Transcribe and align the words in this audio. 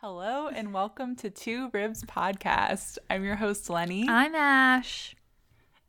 Hello 0.00 0.48
and 0.48 0.74
welcome 0.74 1.16
to 1.16 1.30
Two 1.30 1.70
Ribs 1.72 2.04
Podcast. 2.04 2.98
I'm 3.08 3.24
your 3.24 3.36
host, 3.36 3.70
Lenny. 3.70 4.06
I'm 4.06 4.34
Ash. 4.34 5.16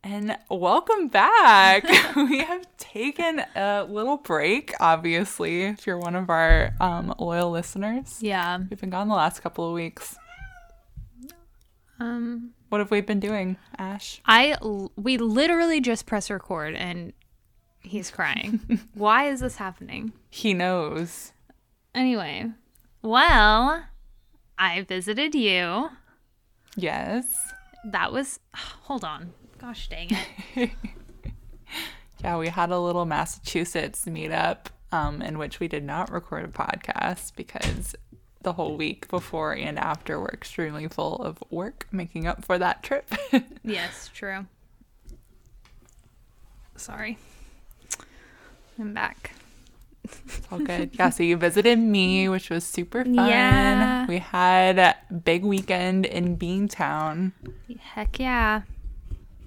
And 0.01 0.37
welcome 0.49 1.09
back. 1.09 1.83
we 2.15 2.39
have 2.39 2.65
taken 2.77 3.43
a 3.53 3.83
little 3.83 4.15
break, 4.15 4.73
obviously, 4.79 5.63
if 5.63 5.85
you're 5.85 5.97
one 5.97 6.15
of 6.15 6.29
our 6.29 6.73
um, 6.79 7.13
loyal 7.19 7.51
listeners. 7.51 8.23
Yeah. 8.23 8.59
We've 8.69 8.79
been 8.79 8.89
gone 8.91 9.09
the 9.09 9.13
last 9.15 9.41
couple 9.41 9.67
of 9.67 9.73
weeks. 9.73 10.15
Um 11.99 12.51
What 12.69 12.79
have 12.79 12.91
we 12.91 13.01
been 13.01 13.19
doing, 13.19 13.57
Ash? 13.77 14.21
I 14.25 14.55
we 14.95 15.17
literally 15.17 15.81
just 15.81 16.05
press 16.05 16.29
record 16.29 16.75
and 16.75 17.11
he's 17.81 18.09
crying. 18.09 18.79
Why 18.93 19.27
is 19.27 19.41
this 19.41 19.57
happening? 19.57 20.13
He 20.29 20.53
knows. 20.53 21.33
Anyway, 21.93 22.51
well, 23.01 23.83
I 24.57 24.81
visited 24.81 25.35
you. 25.35 25.89
Yes. 26.75 27.53
That 27.85 28.11
was 28.11 28.39
hold 28.55 29.03
on. 29.03 29.33
Gosh 29.59 29.87
dang 29.89 30.09
it. 30.55 30.69
Yeah, 32.23 32.37
we 32.37 32.47
had 32.47 32.71
a 32.71 32.79
little 32.79 33.05
Massachusetts 33.05 34.05
meetup 34.05 34.65
um, 34.91 35.21
in 35.21 35.37
which 35.37 35.59
we 35.59 35.67
did 35.67 35.83
not 35.83 36.11
record 36.11 36.45
a 36.45 36.47
podcast 36.47 37.35
because 37.35 37.95
the 38.41 38.53
whole 38.53 38.75
week 38.75 39.07
before 39.09 39.53
and 39.53 39.77
after 39.77 40.19
were 40.19 40.29
extremely 40.29 40.87
full 40.87 41.17
of 41.17 41.37
work 41.49 41.87
making 41.91 42.25
up 42.25 42.43
for 42.43 42.57
that 42.57 42.81
trip. 42.81 43.11
yes, 43.63 44.09
true. 44.13 44.47
Sorry. 46.75 47.17
I'm 48.79 48.93
back. 48.93 49.31
All 50.51 50.59
good. 50.59 50.91
Yeah, 50.93 51.09
so 51.09 51.23
you 51.23 51.37
visited 51.37 51.77
me, 51.79 52.27
which 52.29 52.49
was 52.49 52.63
super 52.63 53.03
fun. 53.03 53.15
Yeah. 53.15 54.05
We 54.07 54.19
had 54.19 54.77
a 54.79 54.95
big 55.13 55.43
weekend 55.43 56.05
in 56.05 56.37
Beantown. 56.37 57.31
Heck 57.79 58.19
yeah. 58.19 58.61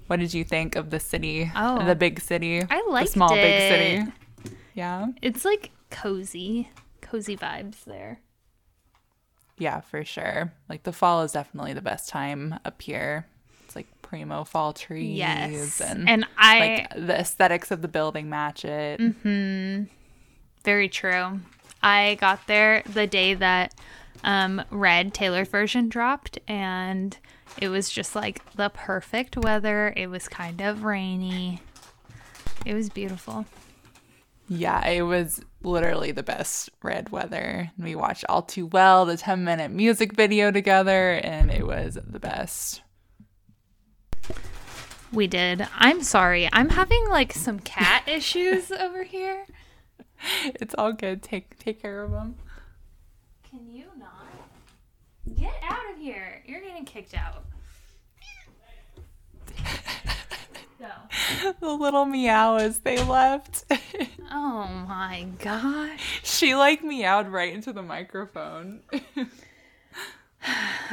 What 0.07 0.19
did 0.19 0.33
you 0.33 0.43
think 0.43 0.75
of 0.75 0.89
the 0.89 0.99
city? 0.99 1.51
Oh. 1.55 1.85
the 1.85 1.95
big 1.95 2.19
city. 2.19 2.61
I 2.69 2.81
the 2.85 2.91
liked 2.91 3.09
small 3.11 3.29
big 3.33 3.61
city. 3.71 4.11
Yeah, 4.73 5.07
It's 5.21 5.43
like 5.45 5.71
cozy. 5.89 6.69
Cozy 7.01 7.35
vibes 7.37 7.83
there. 7.85 8.19
yeah, 9.57 9.79
for 9.81 10.03
sure. 10.03 10.53
Like 10.69 10.83
the 10.83 10.93
fall 10.93 11.23
is 11.23 11.31
definitely 11.33 11.73
the 11.73 11.81
best 11.81 12.09
time 12.09 12.59
up 12.65 12.81
here. 12.81 13.25
It's 13.65 13.75
like 13.75 13.87
primo 14.01 14.43
fall 14.43 14.73
trees 14.73 15.17
Yes. 15.17 15.79
and, 15.81 16.09
And 16.09 16.25
I 16.37 16.59
like 16.59 17.07
the 17.07 17.19
aesthetics 17.19 17.71
of 17.71 17.81
the 17.81 17.87
building 17.87 18.29
match 18.29 18.65
it. 18.65 18.99
Mm-hmm. 18.99 19.83
Very 20.63 20.89
true. 20.89 21.39
I 21.83 22.17
got 22.19 22.45
there 22.47 22.83
the 22.85 23.07
day 23.07 23.33
that 23.33 23.73
um, 24.23 24.61
Red 24.69 25.13
Taylor 25.13 25.45
version 25.45 25.89
dropped, 25.89 26.37
and 26.47 27.17
it 27.59 27.69
was 27.69 27.89
just 27.89 28.15
like 28.15 28.41
the 28.55 28.69
perfect 28.69 29.37
weather. 29.37 29.93
It 29.95 30.07
was 30.07 30.27
kind 30.27 30.61
of 30.61 30.83
rainy. 30.83 31.61
It 32.65 32.73
was 32.73 32.89
beautiful. 32.89 33.45
Yeah, 34.47 34.85
it 34.87 35.03
was 35.03 35.41
literally 35.63 36.11
the 36.11 36.23
best 36.23 36.69
red 36.83 37.09
weather. 37.09 37.71
We 37.79 37.95
watched 37.95 38.25
All 38.27 38.41
Too 38.41 38.65
Well, 38.65 39.05
the 39.05 39.17
10 39.17 39.43
minute 39.43 39.71
music 39.71 40.13
video 40.13 40.51
together, 40.51 41.13
and 41.23 41.49
it 41.49 41.65
was 41.65 41.97
the 42.05 42.19
best. 42.19 42.81
We 45.11 45.27
did. 45.27 45.67
I'm 45.75 46.03
sorry. 46.03 46.49
I'm 46.53 46.69
having 46.69 47.09
like 47.09 47.33
some 47.33 47.59
cat 47.59 48.03
issues 48.07 48.71
over 48.71 49.03
here. 49.03 49.45
It's 50.45 50.75
all 50.77 50.91
good. 50.93 51.21
Take 51.21 51.57
take 51.59 51.81
care 51.81 52.03
of 52.03 52.11
them. 52.11 52.35
Can 53.49 53.69
you 53.69 53.85
not? 53.97 54.27
Get 55.37 55.53
out 55.63 55.91
of 55.93 55.99
here. 55.99 56.43
You're 56.45 56.61
getting 56.61 56.85
kicked 56.85 57.13
out. 57.15 57.45
Go. 60.79 61.53
The 61.59 61.69
little 61.69 62.05
meow 62.05 62.55
as 62.55 62.79
they 62.79 63.03
left. 63.03 63.65
Oh 64.33 64.65
my 64.87 65.27
gosh. 65.39 66.21
she 66.23 66.55
like 66.55 66.81
meowed 66.85 67.27
right 67.27 67.53
into 67.53 67.73
the 67.73 67.81
microphone. 67.81 68.79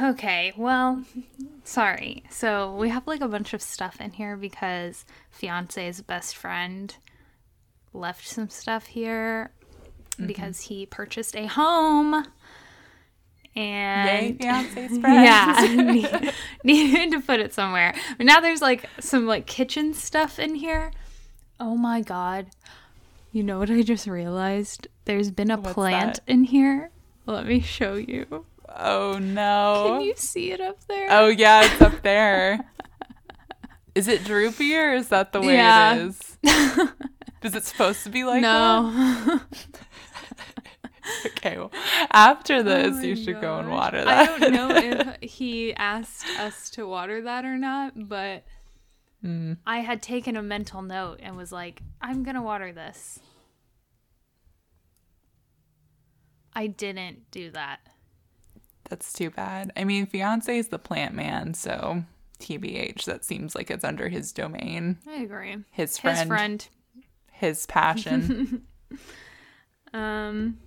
Okay, 0.01 0.53
well, 0.55 1.03
sorry. 1.63 2.23
So 2.29 2.75
we 2.75 2.89
have 2.89 3.07
like 3.07 3.21
a 3.21 3.27
bunch 3.27 3.53
of 3.53 3.61
stuff 3.61 3.99
in 3.99 4.11
here 4.11 4.37
because 4.37 5.05
fiance's 5.31 6.01
best 6.01 6.35
friend 6.37 6.95
left 7.93 8.27
some 8.27 8.49
stuff 8.49 8.87
here 8.87 9.51
mm-hmm. 10.13 10.27
because 10.27 10.61
he 10.61 10.85
purchased 10.85 11.35
a 11.35 11.47
home 11.47 12.25
Yay, 13.55 13.61
and 13.61 14.39
fiance's 14.39 14.97
yeah, 15.03 16.31
needed 16.63 17.11
to 17.11 17.19
put 17.19 17.39
it 17.39 17.53
somewhere. 17.53 17.93
But 18.17 18.25
now 18.25 18.39
there's 18.39 18.61
like 18.61 18.87
some 18.99 19.25
like 19.25 19.45
kitchen 19.45 19.93
stuff 19.93 20.39
in 20.39 20.55
here. 20.55 20.91
Oh 21.59 21.75
my 21.75 22.01
god. 22.01 22.47
You 23.31 23.43
know 23.43 23.59
what 23.59 23.69
I 23.69 23.81
just 23.81 24.07
realized? 24.07 24.87
There's 25.05 25.29
been 25.29 25.51
a 25.51 25.57
What's 25.57 25.73
plant 25.73 26.15
that? 26.15 26.31
in 26.31 26.45
here. 26.45 26.91
Let 27.25 27.45
me 27.45 27.59
show 27.59 27.95
you. 27.95 28.45
Oh 28.75 29.19
no. 29.19 29.97
Can 29.97 30.01
you 30.01 30.13
see 30.15 30.51
it 30.51 30.61
up 30.61 30.77
there? 30.87 31.07
Oh 31.09 31.27
yeah, 31.27 31.65
it's 31.65 31.81
up 31.81 32.01
there. 32.01 32.59
is 33.95 34.07
it 34.07 34.23
droopy 34.23 34.75
or 34.75 34.93
is 34.93 35.09
that 35.09 35.33
the 35.33 35.41
way 35.41 35.55
Yeah. 35.55 35.95
it 35.95 36.01
is? 36.01 36.37
Is 37.43 37.55
it 37.55 37.63
supposed 37.65 38.03
to 38.03 38.09
be 38.09 38.23
like 38.23 38.41
that? 38.41 38.81
no. 38.81 39.41
Okay, 41.25 41.57
well, 41.57 41.71
after 42.11 42.61
this, 42.61 42.97
Oh 42.97 43.01
you 43.01 43.15
should 43.15 43.41
go 43.41 43.57
and 43.57 43.71
water 43.71 44.03
that. 44.05 44.29
I 44.29 44.37
don't 44.37 44.53
know 44.53 44.69
if 44.75 45.17
he 45.31 45.73
asked 45.73 46.27
us 46.37 46.69
to 46.71 46.85
water 46.87 47.21
that 47.23 47.45
or 47.45 47.57
not, 47.57 47.93
but 48.07 48.43
Mm. 49.23 49.57
I 49.67 49.79
had 49.79 50.01
taken 50.01 50.37
a 50.37 50.41
mental 50.41 50.81
note 50.81 51.19
and 51.21 51.35
was 51.35 51.51
like, 51.51 51.81
I'm 52.01 52.23
going 52.23 52.35
to 52.35 52.41
water 52.41 52.71
this. 52.71 53.19
I 56.53 56.67
didn't 56.67 57.29
do 57.31 57.51
that. 57.51 57.79
That's 58.89 59.13
too 59.13 59.29
bad. 59.29 59.71
I 59.77 59.83
mean, 59.83 60.05
fiance 60.05 60.57
is 60.57 60.69
the 60.69 60.79
plant 60.79 61.13
man, 61.13 61.53
so 61.53 62.03
TBH, 62.39 63.05
that 63.05 63.23
seems 63.23 63.55
like 63.55 63.69
it's 63.69 63.83
under 63.83 64.09
his 64.09 64.31
domain. 64.31 64.97
I 65.07 65.21
agree. 65.21 65.57
His 65.71 65.97
friend, 65.97 66.17
His 66.17 66.27
friend. 66.27 66.67
His 67.39 67.65
passion. 67.65 68.63
Um 69.93 70.59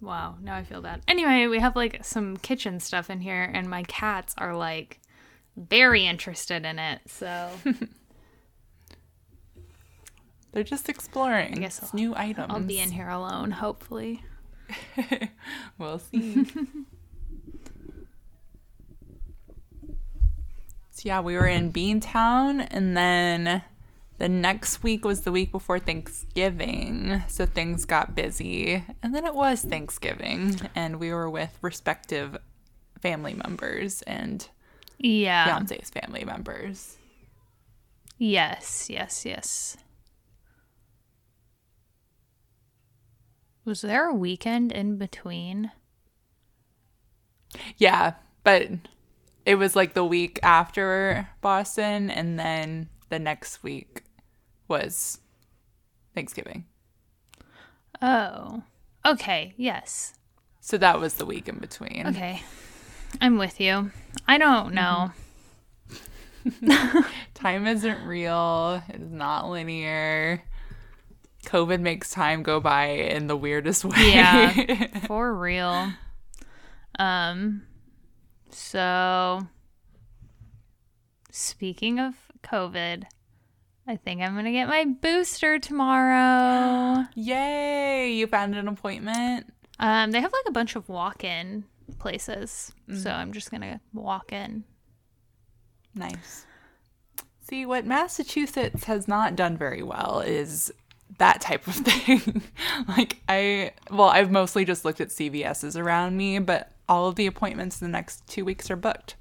Wow, 0.00 0.34
now 0.42 0.56
I 0.56 0.64
feel 0.64 0.82
bad. 0.82 1.00
Anyway, 1.06 1.46
we 1.46 1.60
have 1.60 1.76
like 1.76 2.04
some 2.04 2.36
kitchen 2.36 2.80
stuff 2.80 3.08
in 3.08 3.20
here 3.20 3.48
and 3.54 3.70
my 3.70 3.84
cats 3.84 4.34
are 4.36 4.56
like 4.56 4.98
very 5.56 6.04
interested 6.04 6.64
in 6.64 6.80
it. 6.80 7.00
So 7.06 7.50
They're 10.52 10.64
just 10.64 10.88
exploring. 10.88 11.54
I 11.54 11.58
guess 11.60 11.78
It's 11.78 11.94
I'll- 11.94 12.00
new 12.00 12.14
items. 12.16 12.48
I'll 12.50 12.58
be 12.60 12.80
in 12.80 12.90
here 12.90 13.08
alone, 13.08 13.52
hopefully. 13.52 14.24
we'll 15.78 16.00
see. 16.00 16.44
so 20.90 21.02
yeah, 21.04 21.20
we 21.20 21.34
were 21.36 21.46
in 21.46 21.72
Beantown, 21.72 22.66
and 22.70 22.96
then 22.96 23.62
the 24.18 24.28
next 24.28 24.82
week 24.82 25.04
was 25.04 25.22
the 25.22 25.32
week 25.32 25.50
before 25.50 25.78
Thanksgiving, 25.78 27.22
so 27.28 27.46
things 27.46 27.84
got 27.84 28.14
busy. 28.14 28.84
And 29.02 29.14
then 29.14 29.24
it 29.26 29.34
was 29.34 29.62
Thanksgiving, 29.62 30.60
and 30.74 31.00
we 31.00 31.12
were 31.12 31.28
with 31.28 31.58
respective 31.62 32.36
family 33.00 33.34
members 33.34 34.02
and 34.02 34.48
Yeah. 34.98 35.46
fiance's 35.46 35.90
family 35.90 36.24
members. 36.24 36.96
Yes, 38.18 38.88
yes, 38.88 39.24
yes. 39.26 39.76
Was 43.64 43.80
there 43.80 44.08
a 44.08 44.14
weekend 44.14 44.72
in 44.72 44.96
between? 44.98 45.70
Yeah, 47.76 48.14
but 48.44 48.68
it 49.44 49.56
was 49.56 49.76
like 49.76 49.94
the 49.94 50.04
week 50.04 50.38
after 50.42 51.28
Boston, 51.40 52.10
and 52.10 52.38
then 52.38 52.88
the 53.12 53.18
next 53.18 53.62
week 53.62 54.04
was 54.68 55.20
Thanksgiving. 56.14 56.64
Oh. 58.00 58.62
Okay, 59.04 59.52
yes. 59.58 60.14
So 60.60 60.78
that 60.78 60.98
was 60.98 61.14
the 61.14 61.26
week 61.26 61.46
in 61.46 61.58
between. 61.58 62.06
Okay. 62.06 62.42
I'm 63.20 63.36
with 63.36 63.60
you. 63.60 63.90
I 64.26 64.38
don't 64.38 64.72
know. 64.72 65.12
Time 67.34 67.66
isn't 67.66 68.06
real, 68.06 68.82
it 68.88 69.02
is 69.02 69.10
not 69.10 69.50
linear. 69.50 70.42
COVID 71.44 71.80
makes 71.80 72.10
time 72.10 72.42
go 72.42 72.60
by 72.60 72.86
in 72.86 73.26
the 73.26 73.36
weirdest 73.36 73.84
way. 73.84 74.14
Yeah. 74.14 74.86
For 75.06 75.34
real. 75.34 75.92
Um 76.98 77.64
so 78.48 79.48
speaking 81.30 81.98
of 81.98 82.14
COVID, 82.42 83.04
I 83.86 83.96
think 83.96 84.20
I'm 84.22 84.34
going 84.34 84.44
to 84.44 84.52
get 84.52 84.68
my 84.68 84.84
booster 84.84 85.58
tomorrow. 85.58 87.04
Yay! 87.14 88.12
You 88.12 88.26
found 88.26 88.54
an 88.54 88.68
appointment? 88.68 89.52
Um, 89.78 90.12
they 90.12 90.20
have 90.20 90.32
like 90.32 90.48
a 90.48 90.52
bunch 90.52 90.76
of 90.76 90.88
walk-in 90.88 91.64
places, 91.98 92.72
so 92.94 93.10
I'm 93.10 93.32
just 93.32 93.50
gonna 93.50 93.80
walk 93.92 94.32
in. 94.32 94.64
Nice. 95.94 96.46
See, 97.40 97.66
what 97.66 97.84
Massachusetts 97.84 98.84
has 98.84 99.08
not 99.08 99.36
done 99.36 99.56
very 99.56 99.82
well 99.82 100.20
is 100.20 100.72
that 101.18 101.40
type 101.40 101.66
of 101.66 101.74
thing. 101.76 102.42
like, 102.88 103.20
I, 103.28 103.72
well, 103.90 104.08
I've 104.08 104.30
mostly 104.30 104.64
just 104.64 104.84
looked 104.84 105.00
at 105.00 105.08
CVS's 105.08 105.76
around 105.76 106.16
me, 106.16 106.38
but 106.38 106.72
all 106.88 107.08
of 107.08 107.16
the 107.16 107.26
appointments 107.26 107.80
in 107.80 107.88
the 107.88 107.92
next 107.92 108.26
two 108.26 108.44
weeks 108.44 108.70
are 108.70 108.76
booked. 108.76 109.16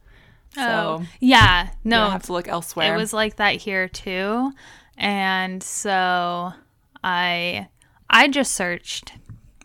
Oh, 0.57 0.61
so, 0.61 0.97
oh, 1.01 1.05
yeah, 1.19 1.65
you 1.83 1.91
no, 1.91 2.09
have 2.09 2.23
to 2.23 2.33
look 2.33 2.47
elsewhere. 2.47 2.93
It 2.93 2.97
was 2.97 3.13
like 3.13 3.37
that 3.37 3.55
here 3.55 3.87
too. 3.87 4.51
And 4.97 5.63
so 5.63 6.53
I 7.03 7.67
I 8.09 8.27
just 8.27 8.53
searched 8.53 9.13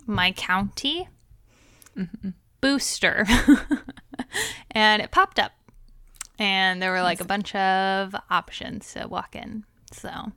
my 0.07 0.33
county 0.33 1.09
mm-hmm. 1.97 2.31
booster 2.61 3.27
and 4.71 5.03
it 5.03 5.11
popped 5.11 5.39
up. 5.39 5.53
And 6.39 6.83
there 6.83 6.93
were 6.93 7.03
like 7.03 7.21
a 7.21 7.25
bunch 7.25 7.55
of 7.55 8.15
options 8.31 8.93
to 8.93 9.09
walk 9.09 9.35
in. 9.35 9.65
So, 9.91 10.33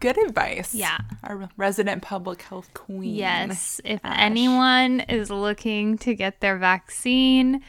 good 0.00 0.16
advice. 0.16 0.74
Yeah. 0.74 0.98
Our 1.22 1.50
resident 1.56 2.02
public 2.02 2.42
health 2.42 2.72
queen. 2.72 3.14
yes, 3.14 3.80
if 3.84 4.00
Ash. 4.04 4.16
anyone 4.18 5.00
is 5.00 5.30
looking 5.30 5.98
to 5.98 6.14
get 6.14 6.40
their 6.40 6.56
vaccine, 6.56 7.62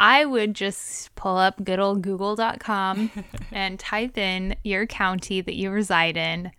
I 0.00 0.24
would 0.24 0.54
just 0.54 1.12
pull 1.16 1.36
up 1.36 1.64
good 1.64 1.80
old 1.80 2.02
google.com 2.02 3.10
and 3.52 3.80
type 3.80 4.16
in 4.16 4.54
your 4.62 4.86
county 4.86 5.40
that 5.40 5.56
you 5.56 5.70
reside 5.70 6.16
in 6.16 6.52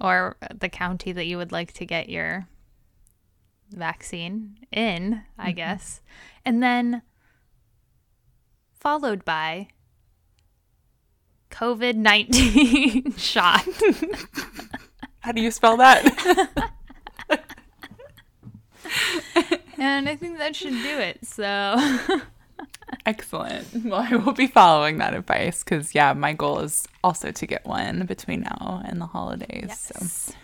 or 0.00 0.36
the 0.52 0.70
county 0.70 1.12
that 1.12 1.26
you 1.26 1.36
would 1.36 1.52
like 1.52 1.74
to 1.74 1.84
get 1.84 2.08
your 2.08 2.48
vaccine 3.70 4.56
in, 4.72 5.22
I 5.38 5.48
mm-hmm. 5.48 5.56
guess. 5.56 6.00
And 6.46 6.62
then 6.62 7.02
followed 8.80 9.22
by 9.22 9.68
COVID 11.50 11.94
19 11.96 13.12
shot. 13.16 13.68
How 15.20 15.32
do 15.32 15.42
you 15.42 15.50
spell 15.50 15.76
that? 15.76 16.70
And 19.82 20.08
I 20.08 20.14
think 20.14 20.38
that 20.38 20.54
should 20.54 20.74
do 20.74 20.98
it. 20.98 21.26
So, 21.26 21.76
Excellent. 23.06 23.66
Well, 23.84 24.06
I 24.08 24.16
will 24.16 24.32
be 24.32 24.46
following 24.46 24.98
that 24.98 25.14
advice 25.14 25.64
because, 25.64 25.94
yeah, 25.94 26.12
my 26.12 26.32
goal 26.32 26.60
is 26.60 26.86
also 27.02 27.32
to 27.32 27.46
get 27.46 27.64
one 27.66 28.06
between 28.06 28.42
now 28.42 28.82
and 28.84 29.00
the 29.00 29.06
holidays. 29.06 29.78
So 29.78 30.34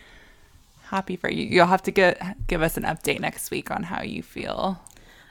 happy 0.88 1.16
for 1.16 1.30
you. 1.30 1.44
You'll 1.44 1.66
have 1.66 1.82
to 1.82 1.90
get 1.90 2.36
give 2.46 2.62
us 2.62 2.76
an 2.76 2.82
update 2.84 3.20
next 3.20 3.50
week 3.50 3.70
on 3.70 3.84
how 3.84 4.02
you 4.02 4.22
feel. 4.22 4.80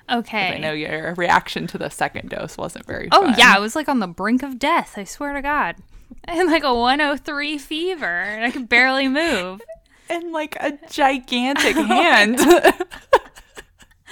okay. 0.09 0.55
I 0.55 0.57
know 0.59 0.71
your 0.71 1.15
reaction 1.15 1.67
to 1.67 1.77
the 1.77 1.89
second 1.89 2.29
dose 2.29 2.57
wasn't 2.57 2.85
very. 2.85 3.09
Oh 3.11 3.23
fun. 3.25 3.35
yeah, 3.37 3.53
I 3.55 3.59
was 3.59 3.75
like 3.75 3.89
on 3.89 3.99
the 3.99 4.07
brink 4.07 4.43
of 4.43 4.59
death. 4.59 4.93
I 4.97 5.03
swear 5.03 5.33
to 5.33 5.41
God, 5.41 5.75
I 6.27 6.35
had 6.35 6.47
like 6.47 6.63
a 6.63 6.73
103 6.73 7.57
fever, 7.57 8.05
and 8.05 8.45
I 8.45 8.51
could 8.51 8.69
barely 8.69 9.07
move. 9.07 9.61
and 10.09 10.31
like 10.31 10.55
a 10.59 10.77
gigantic 10.89 11.75
hand. 11.75 12.39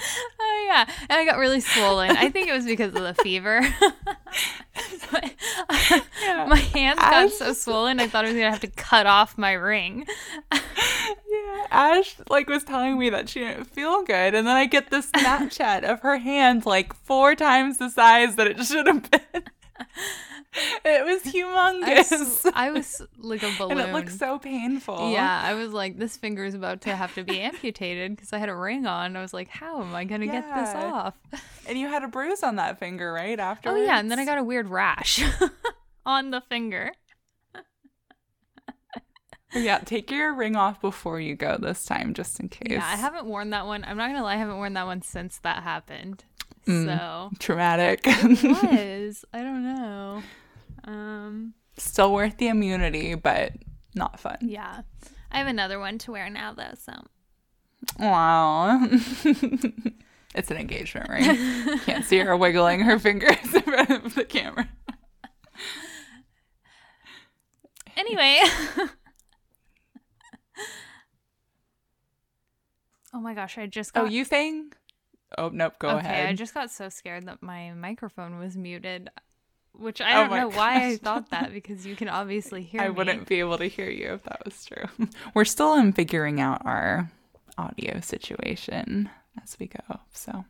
Oh 0.48 0.64
yeah, 0.68 0.90
and 1.08 1.12
I 1.12 1.24
got 1.24 1.38
really 1.38 1.60
swollen. 1.60 2.16
I 2.16 2.30
think 2.30 2.48
it 2.48 2.52
was 2.52 2.64
because 2.64 2.94
of 2.94 3.02
the 3.02 3.14
fever. 3.22 3.60
my, 5.12 5.32
my 6.46 6.56
hands 6.56 6.98
got 6.98 7.26
Ash- 7.26 7.32
so 7.32 7.52
swollen, 7.52 8.00
I 8.00 8.08
thought 8.08 8.24
I 8.24 8.28
was 8.28 8.36
gonna 8.36 8.50
have 8.50 8.60
to 8.60 8.68
cut 8.68 9.06
off 9.06 9.38
my 9.38 9.52
ring. 9.52 10.06
yeah, 10.52 11.66
Ash 11.70 12.16
like 12.28 12.48
was 12.48 12.64
telling 12.64 12.98
me 12.98 13.10
that 13.10 13.28
she 13.28 13.40
didn't 13.40 13.64
feel 13.64 14.02
good, 14.02 14.34
and 14.34 14.46
then 14.46 14.56
I 14.56 14.66
get 14.66 14.90
this 14.90 15.10
Snapchat 15.10 15.84
of 15.84 16.00
her 16.00 16.18
hand 16.18 16.66
like 16.66 16.94
four 16.94 17.34
times 17.34 17.78
the 17.78 17.90
size 17.90 18.36
that 18.36 18.46
it 18.46 18.64
should 18.64 18.86
have 18.86 19.10
been. 19.10 19.44
it 20.84 21.04
was 21.04 21.22
I 21.26 21.30
humongous. 21.30 22.10
was, 22.10 22.46
I 22.54 22.70
was 22.70 23.02
like 23.18 23.42
a 23.42 23.52
balloon. 23.58 23.78
and 23.78 23.80
it 23.80 23.92
looked 23.92 24.12
so 24.12 24.38
painful. 24.38 25.10
yeah, 25.10 25.42
I 25.44 25.54
was 25.54 25.72
like, 25.72 25.98
this 25.98 26.16
finger 26.16 26.44
is 26.44 26.54
about 26.54 26.82
to 26.82 26.96
have 26.96 27.14
to 27.14 27.24
be 27.24 27.40
amputated 27.40 28.16
because 28.16 28.32
I 28.32 28.38
had 28.38 28.48
a 28.48 28.54
ring 28.54 28.86
on. 28.86 29.16
I 29.16 29.22
was 29.22 29.34
like, 29.34 29.48
how 29.48 29.82
am 29.82 29.94
I 29.94 30.04
gonna 30.04 30.26
get 30.26 30.44
this 30.54 30.74
off? 30.74 31.14
And 31.68 31.78
you 31.78 31.88
had 31.88 32.02
a 32.02 32.08
bruise 32.08 32.42
on 32.42 32.56
that 32.56 32.78
finger, 32.78 33.12
right? 33.12 33.38
After. 33.38 33.70
Oh 33.70 33.76
yeah, 33.76 33.98
and 33.98 34.10
then 34.10 34.18
I 34.18 34.24
got 34.24 34.38
a 34.38 34.44
weird 34.44 34.68
rash 34.68 35.22
on 36.06 36.30
the 36.30 36.40
finger. 36.40 36.92
Yeah, 39.54 39.78
take 39.78 40.10
your 40.10 40.34
ring 40.34 40.54
off 40.54 40.80
before 40.80 41.18
you 41.18 41.34
go 41.34 41.56
this 41.56 41.84
time, 41.84 42.14
just 42.14 42.40
in 42.40 42.48
case. 42.48 42.72
Yeah, 42.72 42.84
I 42.84 42.96
haven't 42.96 43.26
worn 43.26 43.50
that 43.50 43.64
one. 43.66 43.84
I'm 43.84 43.96
not 43.96 44.08
gonna 44.08 44.22
lie, 44.22 44.34
I 44.34 44.36
haven't 44.36 44.56
worn 44.56 44.74
that 44.74 44.86
one 44.86 45.02
since 45.02 45.38
that 45.38 45.62
happened. 45.62 46.24
Mm. 46.66 46.84
So 46.86 47.30
Traumatic. 47.38 48.04
was 48.06 49.24
I 49.32 49.42
don't 49.42 49.62
know. 49.62 50.22
Um, 50.84 51.54
Still 51.76 52.12
worth 52.12 52.38
the 52.38 52.48
immunity, 52.48 53.14
but 53.14 53.52
not 53.94 54.18
fun. 54.20 54.38
yeah, 54.40 54.80
I 55.30 55.38
have 55.38 55.46
another 55.46 55.78
one 55.78 55.98
to 55.98 56.12
wear 56.12 56.28
now 56.30 56.52
though. 56.52 56.74
So 56.78 56.92
Wow. 58.00 58.80
it's 60.34 60.50
an 60.50 60.56
engagement 60.56 61.08
ring. 61.08 61.78
Can't 61.80 62.04
see 62.04 62.18
her 62.18 62.36
wiggling 62.36 62.80
her 62.80 62.98
fingers 62.98 63.36
in 63.54 63.62
front 63.62 63.90
of 63.90 64.14
the 64.14 64.24
camera. 64.24 64.68
anyway. 67.96 68.40
oh 73.14 73.20
my 73.20 73.34
gosh, 73.34 73.58
I 73.58 73.66
just 73.66 73.92
got. 73.94 74.04
Oh, 74.04 74.08
you 74.08 74.24
saying? 74.24 74.72
Oh, 75.38 75.48
nope. 75.48 75.74
Go 75.78 75.96
okay, 75.96 75.98
ahead. 75.98 76.26
I 76.26 76.34
just 76.34 76.54
got 76.54 76.70
so 76.70 76.88
scared 76.88 77.26
that 77.26 77.42
my 77.42 77.72
microphone 77.72 78.38
was 78.38 78.56
muted, 78.56 79.10
which 79.72 80.00
I 80.00 80.14
Oh 80.14 80.28
don't 80.28 80.34
know 80.34 80.48
why 80.48 80.88
I 80.90 80.96
thought 80.96 81.30
that 81.30 81.52
because 81.54 81.86
you 81.86 81.96
can 81.96 82.08
obviously 82.08 82.62
hear 82.62 82.82
I 82.82 82.88
me. 82.88 82.94
wouldn't 82.94 83.26
be 83.26 83.40
able 83.40 83.58
to 83.58 83.66
hear 83.66 83.90
you 83.90 84.14
if 84.14 84.22
that 84.24 84.44
was 84.44 84.64
true. 84.64 84.86
We're 85.34 85.44
still 85.44 85.74
in 85.74 85.92
figuring 85.92 86.40
out 86.40 86.64
our 86.64 87.10
audio 87.58 88.00
situation 88.00 89.10
as 89.42 89.56
we 89.58 89.66
go. 89.66 90.00
So, 90.12 90.44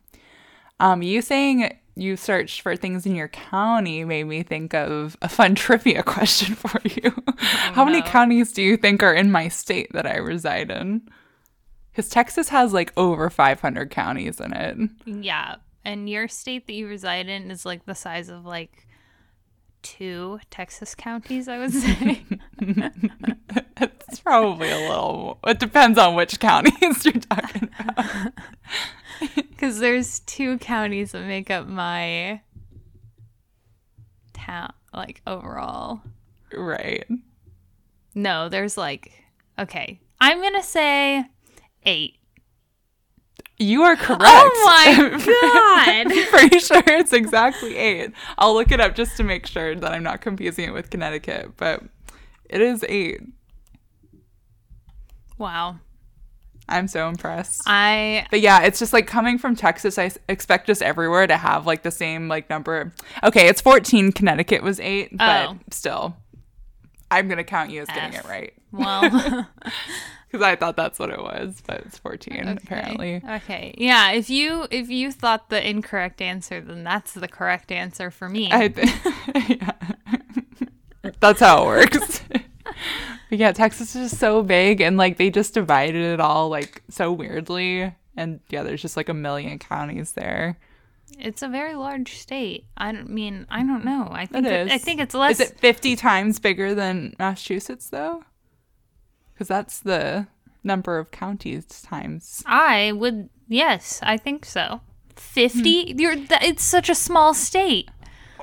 um, 0.79 1.01
you 1.01 1.21
saying 1.21 1.77
you 1.95 2.15
searched 2.15 2.61
for 2.61 2.75
things 2.75 3.05
in 3.07 3.15
your 3.15 3.27
county 3.29 4.03
made 4.05 4.25
me 4.25 4.43
think 4.43 4.73
of 4.75 5.17
a 5.21 5.29
fun 5.29 5.55
trivia 5.55 6.03
question 6.03 6.55
for 6.55 6.79
you. 6.83 7.11
How 7.37 7.83
many 7.83 8.01
counties 8.03 8.51
do 8.53 8.61
you 8.61 8.77
think 8.77 9.01
are 9.01 9.13
in 9.15 9.31
my 9.31 9.47
state 9.47 9.91
that 9.93 10.05
I 10.05 10.17
reside 10.17 10.69
in? 10.71 11.07
Because 11.97 12.11
Texas 12.11 12.49
has 12.49 12.73
like 12.73 12.93
over 12.95 13.27
500 13.27 13.89
counties 13.89 14.39
in 14.39 14.53
it. 14.53 14.77
Yeah. 15.07 15.55
And 15.83 16.07
your 16.07 16.27
state 16.27 16.67
that 16.67 16.73
you 16.73 16.87
reside 16.87 17.27
in 17.27 17.49
is 17.49 17.65
like 17.65 17.87
the 17.87 17.95
size 17.95 18.29
of 18.29 18.45
like 18.45 18.85
two 19.81 20.39
Texas 20.51 20.93
counties, 20.93 21.47
I 21.47 21.57
would 21.57 21.73
say. 21.73 22.23
it's 23.81 24.19
probably 24.19 24.69
a 24.69 24.77
little. 24.77 25.39
It 25.47 25.57
depends 25.57 25.97
on 25.97 26.13
which 26.13 26.39
counties 26.39 27.03
you're 27.03 27.13
talking 27.15 27.67
about. 27.79 28.33
Because 29.35 29.79
there's 29.79 30.19
two 30.19 30.59
counties 30.59 31.13
that 31.13 31.25
make 31.25 31.49
up 31.49 31.65
my 31.65 32.41
town, 34.33 34.71
like 34.93 35.23
overall. 35.25 36.01
Right. 36.53 37.07
No, 38.13 38.49
there's 38.49 38.77
like, 38.77 39.11
okay. 39.57 39.99
I'm 40.21 40.39
going 40.41 40.53
to 40.53 40.61
say 40.61 41.25
eight. 41.87 42.13
You 43.59 43.81
are 43.81 43.95
correct. 43.95 44.21
Oh 44.23 44.63
my 44.65 45.09
God. 45.17 45.87
I'm 45.89 46.27
pretty 46.27 46.59
sure 46.59 46.83
it's 46.85 47.11
exactly 47.13 47.75
eight. 47.75 48.11
I'll 48.37 48.53
look 48.53 48.71
it 48.71 48.79
up 48.79 48.93
just 48.95 49.17
to 49.17 49.23
make 49.23 49.47
sure 49.47 49.73
that 49.73 49.91
I'm 49.91 50.03
not 50.03 50.21
confusing 50.21 50.65
it 50.65 50.73
with 50.73 50.91
Connecticut, 50.91 51.53
but 51.57 51.81
it 52.49 52.61
is 52.61 52.85
eight. 52.87 53.21
Wow. 55.37 55.77
I'm 56.69 56.87
so 56.87 57.07
impressed. 57.07 57.61
I 57.65 58.27
But 58.29 58.41
yeah, 58.41 58.63
it's 58.63 58.77
just 58.77 58.91
like 58.91 59.07
coming 59.07 59.37
from 59.37 59.55
Texas, 59.55 59.97
I 59.97 60.11
expect 60.27 60.69
us 60.69 60.81
everywhere 60.81 61.25
to 61.25 61.37
have 61.37 61.65
like 61.65 61.81
the 61.83 61.91
same 61.91 62.27
like 62.27 62.49
number. 62.49 62.93
Okay, 63.23 63.47
it's 63.47 63.61
14. 63.61 64.11
Connecticut 64.11 64.61
was 64.61 64.79
eight, 64.81 65.15
but 65.17 65.49
Oh. 65.49 65.57
still, 65.71 66.17
I'm 67.09 67.27
going 67.27 67.37
to 67.37 67.43
count 67.45 67.71
you 67.71 67.81
as 67.81 67.87
getting 67.87 68.13
it 68.19 68.25
right 68.25 68.53
well 68.73 69.47
because 70.29 70.43
I 70.43 70.55
thought 70.55 70.75
that's 70.75 70.99
what 70.99 71.09
it 71.09 71.19
was, 71.19 71.61
but 71.65 71.81
it's 71.81 71.97
14 71.97 72.47
apparently. 72.47 73.21
Okay. 73.27 73.73
Yeah, 73.77 74.11
if 74.11 74.29
you 74.29 74.67
if 74.71 74.89
you 74.89 75.11
thought 75.11 75.49
the 75.49 75.67
incorrect 75.67 76.21
answer, 76.21 76.59
then 76.61 76.83
that's 76.83 77.13
the 77.13 77.27
correct 77.27 77.71
answer 77.71 78.11
for 78.11 78.27
me. 78.27 78.49
I 78.51 78.67
th- 78.67 78.89
yeah. 79.61 79.71
That's 81.19 81.39
how 81.39 81.63
it 81.63 81.65
works. 81.65 82.21
but 82.29 83.39
yeah, 83.39 83.53
Texas 83.53 83.95
is 83.95 84.11
just 84.11 84.19
so 84.19 84.43
big 84.43 84.81
and 84.81 84.97
like 84.97 85.17
they 85.17 85.29
just 85.29 85.53
divided 85.53 86.03
it 86.03 86.19
all 86.19 86.49
like 86.49 86.83
so 86.89 87.11
weirdly. 87.11 87.93
And 88.17 88.39
yeah, 88.49 88.63
there's 88.63 88.81
just 88.81 88.97
like 88.97 89.09
a 89.09 89.13
million 89.13 89.59
counties 89.59 90.13
there. 90.13 90.57
It's 91.19 91.41
a 91.41 91.47
very 91.47 91.75
large 91.75 92.17
state. 92.17 92.65
I 92.75 92.91
don't 92.91 93.09
mean 93.09 93.45
I 93.49 93.63
don't 93.63 93.85
know. 93.85 94.09
I 94.11 94.25
think 94.25 94.45
It. 94.45 94.69
I 94.71 94.77
think 94.77 94.99
it's 94.99 95.15
less. 95.15 95.39
Is 95.39 95.51
it 95.51 95.59
50 95.59 95.95
times 95.95 96.39
bigger 96.39 96.75
than 96.75 97.15
Massachusetts 97.17 97.89
though? 97.89 98.23
Because 99.37 99.49
that's 99.49 99.79
the 99.79 100.25
number 100.63 100.97
of 100.97 101.11
counties 101.11 101.83
times. 101.83 102.41
I 102.47 102.91
would, 102.91 103.29
yes, 103.47 103.99
I 104.01 104.17
think 104.17 104.45
so. 104.45 104.81
50? 105.15 105.91
Hmm. 105.91 105.99
You're, 105.99 106.15
th- 106.15 106.41
it's 106.41 106.63
such 106.63 106.89
a 106.89 106.95
small 106.95 107.35
state. 107.35 107.91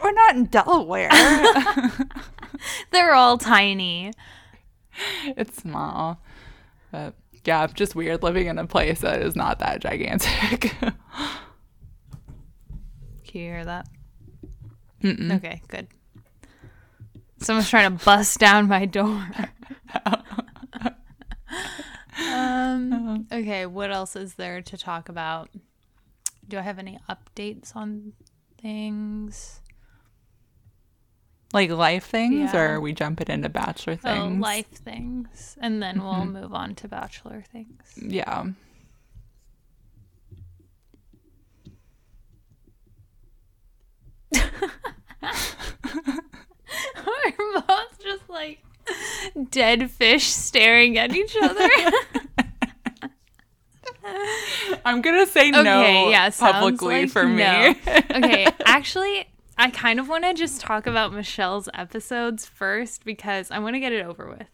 We're 0.01 0.13
not 0.13 0.37
in 0.37 0.45
Delaware. 0.45 1.11
They're 2.93 3.15
all 3.15 3.39
tiny. 3.39 4.13
it's 5.37 5.57
small. 5.57 6.21
But 6.93 7.15
yeah, 7.45 7.67
just 7.67 7.97
weird 7.97 8.23
living 8.23 8.47
in 8.47 8.59
a 8.59 8.67
place 8.67 9.01
that 9.01 9.21
is 9.21 9.35
not 9.35 9.59
that 9.59 9.81
gigantic. 9.81 10.61
Can 10.81 10.95
you 13.33 13.41
hear 13.41 13.65
that? 13.65 13.89
Okay, 15.05 15.61
good. 15.67 15.89
Someone's 17.41 17.69
trying 17.69 17.99
to 17.99 18.05
bust 18.05 18.39
down 18.39 18.69
my 18.69 18.85
door. 18.87 19.27
um, 22.33 23.27
okay, 23.33 23.67
what 23.67 23.91
else 23.93 24.17
is 24.17 24.35
there 24.35 24.63
to 24.63 24.77
talk 24.79 25.09
about? 25.09 25.49
Do 26.47 26.59
I 26.59 26.63
have 26.63 26.79
any 26.79 26.99
updates 27.09 27.75
on 27.75 28.13
things? 28.61 29.61
like 31.53 31.71
life 31.71 32.07
things, 32.07 32.53
Yeah. 32.53 32.61
or 32.61 32.75
are 32.75 32.81
we 32.81 32.93
jumping 32.93 33.29
into 33.29 33.49
bachelor 33.49 33.95
things? 33.95 34.19
Oh, 34.19 34.27
things? 34.29 34.41
life 34.43 34.67
things. 34.71 35.57
And 35.61 35.81
then 35.81 36.03
we'll 36.03 36.25
move 36.25 36.53
on 36.53 36.75
to 36.75 36.89
bachelor 36.89 37.45
things. 37.53 37.95
Yeah. 37.97 38.47
We're 47.07 47.61
both 47.67 47.99
just 48.03 48.29
like 48.29 48.59
dead 49.50 49.91
fish 49.91 50.26
staring 50.26 50.99
at 50.99 51.14
each 51.14 51.37
other. 51.41 51.69
I'm 54.85 55.00
gonna 55.00 55.26
say 55.26 55.50
no 55.50 56.09
yeah, 56.11 56.31
publicly 56.31 57.03
like 57.03 57.11
for 57.11 57.26
me. 57.26 57.37
no. 57.37 57.75
okay, 58.14 58.47
actually, 58.67 59.26
I 59.57 59.71
kind 59.71 59.99
of 59.99 60.09
want 60.09 60.25
to 60.25 60.35
just 60.35 60.61
talk 60.61 60.87
about 60.87 61.12
Michelle's 61.12 61.69
episodes 61.75 62.45
first 62.47 63.05
because 63.05 63.50
I 63.50 63.59
want 63.61 63.75
to 63.76 63.81
get 63.81 63.93
it 63.93 64.05
over 64.05 64.29
with. 64.29 64.47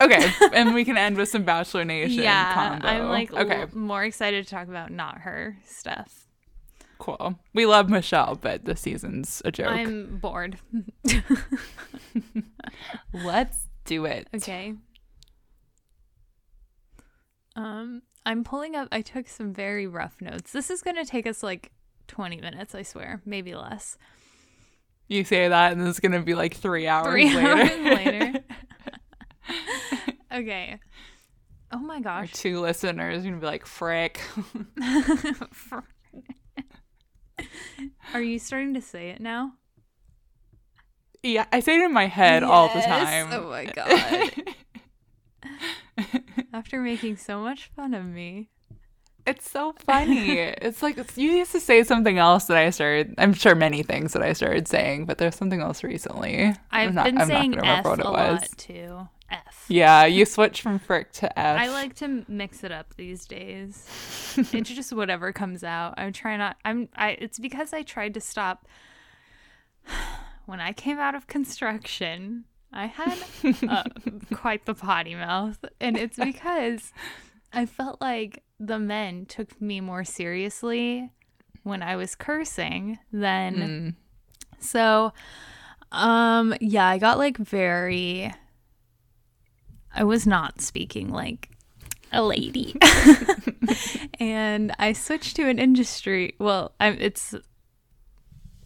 okay, 0.00 0.30
and 0.54 0.74
we 0.74 0.84
can 0.84 0.96
end 0.96 1.16
with 1.16 1.28
some 1.28 1.44
Bachelor 1.44 1.84
Nation 1.84 2.22
yeah, 2.22 2.54
combo. 2.54 2.86
I'm 2.86 3.08
like 3.08 3.32
okay, 3.32 3.62
l- 3.62 3.68
more 3.74 4.04
excited 4.04 4.44
to 4.44 4.50
talk 4.50 4.68
about 4.68 4.90
not 4.90 5.18
her 5.18 5.56
stuff. 5.66 6.25
Cool. 6.98 7.38
We 7.54 7.66
love 7.66 7.88
Michelle, 7.88 8.36
but 8.36 8.64
the 8.64 8.76
season's 8.76 9.42
a 9.44 9.50
joke. 9.52 9.68
I'm 9.70 10.18
bored. 10.18 10.58
Let's 13.12 13.68
do 13.84 14.04
it. 14.04 14.28
Okay. 14.34 14.74
Um, 17.54 18.02
I'm 18.24 18.44
pulling 18.44 18.74
up. 18.76 18.88
I 18.92 19.00
took 19.00 19.28
some 19.28 19.52
very 19.52 19.86
rough 19.86 20.16
notes. 20.20 20.52
This 20.52 20.70
is 20.70 20.82
gonna 20.82 21.04
take 21.04 21.26
us 21.26 21.42
like 21.42 21.72
20 22.08 22.40
minutes, 22.40 22.74
I 22.74 22.82
swear, 22.82 23.22
maybe 23.24 23.54
less. 23.54 23.96
You 25.08 25.24
say 25.24 25.48
that, 25.48 25.72
and 25.72 25.86
it's 25.86 26.00
gonna 26.00 26.22
be 26.22 26.34
like 26.34 26.54
three 26.54 26.86
hours 26.86 27.06
Three 27.12 27.34
later. 27.34 27.48
hours 27.48 27.70
later. 27.96 28.44
okay. 30.32 30.78
Oh 31.72 31.78
my 31.78 31.96
Our 31.96 32.00
gosh. 32.00 32.32
two 32.32 32.60
listeners 32.60 33.22
are 33.24 33.28
gonna 33.28 33.40
be 33.40 33.46
like, 33.46 33.66
"Frick." 33.66 34.20
Are 38.14 38.22
you 38.22 38.38
starting 38.38 38.74
to 38.74 38.80
say 38.80 39.10
it 39.10 39.20
now? 39.20 39.52
yeah, 41.22 41.46
I 41.52 41.58
say 41.60 41.76
it 41.80 41.84
in 41.84 41.92
my 41.92 42.06
head 42.06 42.42
all 42.44 42.68
the 42.72 42.80
time. 42.80 43.28
Oh 43.32 43.50
my 43.50 43.64
God. 43.74 44.32
After 46.52 46.80
making 46.80 47.16
so 47.16 47.40
much 47.40 47.70
fun 47.74 47.94
of 47.94 48.04
me. 48.04 48.48
It's 49.26 49.50
so 49.50 49.74
funny. 49.84 50.38
it's 50.38 50.82
like 50.82 50.96
you 51.16 51.32
used 51.32 51.50
to 51.52 51.58
say 51.60 51.82
something 51.82 52.16
else 52.18 52.44
that 52.44 52.56
I 52.56 52.70
started. 52.70 53.14
I'm 53.18 53.32
sure 53.32 53.56
many 53.56 53.82
things 53.82 54.12
that 54.12 54.22
I 54.22 54.32
started 54.34 54.68
saying, 54.68 55.06
but 55.06 55.18
there's 55.18 55.34
something 55.34 55.60
else 55.60 55.82
recently. 55.82 56.54
I've 56.70 56.90
I'm 56.90 56.94
not, 56.94 57.04
been 57.06 57.18
I'm 57.18 57.26
saying 57.26 57.50
not 57.50 57.58
gonna 57.60 57.70
remember 57.70 57.88
a 57.88 57.90
what 57.90 57.98
it 58.00 58.04
was. 58.04 58.40
lot 58.40 58.58
too. 58.58 59.08
F. 59.30 59.64
Yeah, 59.68 60.04
you 60.06 60.24
switch 60.24 60.62
from 60.62 60.78
frick 60.78 61.12
to 61.14 61.38
F. 61.38 61.60
I 61.60 61.68
like 61.68 61.94
to 61.96 62.24
mix 62.28 62.64
it 62.64 62.72
up 62.72 62.94
these 62.96 63.26
days. 63.26 63.86
it's 64.52 64.70
just 64.70 64.92
whatever 64.92 65.32
comes 65.32 65.64
out. 65.64 65.94
I'm 65.96 66.12
trying 66.12 66.38
not. 66.38 66.56
I'm. 66.64 66.88
I. 66.96 67.10
It's 67.10 67.38
because 67.38 67.72
I 67.72 67.82
tried 67.82 68.14
to 68.14 68.20
stop. 68.20 68.66
When 70.46 70.60
I 70.60 70.72
came 70.72 71.00
out 71.00 71.16
of 71.16 71.26
construction, 71.26 72.44
I 72.72 72.86
had 72.86 73.18
uh, 73.68 73.82
quite 74.34 74.64
the 74.64 74.74
potty 74.74 75.16
mouth, 75.16 75.58
and 75.80 75.96
it's 75.96 76.16
because 76.16 76.92
I 77.52 77.66
felt 77.66 78.00
like 78.00 78.44
the 78.60 78.78
men 78.78 79.26
took 79.26 79.60
me 79.60 79.80
more 79.80 80.04
seriously 80.04 81.10
when 81.62 81.82
I 81.82 81.96
was 81.96 82.14
cursing 82.14 82.98
than. 83.12 83.56
Mm. 83.56 83.94
So, 84.62 85.12
um, 85.90 86.54
yeah, 86.60 86.86
I 86.86 86.98
got 86.98 87.18
like 87.18 87.38
very. 87.38 88.32
I 89.96 90.04
was 90.04 90.26
not 90.26 90.60
speaking 90.60 91.10
like 91.10 91.50
a 92.12 92.22
lady, 92.22 92.76
and 94.20 94.72
I 94.78 94.92
switched 94.92 95.36
to 95.36 95.48
an 95.48 95.58
industry. 95.58 96.34
Well, 96.38 96.72
I, 96.78 96.90
it's 96.90 97.34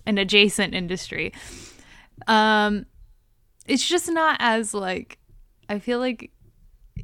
an 0.06 0.18
adjacent 0.18 0.74
industry. 0.74 1.32
Um, 2.26 2.86
it's 3.66 3.88
just 3.88 4.10
not 4.10 4.36
as 4.40 4.74
like. 4.74 5.18
I 5.68 5.78
feel 5.78 6.00
like, 6.00 6.32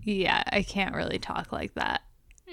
yeah, 0.03 0.43
I 0.51 0.63
can't 0.63 0.95
really 0.95 1.21
talk 1.21 1.53
like 1.53 1.75
that. 1.75 2.03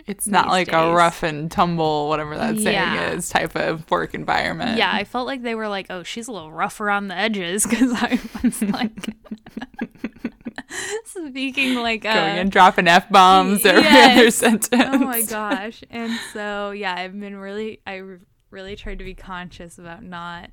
It's 0.06 0.28
not 0.28 0.48
like 0.48 0.72
a 0.72 0.94
rough 0.94 1.24
and 1.24 1.52
tumble, 1.52 2.10
whatever 2.10 2.36
that 2.36 2.60
saying 2.60 3.16
is, 3.16 3.30
type 3.30 3.56
of 3.56 3.90
work 3.90 4.14
environment. 4.14 4.78
Yeah, 4.78 4.92
I 4.92 5.06
felt 5.06 5.28
like 5.28 5.44
they 5.44 5.56
were 5.56 5.68
like, 5.68 5.88
"Oh, 5.90 6.04
she's 6.04 6.28
a 6.28 6.32
little 6.32 6.52
rough 6.52 6.82
around 6.82 7.08
the 7.08 7.16
edges," 7.16 7.66
because 7.66 7.92
I 7.94 8.20
was 8.44 8.62
like 8.62 8.92
speaking 11.06 11.76
like 11.76 12.02
Going 12.04 12.38
and 12.38 12.52
dropping 12.52 12.88
F 12.88 13.10
bombs 13.10 13.66
every 13.66 13.82
Yes. 13.84 14.18
other 14.18 14.32
sentence. 14.32 14.84
oh 14.94 14.98
my 15.00 15.22
gosh 15.22 15.84
and 15.90 16.12
so 16.34 16.72
yeah 16.72 16.96
i've 16.96 17.18
been 17.20 17.36
really 17.36 17.80
i 17.86 18.02
really 18.50 18.76
tried 18.76 19.00
to 19.00 19.06
be 19.06 19.14
conscious 19.14 19.78
about 19.78 20.04
not 20.04 20.50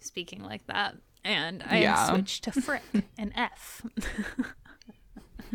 speaking 0.00 0.42
like 0.42 0.66
that 0.68 0.96
and 1.24 1.62
i 1.68 1.80
Yeah. 1.80 2.06
switched 2.10 2.44
to 2.44 2.52
frick 2.52 2.82
and 3.18 3.32
f 3.34 3.82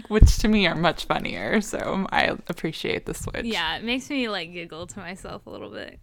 Which 0.08 0.38
to 0.38 0.48
me 0.48 0.68
are 0.68 0.76
much 0.76 1.04
funnier, 1.04 1.60
so 1.60 2.08
I 2.14 2.38
appreciate 2.48 3.06
the 3.06 3.14
switch. 3.14 3.44
yeah 3.46 3.76
it 3.76 3.84
makes 3.84 4.10
me 4.10 4.30
like 4.30 4.54
giggle 4.54 4.88
to 4.88 5.00
myself 5.00 5.46
a 5.46 5.50
little 5.50 5.70
bit 5.70 6.00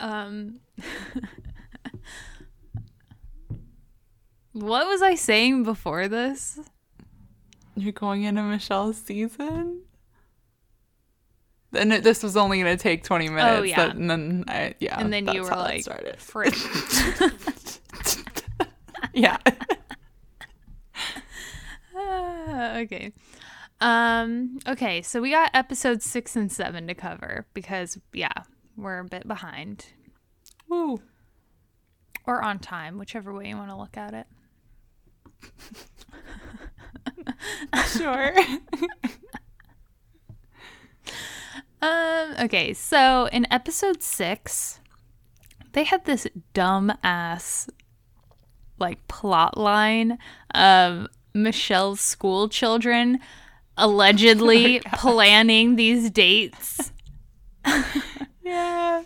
um 0.00 0.58
what 4.52 4.86
was 4.86 5.02
i 5.02 5.14
saying 5.14 5.62
before 5.62 6.08
this 6.08 6.58
You're 7.76 7.92
going 7.92 8.24
into 8.24 8.42
Michelle's 8.42 8.96
season? 8.96 9.82
Then 11.70 11.92
it, 11.92 12.02
this 12.02 12.22
was 12.22 12.36
only 12.36 12.60
going 12.60 12.76
to 12.76 12.82
take 12.82 13.04
20 13.04 13.28
minutes. 13.28 13.58
Oh, 13.58 13.62
yeah. 13.62 13.76
that- 13.76 13.96
and 13.96 14.10
then, 14.10 14.44
I, 14.48 14.74
yeah. 14.80 14.98
and 14.98 15.12
then 15.12 15.28
you 15.28 15.42
were 15.42 15.50
like 15.50 15.84
yeah. 19.12 19.36
Ah, 22.00 22.76
okay. 22.78 23.12
Um, 23.80 24.58
okay, 24.66 25.02
so 25.02 25.20
we 25.20 25.30
got 25.30 25.50
episodes 25.54 26.04
six 26.04 26.36
and 26.36 26.50
seven 26.50 26.86
to 26.86 26.94
cover 26.94 27.46
because 27.54 27.98
yeah, 28.12 28.32
we're 28.76 29.00
a 29.00 29.04
bit 29.04 29.26
behind. 29.28 29.86
Woo. 30.68 31.00
Or 32.24 32.42
on 32.42 32.58
time, 32.60 32.98
whichever 32.98 33.32
way 33.32 33.48
you 33.48 33.56
want 33.56 33.70
to 33.70 33.76
look 33.76 33.96
at 33.96 34.14
it. 34.14 34.26
Sure. 37.92 38.34
Um, 41.80 42.34
okay, 42.40 42.74
so 42.74 43.28
in 43.30 43.46
episode 43.52 44.02
six, 44.02 44.80
they 45.72 45.84
had 45.84 46.04
this 46.06 46.26
dumb 46.52 46.92
ass 47.04 47.70
like 48.80 49.06
plot 49.06 49.56
line 49.56 50.18
of 50.54 51.06
Michelle's 51.34 52.00
school 52.00 52.48
children 52.48 53.20
allegedly 53.76 54.80
planning 54.94 55.76
these 55.76 56.10
dates, 56.10 56.92
yeah. 58.42 59.04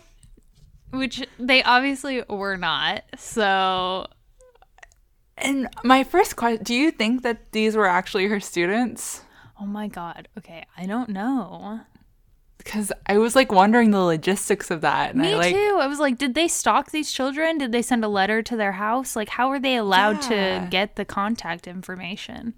which 0.91 1.23
they 1.39 1.61
obviously 1.61 2.23
were 2.27 2.57
not. 2.57 3.03
So 3.17 4.07
And 5.37 5.67
my 5.83 6.03
first 6.03 6.35
question 6.35 6.63
do 6.63 6.75
you 6.75 6.91
think 6.91 7.23
that 7.23 7.51
these 7.51 7.75
were 7.75 7.87
actually 7.87 8.27
her 8.27 8.39
students? 8.39 9.21
Oh 9.59 9.65
my 9.65 9.87
god. 9.87 10.27
Okay, 10.37 10.65
I 10.77 10.85
don't 10.85 11.09
know. 11.09 11.81
Because 12.57 12.93
I 13.07 13.17
was 13.17 13.35
like 13.35 13.51
wondering 13.51 13.91
the 13.91 13.99
logistics 13.99 14.71
of 14.71 14.81
that. 14.81 15.11
And 15.13 15.21
Me 15.21 15.33
I 15.33 15.37
like, 15.37 15.53
too. 15.53 15.79
I 15.81 15.87
was 15.87 15.99
like, 15.99 16.17
did 16.17 16.33
they 16.33 16.47
stalk 16.47 16.91
these 16.91 17.11
children? 17.11 17.57
Did 17.57 17.71
they 17.73 17.81
send 17.81 18.05
a 18.05 18.07
letter 18.07 18.41
to 18.41 18.55
their 18.55 18.73
house? 18.73 19.15
Like, 19.17 19.27
how 19.29 19.49
are 19.49 19.59
they 19.59 19.75
allowed 19.75 20.23
Yeah. 20.23 20.61
to 20.63 20.67
get 20.69 20.95
the 20.95 21.03
contact 21.03 21.67
information? 21.67 22.53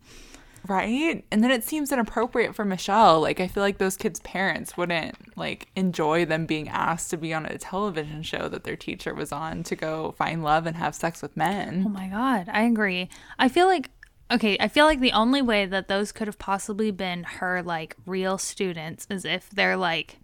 Right? 0.68 1.24
And 1.32 1.44
then 1.44 1.52
it 1.52 1.64
seems 1.64 1.92
inappropriate 1.92 2.56
for 2.56 2.66
Michelle. 2.66 3.22
Like 3.22 3.40
I 3.40 3.48
feel 3.48 3.64
like 3.64 3.78
those 3.78 3.98
kids' 3.98 4.20
parents 4.22 4.78
wouldn't 4.78 5.16
like 5.38 5.68
enjoy 5.76 6.26
them 6.26 6.46
being 6.46 6.70
asked 6.70 7.10
to 7.12 7.18
be 7.18 7.34
on 7.34 7.46
a 7.46 7.58
television 7.58 8.24
show 8.24 8.48
that 8.50 8.64
their 8.64 8.76
teacher 8.76 9.14
was 9.14 9.32
on 9.32 9.64
to 9.64 9.76
go 9.76 10.14
find 10.18 10.44
love 10.44 10.66
and 10.66 10.76
have 10.78 10.96
sex 10.96 11.22
with 11.22 11.36
men. 11.38 11.84
Oh 11.86 11.90
my 11.90 12.08
god, 12.08 12.50
I 12.52 12.64
agree. 12.64 13.10
I 13.38 13.50
feel 13.50 13.68
like 13.68 13.90
okay, 14.32 14.58
I 14.60 14.68
feel 14.68 14.86
like 14.86 15.00
the 15.00 15.12
only 15.12 15.42
way 15.42 15.66
that 15.66 15.88
those 15.88 16.12
could 16.12 16.28
have 16.28 16.40
possibly 16.40 16.92
been 16.92 17.24
her 17.24 17.62
like 17.62 17.96
real 18.06 18.38
students 18.38 19.06
is 19.10 19.26
if 19.26 19.50
they're 19.50 19.78
like 19.78 20.20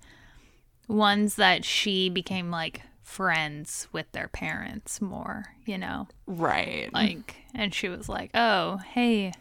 ones 0.87 1.35
that 1.35 1.63
she 1.65 2.09
became 2.09 2.49
like 2.49 2.81
friends 3.03 3.87
with 3.91 4.11
their 4.13 4.27
parents 4.27 5.01
more, 5.01 5.45
you 5.65 5.77
know. 5.77 6.07
Right. 6.25 6.91
Like 6.93 7.35
and 7.53 7.73
she 7.73 7.89
was 7.89 8.07
like, 8.07 8.31
"Oh, 8.33 8.77
hey, 8.77 9.33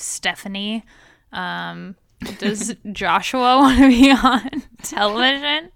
Stephanie, 0.00 0.84
um 1.32 1.96
does 2.38 2.74
Joshua 2.92 3.58
want 3.58 3.78
to 3.78 3.88
be 3.88 4.10
on 4.10 4.62
television?" 4.82 5.70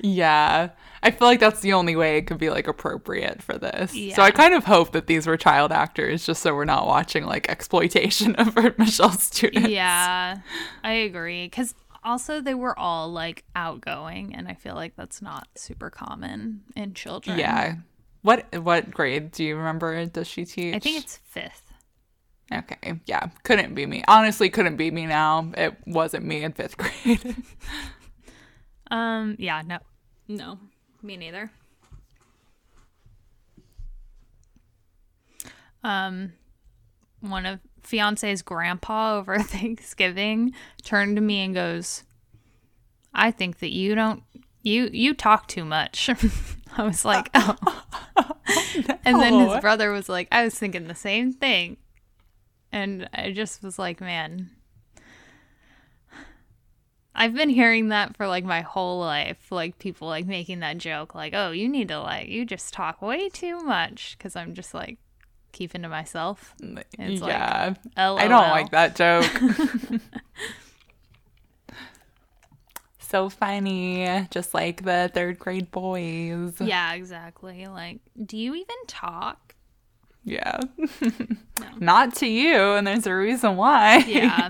Yeah. 0.00 0.70
I 1.02 1.10
feel 1.12 1.28
like 1.28 1.38
that's 1.38 1.60
the 1.60 1.72
only 1.72 1.94
way 1.94 2.16
it 2.16 2.26
could 2.26 2.38
be 2.38 2.50
like 2.50 2.66
appropriate 2.66 3.40
for 3.40 3.56
this. 3.56 3.92
So 4.14 4.22
I 4.22 4.32
kind 4.32 4.54
of 4.54 4.64
hope 4.64 4.90
that 4.92 5.06
these 5.06 5.26
were 5.26 5.36
child 5.36 5.70
actors 5.70 6.26
just 6.26 6.42
so 6.42 6.52
we're 6.52 6.64
not 6.64 6.86
watching 6.86 7.24
like 7.24 7.48
exploitation 7.48 8.34
of 8.36 8.56
Michelle's 8.76 9.22
students. 9.22 9.68
Yeah, 9.68 10.38
I 10.82 10.92
agree. 10.92 11.46
Because 11.46 11.74
also 12.02 12.40
they 12.40 12.54
were 12.54 12.76
all 12.76 13.12
like 13.12 13.44
outgoing, 13.54 14.34
and 14.34 14.48
I 14.48 14.54
feel 14.54 14.74
like 14.74 14.96
that's 14.96 15.22
not 15.22 15.46
super 15.54 15.90
common 15.90 16.62
in 16.74 16.94
children. 16.94 17.38
Yeah. 17.38 17.76
What 18.22 18.46
what 18.62 18.90
grade 18.90 19.30
do 19.30 19.44
you 19.44 19.56
remember 19.56 20.04
does 20.06 20.26
she 20.26 20.44
teach? 20.44 20.74
I 20.74 20.80
think 20.80 20.98
it's 21.04 21.18
fifth. 21.18 21.65
Okay. 22.52 23.00
Yeah. 23.06 23.28
Couldn't 23.42 23.74
be 23.74 23.86
me. 23.86 24.04
Honestly, 24.06 24.48
couldn't 24.50 24.76
be 24.76 24.90
me 24.90 25.06
now. 25.06 25.50
It 25.56 25.76
wasn't 25.86 26.24
me 26.24 26.42
in 26.44 26.52
fifth 26.52 26.76
grade. 26.76 27.36
Um. 28.88 29.34
Yeah. 29.40 29.62
No. 29.62 29.78
No. 30.28 30.58
Me 31.02 31.16
neither. 31.16 31.50
Um, 35.82 36.32
one 37.20 37.46
of 37.46 37.60
fiance's 37.82 38.42
grandpa 38.42 39.16
over 39.16 39.38
Thanksgiving 39.40 40.52
turned 40.84 41.16
to 41.16 41.22
me 41.22 41.40
and 41.40 41.54
goes, 41.54 42.04
"I 43.14 43.30
think 43.30 43.58
that 43.58 43.72
you 43.72 43.94
don't 43.94 44.22
you 44.62 44.88
you 44.92 45.14
talk 45.14 45.48
too 45.48 45.64
much." 45.64 46.08
I 46.76 46.82
was 46.82 47.04
like, 47.04 47.28
"Oh." 47.34 47.56
And 49.04 49.20
then 49.20 49.48
his 49.48 49.60
brother 49.60 49.90
was 49.92 50.08
like, 50.08 50.28
"I 50.32 50.44
was 50.44 50.56
thinking 50.56 50.88
the 50.88 50.94
same 50.94 51.32
thing." 51.32 51.76
And 52.76 53.08
I 53.14 53.32
just 53.32 53.62
was 53.62 53.78
like, 53.78 54.00
"Man, 54.00 54.50
I've 57.14 57.34
been 57.34 57.48
hearing 57.48 57.88
that 57.88 58.14
for 58.16 58.28
like 58.28 58.44
my 58.44 58.60
whole 58.60 59.00
life. 59.00 59.50
Like 59.50 59.78
people 59.78 60.06
like 60.06 60.26
making 60.26 60.60
that 60.60 60.76
joke, 60.76 61.14
like, 61.14 61.32
oh, 61.34 61.50
you 61.50 61.68
need 61.68 61.88
to 61.88 61.98
like, 61.98 62.28
you 62.28 62.44
just 62.44 62.74
talk 62.74 63.00
way 63.00 63.30
too 63.30 63.60
much. 63.60 64.16
Cause 64.20 64.36
I'm 64.36 64.52
just 64.52 64.74
like 64.74 64.98
keeping 65.52 65.82
to 65.82 65.88
myself. 65.88 66.54
It's 66.98 67.22
like, 67.22 67.30
yeah. 67.30 67.74
LOL. 67.96 68.18
I 68.18 68.28
don't 68.28 68.50
like 68.50 68.70
that 68.72 68.94
joke. 68.94 69.24
so 72.98 73.30
funny. 73.30 74.26
Just 74.30 74.52
like 74.52 74.84
the 74.84 75.10
third 75.14 75.38
grade 75.38 75.70
boys. 75.70 76.60
Yeah, 76.60 76.92
exactly. 76.92 77.66
Like, 77.66 78.00
do 78.26 78.36
you 78.36 78.54
even 78.54 78.76
talk? 78.86 79.45
Yeah. 80.26 80.58
Not 81.78 82.16
to 82.16 82.26
you, 82.26 82.72
and 82.72 82.86
there's 82.86 83.06
a 83.06 83.14
reason 83.14 83.56
why. 83.56 83.98
Yeah. 83.98 84.48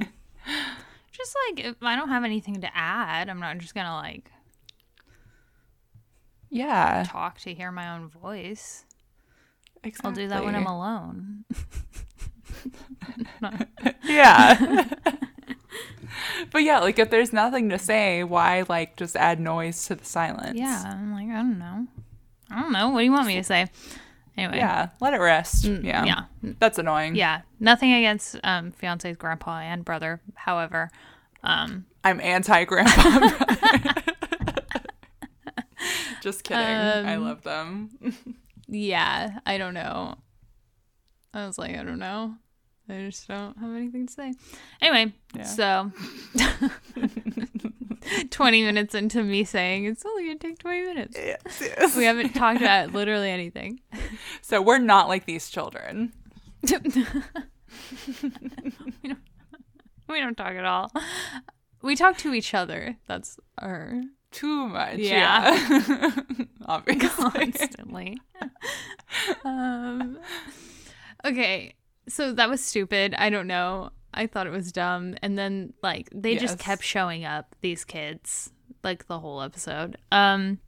just 1.12 1.37
like, 1.49 1.64
if 1.64 1.76
I 1.83 1.97
don't 1.97 2.09
have 2.09 2.25
anything 2.25 2.62
to 2.62 2.76
add, 2.76 3.28
I'm 3.28 3.38
not 3.40 3.59
just 3.59 3.75
gonna 3.75 3.95
like 3.95 4.30
yeah. 6.50 7.04
talk 7.06 7.38
to 7.40 7.53
hear 7.53 7.70
my 7.70 7.94
own 7.94 8.09
voice. 8.09 8.85
Exactly. 9.85 10.09
I'll 10.09 10.14
do 10.14 10.29
that 10.29 10.44
when 10.44 10.55
I'm 10.57 10.66
alone. 10.66 11.44
Yeah. 14.03 14.85
but 16.51 16.62
yeah, 16.62 16.79
like 16.79 16.98
if 16.98 17.11
there's 17.11 17.33
nothing 17.33 17.68
to 17.68 17.79
say, 17.79 18.24
why 18.24 18.64
like 18.68 18.96
just 18.96 19.14
add 19.14 19.38
noise 19.38 19.87
to 19.87 19.94
the 19.94 20.05
silence? 20.05 20.59
Yeah. 20.59 20.83
I'm 20.87 21.12
like, 21.12 21.29
I 21.29 21.37
don't 21.37 21.59
know. 21.59 21.87
I 22.51 22.62
don't 22.62 22.72
know. 22.72 22.88
What 22.90 23.01
do 23.01 23.05
you 23.05 23.12
want 23.12 23.27
me 23.27 23.37
to 23.37 23.44
say? 23.44 23.66
Anyway. 24.37 24.59
Yeah. 24.59 24.88
Let 25.01 25.14
it 25.14 25.20
rest. 25.20 25.64
yeah. 25.64 26.05
yeah. 26.05 26.25
That's 26.59 26.79
annoying. 26.79 27.14
Yeah, 27.16 27.40
nothing 27.61 27.92
against 27.92 28.37
um, 28.44 28.70
fiance's 28.72 29.16
grandpa 29.16 29.61
and 29.61 29.85
brother. 29.85 30.20
However, 30.35 30.90
um, 31.42 31.87
I'm 32.05 32.20
anti 32.20 32.64
grandpa. 32.64 33.31
Just 36.22 36.42
kidding. 36.44 36.62
I 36.64 37.14
Um, 37.14 37.25
love 37.25 37.42
them. 37.42 37.90
yeah, 38.68 39.38
I 39.46 39.59
don't 39.59 39.75
know. 39.75 40.16
I 41.33 41.46
was 41.46 41.57
like, 41.59 41.77
I 41.77 41.83
don't 41.83 41.99
know. 41.99 42.35
I 42.88 43.01
just 43.11 43.27
don't 43.29 43.57
have 43.59 43.75
anything 43.75 44.07
to 44.07 44.12
say. 44.12 44.33
Anyway, 44.81 45.12
Yeah. 45.35 45.42
so 45.42 45.90
20 48.31 48.62
minutes 48.62 48.95
into 48.95 49.23
me 49.23 49.45
saying 49.45 49.85
it's 49.85 50.05
only 50.05 50.25
going 50.25 50.38
to 50.38 50.47
take 50.49 50.59
20 50.59 50.83
minutes. 50.83 51.16
Yes, 51.16 51.40
yes. 51.61 51.97
We 51.97 52.05
haven't 52.05 52.35
talked 52.35 52.61
about 52.61 52.92
literally 52.92 53.31
anything. 53.31 53.81
So 54.42 54.61
we're 54.62 54.79
not 54.79 55.09
like 55.09 55.27
these 55.27 55.51
children. 55.51 56.12
We 60.09 60.21
don't 60.21 60.37
talk 60.37 60.55
at 60.55 60.64
all. 60.64 60.90
We 61.83 61.97
talk 61.97 62.16
to 62.19 62.33
each 62.33 62.55
other. 62.55 62.97
That's 63.07 63.38
our 63.59 64.03
Too 64.31 64.69
much. 64.69 64.99
Yeah. 64.99 65.53
Yeah. 65.69 66.11
Obviously. 66.66 67.31
constantly. 67.31 68.21
um, 69.45 70.19
okay, 71.25 71.75
so 72.09 72.33
that 72.33 72.49
was 72.49 72.64
stupid. 72.64 73.14
I 73.19 73.31
don't 73.31 73.47
know. 73.47 73.90
I 74.16 74.26
thought 74.26 74.46
it 74.46 74.50
was 74.50 74.72
dumb, 74.72 75.14
and 75.22 75.38
then 75.38 75.74
like 75.83 76.09
they 76.12 76.37
just 76.37 76.59
kept 76.59 76.83
showing 76.83 77.24
up. 77.24 77.55
These 77.61 77.85
kids, 77.85 78.50
like 78.83 79.07
the 79.07 79.18
whole 79.18 79.42
episode. 79.42 79.96
Um, 80.11 80.59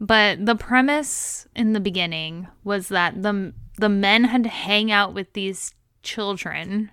but 0.00 0.44
the 0.44 0.54
premise 0.54 1.46
in 1.54 1.74
the 1.74 1.80
beginning 1.80 2.48
was 2.64 2.88
that 2.88 3.22
the 3.22 3.52
the 3.76 3.88
men 3.88 4.24
had 4.24 4.42
to 4.44 4.48
hang 4.48 4.90
out 4.90 5.14
with 5.14 5.32
these 5.34 5.74
children 6.02 6.90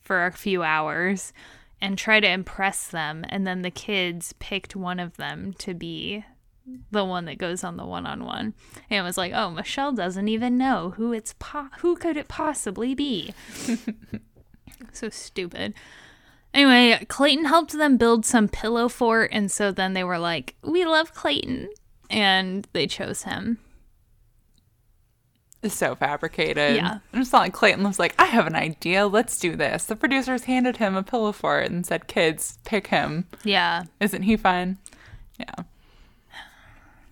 for 0.00 0.24
a 0.24 0.32
few 0.32 0.62
hours 0.62 1.32
and 1.80 1.98
try 1.98 2.18
to 2.20 2.28
impress 2.28 2.88
them 2.88 3.24
and 3.28 3.46
then 3.46 3.62
the 3.62 3.70
kids 3.70 4.34
picked 4.38 4.74
one 4.74 4.98
of 4.98 5.16
them 5.16 5.52
to 5.54 5.74
be 5.74 6.24
the 6.90 7.04
one 7.04 7.24
that 7.24 7.38
goes 7.38 7.64
on 7.64 7.76
the 7.76 7.86
one-on-one 7.86 8.54
and 8.90 9.00
it 9.00 9.02
was 9.02 9.16
like 9.16 9.32
oh 9.32 9.50
michelle 9.50 9.92
doesn't 9.92 10.28
even 10.28 10.58
know 10.58 10.90
who 10.96 11.12
it's 11.12 11.34
po- 11.38 11.68
who 11.78 11.96
could 11.96 12.16
it 12.16 12.28
possibly 12.28 12.94
be 12.94 13.32
so 14.92 15.08
stupid 15.08 15.74
anyway 16.54 17.04
clayton 17.08 17.44
helped 17.46 17.72
them 17.72 17.96
build 17.96 18.24
some 18.24 18.48
pillow 18.48 18.88
fort 18.88 19.28
and 19.32 19.50
so 19.50 19.70
then 19.72 19.92
they 19.94 20.04
were 20.04 20.18
like 20.18 20.54
we 20.62 20.84
love 20.84 21.12
clayton 21.14 21.68
and 22.10 22.66
they 22.72 22.86
chose 22.86 23.22
him 23.24 23.58
It's 25.62 25.74
so 25.74 25.94
fabricated. 25.96 26.76
Yeah. 26.76 26.98
It's 27.12 27.32
not 27.32 27.40
like 27.42 27.52
Clayton 27.52 27.82
was 27.82 27.98
like, 27.98 28.14
I 28.16 28.26
have 28.26 28.46
an 28.46 28.54
idea. 28.54 29.08
Let's 29.08 29.36
do 29.40 29.56
this. 29.56 29.84
The 29.86 29.96
producers 29.96 30.44
handed 30.44 30.76
him 30.76 30.94
a 30.94 31.02
pillow 31.02 31.32
fort 31.32 31.68
and 31.68 31.84
said, 31.84 32.06
kids, 32.06 32.58
pick 32.64 32.86
him. 32.86 33.26
yeah 33.42 33.84
Isn't 34.00 34.22
he 34.22 34.36
fun? 34.36 34.78
Yeah. 35.38 35.64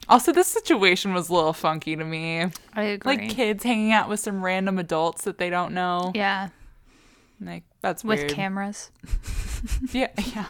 Also, 0.09 0.31
this 0.33 0.47
situation 0.47 1.13
was 1.13 1.29
a 1.29 1.35
little 1.35 1.53
funky 1.53 1.97
to 1.97 2.05
me. 2.05 2.45
i 2.75 2.83
agree 2.83 3.17
Like 3.17 3.29
kids 3.31 3.65
hanging 3.65 3.91
out 3.93 4.09
with 4.09 4.21
some 4.21 4.45
random 4.45 4.79
adults 4.79 5.25
that 5.25 5.39
they 5.39 5.51
don't 5.51 5.75
know. 5.75 6.13
yeah 6.15 6.49
Like 7.41 7.65
that's 7.83 8.03
with 8.03 8.21
weird. 8.21 8.31
cameras 8.33 8.91
Yeah, 9.93 10.09
yeah. 10.35 10.47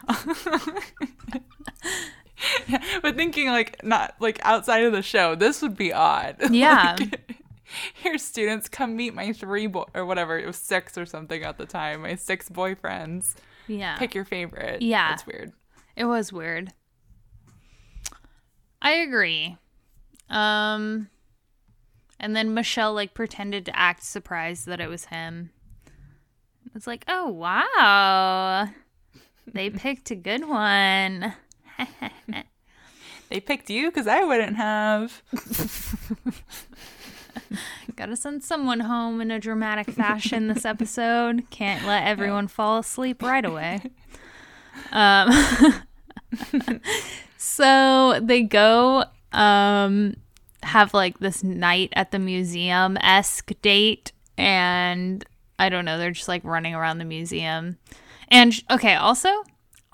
Yeah, 2.68 2.82
But 3.02 3.16
thinking 3.16 3.48
like 3.48 3.82
not 3.82 4.14
like 4.20 4.38
outside 4.44 4.84
of 4.84 4.92
the 4.92 5.02
show, 5.02 5.34
this 5.34 5.62
would 5.62 5.76
be 5.76 5.92
odd. 5.92 6.36
Yeah. 6.50 6.96
Like, 6.98 7.42
here, 7.94 8.16
students, 8.16 8.68
come 8.68 8.94
meet 8.94 9.12
my 9.14 9.32
three 9.32 9.66
boy 9.66 9.84
or 9.94 10.06
whatever 10.06 10.38
it 10.38 10.46
was 10.46 10.56
six 10.56 10.96
or 10.96 11.04
something 11.04 11.42
at 11.42 11.58
the 11.58 11.66
time. 11.66 12.02
My 12.02 12.14
six 12.14 12.48
boyfriends. 12.48 13.34
yeah 13.66 13.96
Pick 13.98 14.14
your 14.14 14.24
favorite. 14.24 14.82
Yeah. 14.82 15.14
It's 15.14 15.26
weird. 15.26 15.52
It 15.96 16.04
was 16.04 16.32
weird. 16.32 16.72
I 18.80 18.92
agree. 18.92 19.56
Um 20.30 21.08
and 22.20 22.34
then 22.36 22.54
Michelle 22.54 22.94
like 22.94 23.14
pretended 23.14 23.66
to 23.66 23.76
act 23.78 24.02
surprised 24.04 24.66
that 24.66 24.80
it 24.80 24.88
was 24.88 25.06
him. 25.06 25.50
It's 26.74 26.86
like, 26.86 27.04
"Oh, 27.08 27.28
wow. 27.28 28.68
They 29.46 29.70
picked 29.84 30.10
a 30.10 30.16
good 30.16 30.48
one." 30.48 31.34
They 33.28 33.40
picked 33.40 33.70
you 33.70 33.90
because 33.90 34.06
I 34.06 34.22
wouldn't 34.22 34.56
have. 34.56 35.22
Gotta 37.96 38.14
send 38.16 38.44
someone 38.44 38.80
home 38.80 39.20
in 39.20 39.30
a 39.30 39.40
dramatic 39.40 39.90
fashion 39.90 40.48
this 40.48 40.64
episode. 40.64 41.50
Can't 41.50 41.84
let 41.86 42.06
everyone 42.06 42.46
fall 42.46 42.78
asleep 42.78 43.22
right 43.22 43.44
away. 43.44 43.80
Um, 44.92 45.82
so 47.36 48.20
they 48.22 48.42
go 48.42 49.04
um, 49.32 50.14
have 50.62 50.94
like 50.94 51.18
this 51.18 51.42
night 51.42 51.92
at 51.94 52.12
the 52.12 52.18
museum 52.18 52.96
esque 53.00 53.52
date, 53.60 54.12
and 54.38 55.24
I 55.58 55.68
don't 55.68 55.84
know, 55.84 55.98
they're 55.98 56.10
just 56.10 56.28
like 56.28 56.44
running 56.44 56.74
around 56.74 56.98
the 56.98 57.04
museum. 57.04 57.78
And 58.28 58.52
sh- 58.54 58.62
okay, 58.70 58.94
also 58.94 59.30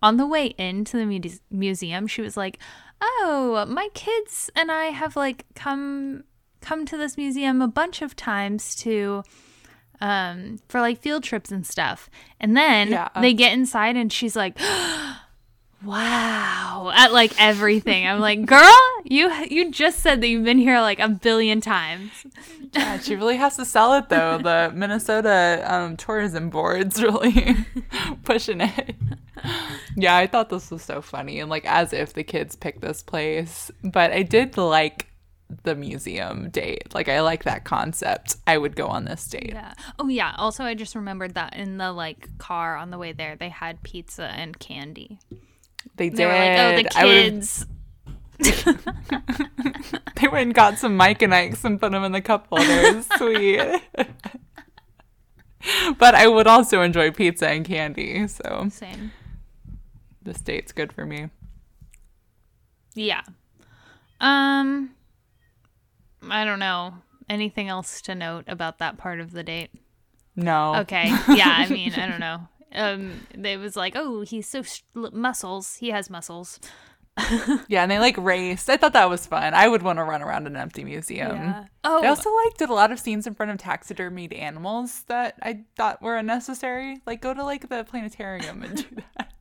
on 0.03 0.17
the 0.17 0.27
way 0.27 0.47
into 0.59 0.97
the 0.97 1.07
mu- 1.07 1.21
museum, 1.51 2.07
she 2.07 2.23
was 2.23 2.37
like, 2.37 2.59
"Oh, 3.01 3.65
my 3.69 3.89
kids 3.95 4.51
and 4.57 4.73
I 4.73 4.87
have 4.87 5.15
like 5.17 5.45
come 5.55 6.25
come 6.61 6.87
to 6.87 6.97
this 6.97 7.17
museum 7.17 7.61
a 7.63 7.69
bunch 7.69 8.03
of 8.03 8.15
times 8.17 8.75
to 8.77 9.23
um 10.01 10.59
for 10.69 10.81
like 10.81 11.01
field 11.01 11.23
trips 11.23 11.53
and 11.53 11.67
stuff." 11.67 12.11
And 12.41 12.57
then 12.57 12.89
Yeah. 12.91 13.09
they 13.21 13.33
get 13.35 13.53
inside 13.53 13.97
and 13.97 14.13
she's 14.13 14.35
like, 14.35 14.57
"Wow." 15.85 16.93
At 16.95 17.13
like 17.13 17.33
everything. 17.41 18.07
I'm 18.07 18.21
like, 18.21 18.47
"Girl, 18.47 18.79
you 19.05 19.33
you 19.51 19.71
just 19.71 20.01
said 20.01 20.21
that 20.21 20.29
you've 20.29 20.45
been 20.45 20.59
here 20.59 20.81
like 20.81 21.01
a 21.01 21.09
billion 21.09 21.61
times." 21.61 22.11
Yeah, 22.73 22.99
she 22.99 23.17
really 23.17 23.37
has 23.37 23.57
to 23.57 23.65
sell 23.65 23.95
it 23.95 24.09
though. 24.09 24.39
The 24.39 24.73
Minnesota 24.75 25.63
um, 25.67 25.97
tourism 25.97 26.51
board's 26.51 27.03
really 27.03 27.57
pushing 28.25 28.61
it. 28.61 28.97
Yeah, 29.97 30.17
I 30.17 30.27
thought 30.27 30.49
this 30.49 30.71
was 30.71 30.83
so 30.83 31.03
funny 31.03 31.41
and 31.41 31.51
like 31.51 31.67
as 31.67 31.93
if 31.93 32.15
the 32.15 32.25
kids 32.25 32.57
picked 32.57 32.81
this 32.81 33.03
place. 33.03 33.71
But 33.83 34.13
I 34.13 34.23
did 34.23 34.57
like 34.57 35.09
the 35.65 35.75
museum 35.75 36.51
date. 36.51 36.95
Like 36.95 37.09
I 37.09 37.21
like 37.21 37.45
that 37.45 37.65
concept. 37.65 38.37
I 38.47 38.59
would 38.59 38.77
go 38.77 38.87
on 38.87 39.05
this 39.05 39.27
date. 39.27 39.53
Yeah. 39.53 39.75
Oh 39.99 40.09
yeah. 40.09 40.35
Also, 40.39 40.65
I 40.65 40.75
just 40.75 40.95
remembered 40.95 41.35
that 41.35 41.57
in 41.57 41.79
the 41.79 41.93
like 41.93 42.39
car 42.39 42.77
on 42.77 42.91
the 42.91 42.99
way 42.99 43.13
there, 43.13 43.37
they 43.37 43.49
had 43.51 43.83
pizza 43.83 44.25
and 44.25 44.59
candy. 44.59 45.19
They 45.97 46.09
did. 46.09 46.19
They 46.19 46.27
were 46.27 46.33
like, 46.33 46.59
"Oh, 46.59 46.77
the 46.77 46.85
kids." 46.89 47.67
They 50.23 50.29
went 50.29 50.43
and 50.43 50.55
got 50.55 50.79
some 50.79 50.97
Mike 50.97 51.21
and 51.21 51.35
Ike's 51.35 51.65
and 51.65 51.81
put 51.81 51.91
them 51.91 52.05
in 52.05 52.13
the 52.13 52.21
cup 52.21 52.47
holders. 52.49 53.09
Sweet. 53.19 53.83
but 55.99 56.15
I 56.15 56.29
would 56.29 56.47
also 56.47 56.81
enjoy 56.81 57.11
pizza 57.11 57.49
and 57.49 57.65
candy. 57.65 58.29
So 58.29 58.69
Same. 58.71 59.11
this 60.23 60.41
date's 60.41 60.71
good 60.71 60.93
for 60.93 61.05
me. 61.05 61.31
Yeah. 62.95 63.23
Um. 64.21 64.95
I 66.31 66.45
don't 66.45 66.61
know. 66.61 66.95
Anything 67.29 67.69
else 67.69 68.01
to 68.03 68.15
note 68.15 68.45
about 68.47 68.79
that 68.79 68.99
part 68.99 69.19
of 69.19 69.33
the 69.33 69.43
date? 69.43 69.71
No. 70.37 70.77
Okay. 70.77 71.09
Yeah. 71.31 71.49
I 71.49 71.69
mean, 71.69 71.95
I 71.95 72.07
don't 72.07 72.21
know. 72.21 72.47
Um. 72.75 73.27
It 73.35 73.59
was 73.59 73.77
like, 73.77 73.95
oh, 73.97 74.23
he's 74.23 74.49
so 74.49 74.63
sh- 74.63 74.83
muscles. 74.95 75.77
He 75.77 75.91
has 75.91 76.11
muscles. 76.11 76.59
Yeah, 77.69 77.83
and 77.83 77.91
they 77.91 77.99
like 77.99 78.17
raced. 78.17 78.71
I 78.71 78.77
thought 78.79 78.95
that 78.95 79.11
was 79.11 79.27
fun. 79.27 79.53
I 79.55 79.69
would 79.69 79.83
want 79.83 79.99
to 79.99 80.05
run 80.05 80.23
around 80.23 80.47
an 80.47 80.57
empty 80.57 80.83
museum. 80.83 81.55
Oh. 81.85 82.01
They 82.01 82.07
also 82.07 82.31
like 82.45 82.57
did 82.57 82.71
a 82.71 82.75
lot 82.75 82.91
of 82.91 82.99
scenes 82.99 83.27
in 83.27 83.35
front 83.35 83.53
of 83.53 83.59
taxidermied 83.59 84.37
animals 84.37 85.05
that 85.09 85.35
I 85.43 85.65
thought 85.77 86.01
were 86.01 86.17
unnecessary. 86.17 86.99
Like 87.07 87.21
go 87.21 87.35
to 87.35 87.45
like 87.45 87.69
the 87.69 87.85
planetarium 87.85 88.63
and 88.63 88.77
do 88.77 88.97
that. 89.19 89.33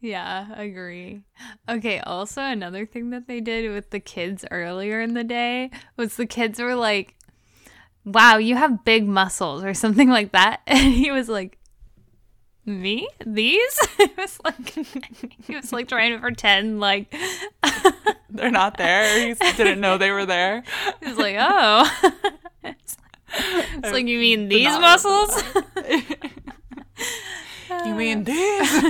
Yeah, 0.00 0.52
agree. 0.54 1.22
Okay, 1.68 2.00
also 2.00 2.42
another 2.42 2.86
thing 2.86 3.10
that 3.10 3.26
they 3.26 3.40
did 3.40 3.72
with 3.72 3.90
the 3.90 4.00
kids 4.00 4.44
earlier 4.50 5.00
in 5.00 5.14
the 5.14 5.24
day 5.24 5.70
was 5.96 6.16
the 6.16 6.26
kids 6.26 6.60
were 6.60 6.76
like, 6.76 7.16
"Wow, 8.12 8.36
you 8.38 8.56
have 8.56 8.84
big 8.84 9.06
muscles" 9.06 9.64
or 9.64 9.74
something 9.74 10.08
like 10.08 10.32
that. 10.32 10.60
And 10.66 10.92
he 10.92 11.10
was 11.10 11.28
like, 11.28 11.58
"Me? 12.64 13.08
These?" 13.24 13.78
It 13.98 14.16
was 14.16 14.38
like 14.44 14.68
he 15.46 15.54
was 15.54 15.72
like 15.72 15.88
trying 15.88 16.12
to 16.12 16.18
pretend 16.18 16.80
like 16.80 17.14
They're 18.30 18.50
not 18.50 18.76
there. 18.76 19.28
He 19.28 19.34
didn't 19.56 19.80
know 19.80 19.98
they 19.98 20.10
were 20.10 20.26
there. 20.26 20.62
he 21.00 21.08
was 21.08 21.18
like, 21.18 21.36
"Oh." 21.38 21.90
it's 22.64 22.96
like, 22.98 23.66
it's 23.78 23.92
like, 23.92 24.06
you 24.06 24.18
mean 24.18 24.48
these 24.48 24.68
muscles? 24.78 25.42
You 27.84 27.94
mean 27.94 28.24
this? 28.24 28.82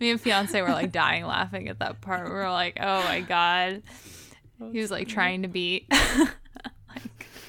Me 0.00 0.10
and 0.10 0.20
fiance 0.20 0.60
were 0.62 0.68
like 0.68 0.92
dying 0.92 1.26
laughing 1.26 1.68
at 1.68 1.78
that 1.80 2.00
part. 2.00 2.24
We 2.28 2.32
were 2.34 2.50
like, 2.50 2.78
"Oh 2.80 3.02
my 3.04 3.20
god." 3.20 3.82
He 4.72 4.78
was 4.78 4.90
like 4.90 5.08
trying 5.08 5.42
to 5.42 5.48
be 5.48 5.86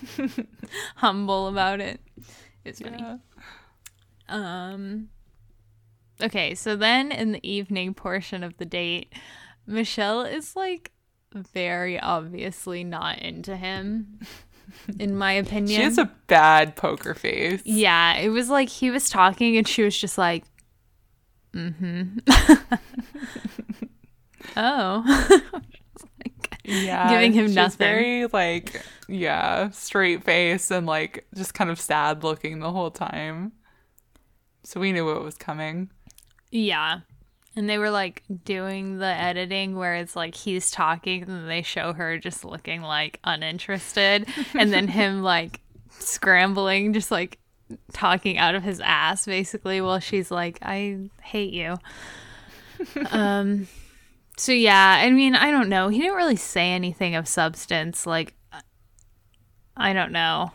humble 0.95 1.47
about 1.47 1.79
it. 1.81 2.01
It's 2.65 2.81
funny. 2.81 2.97
Yeah. 2.99 3.17
Um 4.29 5.09
Okay, 6.21 6.53
so 6.53 6.75
then 6.75 7.11
in 7.11 7.31
the 7.31 7.49
evening 7.49 7.93
portion 7.93 8.43
of 8.43 8.57
the 8.57 8.65
date, 8.65 9.13
Michelle 9.65 10.21
is 10.21 10.55
like 10.55 10.91
very 11.33 11.99
obviously 11.99 12.83
not 12.83 13.19
into 13.19 13.55
him 13.55 14.19
in 14.99 15.15
my 15.15 15.33
opinion. 15.33 15.79
She 15.79 15.83
has 15.83 15.97
a 15.97 16.11
bad 16.27 16.75
poker 16.75 17.13
face. 17.13 17.61
Yeah, 17.65 18.15
it 18.17 18.29
was 18.29 18.49
like 18.49 18.69
he 18.69 18.89
was 18.89 19.09
talking 19.09 19.57
and 19.57 19.67
she 19.67 19.83
was 19.83 19.97
just 19.97 20.17
like, 20.17 20.43
mm-hmm. 21.53 22.19
oh. 24.57 25.51
Yeah. 26.63 27.09
Giving 27.09 27.33
him 27.33 27.47
she's 27.47 27.55
nothing. 27.55 27.77
Very 27.77 28.25
like 28.27 28.83
yeah, 29.07 29.69
straight 29.71 30.23
face 30.23 30.71
and 30.71 30.85
like 30.87 31.25
just 31.35 31.53
kind 31.53 31.69
of 31.69 31.79
sad 31.79 32.23
looking 32.23 32.59
the 32.59 32.71
whole 32.71 32.91
time. 32.91 33.53
So 34.63 34.79
we 34.79 34.91
knew 34.91 35.05
what 35.05 35.23
was 35.23 35.35
coming. 35.37 35.89
yeah. 36.51 36.99
And 37.53 37.69
they 37.69 37.77
were 37.77 37.89
like 37.89 38.23
doing 38.45 38.99
the 38.99 39.05
editing 39.07 39.75
where 39.75 39.95
it's 39.95 40.15
like 40.15 40.35
he's 40.35 40.71
talking 40.71 41.23
and 41.23 41.49
they 41.49 41.63
show 41.63 41.91
her 41.91 42.17
just 42.17 42.45
looking 42.45 42.81
like 42.81 43.19
uninterested 43.25 44.25
and 44.53 44.71
then 44.71 44.87
him 44.99 45.21
like 45.21 45.59
scrambling, 45.89 46.93
just 46.93 47.11
like 47.11 47.39
talking 47.91 48.37
out 48.37 48.55
of 48.55 48.63
his 48.63 48.79
ass 48.79 49.25
basically 49.25 49.81
while 49.81 49.99
she's 49.99 50.31
like, 50.31 50.59
I 50.61 50.97
hate 51.21 51.51
you. 51.53 51.75
um 53.11 53.67
so 54.41 54.51
yeah, 54.51 54.99
I 55.03 55.11
mean, 55.11 55.35
I 55.35 55.51
don't 55.51 55.69
know. 55.69 55.89
He 55.89 55.99
didn't 55.99 56.15
really 56.15 56.35
say 56.35 56.71
anything 56.71 57.13
of 57.13 57.27
substance. 57.27 58.07
Like 58.07 58.33
I 59.77 59.93
don't 59.93 60.11
know. 60.11 60.51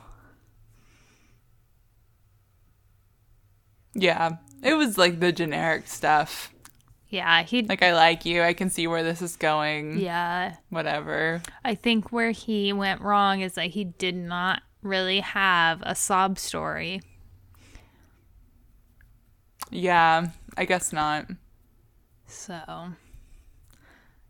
Yeah. 3.94 4.38
It 4.60 4.74
was 4.74 4.98
like 4.98 5.20
the 5.20 5.30
generic 5.30 5.86
stuff. 5.86 6.52
Yeah, 7.10 7.44
he 7.44 7.62
Like 7.62 7.84
I 7.84 7.94
like 7.94 8.26
you. 8.26 8.42
I 8.42 8.54
can 8.54 8.70
see 8.70 8.88
where 8.88 9.04
this 9.04 9.22
is 9.22 9.36
going. 9.36 10.00
yeah. 10.00 10.56
Whatever. 10.68 11.40
I 11.64 11.76
think 11.76 12.10
where 12.10 12.32
he 12.32 12.72
went 12.72 13.02
wrong 13.02 13.40
is 13.40 13.54
that 13.54 13.66
he 13.66 13.84
did 13.84 14.16
not 14.16 14.62
really 14.82 15.20
have 15.20 15.80
a 15.82 15.94
sob 15.94 16.40
story. 16.40 17.02
Yeah. 19.70 20.30
I 20.56 20.64
guess 20.64 20.92
not. 20.92 21.28
So 22.26 22.88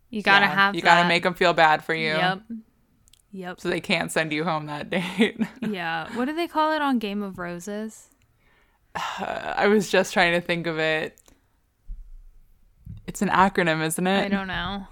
you 0.09 0.21
gotta 0.21 0.45
Yeah, 0.45 0.55
have 0.55 0.75
You 0.75 0.81
that. 0.81 0.95
gotta 0.97 1.07
make 1.07 1.23
them 1.23 1.33
feel 1.33 1.53
bad 1.53 1.83
for 1.83 1.93
you. 1.93 2.13
Yep. 2.13 2.41
Yep. 3.33 3.59
So 3.61 3.69
they 3.69 3.81
can't 3.81 4.11
send 4.11 4.31
you 4.31 4.43
home 4.43 4.65
that 4.67 4.89
date. 4.91 5.37
yeah. 5.61 6.07
What 6.15 6.25
do 6.25 6.33
they 6.35 6.47
call 6.47 6.73
it 6.73 6.81
on 6.81 6.97
Game 6.99 7.21
of 7.23 7.37
Roses? 7.37 8.09
I 8.95 9.67
was 9.67 9.89
just 9.91 10.13
trying 10.13 10.33
to 10.33 10.41
think 10.41 10.65
of 10.67 10.79
it. 10.79 11.19
It's 13.05 13.21
an 13.21 13.29
acronym, 13.29 13.81
isn't 13.85 14.05
it? 14.07 14.25
I 14.25 14.27
don't 14.27 14.47
know. 14.47 14.85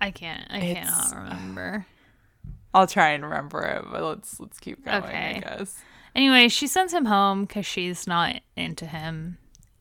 I 0.00 0.10
can't. 0.10 0.46
I 0.50 0.58
It's- 0.58 1.10
cannot 1.10 1.24
remember. 1.24 1.86
I'll 2.74 2.86
try 2.88 3.10
and 3.10 3.22
remember 3.24 3.62
it, 3.62 3.84
but 3.90 4.02
let's 4.02 4.40
let's 4.40 4.58
keep 4.58 4.84
going. 4.84 5.04
Okay. 5.04 5.34
I 5.36 5.38
guess. 5.40 5.80
Anyway, 6.16 6.48
she 6.48 6.66
sends 6.66 6.92
him 6.92 7.04
home 7.04 7.44
because 7.44 7.66
she's 7.66 8.06
not 8.06 8.40
into 8.56 8.86
him. 8.86 9.38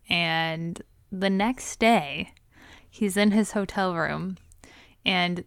And 0.09 0.79
the 1.11 1.29
next 1.29 1.79
day, 1.79 2.33
he's 2.93 3.17
in 3.17 3.31
his 3.31 3.53
hotel 3.53 3.95
room, 3.95 4.37
and 5.03 5.43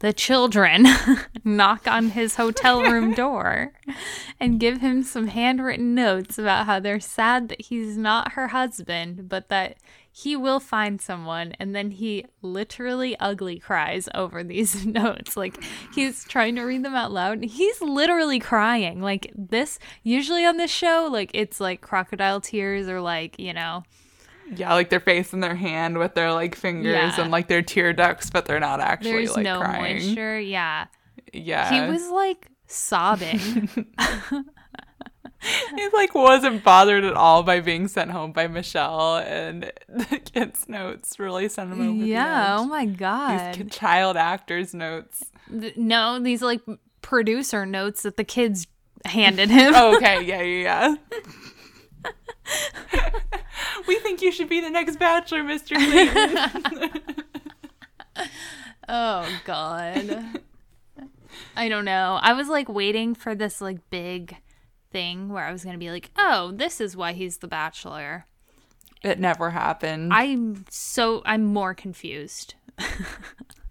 the 0.00 0.12
children 0.12 0.86
knock 1.44 1.88
on 1.88 2.10
his 2.10 2.34
hotel 2.34 2.82
room 2.82 3.14
door 3.14 3.72
and 4.38 4.60
give 4.60 4.82
him 4.82 5.02
some 5.02 5.28
handwritten 5.28 5.94
notes 5.94 6.36
about 6.36 6.66
how 6.66 6.78
they're 6.78 7.00
sad 7.00 7.48
that 7.48 7.62
he's 7.62 7.96
not 7.96 8.32
her 8.32 8.48
husband, 8.48 9.30
but 9.30 9.48
that 9.48 9.78
he 10.12 10.36
will 10.36 10.60
find 10.60 11.00
someone. 11.00 11.54
And 11.58 11.74
then 11.74 11.90
he 11.90 12.26
literally 12.42 13.18
ugly 13.18 13.58
cries 13.58 14.06
over 14.14 14.44
these 14.44 14.84
notes. 14.86 15.38
Like 15.38 15.64
he's 15.94 16.24
trying 16.24 16.56
to 16.56 16.64
read 16.64 16.84
them 16.84 16.94
out 16.94 17.12
loud. 17.12 17.42
He's 17.44 17.80
literally 17.80 18.40
crying. 18.40 19.00
Like 19.00 19.32
this, 19.34 19.78
usually 20.02 20.44
on 20.44 20.58
this 20.58 20.70
show, 20.70 21.08
like 21.10 21.30
it's 21.32 21.60
like 21.60 21.80
crocodile 21.80 22.42
tears 22.42 22.88
or 22.88 23.00
like, 23.00 23.38
you 23.38 23.54
know, 23.54 23.84
Yeah, 24.54 24.72
like 24.74 24.88
their 24.90 25.00
face 25.00 25.32
in 25.32 25.40
their 25.40 25.54
hand 25.54 25.98
with 25.98 26.14
their 26.14 26.32
like 26.32 26.54
fingers 26.54 26.92
Yeah. 26.94 27.20
and 27.20 27.30
like 27.30 27.48
their 27.48 27.62
tear 27.62 27.92
ducts, 27.92 28.30
but 28.30 28.46
they're 28.46 28.60
not 28.60 28.80
actually 28.80 29.12
There's 29.12 29.36
like 29.36 29.44
no 29.44 29.60
crying. 29.60 29.96
moisture. 30.06 30.38
Yeah. 30.40 30.86
Yeah, 31.32 31.70
He 31.86 31.90
was 31.92 32.08
like 32.08 32.48
sobbing. 32.66 33.38
he 35.76 35.88
like 35.92 36.14
wasn't 36.14 36.64
bothered 36.64 37.04
at 37.04 37.14
all 37.14 37.42
by 37.42 37.60
being 37.60 37.86
sent 37.86 38.10
home 38.10 38.32
by 38.32 38.46
Michelle, 38.48 39.18
and 39.18 39.70
the 39.88 40.18
kids' 40.18 40.68
notes 40.68 41.18
really 41.18 41.48
sent 41.48 41.72
him 41.72 41.80
over. 41.80 42.04
yeah. 42.04 42.56
Oh 42.58 42.64
my 42.64 42.86
god. 42.86 43.54
these 43.54 43.70
child 43.70 44.16
actors' 44.16 44.74
notes. 44.74 45.24
Th- 45.50 45.76
no, 45.76 46.18
these 46.18 46.42
like 46.42 46.60
producer 47.02 47.64
notes 47.66 48.02
that 48.02 48.16
the 48.16 48.24
kids 48.24 48.66
handed 49.04 49.48
him. 49.50 49.72
Oh, 49.76 49.96
okay, 49.96 50.22
yeah, 50.24 50.42
yeah, 50.42 50.62
yeah. 50.62 51.20
we 53.88 53.96
think 53.96 54.22
you 54.22 54.32
should 54.32 54.48
be 54.48 54.60
the 54.60 54.70
next 54.70 54.98
Bachelor, 54.98 55.42
Mr. 55.42 55.76
Clayton. 55.76 57.02
Oh 58.90 59.28
god. 59.44 60.40
I 61.54 61.68
don't 61.68 61.84
know. 61.84 62.18
I 62.22 62.32
was 62.32 62.48
like 62.48 62.70
waiting 62.70 63.14
for 63.14 63.34
this 63.34 63.60
like 63.60 63.90
big 63.90 64.38
thing 64.90 65.28
where 65.28 65.44
I 65.44 65.52
was 65.52 65.62
going 65.62 65.74
to 65.74 65.78
be 65.78 65.90
like, 65.90 66.10
"Oh, 66.16 66.52
this 66.52 66.80
is 66.80 66.96
why 66.96 67.12
he's 67.12 67.36
the 67.36 67.48
bachelor." 67.48 68.24
it 69.02 69.20
never 69.20 69.50
happened. 69.50 70.12
I'm 70.12 70.64
so 70.70 71.22
I'm 71.24 71.44
more 71.44 71.74
confused. 71.74 72.54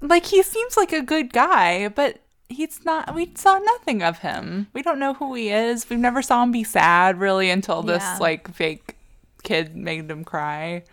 like 0.02 0.26
he 0.26 0.44
seems 0.44 0.78
like 0.78 0.94
a 0.94 1.02
good 1.02 1.34
guy, 1.34 1.90
but 1.90 2.20
he's 2.49 2.83
not. 2.86 3.13
We 3.13 3.31
saw 3.36 3.57
nothing 3.60 4.01
of 4.03 4.19
him. 4.19 4.67
We 4.73 4.81
don't 4.81 4.99
know 4.99 5.13
who 5.15 5.33
he 5.36 5.49
is. 5.49 5.89
We 5.89 5.95
never 5.97 6.21
saw 6.21 6.43
him 6.43 6.51
be 6.51 6.63
sad 6.63 7.19
really 7.19 7.49
until 7.49 7.81
this 7.83 8.01
Yeah. 8.03 8.17
like 8.19 8.53
fake 8.53 8.95
kid 9.43 9.75
made 9.75 10.10
him 10.10 10.23
cry. 10.23 10.83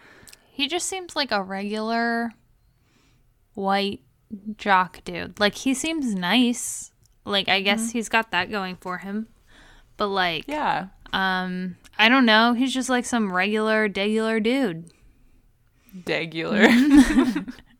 He 0.51 0.69
just 0.69 0.87
seems 0.89 1.17
like 1.17 1.33
a 1.33 1.43
regular 1.43 2.33
white 3.55 4.01
jock 4.57 5.03
dude. 5.05 5.39
Like 5.41 5.55
he 5.55 5.75
seems 5.75 6.15
nice. 6.15 6.91
Like 7.25 7.49
I 7.49 7.61
guess 7.61 7.91
he's 7.93 8.09
got 8.09 8.31
that 8.33 8.51
going 8.51 8.77
for 8.77 8.99
him. 8.99 9.29
But 9.97 10.09
like 10.09 10.45
Yeah, 10.49 10.89
um 11.13 11.77
I 11.99 12.09
don't 12.09 12.27
know, 12.27 12.53
he's 12.55 12.75
just 12.75 12.89
like 12.89 13.05
some 13.05 13.33
regular 13.33 13.89
degular 13.89 14.43
dude. 14.43 14.91
Dagular. 15.97 16.67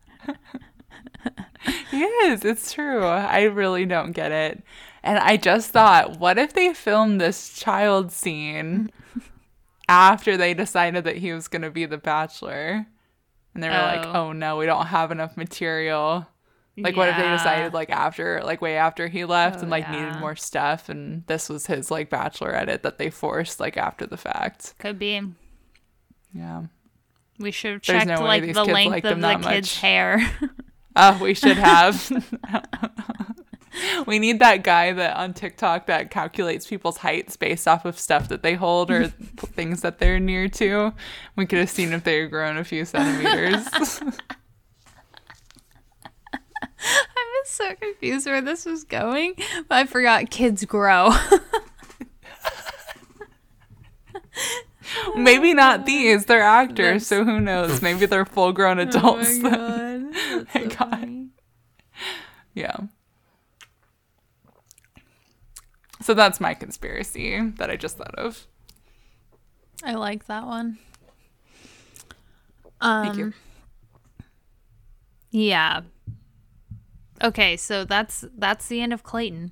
he 1.91 2.03
is. 2.03 2.43
It's 2.45 2.73
true. 2.73 3.03
I 3.03 3.43
really 3.43 3.85
don't 3.85 4.11
get 4.11 4.31
it. 4.31 4.63
And 5.03 5.19
I 5.19 5.37
just 5.37 5.71
thought, 5.71 6.19
what 6.19 6.37
if 6.37 6.53
they 6.53 6.73
filmed 6.73 7.21
this 7.21 7.49
child 7.49 8.11
scene 8.11 8.91
after 9.87 10.35
they 10.37 10.53
decided 10.53 11.03
that 11.03 11.17
he 11.17 11.31
was 11.31 11.47
going 11.47 11.61
to 11.61 11.69
be 11.71 11.85
the 11.85 11.97
bachelor? 11.97 12.87
And 13.53 13.63
they 13.63 13.69
were 13.69 13.75
like, 13.75 14.05
Oh. 14.07 14.11
oh 14.27 14.31
no, 14.33 14.57
we 14.57 14.65
don't 14.65 14.87
have 14.87 15.11
enough 15.11 15.37
material. 15.37 16.27
Like, 16.77 16.97
what 16.97 17.07
if 17.07 17.15
they 17.15 17.29
decided, 17.29 17.73
like, 17.73 17.89
after, 17.89 18.41
like, 18.43 18.61
way 18.61 18.75
after 18.75 19.07
he 19.07 19.23
left 19.23 19.59
Oh, 19.59 19.61
and, 19.61 19.69
like, 19.71 19.85
yeah. 19.85 19.91
needed 20.07 20.19
more 20.19 20.35
stuff? 20.35 20.89
And 20.89 21.25
this 21.25 21.47
was 21.47 21.67
his, 21.67 21.89
like, 21.89 22.09
bachelor 22.09 22.53
edit 22.53 22.83
that 22.83 22.97
they 22.97 23.09
forced, 23.09 23.61
like, 23.61 23.77
after 23.77 24.05
the 24.05 24.17
fact. 24.17 24.73
Could 24.77 24.99
be. 24.99 25.21
Yeah. 26.33 26.63
We 27.39 27.51
should 27.51 27.71
have 27.71 27.81
checked 27.81 28.07
no 28.07 28.21
like 28.21 28.53
the 28.53 28.65
length 28.65 29.05
of 29.05 29.21
the 29.21 29.35
kid's 29.35 29.43
much. 29.45 29.79
hair. 29.79 30.29
Oh, 30.95 31.19
we 31.21 31.33
should 31.33 31.57
have. 31.57 32.11
we 34.07 34.19
need 34.19 34.39
that 34.39 34.63
guy 34.63 34.91
that 34.93 35.15
on 35.15 35.33
TikTok 35.33 35.87
that 35.87 36.11
calculates 36.11 36.67
people's 36.67 36.97
heights 36.97 37.35
based 37.37 37.67
off 37.67 37.85
of 37.85 37.99
stuff 37.99 38.29
that 38.29 38.43
they 38.43 38.55
hold 38.55 38.91
or 38.91 39.07
things 39.37 39.81
that 39.81 39.99
they're 39.99 40.19
near 40.19 40.47
to. 40.49 40.93
We 41.35 41.45
could 41.45 41.59
have 41.59 41.69
seen 41.69 41.93
if 41.93 42.03
they 42.03 42.21
had 42.21 42.31
grown 42.31 42.57
a 42.57 42.63
few 42.63 42.85
centimeters. 42.85 43.65
I 46.81 47.41
was 47.41 47.49
so 47.49 47.73
confused 47.75 48.25
where 48.27 48.41
this 48.41 48.65
was 48.65 48.83
going, 48.83 49.35
but 49.67 49.75
I 49.75 49.85
forgot 49.85 50.29
kids 50.29 50.65
grow. 50.65 51.11
Maybe 55.15 55.53
not 55.53 55.85
these. 55.85 56.25
They're 56.25 56.41
actors, 56.43 57.05
so 57.07 57.23
who 57.23 57.39
knows? 57.39 57.81
Maybe 57.83 58.05
they're 58.05 58.25
full 58.25 58.51
grown 58.53 58.79
adults. 58.79 59.39
Oh 59.43 59.49
god. 59.49 60.13
That's 60.13 60.53
My 60.55 60.61
so 60.61 60.67
God. 60.69 60.89
funny. 60.89 61.27
yeah. 62.53 62.77
So 66.01 66.13
that's 66.13 66.39
my 66.39 66.53
conspiracy 66.53 67.39
that 67.57 67.71
I 67.71 67.77
just 67.77 67.97
thought 67.97 68.13
of. 68.15 68.45
I 69.83 69.93
like 69.93 70.25
that 70.27 70.45
one. 70.45 70.77
Um 72.81 73.05
Thank 73.05 73.17
you. 73.17 73.33
Yeah. 75.31 75.81
Okay, 77.23 77.57
so 77.57 77.85
that's 77.85 78.23
that's 78.37 78.67
the 78.67 78.81
end 78.81 78.93
of 78.93 79.03
Clayton. 79.03 79.51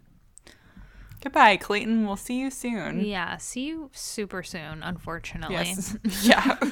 Goodbye, 1.23 1.55
Clayton. 1.55 2.05
We'll 2.05 2.17
see 2.17 2.37
you 2.39 2.51
soon. 2.51 2.99
Yeah, 3.05 3.37
see 3.37 3.65
you 3.67 3.89
super 3.93 4.43
soon, 4.43 4.83
unfortunately. 4.83 5.55
Yes. 5.55 5.97
yeah. 6.23 6.57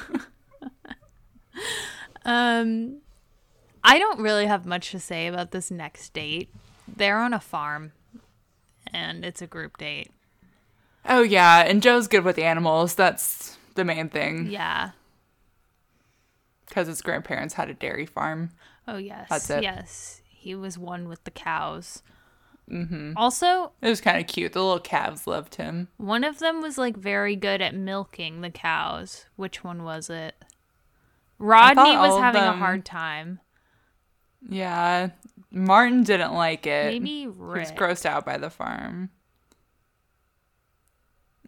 Um 2.24 2.98
I 3.84 3.98
don't 3.98 4.20
really 4.20 4.46
have 4.46 4.64
much 4.64 4.92
to 4.92 5.00
say 5.00 5.26
about 5.26 5.50
this 5.50 5.70
next 5.72 6.12
date. 6.12 6.50
They're 6.86 7.18
on 7.18 7.34
a 7.34 7.40
farm 7.40 7.92
and 8.92 9.24
it's 9.24 9.42
a 9.42 9.46
group 9.46 9.76
date. 9.76 10.10
Oh 11.04 11.22
yeah, 11.22 11.62
and 11.62 11.82
Joe's 11.82 12.06
good 12.06 12.24
with 12.24 12.38
animals. 12.38 12.94
That's 12.94 13.58
the 13.74 13.84
main 13.84 14.08
thing 14.08 14.46
Yeah. 14.46 14.90
because 16.68 16.86
his 16.86 17.02
grandparents 17.02 17.54
had 17.54 17.68
a 17.68 17.74
dairy 17.74 18.06
farm. 18.06 18.50
Oh 18.86 18.98
yes. 18.98 19.26
That's 19.28 19.50
it. 19.50 19.62
Yes. 19.64 20.22
He 20.28 20.54
was 20.54 20.78
one 20.78 21.08
with 21.08 21.24
the 21.24 21.30
cows. 21.32 22.02
Mm-hmm. 22.70 23.12
Also, 23.16 23.72
It 23.82 23.88
was 23.88 24.00
kind 24.00 24.18
of 24.18 24.26
cute. 24.26 24.52
The 24.52 24.62
little 24.62 24.78
calves 24.80 25.26
loved 25.26 25.56
him. 25.56 25.88
one 25.96 26.24
of 26.24 26.38
them 26.38 26.62
was 26.62 26.78
like 26.78 26.96
very 26.96 27.36
good 27.36 27.60
at 27.60 27.74
milking 27.74 28.40
the 28.40 28.50
cows. 28.50 29.26
Which 29.36 29.62
one 29.62 29.82
was 29.82 30.08
it? 30.08 30.34
Rodney 31.38 31.96
was 31.96 32.20
having 32.20 32.42
a 32.42 32.52
hard 32.52 32.84
time. 32.84 33.40
Yeah, 34.48 35.10
Martin 35.50 36.02
didn't 36.02 36.34
like 36.34 36.66
it. 36.66 36.92
Maybe 36.92 37.20
he 37.20 37.26
was 37.28 37.72
grossed 37.72 38.06
out 38.06 38.24
by 38.24 38.38
the 38.38 38.50
farm. 38.50 39.10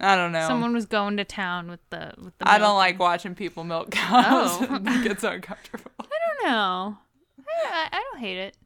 I 0.01 0.17
don't 0.17 0.33
know. 0.33 0.47
Someone 0.49 0.75
was 0.75 0.87
going 0.87 1.17
to 1.19 1.25
town 1.25 1.71
with 1.71 1.81
the 1.91 2.13
with 2.19 2.37
the. 2.39 2.49
I 2.49 2.59
don't 2.59 2.77
like 2.77 2.99
watching 2.99 3.35
people 3.35 3.65
milk 3.65 3.91
cows. 3.93 4.51
Oh. 4.61 4.81
it 4.85 5.05
gets 5.05 5.23
uncomfortable. 5.23 5.91
I 6.01 6.05
don't 6.43 6.51
know. 6.51 6.99
I, 7.47 7.69
I, 7.71 7.89
I 7.93 8.05
don't 8.11 8.21
hate 8.21 8.39
it. 8.39 8.57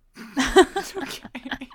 okay. 0.96 1.68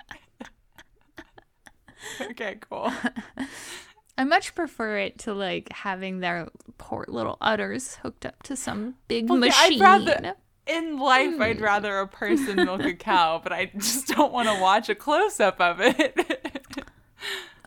okay, 2.20 2.56
cool. 2.68 2.92
I 4.18 4.24
much 4.24 4.54
prefer 4.54 4.98
it 4.98 5.18
to 5.20 5.34
like 5.34 5.72
having 5.72 6.20
their 6.20 6.48
poor 6.78 7.04
little 7.08 7.36
udders 7.40 7.96
hooked 7.96 8.24
up 8.24 8.42
to 8.44 8.56
some 8.56 8.94
big 9.08 9.28
Well, 9.28 9.44
yeah, 9.44 9.52
I'd 9.56 9.68
machine. 9.70 9.80
rather- 9.82 10.34
In 10.66 10.98
life, 10.98 11.40
I'd 11.40 11.58
Hmm. 11.58 11.62
rather 11.64 11.98
a 11.98 12.06
person 12.08 12.56
milk 12.56 12.82
a 12.84 12.94
cow, 13.10 13.40
but 13.42 13.52
I 13.52 13.66
just 13.76 14.06
don't 14.08 14.32
want 14.32 14.48
to 14.48 14.58
watch 14.60 14.88
a 14.88 14.94
close 14.94 15.40
up 15.40 15.60
of 15.60 15.80
it. 15.80 16.14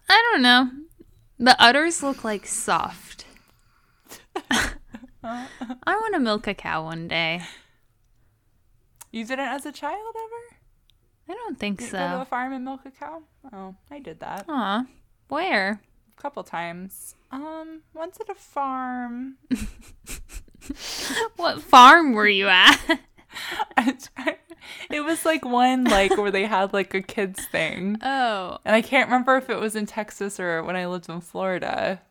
I 0.09 0.29
don't 0.31 0.41
know. 0.41 0.69
The 1.37 1.61
udders 1.61 2.01
look 2.01 2.23
like 2.23 2.47
soft. 2.47 3.25
I 5.23 5.45
want 5.85 6.13
to 6.13 6.19
milk 6.19 6.47
a 6.47 6.53
cow 6.53 6.85
one 6.85 7.07
day. 7.07 7.41
you 9.11 9.25
did 9.25 9.39
it 9.39 9.41
as 9.41 9.65
a 9.65 9.71
child 9.71 10.15
ever? 10.15 10.46
I 11.29 11.33
don't 11.33 11.59
think 11.59 11.81
you 11.81 11.87
go 11.87 11.97
to 11.97 12.15
a 12.15 12.19
so. 12.19 12.25
farm 12.25 12.53
and 12.53 12.63
milk 12.63 12.81
a 12.85 12.91
cow? 12.91 13.21
Oh, 13.51 13.75
I 13.91 13.99
did 13.99 14.19
that 14.21 14.45
Aw, 14.47 14.85
where? 15.27 15.81
a 16.17 16.21
couple 16.21 16.43
times. 16.43 17.15
Um, 17.31 17.81
once 17.93 18.17
at 18.19 18.29
a 18.29 18.35
farm. 18.35 19.37
What 21.35 21.61
farm 21.61 22.13
were 22.13 22.27
you 22.27 22.47
at? 22.47 22.99
it 24.89 25.01
was 25.01 25.25
like 25.25 25.45
one 25.45 25.85
like 25.85 26.17
where 26.17 26.31
they 26.31 26.45
had 26.45 26.73
like 26.73 26.93
a 26.93 27.01
kids 27.01 27.45
thing. 27.45 27.97
oh, 28.03 28.57
And 28.65 28.75
I 28.75 28.81
can't 28.81 29.07
remember 29.07 29.37
if 29.37 29.49
it 29.49 29.59
was 29.59 29.75
in 29.75 29.85
Texas 29.85 30.39
or 30.39 30.63
when 30.63 30.75
I 30.75 30.87
lived 30.87 31.09
in 31.09 31.21
Florida. 31.21 32.01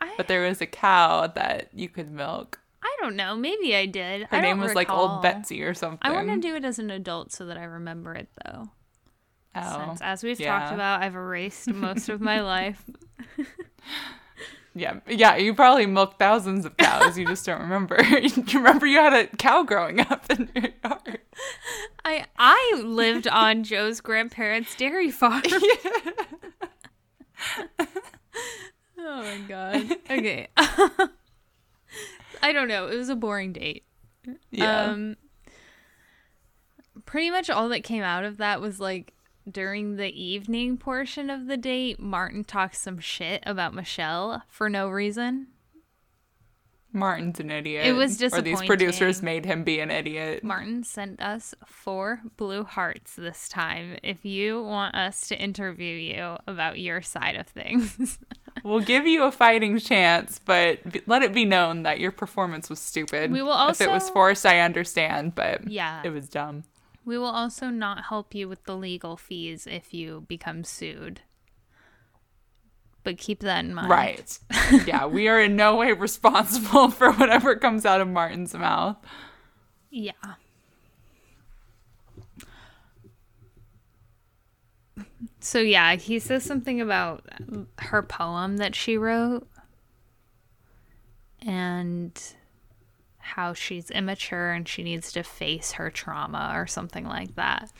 I, 0.00 0.14
But 0.16 0.28
there 0.28 0.46
was 0.46 0.60
a 0.60 0.66
cow 0.66 1.26
that 1.26 1.68
you 1.72 1.88
could 1.88 2.10
milk. 2.10 2.60
I 2.86 2.96
don't 3.00 3.16
know. 3.16 3.34
Maybe 3.34 3.74
I 3.74 3.86
did. 3.86 4.22
Her 4.22 4.36
I 4.36 4.40
name 4.40 4.60
was 4.60 4.74
like. 4.74 4.90
Old 4.90 5.22
Betsy 5.22 5.62
or 5.62 5.74
something. 5.74 5.98
I 6.02 6.12
want 6.12 6.28
to 6.28 6.38
do 6.38 6.54
it 6.54 6.64
as 6.64 6.78
an 6.78 6.90
adult 6.90 7.32
so 7.32 7.46
that 7.46 7.56
I 7.56 7.64
remember 7.64 8.14
it 8.14 8.28
though. 8.44 8.70
Oh, 9.56 9.84
Since, 9.86 10.00
as 10.02 10.22
we've 10.22 10.38
yeah. 10.38 10.58
talked 10.58 10.72
about, 10.72 11.02
I've 11.02 11.14
erased 11.16 11.72
most 11.72 12.08
of 12.08 12.20
my 12.20 12.40
life. 12.42 12.84
yeah, 14.74 15.00
yeah. 15.08 15.36
You 15.36 15.54
probably 15.54 15.86
milked 15.86 16.18
thousands 16.18 16.64
of 16.64 16.76
cows. 16.76 17.18
You 17.18 17.26
just 17.26 17.44
don't 17.46 17.60
remember. 17.60 17.98
you 18.22 18.44
remember 18.54 18.86
you 18.86 18.98
had 18.98 19.14
a 19.14 19.26
cow 19.36 19.62
growing 19.62 20.00
up 20.00 20.30
in 20.30 20.50
your 20.54 20.70
yard. 20.84 21.20
I 22.04 22.26
I 22.38 22.82
lived 22.84 23.26
on 23.26 23.64
Joe's 23.64 24.00
grandparents' 24.00 24.74
dairy 24.74 25.10
farm. 25.10 25.42
oh 27.78 27.86
my 28.98 29.38
god. 29.48 29.90
Okay. 30.10 30.48
I 32.42 32.52
don't 32.52 32.68
know. 32.68 32.88
It 32.88 32.96
was 32.96 33.08
a 33.08 33.16
boring 33.16 33.52
date. 33.52 33.84
Yeah. 34.50 34.84
Um, 34.84 35.16
pretty 37.04 37.30
much 37.30 37.48
all 37.48 37.68
that 37.68 37.84
came 37.84 38.02
out 38.02 38.24
of 38.24 38.38
that 38.38 38.60
was 38.60 38.80
like 38.80 39.14
during 39.50 39.96
the 39.96 40.08
evening 40.08 40.76
portion 40.76 41.30
of 41.30 41.46
the 41.46 41.56
date, 41.56 42.00
Martin 42.00 42.44
talks 42.44 42.80
some 42.80 42.98
shit 42.98 43.42
about 43.46 43.74
Michelle 43.74 44.42
for 44.48 44.68
no 44.68 44.88
reason. 44.88 45.48
Martin's 46.92 47.40
an 47.40 47.50
idiot. 47.50 47.86
It 47.86 47.92
was 47.92 48.16
just 48.16 48.34
Or 48.34 48.40
these 48.40 48.62
producers 48.62 49.22
made 49.22 49.44
him 49.44 49.64
be 49.64 49.80
an 49.80 49.90
idiot. 49.90 50.42
Martin 50.42 50.82
sent 50.82 51.20
us 51.20 51.54
four 51.66 52.22
blue 52.36 52.64
hearts 52.64 53.16
this 53.16 53.48
time. 53.48 53.98
If 54.02 54.24
you 54.24 54.62
want 54.62 54.94
us 54.94 55.28
to 55.28 55.38
interview 55.38 55.94
you 55.94 56.36
about 56.46 56.78
your 56.78 57.02
side 57.02 57.36
of 57.36 57.46
things, 57.46 58.18
We'll 58.66 58.80
give 58.80 59.06
you 59.06 59.22
a 59.22 59.30
fighting 59.30 59.78
chance, 59.78 60.40
but 60.44 60.80
let 61.06 61.22
it 61.22 61.32
be 61.32 61.44
known 61.44 61.84
that 61.84 62.00
your 62.00 62.10
performance 62.10 62.68
was 62.68 62.80
stupid. 62.80 63.30
We 63.30 63.40
will 63.40 63.52
also. 63.52 63.84
If 63.84 63.88
it 63.88 63.92
was 63.92 64.10
forced, 64.10 64.44
I 64.44 64.58
understand, 64.58 65.36
but 65.36 65.70
yeah. 65.70 66.02
it 66.04 66.10
was 66.10 66.28
dumb. 66.28 66.64
We 67.04 67.16
will 67.16 67.26
also 67.26 67.68
not 67.68 68.06
help 68.06 68.34
you 68.34 68.48
with 68.48 68.64
the 68.64 68.76
legal 68.76 69.16
fees 69.16 69.68
if 69.68 69.94
you 69.94 70.24
become 70.26 70.64
sued. 70.64 71.20
But 73.06 73.18
keep 73.18 73.38
that 73.40 73.64
in 73.64 73.72
mind. 73.72 73.88
Right. 73.88 74.36
yeah, 74.84 75.06
we 75.06 75.28
are 75.28 75.40
in 75.40 75.54
no 75.54 75.76
way 75.76 75.92
responsible 75.92 76.90
for 76.90 77.12
whatever 77.12 77.54
comes 77.54 77.86
out 77.86 78.00
of 78.00 78.08
Martin's 78.08 78.52
mouth. 78.52 78.96
Yeah. 79.90 80.10
So 85.40 85.60
yeah, 85.60 85.94
he 85.96 86.18
says 86.18 86.42
something 86.42 86.80
about 86.80 87.24
her 87.78 88.02
poem 88.02 88.56
that 88.56 88.74
she 88.74 88.96
wrote 88.98 89.46
and 91.40 92.20
how 93.18 93.52
she's 93.52 93.90
immature 93.90 94.50
and 94.52 94.66
she 94.66 94.82
needs 94.82 95.12
to 95.12 95.22
face 95.22 95.72
her 95.72 95.90
trauma 95.90 96.52
or 96.56 96.66
something 96.66 97.06
like 97.06 97.36
that. 97.36 97.70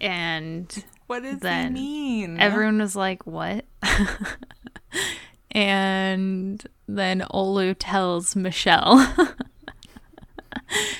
And 0.00 0.84
What 1.06 1.22
does 1.22 1.40
Then 1.40 1.74
he 1.76 2.26
mean? 2.26 2.40
everyone 2.40 2.78
was 2.78 2.94
like, 2.96 3.26
"What?" 3.26 3.64
and 5.50 6.66
then 6.86 7.24
Olu 7.32 7.74
tells 7.78 8.36
Michelle 8.36 8.96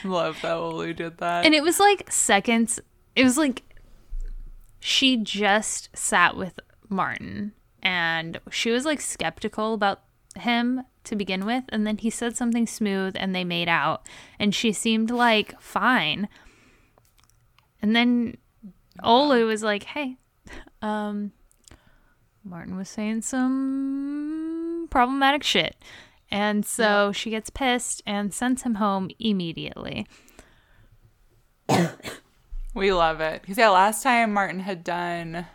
Love 0.04 0.38
that 0.42 0.56
Olu 0.56 0.94
did 0.94 1.18
that. 1.18 1.44
And 1.44 1.54
it 1.54 1.62
was 1.62 1.80
like 1.80 2.10
seconds. 2.10 2.80
It 3.14 3.24
was 3.24 3.36
like 3.36 3.62
she 4.80 5.16
just 5.16 5.96
sat 5.96 6.36
with 6.36 6.60
Martin 6.88 7.52
and 7.82 8.40
she 8.50 8.70
was 8.70 8.84
like 8.84 9.00
skeptical 9.00 9.74
about 9.74 10.02
him 10.36 10.82
to 11.04 11.16
begin 11.16 11.44
with. 11.44 11.64
And 11.70 11.86
then 11.86 11.98
he 11.98 12.10
said 12.10 12.36
something 12.36 12.66
smooth 12.66 13.16
and 13.18 13.34
they 13.34 13.44
made 13.44 13.68
out. 13.68 14.06
And 14.38 14.54
she 14.54 14.72
seemed 14.72 15.10
like 15.10 15.60
fine. 15.60 16.28
And 17.82 17.94
then 17.94 18.36
Olu 19.02 19.46
was 19.46 19.62
like, 19.62 19.84
hey, 19.84 20.16
um, 20.82 21.32
Martin 22.48 22.76
was 22.76 22.88
saying 22.88 23.22
some 23.22 24.86
problematic 24.90 25.42
shit. 25.42 25.76
And 26.30 26.64
so 26.64 27.12
she 27.12 27.30
gets 27.30 27.50
pissed 27.50 28.02
and 28.06 28.32
sends 28.32 28.62
him 28.62 28.76
home 28.76 29.10
immediately. 29.18 30.06
we 32.74 32.92
love 32.92 33.20
it. 33.20 33.42
Because, 33.42 33.58
yeah, 33.58 33.68
last 33.68 34.02
time 34.02 34.32
Martin 34.32 34.60
had 34.60 34.82
done. 34.84 35.46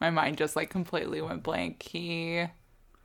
My 0.00 0.10
mind 0.10 0.36
just 0.38 0.56
like 0.56 0.70
completely 0.70 1.20
went 1.20 1.42
blank. 1.42 1.82
He 1.82 2.44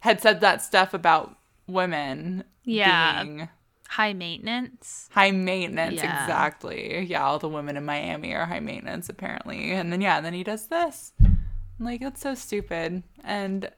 had 0.02 0.22
said 0.22 0.42
that 0.42 0.62
stuff 0.62 0.94
about 0.94 1.36
women 1.68 2.44
Yeah. 2.64 3.24
being 3.24 3.50
High 3.92 4.14
maintenance. 4.14 5.10
high 5.12 5.32
maintenance 5.32 5.96
Yeah. 5.96 6.24
exactly. 6.24 7.04
Yeah 7.04 7.24
all 7.24 7.40
the 7.40 7.50
women 7.50 7.76
in 7.76 7.84
miami 7.86 8.34
are 8.34 8.46
high 8.46 8.62
maintenance 8.62 9.10
apparently. 9.10 9.72
And 9.72 9.92
then 9.92 10.00
yeah 10.02 10.18
and 10.18 10.26
then 10.26 10.34
he 10.34 10.44
does 10.44 10.68
this. 10.68 11.12
I'm 11.22 11.38
like 11.80 12.02
it's 12.02 12.22
so 12.22 12.34
stupid. 12.34 13.04
And 13.24 13.70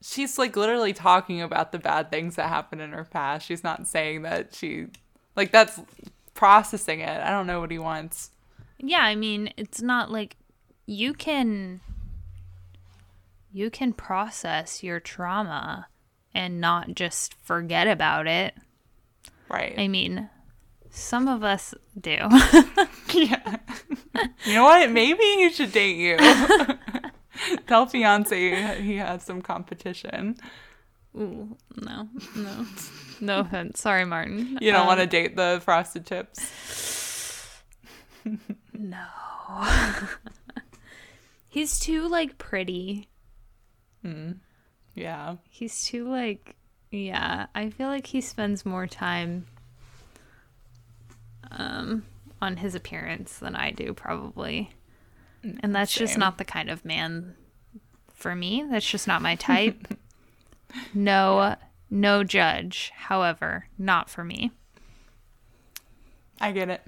she's 0.00 0.38
like 0.38 0.56
literally 0.56 0.92
talking 0.92 1.42
about 1.42 1.72
the 1.72 1.78
bad 1.78 2.10
things 2.10 2.36
that 2.36 2.48
happened 2.48 2.82
in 2.82 2.92
her 2.92 3.04
past. 3.04 3.46
She's 3.46 3.64
not 3.64 3.86
saying 3.86 4.22
that 4.22 4.54
she 4.54 4.86
like 5.34 5.50
that's 5.50 5.80
processing 6.34 7.00
it. 7.00 7.20
I 7.20 7.30
don't 7.30 7.46
know 7.46 7.60
what 7.60 7.70
he 7.70 7.78
wants. 7.78 8.30
Yeah, 8.78 9.00
I 9.02 9.14
mean, 9.14 9.52
it's 9.56 9.82
not 9.82 10.10
like 10.10 10.36
you 10.86 11.14
can 11.14 11.80
you 13.52 13.70
can 13.70 13.92
process 13.92 14.82
your 14.82 15.00
trauma 15.00 15.88
and 16.34 16.60
not 16.60 16.94
just 16.94 17.34
forget 17.34 17.86
about 17.86 18.26
it. 18.26 18.54
Right 19.52 19.74
I 19.78 19.88
mean, 19.88 20.28
some 20.90 21.28
of 21.28 21.42
us 21.44 21.74
do. 22.00 22.10
yeah 23.12 23.56
you 24.44 24.54
know 24.54 24.64
what 24.64 24.90
maybe 24.90 25.22
he 25.22 25.50
should 25.50 25.72
date 25.72 25.96
you 25.96 26.16
tell 27.66 27.86
fiance 27.86 28.80
he 28.82 28.96
has 28.96 29.22
some 29.22 29.42
competition 29.42 30.36
Ooh, 31.14 31.58
no, 31.76 32.08
no, 32.34 32.66
no 33.20 33.40
offense. 33.40 33.80
Sorry, 33.80 34.06
Martin. 34.06 34.56
you 34.62 34.72
don't 34.72 34.80
Um, 34.82 34.86
want 34.86 35.00
to 35.00 35.06
date 35.06 35.36
the 35.36 35.60
frosted 35.62 36.06
tips 36.06 37.60
No. 38.72 39.04
He's 41.48 41.78
too 41.78 42.08
like 42.08 42.38
pretty. 42.38 43.10
yeah 44.94 45.36
He's 45.50 45.84
too 45.84 46.08
like 46.08 46.56
yeah, 46.92 47.46
I 47.54 47.70
feel 47.70 47.88
like 47.88 48.06
he 48.06 48.20
spends 48.20 48.66
more 48.66 48.86
time 48.86 49.46
um 51.50 52.04
on 52.40 52.56
his 52.56 52.74
appearance 52.74 53.38
than 53.38 53.56
I 53.56 53.70
do 53.70 53.94
probably. 53.94 54.70
And 55.42 55.74
that's 55.74 55.92
just 55.92 56.16
not 56.16 56.38
the 56.38 56.44
kind 56.44 56.70
of 56.70 56.84
man 56.84 57.34
for 58.14 58.34
me. 58.34 58.64
That's 58.70 58.86
just 58.88 59.08
not 59.08 59.22
my 59.22 59.34
type. 59.34 59.88
no 60.94 61.56
no 61.90 62.24
judge. 62.24 62.92
However, 62.94 63.66
not 63.78 64.08
for 64.08 64.24
me. 64.24 64.52
I 66.40 66.52
get 66.52 66.68
it. 66.68 66.82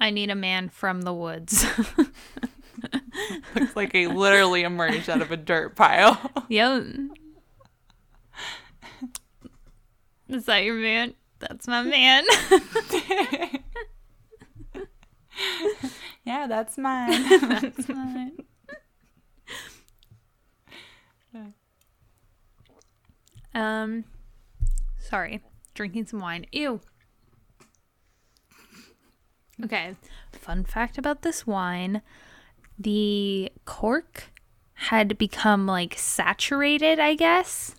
I 0.00 0.10
need 0.10 0.30
a 0.30 0.34
man 0.34 0.68
from 0.68 1.02
the 1.02 1.14
woods. 1.14 1.64
Looks 3.54 3.76
like 3.76 3.92
he 3.92 4.06
literally 4.06 4.62
emerged 4.62 5.08
out 5.10 5.22
of 5.22 5.30
a 5.30 5.36
dirt 5.36 5.76
pile. 5.76 6.18
yep. 6.48 6.84
Is 10.28 10.46
that 10.46 10.64
your 10.64 10.74
man? 10.76 11.14
That's 11.38 11.68
my 11.68 11.82
man. 11.82 12.24
yeah, 16.24 16.46
that's 16.46 16.78
mine. 16.78 17.28
That's 17.40 17.88
mine. 17.88 18.32
um, 23.54 24.04
sorry, 24.98 25.42
drinking 25.74 26.06
some 26.06 26.20
wine. 26.20 26.46
Ew. 26.52 26.80
Okay, 29.62 29.96
fun 30.32 30.64
fact 30.64 30.96
about 30.96 31.22
this 31.22 31.46
wine 31.46 32.02
the 32.82 33.50
cork 33.64 34.24
had 34.74 35.16
become 35.18 35.66
like 35.66 35.94
saturated, 35.96 36.98
I 36.98 37.14
guess, 37.14 37.74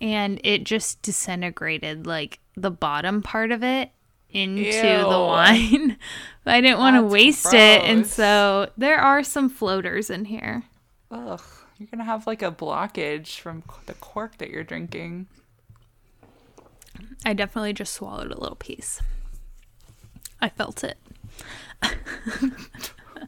and 0.00 0.40
it 0.44 0.64
just 0.64 1.02
disintegrated 1.02 2.06
like 2.06 2.38
the 2.56 2.70
bottom 2.70 3.22
part 3.22 3.50
of 3.52 3.62
it 3.62 3.90
into 4.30 4.70
the 4.72 5.18
wine. 5.18 5.96
I 6.46 6.60
didn't 6.60 6.78
want 6.78 6.96
to 6.96 7.02
waste 7.02 7.52
it, 7.52 7.82
and 7.82 8.06
so 8.06 8.70
there 8.76 8.98
are 8.98 9.22
some 9.22 9.48
floaters 9.48 10.10
in 10.10 10.26
here. 10.26 10.64
Ugh, 11.10 11.42
you're 11.78 11.88
gonna 11.90 12.04
have 12.04 12.26
like 12.26 12.42
a 12.42 12.52
blockage 12.52 13.38
from 13.38 13.62
the 13.86 13.94
cork 13.94 14.38
that 14.38 14.50
you're 14.50 14.64
drinking. 14.64 15.26
I 17.24 17.32
definitely 17.32 17.72
just 17.72 17.92
swallowed 17.92 18.30
a 18.32 18.38
little 18.38 18.56
piece. 18.56 19.00
I 20.40 20.48
felt 20.48 20.82
it. 20.82 20.98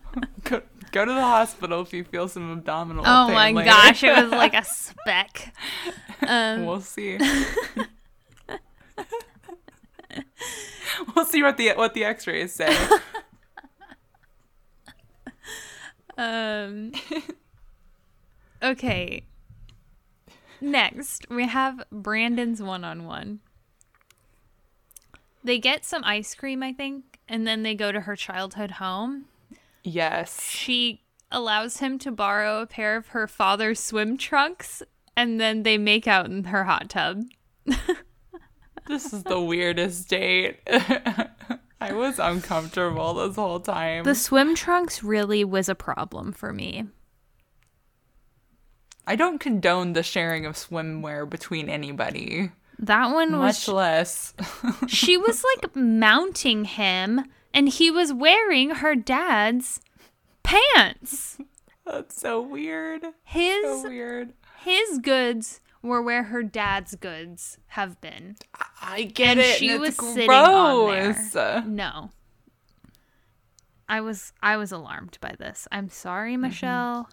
Go, 0.45 0.63
go 0.95 1.05
to 1.05 1.13
the 1.13 1.21
hospital 1.21 1.83
if 1.83 1.93
you 1.93 2.05
feel 2.05 2.29
some 2.29 2.53
abdominal 2.53 3.05
Oh 3.07 3.29
my 3.29 3.51
later. 3.51 3.69
gosh, 3.69 4.03
it 4.05 4.17
was 4.23 4.31
like 4.31 4.55
a 4.55 4.65
speck. 4.83 5.53
Um, 6.27 6.65
we'll 6.65 6.81
see. 6.81 7.19
we'll 11.15 11.27
see 11.27 11.43
what 11.43 11.57
the 11.59 11.73
what 11.73 11.93
the 11.93 12.05
X-rays 12.05 12.53
say. 12.55 12.75
um, 16.17 16.93
okay. 18.63 19.25
Next, 20.61 21.29
we 21.29 21.47
have 21.47 21.83
Brandon's 21.93 22.63
one 22.63 22.85
on 22.85 23.05
one. 23.05 23.41
They 25.43 25.59
get 25.59 25.85
some 25.85 26.03
ice 26.05 26.35
cream, 26.35 26.63
I 26.63 26.73
think, 26.73 27.19
and 27.29 27.47
then 27.47 27.65
they 27.65 27.75
go 27.75 27.93
to 27.93 28.01
her 28.03 28.17
childhood 28.17 28.71
home. 28.73 29.27
Yes. 29.85 30.43
She 30.43 31.03
allows 31.31 31.79
him 31.79 31.99
to 32.01 32.11
borrow 32.11 32.61
a 32.63 32.67
pair 32.67 32.97
of 32.97 33.09
her 33.09 33.27
father's 33.29 33.79
swim 33.81 34.17
trunks 34.17 34.83
and 35.17 35.41
then 35.41 35.63
they 35.63 35.79
make 35.79 36.07
out 36.09 36.27
in 36.27 36.45
her 36.45 36.65
hot 36.65 36.89
tub. 36.91 37.23
This 38.87 39.15
is 39.15 39.23
the 39.23 39.41
weirdest 39.41 40.09
date. 40.11 40.59
I 41.81 41.93
was 41.93 42.19
uncomfortable 42.19 43.15
this 43.15 43.37
whole 43.37 43.61
time. 43.61 44.05
The 44.05 44.15
swim 44.15 44.55
trunks 44.55 45.03
really 45.03 45.43
was 45.43 45.71
a 45.71 45.75
problem 45.75 46.33
for 46.33 46.53
me. 46.53 46.85
I 49.07 49.17
don't 49.17 49.39
condone 49.39 49.93
the 49.95 50.03
sharing 50.03 50.45
of 50.47 50.55
swimwear 50.57 51.29
between 51.29 51.69
anybody, 51.71 52.51
That 52.79 53.11
one 53.13 53.39
was 53.39 53.67
much 53.67 53.69
less. 53.69 54.35
she 54.87 55.17
was 55.17 55.45
like 55.57 55.75
mounting 55.77 56.65
him 56.65 57.25
and 57.55 57.69
he 57.69 57.91
was 57.91 58.13
wearing 58.13 58.71
her 58.71 58.95
dad's 58.95 59.81
pants. 60.43 61.39
That's 61.87 62.21
so 62.21 62.43
weird. 62.43 63.05
His 63.23 63.63
So 63.63 63.83
weird. 63.89 64.35
his 64.59 64.99
goods 64.99 65.61
were 65.83 66.03
where 66.03 66.25
her 66.25 66.43
dad's 66.43 66.95
goods 66.97 67.59
have 67.69 68.01
been. 68.01 68.37
I 68.83 69.05
get 69.05 69.39
And 69.39 69.41
it. 69.41 69.57
she 69.57 69.79
was 69.79 69.91
it's 69.91 70.07
sitting 70.15 70.31
on 70.31 70.91
there. 71.33 71.63
No. 71.67 72.11
I 73.89 74.01
was 74.01 74.33
I 74.43 74.57
was 74.57 74.73
alarmed 74.73 75.19
by 75.21 75.35
this. 75.39 75.69
I'm 75.71 75.89
sorry, 75.89 76.33
mm-hmm. 76.33 76.43
Michelle. 76.43 77.09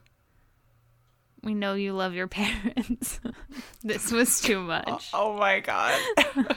We 1.44 1.54
know 1.54 1.74
you 1.74 1.94
love 1.94 2.14
your 2.14 2.28
parents. 2.30 3.20
this 3.84 4.12
was 4.12 4.42
too 4.42 4.60
oh, 4.60 4.64
much. 4.64 5.10
Oh 5.14 5.34
my 5.38 5.60
god. 5.60 6.00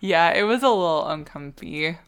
yeah, 0.00 0.32
it 0.32 0.44
was 0.44 0.62
a 0.62 0.68
little 0.68 1.06
uncomfy. 1.08 1.98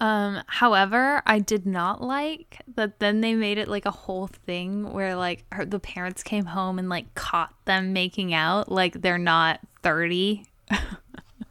Um, 0.00 0.42
however, 0.46 1.22
I 1.26 1.38
did 1.38 1.66
not 1.66 2.02
like 2.02 2.60
that 2.74 2.98
then 2.98 3.22
they 3.22 3.34
made 3.34 3.56
it 3.58 3.68
like 3.68 3.86
a 3.86 3.90
whole 3.90 4.26
thing 4.26 4.92
where 4.92 5.16
like 5.16 5.44
her, 5.52 5.64
the 5.64 5.80
parents 5.80 6.22
came 6.22 6.44
home 6.46 6.78
and 6.78 6.88
like 6.88 7.14
caught 7.14 7.54
them 7.64 7.92
making 7.92 8.34
out 8.34 8.70
like 8.70 9.00
they're 9.00 9.18
not 9.18 9.60
30. 9.82 10.44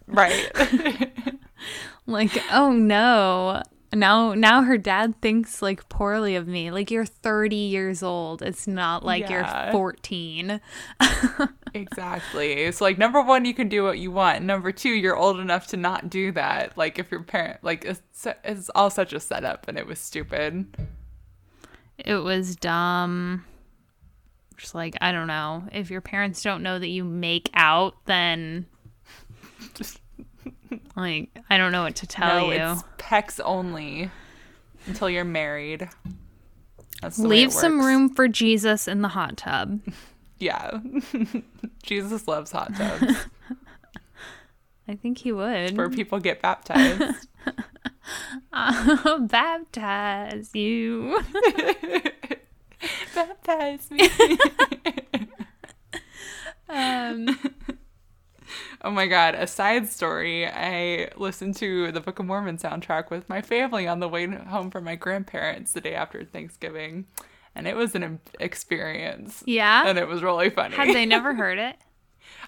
Right. 0.07 0.51
Like, 2.07 2.37
oh 2.51 2.71
no. 2.71 3.63
Now 3.95 4.33
now 4.33 4.61
her 4.63 4.77
dad 4.77 5.21
thinks 5.21 5.61
like 5.61 5.87
poorly 5.89 6.35
of 6.35 6.47
me. 6.47 6.69
Like 6.71 6.91
you're 6.91 7.05
30 7.05 7.55
years 7.55 8.03
old. 8.03 8.41
It's 8.41 8.67
not 8.67 9.03
like 9.05 9.29
Yeah. 9.29 9.65
you're 9.65 9.71
14. 9.71 10.59
exactly. 11.73 12.53
It's 12.53 12.81
like 12.81 12.97
number 12.97 13.21
one, 13.21 13.45
you 13.45 13.53
can 13.53 13.69
do 13.69 13.83
what 13.83 13.97
you 13.99 14.11
want. 14.11 14.43
Number 14.43 14.71
two, 14.71 14.89
you're 14.89 15.15
old 15.15 15.39
enough 15.39 15.67
to 15.67 15.77
not 15.77 16.09
do 16.09 16.31
that. 16.33 16.77
Like 16.77 16.99
if 16.99 17.09
your 17.11 17.23
parent, 17.23 17.63
like 17.63 17.85
it's, 17.85 18.27
it's 18.43 18.69
all 18.75 18.89
such 18.89 19.13
a 19.13 19.19
setup, 19.19 19.67
and 19.67 19.77
it 19.77 19.87
was 19.87 19.99
stupid. 19.99 20.75
It 21.97 22.15
was 22.17 22.55
dumb. 22.55 23.45
Just 24.57 24.75
like, 24.75 24.95
I 25.01 25.11
don't 25.11 25.27
know. 25.27 25.63
If 25.71 25.89
your 25.89 26.01
parents 26.01 26.41
don't 26.41 26.63
know 26.63 26.79
that 26.79 26.87
you 26.87 27.03
make 27.03 27.49
out, 27.53 27.95
then 28.05 28.65
like 30.95 31.29
I 31.49 31.57
don't 31.57 31.71
know 31.71 31.83
what 31.83 31.95
to 31.97 32.07
tell 32.07 32.47
no, 32.47 32.51
you. 32.51 32.59
it's 32.59 32.83
pecs 32.97 33.39
only 33.43 34.09
until 34.87 35.09
you're 35.09 35.23
married. 35.23 35.89
That's 37.01 37.17
the 37.17 37.23
way 37.23 37.29
Leave 37.41 37.53
some 37.53 37.81
room 37.81 38.13
for 38.13 38.27
Jesus 38.27 38.87
in 38.87 39.01
the 39.01 39.09
hot 39.09 39.37
tub. 39.37 39.81
Yeah. 40.37 40.81
Jesus 41.83 42.27
loves 42.27 42.51
hot 42.51 42.75
tubs 42.75 43.15
I 44.87 44.95
think 44.95 45.19
he 45.19 45.31
would. 45.31 45.77
where 45.77 45.89
people 45.89 46.19
get 46.19 46.41
baptized. 46.41 47.27
I'll 48.51 49.21
baptize 49.21 50.49
you. 50.53 51.23
Baptize 53.15 53.89
me. 53.89 54.09
Um, 56.67 57.37
Oh 58.85 58.91
my 58.91 59.07
god, 59.07 59.33
a 59.33 59.47
side 59.47 59.87
story. 59.89 60.47
I 60.47 61.09
listened 61.17 61.55
to 61.55 61.91
the 61.91 61.99
Book 62.01 62.19
of 62.19 62.25
Mormon 62.27 62.57
soundtrack 62.59 63.09
with 63.09 63.27
my 63.27 63.41
family 63.41 63.87
on 63.87 63.99
the 63.99 64.07
way 64.07 64.27
home 64.27 64.69
from 64.69 64.83
my 64.83 64.95
grandparents 64.95 65.73
the 65.73 65.81
day 65.81 65.95
after 65.95 66.23
Thanksgiving. 66.23 67.07
And 67.55 67.67
it 67.67 67.75
was 67.75 67.95
an 67.95 68.19
experience. 68.39 69.41
yeah. 69.47 69.87
And 69.87 69.97
it 69.97 70.07
was 70.07 70.21
really 70.21 70.49
funny. 70.51 70.75
Had 70.75 70.89
they 70.93 71.05
never 71.07 71.33
heard 71.41 71.57
it? 71.57 71.77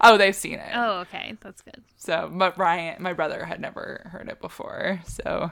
oh, 0.02 0.16
they've 0.18 0.36
seen 0.36 0.60
it. 0.60 0.70
Oh, 0.76 1.00
okay. 1.00 1.36
That's 1.42 1.62
good. 1.64 1.82
So, 1.98 2.30
but 2.32 2.56
Ryan, 2.58 3.02
my 3.02 3.14
brother, 3.14 3.44
had 3.46 3.60
never 3.60 4.08
heard 4.12 4.30
it 4.30 4.40
before. 4.40 5.02
So, 5.08 5.50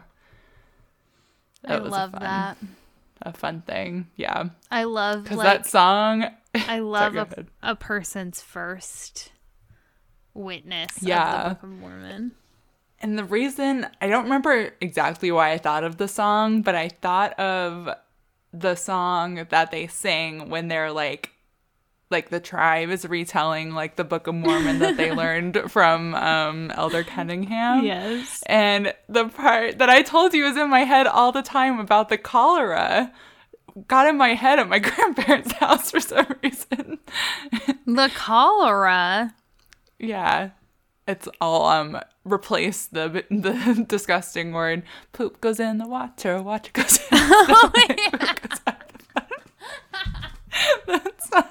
I 1.63 1.67
That 1.69 1.81
was 1.83 1.89
a 1.89 1.95
love 1.95 2.11
fun- 2.11 2.21
that. 2.21 2.57
a 3.23 3.33
fun 3.33 3.61
thing. 3.61 4.07
Yeah. 4.17 4.49
I 4.69 4.83
love 4.83 5.31
like 5.31 5.45
that 5.45 5.65
song. 5.65 6.27
I 6.55 6.77
love 6.79 7.13
go 7.13 7.25
a, 7.63 7.71
a 7.71 7.75
person's 7.75 8.39
first 8.41 9.31
witness 10.35 10.91
Yeah. 11.01 11.33
of 11.35 11.43
the 11.43 11.55
Book 11.55 11.63
of 11.63 11.69
Mormon. 11.69 12.31
And 13.01 13.17
the 13.17 13.23
reason 13.25 13.87
I 13.99 14.07
don't 14.07 14.23
remember 14.25 14.73
exactly 14.79 15.31
why 15.31 15.51
I 15.51 15.57
thought 15.57 15.83
of 15.83 15.97
the 15.97 16.07
song, 16.07 16.61
but 16.61 16.75
I 16.75 16.89
thought 16.89 17.37
of 17.39 17.89
the 18.53 18.75
song 18.75 19.45
that 19.49 19.71
they 19.71 19.87
sing 19.87 20.49
when 20.49 20.67
they're 20.67 20.91
like 20.91 21.31
like 22.11 22.29
the 22.29 22.39
tribe 22.39 22.89
is 22.91 23.03
retelling 23.05 23.71
like 23.73 23.95
the 23.95 24.03
Book 24.03 24.27
of 24.27 24.35
Mormon 24.35 24.77
that 24.79 24.95
they 24.95 25.11
learned 25.23 25.59
from 25.71 26.13
um 26.15 26.71
Elder 26.71 27.03
Cunningham. 27.03 27.83
Yes. 27.83 28.43
And 28.45 28.93
the 29.09 29.27
part 29.27 29.79
that 29.79 29.89
I 29.89 30.03
told 30.03 30.33
you 30.33 30.43
was 30.45 30.55
in 30.55 30.69
my 30.69 30.81
head 30.81 31.07
all 31.07 31.31
the 31.31 31.41
time 31.41 31.79
about 31.79 32.09
the 32.09 32.17
cholera 32.17 33.11
got 33.87 34.07
in 34.07 34.15
my 34.17 34.35
head 34.35 34.57
at 34.59 34.69
my 34.69 34.79
grandparents' 34.89 35.51
house 35.53 35.91
for 35.91 35.99
some 35.99 36.27
reason. 36.41 36.99
The 37.85 38.09
cholera. 38.15 39.33
Yeah. 39.99 40.51
It's 41.07 41.27
all 41.39 41.65
um 41.67 41.99
replace 42.23 42.87
the 42.87 43.23
the 43.29 43.85
disgusting 43.87 44.53
word 44.53 44.83
poop 45.13 45.39
goes 45.41 45.59
in 45.59 45.77
the 45.77 45.87
water, 45.87 46.41
water 46.41 46.71
goes 46.73 46.97
in. 46.97 47.05
Oh, 47.17 47.71
that, 50.87 51.21
song, 51.21 51.43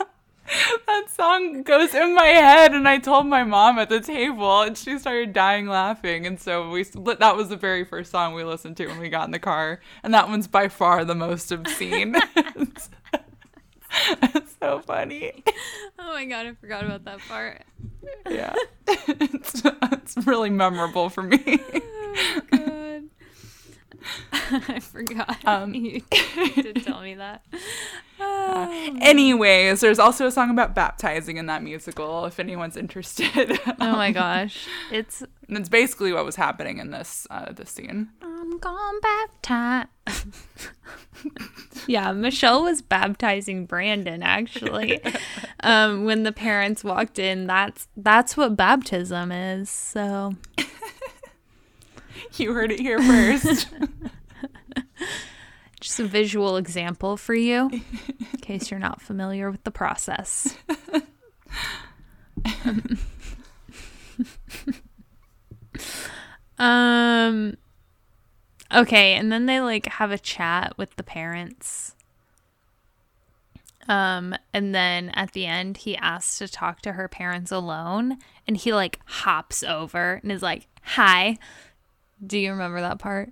that 0.87 1.11
song 1.11 1.63
goes 1.63 1.95
in 1.95 2.15
my 2.15 2.27
head 2.27 2.73
and 2.73 2.89
I 2.89 2.99
told 2.99 3.27
my 3.27 3.45
mom 3.45 3.79
at 3.79 3.89
the 3.89 4.01
table 4.01 4.63
and 4.63 4.77
she 4.77 4.99
started 4.99 5.33
dying 5.33 5.67
laughing 5.67 6.27
and 6.27 6.41
so 6.41 6.71
we 6.71 6.85
split 6.85 7.19
that 7.21 7.37
was 7.37 7.49
the 7.49 7.57
very 7.57 7.85
first 7.85 8.11
song 8.11 8.35
we 8.35 8.45
listened 8.45 8.77
to 8.79 8.87
when 8.87 8.99
we 8.99 9.09
got 9.09 9.27
in 9.27 9.33
the 9.33 9.39
car 9.39 9.81
and 10.03 10.13
that 10.15 10.29
one's 10.29 10.49
by 10.49 10.69
far 10.69 11.05
the 11.05 11.15
most 11.15 11.51
obscene. 11.53 12.17
So 14.65 14.81
funny. 14.81 15.45
Oh 15.97 16.13
my 16.13 16.25
god, 16.25 16.47
I 16.47 16.55
forgot 16.55 16.85
about 16.85 17.05
that 17.05 17.21
part. 17.29 17.63
Yeah. 18.29 18.53
it's, 18.89 19.63
it's 19.65 20.17
really 20.27 20.51
memorable 20.51 21.09
for 21.09 21.23
me. 21.23 21.39
Oh 22.17 22.41
god. 22.51 22.64
I 24.33 24.81
forgot. 24.81 25.39
Um, 25.45 25.75
you 25.75 26.03
did 26.55 26.85
tell 26.85 27.01
me 27.01 27.15
that. 27.15 27.45
Anyways, 29.01 29.81
there's 29.81 29.99
also 29.99 30.27
a 30.27 30.31
song 30.31 30.51
about 30.51 30.75
baptizing 30.75 31.37
in 31.37 31.47
that 31.47 31.63
musical 31.63 32.25
if 32.27 32.39
anyone's 32.39 32.77
interested. 32.77 33.59
Oh 33.81 33.93
my 33.93 34.13
gosh. 34.13 34.67
It's 34.91 35.23
it's 35.49 35.69
basically 35.69 36.13
what 36.13 36.25
was 36.25 36.37
happening 36.37 36.79
in 36.79 36.91
this 36.91 37.27
uh, 37.31 37.53
this 37.53 37.71
scene. 37.71 38.09
I'm 38.23 38.59
gone 38.59 39.01
baptize. 39.01 39.87
yeah, 41.87 42.13
Michelle 42.13 42.63
was 42.63 42.83
baptizing 42.83 43.67
Brandon 43.67 44.23
actually. 44.23 45.01
um, 45.61 46.05
when 46.05 46.23
the 46.23 46.33
parents 46.33 46.85
walked 46.85 47.19
in, 47.19 47.47
that's 47.47 47.89
that's 47.97 48.37
what 48.37 48.57
baptism 48.57 49.33
is. 49.33 49.69
So 49.71 50.35
You 52.39 52.53
heard 52.53 52.73
it 52.73 52.81
here 52.81 53.01
first. 53.01 53.69
just 55.81 56.01
a 56.01 56.05
visual 56.05 56.57
example 56.57 57.17
for 57.17 57.35
you, 57.35 57.71
in 57.71 58.41
case 58.41 58.73
you're 58.73 58.81
not 58.81 59.01
familiar 59.01 59.53
with 59.53 59.63
the 59.63 59.71
process. 59.71 60.57
um 66.59 67.57
okay, 68.75 69.15
and 69.15 69.31
then 69.31 69.47
they 69.47 69.61
like 69.61 69.87
have 69.87 70.11
a 70.11 70.19
chat 70.19 70.77
with 70.77 70.97
the 70.97 71.05
parents. 71.05 71.95
Um 73.87 74.35
and 74.53 74.75
then 74.75 75.11
at 75.11 75.31
the 75.33 75.47
end 75.47 75.77
he 75.77 75.97
asks 75.97 76.39
to 76.39 76.49
talk 76.49 76.81
to 76.81 76.95
her 76.95 77.07
parents 77.07 77.53
alone 77.53 78.19
and 78.49 78.57
he 78.57 78.75
like 78.75 78.99
hops 79.05 79.63
over 79.63 80.19
and 80.23 80.33
is 80.33 80.43
like, 80.43 80.67
"Hi." 80.83 81.39
Do 82.27 82.39
you 82.39 82.51
remember 82.53 82.81
that 82.81 82.99
part? 82.99 83.31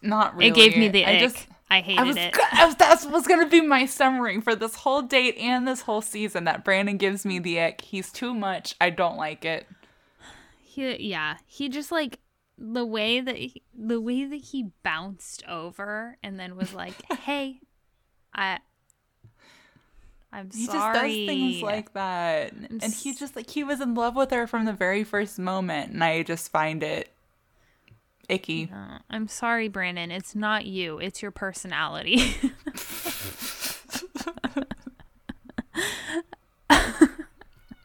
Not 0.00 0.34
really. 0.36 0.48
It 0.50 0.54
gave 0.54 0.76
me 0.76 0.88
the 0.88 1.04
I 1.04 1.14
ick. 1.14 1.20
just 1.20 1.46
I 1.70 1.80
hated 1.80 2.00
I 2.00 2.04
was, 2.04 2.16
it. 2.16 2.36
I 2.52 2.66
was 2.66 2.74
that 2.76 3.04
was 3.10 3.26
gonna 3.26 3.48
be 3.48 3.60
my 3.60 3.86
summary 3.86 4.40
for 4.40 4.54
this 4.54 4.74
whole 4.76 5.02
date 5.02 5.36
and 5.38 5.66
this 5.66 5.82
whole 5.82 6.02
season. 6.02 6.44
That 6.44 6.64
Brandon 6.64 6.96
gives 6.96 7.24
me 7.24 7.38
the 7.38 7.60
ick. 7.60 7.80
He's 7.82 8.10
too 8.12 8.34
much. 8.34 8.74
I 8.80 8.90
don't 8.90 9.16
like 9.16 9.44
it. 9.44 9.66
He, 10.62 11.08
yeah, 11.08 11.36
he 11.46 11.68
just 11.68 11.92
like 11.92 12.18
the 12.58 12.84
way 12.84 13.20
that 13.20 13.36
he, 13.36 13.62
the 13.74 14.00
way 14.00 14.24
that 14.24 14.36
he 14.36 14.70
bounced 14.82 15.42
over 15.48 16.16
and 16.22 16.38
then 16.38 16.56
was 16.56 16.72
like, 16.74 16.94
"Hey," 17.20 17.60
I. 18.34 18.58
I'm 20.34 20.50
He 20.50 20.64
sorry. 20.64 20.94
just 20.94 21.02
does 21.02 21.12
things 21.26 21.62
like 21.62 21.92
that. 21.92 22.52
And 22.54 22.82
he 22.92 23.14
just 23.14 23.36
like 23.36 23.50
he 23.50 23.64
was 23.64 23.82
in 23.82 23.94
love 23.94 24.16
with 24.16 24.30
her 24.30 24.46
from 24.46 24.64
the 24.64 24.72
very 24.72 25.04
first 25.04 25.38
moment 25.38 25.92
and 25.92 26.02
I 26.02 26.22
just 26.22 26.50
find 26.50 26.82
it 26.82 27.10
icky. 28.28 28.70
Uh, 28.74 28.98
I'm 29.10 29.28
sorry, 29.28 29.68
Brandon. 29.68 30.10
It's 30.10 30.34
not 30.34 30.66
you. 30.66 30.98
It's 30.98 31.22
your 31.22 31.30
personality. 31.30 32.34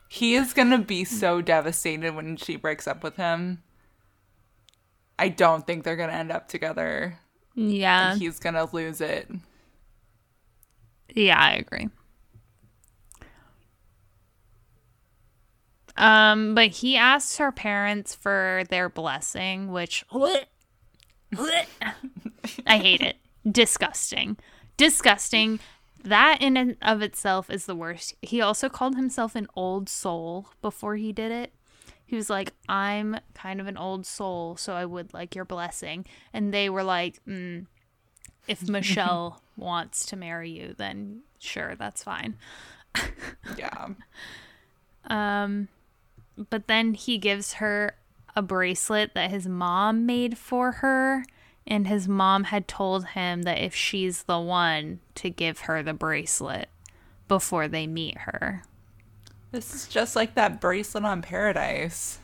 He 0.10 0.34
is 0.34 0.54
going 0.54 0.72
to 0.72 0.80
be 0.80 1.06
so 1.06 1.42
devastated 1.42 2.16
when 2.16 2.38
she 2.38 2.56
breaks 2.56 2.88
up 2.88 3.04
with 3.04 3.18
him. 3.18 3.62
I 5.20 5.30
don't 5.30 5.68
think 5.68 5.84
they're 5.84 5.96
going 5.96 6.10
to 6.10 6.16
end 6.16 6.32
up 6.32 6.48
together. 6.48 7.20
yeah. 7.54 8.16
He's 8.16 8.40
going 8.40 8.56
to 8.56 8.68
lose 8.74 9.00
it. 9.00 9.30
Yeah, 11.14 11.40
I 11.40 11.54
agree. 11.54 11.90
Um, 15.98 16.54
but 16.56 16.68
he 16.68 16.96
asks 16.96 17.38
her 17.38 17.52
parents 17.52 18.14
for 18.14 18.64
their 18.70 18.88
blessing, 18.90 19.72
which 19.72 20.06
I 22.66 22.78
hate 22.78 23.02
it. 23.02 23.18
Disgusting. 23.50 24.38
Disgusting. 24.78 25.60
That 26.04 26.38
in 26.42 26.56
and 26.56 26.78
of 26.82 27.02
itself 27.02 27.50
is 27.50 27.66
the 27.66 27.76
worst. 27.76 28.16
He 28.22 28.40
also 28.40 28.70
called 28.70 28.96
himself 28.96 29.36
an 29.36 29.48
old 29.56 29.90
soul 29.90 30.50
before 30.62 30.96
he 30.96 31.12
did 31.12 31.32
it. 31.32 31.52
He 32.06 32.16
was 32.16 32.30
like, 32.30 32.54
I'm 32.70 33.18
kind 33.34 33.60
of 33.60 33.68
an 33.68 33.76
old 33.76 34.06
soul, 34.06 34.56
so 34.56 34.74
I 34.74 34.86
would 34.86 35.14
like 35.14 35.36
your 35.36 35.44
blessing. 35.44 36.06
And 36.32 36.54
they 36.54 36.70
were 36.70 36.84
like, 36.84 37.20
mm, 37.28 37.66
if 38.48 38.70
Michelle 38.70 39.42
wants 39.58 40.06
to 40.08 40.16
marry 40.16 40.50
you, 40.50 40.74
then 40.78 41.24
sure, 41.40 41.76
that's 41.76 42.04
fine. 42.04 42.38
Yeah. 43.58 43.88
Um, 45.10 45.70
but 46.50 46.68
then 46.68 46.94
he 46.94 47.18
gives 47.18 47.54
her 47.54 47.96
a 48.36 48.42
bracelet 48.42 49.14
that 49.16 49.32
his 49.32 49.48
mom 49.48 50.06
made 50.06 50.38
for 50.38 50.74
her, 50.74 51.26
and 51.66 51.88
his 51.88 52.08
mom 52.08 52.46
had 52.46 52.68
told 52.68 53.08
him 53.08 53.44
that 53.44 53.58
if 53.60 53.74
she's 53.76 54.24
the 54.24 54.40
one 54.40 55.00
to 55.16 55.30
give 55.30 55.62
her 55.62 55.82
the 55.84 55.94
bracelet 55.94 56.70
before 57.28 57.68
they 57.68 57.88
meet 57.88 58.18
her. 58.20 58.64
This 59.52 59.74
is 59.74 59.88
just 59.88 60.16
like 60.16 60.36
that 60.36 60.62
bracelet 60.62 61.04
on 61.04 61.22
Paradise. 61.22 62.20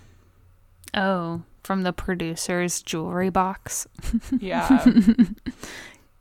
Oh, 0.93 1.41
from 1.63 1.81
the 1.83 1.93
producer's 1.93 2.81
jewelry 2.81 3.29
box. 3.29 3.87
Yeah. 4.39 4.85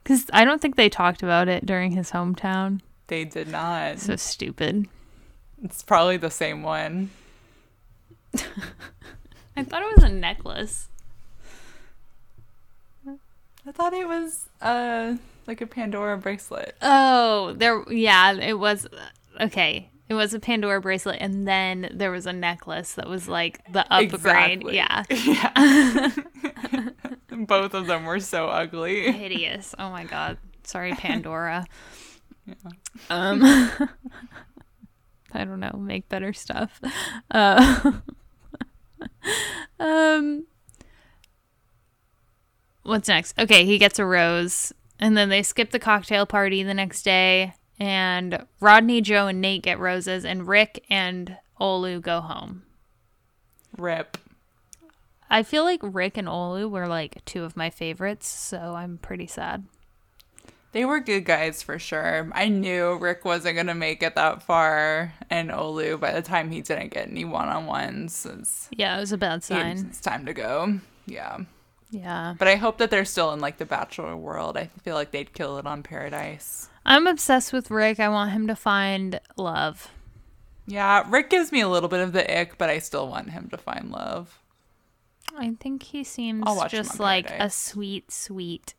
Because 0.03 0.25
I 0.33 0.43
don't 0.43 0.61
think 0.61 0.75
they 0.75 0.89
talked 0.89 1.23
about 1.23 1.47
it 1.47 1.65
during 1.65 1.91
his 1.91 2.11
hometown. 2.11 2.81
they 3.07 3.23
did 3.23 3.47
not. 3.47 3.99
So 3.99 4.15
stupid. 4.17 4.87
It's 5.63 5.81
probably 5.81 6.17
the 6.17 6.29
same 6.31 6.61
one. 6.63 7.09
I 9.55 9.63
thought 9.63 9.81
it 9.83 9.95
was 9.95 10.03
a 10.03 10.09
necklace. 10.09 10.89
I 13.65 13.71
thought 13.71 13.93
it 13.93 14.07
was 14.07 14.49
uh 14.61 15.15
like 15.47 15.61
a 15.61 15.67
Pandora 15.67 16.17
bracelet. 16.17 16.75
Oh, 16.81 17.53
there. 17.57 17.83
Yeah, 17.91 18.33
it 18.33 18.59
was. 18.59 18.87
Okay, 19.39 19.89
it 20.09 20.13
was 20.15 20.33
a 20.33 20.39
Pandora 20.39 20.81
bracelet, 20.81 21.17
and 21.21 21.47
then 21.47 21.89
there 21.93 22.11
was 22.11 22.25
a 22.25 22.33
necklace 22.33 22.93
that 22.95 23.07
was 23.07 23.27
like 23.27 23.59
the 23.71 23.81
upgrade. 23.93 24.63
Exactly. 24.63 24.75
Yeah, 24.75 25.03
Yeah. 25.09 26.09
Both 27.45 27.73
of 27.73 27.87
them 27.87 28.05
were 28.05 28.19
so 28.19 28.47
ugly. 28.47 29.11
hideous. 29.11 29.73
Oh 29.79 29.89
my 29.89 30.03
god. 30.03 30.37
Sorry, 30.63 30.91
Pandora. 30.93 31.65
Yeah. 32.45 32.53
Um, 33.09 33.41
I 35.33 35.43
don't 35.45 35.59
know. 35.59 35.75
Make 35.77 36.07
better 36.09 36.31
stuff. 36.33 36.79
Uh, 37.31 37.93
um, 39.79 40.45
what's 42.83 43.07
next? 43.07 43.37
Okay, 43.39 43.65
he 43.65 43.77
gets 43.77 43.99
a 43.99 44.05
rose, 44.05 44.73
and 44.99 45.17
then 45.17 45.29
they 45.29 45.43
skip 45.43 45.71
the 45.71 45.79
cocktail 45.79 46.25
party 46.25 46.63
the 46.63 46.73
next 46.73 47.03
day. 47.03 47.53
And 47.79 48.45
Rodney, 48.59 49.01
Joe, 49.01 49.27
and 49.27 49.43
Nayte 49.43 49.63
get 49.63 49.79
roses, 49.79 50.25
and 50.25 50.47
Rick 50.47 50.85
and 50.89 51.37
Olu 51.59 52.01
go 52.01 52.21
home. 52.21 52.63
Rip. 53.77 54.17
I 55.29 55.41
feel 55.41 55.63
like 55.63 55.79
Rick 55.81 56.17
and 56.17 56.27
Olu 56.27 56.69
were 56.69 56.87
like 56.87 57.25
two 57.25 57.43
of 57.43 57.57
my 57.57 57.69
favorites, 57.69 58.27
so 58.27 58.75
I'm 58.75 58.99
pretty 58.99 59.25
sad. 59.25 59.65
They 60.73 60.85
were 60.85 60.99
good 60.99 61.23
guys 61.25 61.61
for 61.63 61.79
sure. 61.79 62.29
I 62.33 62.49
knew 62.49 62.97
Rick 62.97 63.23
wasn't 63.25 63.55
gonna 63.55 63.75
make 63.75 64.03
it 64.03 64.15
that 64.15 64.43
far, 64.43 65.13
and 65.29 65.49
Olu 65.49 65.99
by 65.99 66.11
the 66.11 66.21
time 66.21 66.51
he 66.51 66.61
didn't 66.61 66.89
get 66.93 67.07
any 67.09 67.25
one 67.25 67.47
on 67.47 67.65
ones, 67.67 68.67
Yeah, 68.71 68.97
it 68.97 68.99
was 68.99 69.11
a 69.11 69.17
bad 69.17 69.43
sign. 69.43 69.77
it's 69.89 70.01
time 70.01 70.25
to 70.25 70.33
go. 70.33 70.79
Yeah. 71.05 71.37
Yeah. 71.91 72.33
But 72.39 72.47
I 72.47 72.55
hope 72.55 72.79
that 72.79 72.89
they're 72.89 73.05
still 73.05 73.31
in 73.33 73.39
like 73.39 73.57
the 73.57 73.65
bachelor 73.65 74.17
world. 74.17 74.57
I 74.57 74.65
feel 74.81 74.95
like 74.95 75.11
they'd 75.11 75.31
kill 75.33 75.59
it 75.59 75.67
on 75.67 75.83
Paradise. 75.83 76.69
I'm 76.85 77.05
obsessed 77.05 77.53
with 77.53 77.69
Rick. 77.69 77.99
I 77.99 78.09
want 78.09 78.31
him 78.31 78.47
to 78.47 78.55
find 78.55 79.19
love. 79.37 79.89
Yeah, 80.65 81.03
Rick 81.07 81.29
gives 81.29 81.51
me 81.51 81.61
a 81.61 81.67
little 81.69 81.89
bit 81.89 81.99
of 81.99 82.13
the 82.13 82.39
ick, 82.39 82.57
but 82.57 82.69
I 82.69 82.79
still 82.79 83.07
want 83.07 83.29
him 83.29 83.47
to 83.49 83.57
find 83.57 83.91
love. 83.91 84.39
I 85.37 85.53
think 85.59 85.83
he 85.83 86.03
seems 86.03 86.43
I'll 86.47 86.55
watch 86.55 86.73
him 86.73 86.83
just 86.83 86.99
like 86.99 87.29
a 87.29 87.49
sweet, 87.49 88.11
sweet. 88.11 88.73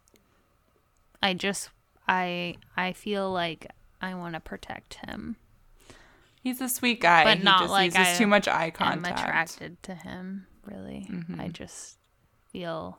I 1.23 1.35
just, 1.35 1.71
I, 2.07 2.57
I 2.77 2.93
feel 2.93 3.31
like 3.33 3.67
I 4.01 4.15
want 4.15 4.35
to 4.35 4.41
protect 4.41 4.95
him, 5.07 5.37
He's 6.43 6.61
a 6.61 6.69
sweet 6.69 7.01
guy. 7.01 7.25
but 7.25 7.39
he 7.39 7.45
not 7.45 7.61
just 7.61 7.71
like 7.71 7.93
uses 7.95 8.01
I 8.07 8.15
too 8.19 8.27
much 8.27 8.47
eye 8.49 8.71
contact. 8.71 9.07
I'm 9.19 9.25
attracted 9.27 9.83
to 9.85 9.95
him. 9.95 10.47
Really, 10.67 11.07
Mm-hmm. 11.11 11.41
I 11.41 11.49
just 11.49 11.97
feel 12.53 12.99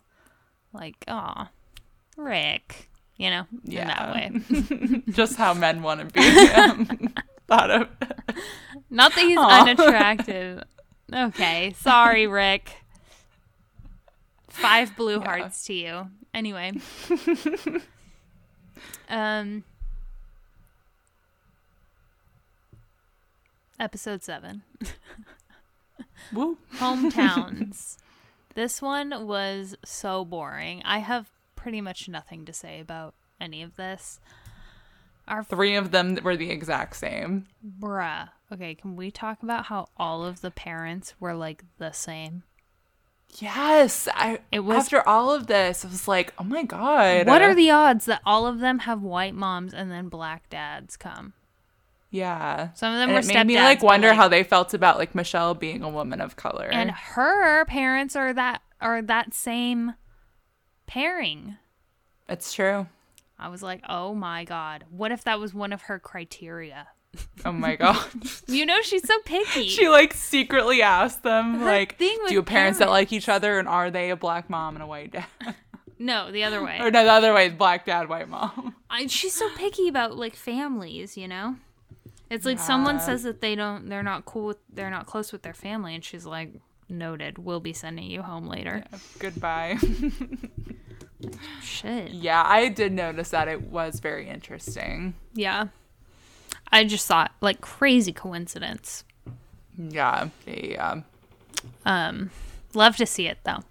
like, 0.74 0.96
oh, 1.08 1.48
Rick, 2.18 2.90
you 3.18 3.30
know, 3.30 3.46
in 3.66 3.88
that 3.88 4.14
way. 4.14 5.02
just 5.12 5.36
how 5.36 5.54
men 5.54 5.84
want 5.84 6.00
to 6.02 6.06
be 6.08 6.50
um, 6.54 7.14
thought 7.48 7.70
of. 7.70 7.88
Not 8.90 9.14
that 9.14 9.22
he's 9.24 9.38
Aw. 9.38 9.62
unattractive. 9.62 10.64
Okay, 11.14 11.74
sorry, 11.78 12.26
Rick. 12.28 12.72
Five 14.50 14.96
blue 14.96 15.20
Yeah. 15.20 15.26
hearts 15.26 15.66
to 15.66 15.74
you. 15.74 16.08
Anyway. 16.34 16.74
Um 19.10 19.64
Episode 23.80 24.24
7. 24.24 24.64
Woo. 26.34 26.58
Hometowns. 26.78 27.98
this 28.54 28.82
one 28.82 29.28
was 29.28 29.76
so 29.84 30.24
boring. 30.24 30.82
I 30.86 31.00
have 31.00 31.30
pretty 31.56 31.82
much 31.82 32.08
nothing 32.08 32.46
to 32.46 32.54
say 32.54 32.80
about 32.80 33.16
any 33.42 33.62
of 33.62 33.76
this. 33.76 34.20
Our 35.28 35.44
Three 35.44 35.76
of 35.76 35.92
them 35.92 36.18
were 36.24 36.38
the 36.38 36.52
exact 36.52 36.96
same. 36.96 37.48
Bruh. 37.80 38.30
Okay, 38.52 38.76
can 38.76 38.96
we 38.96 39.12
talk 39.12 39.42
about 39.44 39.66
how 39.66 39.88
all 39.98 40.24
of 40.24 40.42
the 40.42 40.52
parents 40.52 41.16
were 41.20 41.34
like 41.34 41.64
the 41.78 41.92
same? 41.92 42.44
Yes, 43.40 44.08
I. 44.14 44.40
It 44.52 44.60
was- 44.62 44.78
after 44.78 45.08
all 45.08 45.32
of 45.32 45.48
this. 45.48 45.84
I 45.84 45.88
was 45.90 46.08
like, 46.08 46.34
oh 46.38 46.44
my 46.44 46.64
god. 46.64 47.28
What 47.28 47.42
are 47.42 47.54
the 47.56 47.72
odds 47.72 48.06
that 48.06 48.22
all 48.26 48.48
of 48.48 48.60
them 48.60 48.80
have 48.80 49.02
white 49.02 49.36
moms 49.36 49.74
and 49.74 49.92
then 49.92 50.10
black 50.10 50.50
dads 50.50 50.96
come? 50.98 51.34
Yeah. 52.12 52.70
Some 52.76 52.94
of 52.94 53.00
them 53.00 53.10
And 53.10 53.14
were 53.16 53.20
it 53.20 53.34
made 53.34 53.48
me 53.48 53.56
like 53.58 53.84
wonder 53.84 54.10
like- 54.10 54.18
how 54.18 54.28
they 54.30 54.44
felt 54.44 54.74
about 54.74 54.98
like 54.98 55.14
Michelle 55.16 55.54
being 55.54 55.84
a 55.84 55.90
woman 55.90 56.22
of 56.22 56.36
color. 56.36 56.70
And 56.72 56.92
her 56.92 57.66
parents 57.66 58.16
are 58.16 58.32
that 58.34 58.62
are 58.80 59.02
that 59.02 59.34
same 59.34 59.96
pairing. 60.88 61.58
it's 62.30 62.54
true. 62.54 62.88
I 63.38 63.50
was 63.50 63.62
like, 63.62 63.82
"Oh 63.90 64.14
my 64.16 64.46
god. 64.46 64.86
What 64.90 65.12
if 65.12 65.24
that 65.26 65.40
was 65.40 65.54
one 65.54 65.74
of 65.74 65.84
her 65.84 66.00
criteria?" 66.00 66.88
Oh 67.46 67.52
my 67.52 67.76
god. 67.84 67.98
You 68.48 68.66
know 68.66 68.82
she's 68.82 69.08
so 69.08 69.18
picky. 69.26 69.68
she 69.68 69.88
like 69.90 70.14
secretly 70.14 70.82
asked 70.82 71.24
them 71.24 71.60
Her 71.60 71.66
like, 71.66 71.98
do 71.98 72.06
you 72.06 72.38
have 72.38 72.46
parents 72.46 72.80
that 72.80 72.90
like 72.90 73.14
each 73.14 73.30
other, 73.30 73.60
and 73.60 73.68
are 73.68 73.92
they 73.92 74.10
a 74.10 74.16
black 74.16 74.50
mom 74.50 74.76
and 74.76 74.84
a 74.84 74.88
white 74.88 75.12
dad? 75.12 75.26
no, 76.00 76.32
the 76.32 76.44
other 76.44 76.64
way. 76.64 76.78
or 76.80 76.92
no, 76.92 77.04
the 77.04 77.12
other 77.12 77.34
way 77.34 77.48
is 77.48 77.54
black 77.54 77.86
dad, 77.86 78.10
white 78.10 78.30
mom. 78.30 78.76
I, 78.90 79.08
she's 79.08 79.34
so 79.34 79.50
picky 79.56 79.88
about 79.88 80.18
like 80.18 80.36
families, 80.36 81.18
you 81.18 81.28
know? 81.28 81.56
It's 82.30 82.46
like 82.46 82.60
someone 82.60 83.00
says 83.00 83.22
that 83.24 83.40
they 83.42 83.54
don't 83.56 83.88
they're 83.88 84.02
not 84.04 84.26
cool 84.26 84.48
with 84.48 84.58
they're 84.74 84.90
not 84.90 85.06
close 85.06 85.32
with 85.32 85.44
their 85.44 85.54
family 85.54 85.94
and 85.94 86.04
she's 86.04 86.26
like 86.26 86.54
noted, 86.90 87.38
we'll 87.38 87.60
be 87.60 87.72
sending 87.74 88.10
you 88.10 88.22
home 88.24 88.48
later. 88.48 88.84
Goodbye. 89.20 89.78
Shit. 91.62 92.12
yeah, 92.12 92.44
I 92.46 92.70
did 92.70 92.94
notice 92.94 93.30
that 93.30 93.48
it 93.48 93.62
was 93.64 94.00
very 94.00 94.28
interesting. 94.30 95.16
Yeah. 95.34 95.68
I 96.72 96.84
just 96.84 97.08
thought 97.08 97.32
like 97.42 97.62
crazy 97.62 98.12
coincidence. 98.14 99.04
Yeah, 99.78 100.30
yeah. 100.46 101.02
Um 101.86 102.32
love 102.74 102.98
to 102.98 103.06
see 103.06 103.28
it 103.28 103.40
though. 103.44 103.64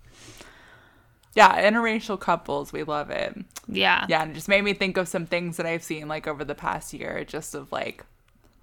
Yeah, 1.35 1.69
interracial 1.69 2.19
couples, 2.19 2.73
we 2.73 2.85
love 2.85 3.11
it. 3.11 3.37
Yeah. 3.67 4.07
Yeah, 4.09 4.23
and 4.23 4.31
it 4.31 4.35
just 4.35 4.49
made 4.49 4.63
me 4.63 4.73
think 4.73 4.97
of 4.97 5.09
some 5.09 5.27
things 5.27 5.57
that 5.57 5.67
I've 5.67 5.83
seen 5.83 6.07
like 6.07 6.29
over 6.29 6.45
the 6.45 6.55
past 6.55 6.93
year, 6.93 7.25
just 7.25 7.55
of 7.55 7.73
like 7.73 8.05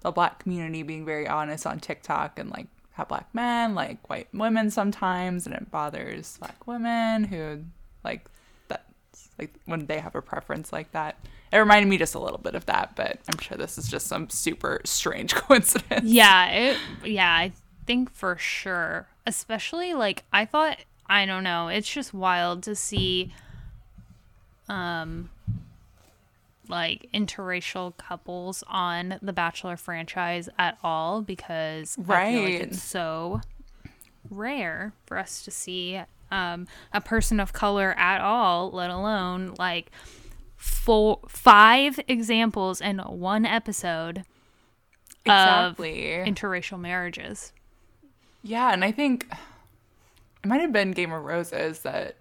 the 0.00 0.10
black 0.10 0.38
community 0.40 0.82
being 0.82 1.04
very 1.04 1.28
honest 1.28 1.66
on 1.66 1.80
TikTok 1.80 2.38
and 2.38 2.50
like 2.50 2.66
how 2.92 3.04
black 3.04 3.28
men 3.34 3.74
like 3.74 4.08
white 4.08 4.28
women 4.32 4.70
sometimes, 4.70 5.46
and 5.46 5.54
it 5.54 5.70
bothers 5.70 6.38
black 6.38 6.66
women 6.66 7.24
who 7.24 7.64
like 8.04 8.26
that 8.68 8.86
like 9.38 9.54
when 9.66 9.86
they 9.86 9.98
have 10.00 10.14
a 10.14 10.22
preference 10.22 10.72
like 10.72 10.92
that. 10.92 11.16
It 11.52 11.58
reminded 11.58 11.88
me 11.88 11.98
just 11.98 12.14
a 12.14 12.18
little 12.18 12.38
bit 12.38 12.54
of 12.54 12.64
that, 12.66 12.96
but 12.96 13.18
I'm 13.28 13.38
sure 13.38 13.58
this 13.58 13.76
is 13.76 13.86
just 13.88 14.06
some 14.06 14.30
super 14.30 14.80
strange 14.84 15.34
coincidence. 15.36 16.04
Yeah, 16.04 16.48
it, 16.50 16.76
yeah, 17.04 17.30
I 17.32 17.52
think 17.86 18.10
for 18.10 18.36
sure. 18.38 19.06
Especially 19.26 19.92
like 19.94 20.24
I 20.32 20.46
thought 20.46 20.78
I 21.06 21.26
don't 21.26 21.44
know, 21.44 21.68
it's 21.68 21.92
just 21.92 22.14
wild 22.14 22.62
to 22.64 22.74
see 22.74 23.32
um 24.68 25.28
like 26.68 27.08
interracial 27.12 27.96
couples 27.98 28.64
on 28.68 29.18
the 29.20 29.32
Bachelor 29.32 29.76
franchise 29.76 30.48
at 30.58 30.78
all 30.82 31.20
because 31.20 31.96
feel 31.96 32.04
like 32.04 32.08
Right. 32.08 32.60
it's 32.62 32.82
so 32.82 33.40
rare 34.30 34.92
for 35.06 35.18
us 35.18 35.42
to 35.44 35.50
see 35.50 36.00
um 36.30 36.66
a 36.92 37.00
person 37.00 37.40
of 37.40 37.52
color 37.52 37.94
at 37.98 38.20
all, 38.20 38.70
let 38.70 38.90
alone 38.90 39.54
like 39.58 39.90
four 40.62 41.18
five 41.28 41.98
examples 42.06 42.80
in 42.80 42.98
one 42.98 43.44
episode 43.44 44.22
exactly. 45.24 46.22
interracial 46.24 46.78
marriages. 46.78 47.52
Yeah, 48.44 48.72
and 48.72 48.84
I 48.84 48.92
think 48.92 49.26
it 50.44 50.46
might 50.46 50.60
have 50.60 50.72
been 50.72 50.92
Game 50.92 51.12
of 51.12 51.24
Roses 51.24 51.80
that 51.80 52.14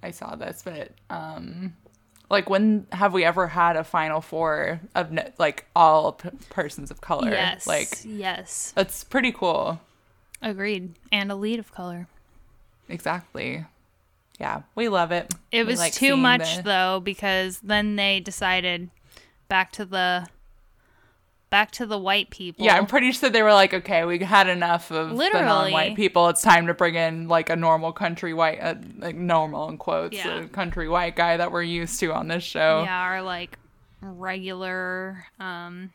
I 0.00 0.12
saw 0.12 0.36
this, 0.36 0.62
but 0.64 0.92
um 1.10 1.74
like 2.30 2.48
when 2.48 2.86
have 2.92 3.12
we 3.12 3.24
ever 3.24 3.48
had 3.48 3.74
a 3.74 3.82
final 3.82 4.20
four 4.20 4.80
of 4.94 5.10
ne- 5.10 5.32
like 5.38 5.66
all 5.74 6.12
p- 6.12 6.30
persons 6.50 6.92
of 6.92 7.00
color? 7.00 7.30
Yes. 7.30 7.66
Like 7.66 7.88
yes. 8.04 8.72
that's 8.76 9.02
pretty 9.02 9.32
cool. 9.32 9.80
Agreed. 10.40 10.94
And 11.10 11.32
a 11.32 11.34
lead 11.34 11.58
of 11.58 11.72
color. 11.72 12.06
Exactly. 12.88 13.64
Yeah, 14.38 14.62
we 14.74 14.88
love 14.88 15.10
it. 15.12 15.34
It 15.50 15.64
We 15.64 15.72
was 15.72 15.78
like 15.80 15.92
too 15.92 16.16
much 16.16 16.56
the- 16.58 16.62
though 16.62 17.00
because 17.00 17.58
then 17.60 17.96
they 17.96 18.20
decided 18.20 18.90
back 19.48 19.72
to 19.72 19.84
the 19.84 20.28
back 21.50 21.70
to 21.72 21.86
the 21.86 21.98
white 21.98 22.28
people. 22.30 22.64
Yeah, 22.64 22.76
I'm 22.76 22.86
pretty 22.86 23.10
sure 23.10 23.30
they 23.30 23.42
were 23.42 23.54
like, 23.54 23.72
okay, 23.72 24.04
we 24.04 24.18
had 24.18 24.48
enough 24.48 24.90
of 24.90 25.08
the 25.08 25.14
Literally. 25.14 25.46
non-white 25.46 25.96
people. 25.96 26.28
It's 26.28 26.42
time 26.42 26.66
to 26.66 26.74
bring 26.74 26.94
in 26.94 27.26
like 27.26 27.48
a 27.48 27.56
normal 27.56 27.90
country 27.92 28.34
white, 28.34 28.58
uh, 28.60 28.74
like 28.98 29.16
normal 29.16 29.68
in 29.70 29.78
quotes, 29.78 30.14
Yeah. 30.16 30.40
a 30.40 30.46
country 30.48 30.88
white 30.90 31.16
guy 31.16 31.38
that 31.38 31.50
we're 31.50 31.62
used 31.62 31.98
to 32.00 32.12
on 32.12 32.28
this 32.28 32.44
show. 32.44 32.82
yeah, 32.84 33.00
our 33.00 33.22
like 33.22 33.58
regular 34.02 35.26
um 35.40 35.90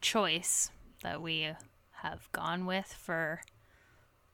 choice 0.00 0.70
that 1.02 1.20
we 1.20 1.48
have 2.02 2.28
gone 2.32 2.64
with 2.66 2.86
for 2.92 3.42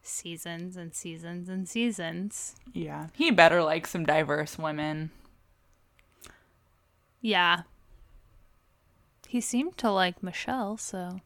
seasons 0.07 0.77
and 0.77 0.95
seasons 0.95 1.49
and 1.49 1.69
seasons. 1.69 2.57
Yeah, 2.73 3.09
he 3.15 3.31
better 3.31 3.63
like 3.63 3.87
some 3.87 4.05
diverse 4.07 4.59
women. 4.59 5.11
Yeah. 7.21 7.63
He 9.29 9.41
seemed 9.41 9.77
to 9.79 9.91
like 9.91 10.23
Michelle, 10.23 10.77
so 10.77 11.21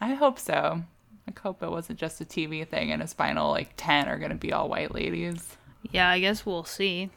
I 0.00 0.14
hope 0.14 0.38
so. 0.38 0.82
I 1.28 1.40
hope 1.42 1.62
it 1.62 1.70
wasn't 1.70 1.98
just 1.98 2.20
a 2.20 2.24
TV 2.24 2.66
thing 2.66 2.90
and 2.90 3.02
his 3.02 3.12
final 3.12 3.50
like 3.50 3.70
10 3.76 4.08
are 4.08 4.18
going 4.18 4.30
to 4.30 4.36
be 4.36 4.52
all 4.52 4.68
white 4.68 4.94
ladies. 4.94 5.56
yeah, 5.90 6.08
I 6.08 6.20
guess 6.20 6.46
we'll 6.46 6.64
see. 6.64 7.10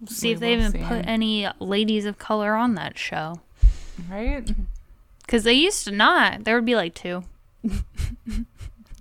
We'll 0.00 0.08
see 0.08 0.28
We 0.28 0.34
if 0.34 0.40
they 0.40 0.52
even 0.54 0.72
see. 0.72 0.82
put 0.82 1.06
any 1.06 1.48
ladies 1.60 2.04
of 2.04 2.18
color 2.18 2.54
on 2.54 2.74
that 2.74 2.98
show. 2.98 3.40
Right? 4.10 4.50
Because 5.22 5.44
they 5.44 5.54
used 5.54 5.84
to 5.84 5.92
not. 5.92 6.44
There 6.44 6.56
would 6.56 6.66
be 6.66 6.76
like 6.76 6.94
two. 6.94 7.24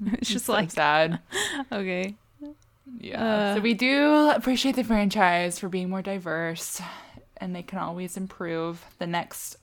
it's 0.14 0.30
just 0.30 0.46
So 0.46 0.54
like, 0.54 0.72
sad. 0.72 1.20
okay. 1.72 2.16
Yeah. 3.00 3.24
Uh. 3.24 3.56
so 3.56 3.62
we 3.62 3.74
do 3.74 4.30
appreciate 4.30 4.76
the 4.76 4.84
franchise 4.84 5.58
for 5.60 5.70
being 5.70 5.90
more 5.90 6.02
diverse 6.02 6.82
and 7.38 7.56
they 7.56 7.64
can 7.64 7.80
always 7.80 8.18
improve. 8.18 8.86
The 9.00 9.08
next 9.08 9.58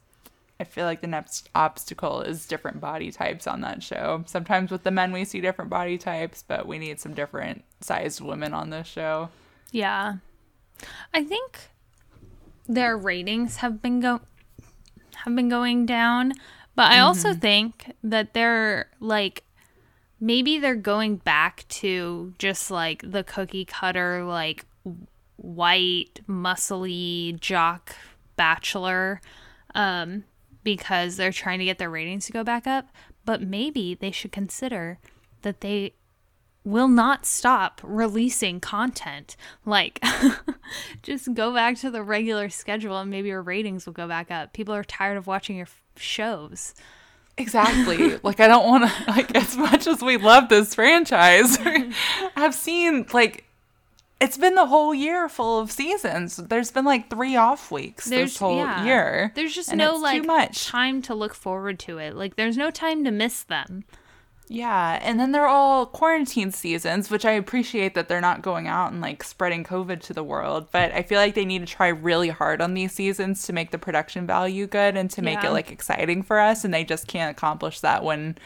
I 0.59 0.65
feel 0.65 0.85
like 0.85 1.01
the 1.01 1.07
next 1.07 1.49
obstacle 1.55 2.21
is 2.21 2.47
different 2.47 2.81
body 2.81 3.11
types 3.11 3.47
on 3.47 3.63
that 3.63 3.83
show. 3.83 4.25
Sometimes 4.27 4.71
with 4.71 4.83
the 4.83 4.91
men 4.91 5.11
we 5.11 5.25
see 5.25 5.41
different 5.41 5.71
body 5.71 5.97
types, 5.97 6.45
but 6.47 6.67
we 6.67 6.79
need 6.79 7.01
some 7.01 7.15
different 7.15 7.65
sized 7.81 8.21
women 8.21 8.53
on 8.53 8.69
this 8.69 8.87
show. 8.87 9.31
Yeah. 9.73 10.17
I 11.15 11.25
think 11.25 11.71
their 12.69 12.97
ratings 12.97 13.57
have 13.57 13.81
been 13.81 14.01
go 14.01 14.21
have 15.25 15.35
been 15.35 15.49
going 15.49 15.87
down, 15.87 16.33
but 16.75 16.91
I 16.91 17.01
also 17.01 17.35
think 17.35 17.93
that 18.03 18.33
they're 18.35 18.89
like 19.01 19.45
maybe 20.21 20.59
they're 20.59 20.75
going 20.75 21.17
back 21.17 21.65
to 21.69 22.35
just 22.39 22.71
like 22.71 23.03
the 23.11 23.25
cookie 23.25 23.65
cutter 23.65 24.25
like 24.25 24.65
white 25.37 26.21
muscly 26.29 27.39
jock 27.41 27.95
bachelor 28.37 29.21
um 29.75 30.25
because 30.63 31.17
they're 31.17 31.33
trying 31.33 31.59
to 31.59 31.65
get 31.65 31.79
their 31.79 31.91
ratings 31.91 32.27
to 32.27 32.33
go 32.33 32.45
back 32.45 32.67
up, 32.67 32.89
but 33.25 33.43
maybe 33.43 33.95
they 33.95 34.11
should 34.11 34.33
consider 34.33 34.99
that 35.43 35.61
they 35.61 35.95
will 36.65 36.89
not 36.89 37.25
stop 37.25 37.81
releasing 37.83 38.61
content. 38.61 39.37
Like, 39.65 40.03
just 41.03 41.33
go 41.35 41.55
back 41.55 41.77
to 41.79 41.91
the 41.91 42.03
regular 42.03 42.51
schedule 42.51 42.99
and 42.99 43.11
maybe 43.11 43.29
your 43.29 43.43
ratings 43.43 43.87
will 43.87 43.95
go 43.95 44.07
back 44.07 44.31
up. 44.31 44.53
People 44.53 44.75
are 44.75 44.85
tired 44.85 45.17
of 45.17 45.27
watching 45.27 45.57
your 45.57 45.67
f- 45.67 45.81
shows. 45.97 46.75
Exactly. 47.41 48.19
like 48.23 48.41
I 48.41 48.49
don't 48.49 48.67
want 48.67 48.91
to 48.91 49.05
like 49.09 49.35
as 49.35 49.57
much 49.57 49.87
as 49.87 50.03
we 50.03 50.17
love 50.17 50.49
this 50.49 50.75
franchise. 50.75 51.59
Mm-hmm. 51.71 52.27
I've 52.37 52.55
seen 52.55 53.07
like 53.13 53.45
it's 54.21 54.37
been 54.37 54.55
the 54.55 54.67
whole 54.67 54.95
year 54.95 55.29
full 55.29 55.59
of 55.59 55.71
seasons. 55.71 56.37
There's 56.37 56.71
been 56.71 56.85
like 56.85 57.09
three 57.09 57.37
off 57.37 57.71
weeks 57.71 58.05
this 58.05 58.39
whole 58.39 58.57
yeah. 58.57 58.85
year. 58.85 59.33
There's 59.35 59.55
just 59.55 59.75
no 59.75 59.97
like 59.97 60.25
time 60.53 61.01
to 61.03 61.15
look 61.15 61.35
forward 61.35 61.79
to 61.81 61.99
it. 61.99 62.15
Like, 62.15 62.37
there's 62.37 62.57
no 62.57 62.71
time 62.71 63.05
to 63.05 63.11
miss 63.11 63.43
them. 63.43 63.85
Yeah, 64.53 64.99
and 65.01 65.21
then 65.21 65.31
they're 65.31 65.47
all 65.47 65.87
quarantine 65.87 66.51
seasons, 66.51 67.09
which 67.09 67.25
I 67.25 67.31
appreciate 67.31 67.95
that 67.95 68.09
they're 68.09 68.21
not 68.21 68.43
going 68.43 68.67
out 68.67 68.91
and 68.91 69.01
like 69.01 69.23
spreading 69.23 69.63
COVID 69.63 70.01
to 70.01 70.13
the 70.13 70.25
world. 70.25 70.67
But 70.73 70.91
I 70.91 71.03
feel 71.03 71.21
like 71.21 71.37
they 71.37 71.45
need 71.45 71.61
to 71.61 71.73
try 71.73 71.87
really 71.87 72.31
hard 72.31 72.61
on 72.61 72.75
these 72.75 72.91
seasons 72.93 73.45
to 73.45 73.53
make 73.53 73.71
the 73.71 73.79
production 73.79 74.27
value 74.27 74.67
good 74.67 74.97
and 74.97 75.09
to 75.13 75.23
make 75.23 75.45
Yeah. 75.45 75.51
it 75.51 75.53
like 75.53 75.71
exciting 75.71 76.25
for 76.25 76.41
us. 76.41 76.65
And 76.65 76.75
they 76.75 76.83
just 76.83 77.07
can't 77.07 77.31
accomplish 77.31 77.79
that 77.79 78.03
when 78.03 78.37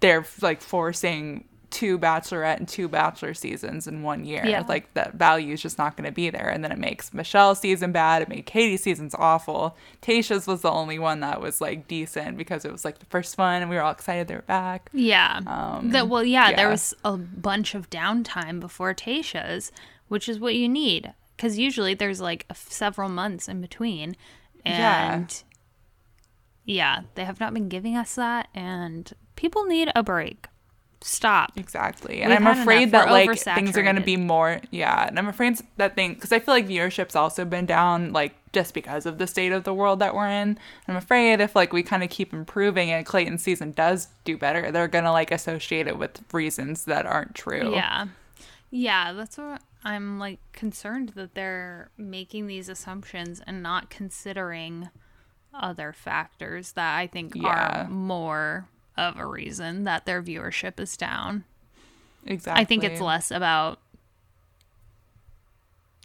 they're 0.00 0.26
like 0.42 0.60
forcing 0.60 1.44
two 1.70 1.98
bachelorette 1.98 2.56
and 2.56 2.68
two 2.68 2.88
bachelor 2.88 3.32
seasons 3.32 3.86
in 3.86 4.02
one 4.02 4.24
year. 4.24 4.44
Yeah. 4.44 4.64
Like 4.68 4.92
that 4.94 5.14
value 5.14 5.54
is 5.54 5.62
just 5.62 5.78
not 5.78 5.96
going 5.96 6.06
to 6.06 6.12
be 6.12 6.28
there. 6.30 6.48
And 6.48 6.64
then 6.64 6.72
it 6.72 6.78
makes 6.78 7.14
Michelle's 7.14 7.60
season 7.60 7.92
bad. 7.92 8.22
It 8.22 8.28
made 8.28 8.46
Katie's 8.46 8.82
seasons 8.82 9.14
awful. 9.18 9.76
Tayshia's 10.02 10.46
was 10.46 10.62
the 10.62 10.70
only 10.70 10.98
one 10.98 11.20
that 11.20 11.40
was 11.40 11.60
like 11.60 11.86
decent 11.86 12.36
because 12.36 12.64
it 12.64 12.72
was 12.72 12.84
like 12.84 12.98
the 12.98 13.06
first 13.06 13.38
one 13.38 13.62
and 13.62 13.70
we 13.70 13.76
were 13.76 13.82
all 13.82 13.92
excited 13.92 14.26
they 14.28 14.34
were 14.34 14.42
back. 14.42 14.90
Yeah. 14.92 15.40
Um, 15.46 15.90
that 15.90 16.08
well, 16.08 16.24
yeah, 16.24 16.54
there 16.54 16.68
was 16.68 16.92
a 17.04 17.16
bunch 17.16 17.74
of 17.74 17.88
downtime 17.88 18.58
before 18.60 18.92
Tayshia's, 18.94 19.70
which 20.08 20.28
is 20.28 20.38
what 20.40 20.54
you 20.56 20.68
need 20.68 21.12
because 21.36 21.56
usually 21.56 21.94
there's 21.94 22.20
like 22.20 22.44
f- 22.50 22.66
several 22.68 23.08
months 23.08 23.48
in 23.48 23.60
between, 23.62 24.14
Yeah. 24.66 25.14
and 25.14 25.42
yeah. 26.64 27.02
they 27.14 27.24
have 27.24 27.40
not 27.40 27.54
been 27.54 27.68
giving 27.68 27.96
us 27.96 28.14
that, 28.16 28.48
and 28.54 29.10
people 29.36 29.64
need 29.64 29.90
a 29.94 30.02
break. 30.02 30.46
Stop. 31.02 31.52
Exactly. 31.56 32.20
And 32.20 32.30
We've 32.30 32.46
I'm 32.46 32.58
afraid 32.58 32.90
that 32.90 33.10
like 33.10 33.38
things 33.38 33.76
are 33.76 33.82
going 33.82 33.96
to 33.96 34.02
be 34.02 34.16
more 34.16 34.60
yeah, 34.70 35.06
and 35.06 35.18
I'm 35.18 35.28
afraid 35.28 35.58
that 35.78 35.94
thing 35.94 36.16
cuz 36.16 36.30
I 36.30 36.38
feel 36.40 36.52
like 36.54 36.68
viewership's 36.68 37.16
also 37.16 37.44
been 37.44 37.64
down 37.66 38.12
like 38.12 38.34
just 38.52 38.74
because 38.74 39.06
of 39.06 39.16
the 39.18 39.26
state 39.26 39.52
of 39.52 39.64
the 39.64 39.72
world 39.72 39.98
that 40.00 40.14
we're 40.14 40.28
in. 40.28 40.58
I'm 40.88 40.96
afraid 40.96 41.40
if 41.40 41.56
like 41.56 41.72
we 41.72 41.82
kind 41.82 42.02
of 42.02 42.10
keep 42.10 42.32
improving 42.34 42.90
and 42.90 43.06
Clayton 43.06 43.38
season 43.38 43.72
does 43.72 44.08
do 44.24 44.36
better, 44.36 44.70
they're 44.70 44.88
going 44.88 45.04
to 45.04 45.12
like 45.12 45.30
associate 45.30 45.86
it 45.86 45.96
with 45.98 46.20
reasons 46.32 46.84
that 46.84 47.06
aren't 47.06 47.34
true. 47.34 47.72
Yeah. 47.74 48.06
Yeah, 48.70 49.12
that's 49.12 49.38
what 49.38 49.62
I'm 49.84 50.18
like 50.18 50.40
concerned 50.52 51.10
that 51.10 51.34
they're 51.34 51.90
making 51.96 52.46
these 52.46 52.68
assumptions 52.68 53.40
and 53.46 53.62
not 53.62 53.88
considering 53.88 54.90
other 55.54 55.92
factors 55.92 56.72
that 56.72 56.96
I 56.96 57.06
think 57.06 57.32
Yeah. 57.34 57.84
are 57.84 57.88
more 57.88 58.68
of 58.96 59.16
a 59.18 59.26
reason 59.26 59.84
that 59.84 60.06
their 60.06 60.22
viewership 60.22 60.78
is 60.80 60.96
down. 60.96 61.44
Exactly. 62.26 62.60
I 62.60 62.64
think 62.64 62.84
it's 62.84 63.00
less 63.00 63.30
about 63.30 63.80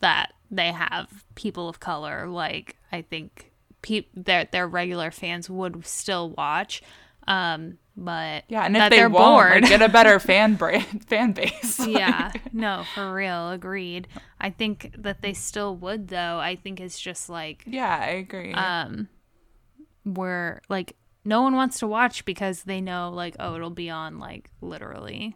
that 0.01 0.33
they 0.51 0.71
have 0.71 1.25
people 1.35 1.67
of 1.69 1.79
color. 1.79 2.27
Like 2.27 2.77
I 2.91 3.01
think 3.01 3.51
pe- 3.81 4.05
their 4.13 4.45
their 4.45 4.67
regular 4.67 5.11
fans 5.11 5.49
would 5.49 5.85
still 5.85 6.29
watch, 6.31 6.81
um, 7.27 7.77
but 7.97 8.43
Yeah, 8.47 8.63
and 8.65 8.75
if 8.75 8.79
that 8.79 8.89
they 8.89 8.97
they're 8.97 9.09
won't, 9.09 9.49
bored. 9.49 9.61
like, 9.63 9.69
get 9.69 9.81
a 9.81 9.89
better 9.89 10.19
fan 10.19 10.55
brand, 10.55 11.05
fan 11.07 11.31
base. 11.33 11.85
yeah, 11.85 12.31
no, 12.53 12.83
for 12.93 13.13
real, 13.13 13.49
agreed. 13.51 14.07
I 14.39 14.49
think 14.49 14.93
that 14.97 15.21
they 15.21 15.33
still 15.33 15.75
would 15.77 16.09
though. 16.09 16.37
I 16.39 16.55
think 16.55 16.79
it's 16.79 16.99
just 16.99 17.29
like 17.29 17.63
yeah, 17.65 17.97
I 18.01 18.07
agree. 18.11 18.53
um 18.53 19.07
where 20.03 20.61
like 20.69 20.95
no 21.25 21.41
one 21.41 21.55
wants 21.55 21.79
to 21.79 21.87
watch 21.87 22.23
because 22.23 22.63
they 22.63 22.79
know 22.79 23.09
like 23.09 23.35
oh 23.39 23.55
it'll 23.55 23.69
be 23.69 23.89
on 23.89 24.19
like 24.19 24.49
literally 24.61 25.35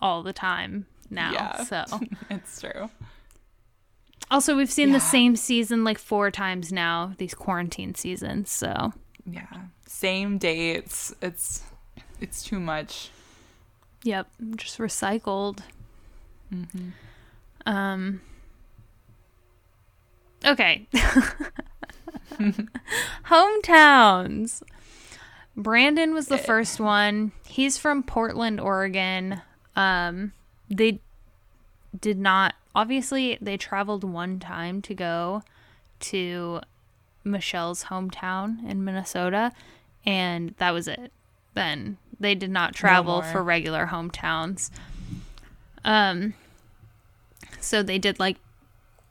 all 0.00 0.22
the 0.22 0.32
time 0.32 0.86
now. 1.10 1.32
Yeah. 1.32 1.64
So 1.64 1.84
it's 2.30 2.60
true. 2.60 2.88
also 4.30 4.56
we've 4.56 4.70
seen 4.70 4.92
the 4.92 5.00
same 5.00 5.34
season 5.36 5.84
like 5.84 5.98
four 5.98 6.30
times 6.30 6.72
now, 6.72 7.14
these 7.18 7.34
quarantine 7.34 7.94
seasons, 7.94 8.50
so 8.50 8.92
Yeah, 9.26 9.46
same 9.86 10.38
dates. 10.38 11.14
It's 11.20 11.62
it's 12.20 12.42
too 12.42 12.60
much. 12.60 13.10
Yep, 14.04 14.28
just 14.56 14.78
recycled. 14.78 15.60
Um. 17.66 18.20
Okay. 20.44 20.86
Hometowns. 23.26 24.62
Brandon 25.56 26.14
was 26.14 26.28
the 26.28 26.38
first 26.38 26.78
one. 26.78 27.32
He's 27.46 27.78
from 27.78 28.02
Portland, 28.04 28.60
Oregon. 28.60 29.42
Um, 29.74 30.32
they 30.70 31.00
did 31.98 32.18
not. 32.18 32.54
Obviously, 32.74 33.38
they 33.40 33.56
traveled 33.56 34.04
one 34.04 34.38
time 34.38 34.80
to 34.82 34.94
go 34.94 35.42
to 36.00 36.60
Michelle's 37.24 37.84
hometown 37.84 38.64
in 38.68 38.84
Minnesota, 38.84 39.50
and 40.06 40.54
that 40.58 40.72
was 40.72 40.86
it. 40.86 41.12
Then 41.54 41.96
they 42.20 42.36
did 42.36 42.50
not 42.50 42.74
travel 42.74 43.22
more. 43.22 43.32
for 43.32 43.42
regular 43.42 43.88
hometowns. 43.88 44.70
Um, 45.84 46.34
so 47.60 47.82
they 47.82 47.98
did 47.98 48.20
like 48.20 48.36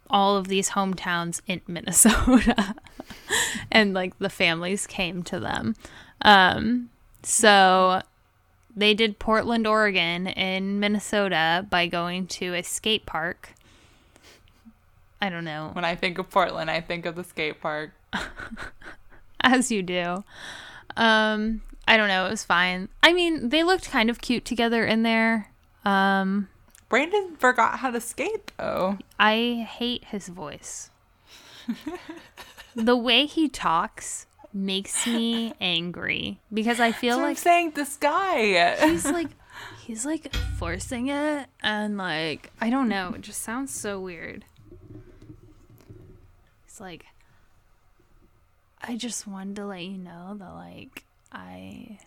all 0.09 0.37
of 0.37 0.47
these 0.47 0.71
hometowns 0.71 1.41
in 1.47 1.61
Minnesota, 1.67 2.75
and 3.71 3.93
like 3.93 4.17
the 4.19 4.29
families 4.29 4.87
came 4.87 5.23
to 5.23 5.39
them. 5.39 5.75
Um, 6.21 6.89
so 7.23 8.01
they 8.75 8.93
did 8.93 9.19
Portland, 9.19 9.67
Oregon, 9.67 10.27
in 10.27 10.79
Minnesota 10.79 11.65
by 11.69 11.87
going 11.87 12.27
to 12.27 12.53
a 12.53 12.63
skate 12.63 13.05
park. 13.05 13.53
I 15.21 15.29
don't 15.29 15.45
know. 15.45 15.71
When 15.73 15.85
I 15.85 15.95
think 15.95 16.19
of 16.19 16.29
Portland, 16.29 16.69
I 16.69 16.81
think 16.81 17.05
of 17.05 17.15
the 17.15 17.23
skate 17.23 17.59
park. 17.59 17.91
as 19.41 19.71
you 19.71 19.81
do. 19.81 20.23
Um, 20.95 21.61
I 21.87 21.97
don't 21.97 22.07
know. 22.07 22.27
It 22.27 22.31
was 22.31 22.43
fine. 22.43 22.89
I 23.01 23.13
mean, 23.13 23.49
they 23.49 23.63
looked 23.63 23.89
kind 23.89 24.09
of 24.09 24.19
cute 24.19 24.45
together 24.45 24.85
in 24.85 25.03
there. 25.03 25.51
Um, 25.85 26.49
Brandon 26.89 27.35
forgot 27.37 27.79
how 27.79 27.91
to 27.91 27.99
skate 27.99 28.51
though. 28.57 28.97
I 29.19 29.67
hate 29.69 30.05
his 30.05 30.27
voice. 30.29 30.89
the 32.75 32.95
way 32.95 33.25
he 33.25 33.49
talks 33.49 34.25
makes 34.53 35.05
me 35.05 35.53
angry 35.59 36.39
because 36.53 36.79
I 36.79 36.91
feel 36.91 37.17
what 37.17 37.23
I'm 37.23 37.29
like 37.29 37.37
saying 37.37 37.71
this 37.71 37.97
guy. 37.97 38.75
he's 38.89 39.05
like 39.05 39.29
he's 39.85 40.05
like 40.05 40.33
forcing 40.57 41.07
it 41.09 41.47
and 41.61 41.97
like 41.97 42.51
I 42.61 42.69
don't 42.69 42.87
know, 42.89 43.13
it 43.15 43.21
just 43.21 43.41
sounds 43.41 43.73
so 43.73 43.99
weird. 43.99 44.45
He's 46.65 46.79
like 46.79 47.05
I 48.81 48.95
just 48.95 49.27
wanted 49.27 49.57
to 49.57 49.65
let 49.65 49.83
you 49.83 49.97
know 49.97 50.35
that 50.39 50.53
like 50.53 51.03
I 51.31 51.99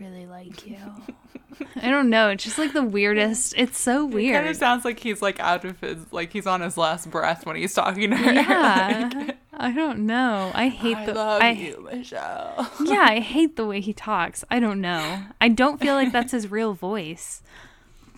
really 0.00 0.26
like 0.26 0.66
you. 0.66 0.78
I 1.76 1.90
don't 1.90 2.10
know, 2.10 2.28
it's 2.30 2.44
just 2.44 2.58
like 2.58 2.72
the 2.72 2.82
weirdest. 2.84 3.54
It's 3.56 3.78
so 3.78 4.04
weird. 4.04 4.34
It 4.36 4.38
kind 4.38 4.48
of 4.48 4.56
sounds 4.56 4.84
like 4.84 5.00
he's 5.00 5.22
like 5.22 5.40
out 5.40 5.64
of 5.64 5.80
his 5.80 6.12
like 6.12 6.32
he's 6.32 6.46
on 6.46 6.60
his 6.60 6.76
last 6.76 7.10
breath 7.10 7.46
when 7.46 7.56
he's 7.56 7.74
talking 7.74 8.10
to 8.10 8.16
her. 8.16 8.32
yeah. 8.32 9.10
Like, 9.12 9.36
I 9.52 9.72
don't 9.72 10.06
know. 10.06 10.52
I 10.54 10.68
hate 10.68 10.94
the 10.94 11.00
I 11.00 11.06
the 11.06 11.14
love 11.14 11.42
I, 11.42 11.50
you, 11.50 11.88
Michelle. 11.92 12.70
Yeah, 12.84 13.06
I 13.08 13.20
hate 13.20 13.56
the 13.56 13.66
way 13.66 13.80
he 13.80 13.92
talks. 13.92 14.44
I 14.50 14.60
don't 14.60 14.80
know. 14.80 15.22
I 15.40 15.48
don't 15.48 15.80
feel 15.80 15.94
like 15.94 16.12
that's 16.12 16.32
his 16.32 16.50
real 16.50 16.74
voice. 16.74 17.42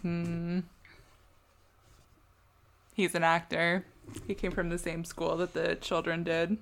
Hmm. 0.02 0.60
He's 2.94 3.14
an 3.14 3.24
actor. 3.24 3.86
He 4.26 4.34
came 4.34 4.50
from 4.50 4.68
the 4.68 4.76
same 4.78 5.04
school 5.04 5.36
that 5.38 5.54
the 5.54 5.76
children 5.76 6.24
did. 6.24 6.58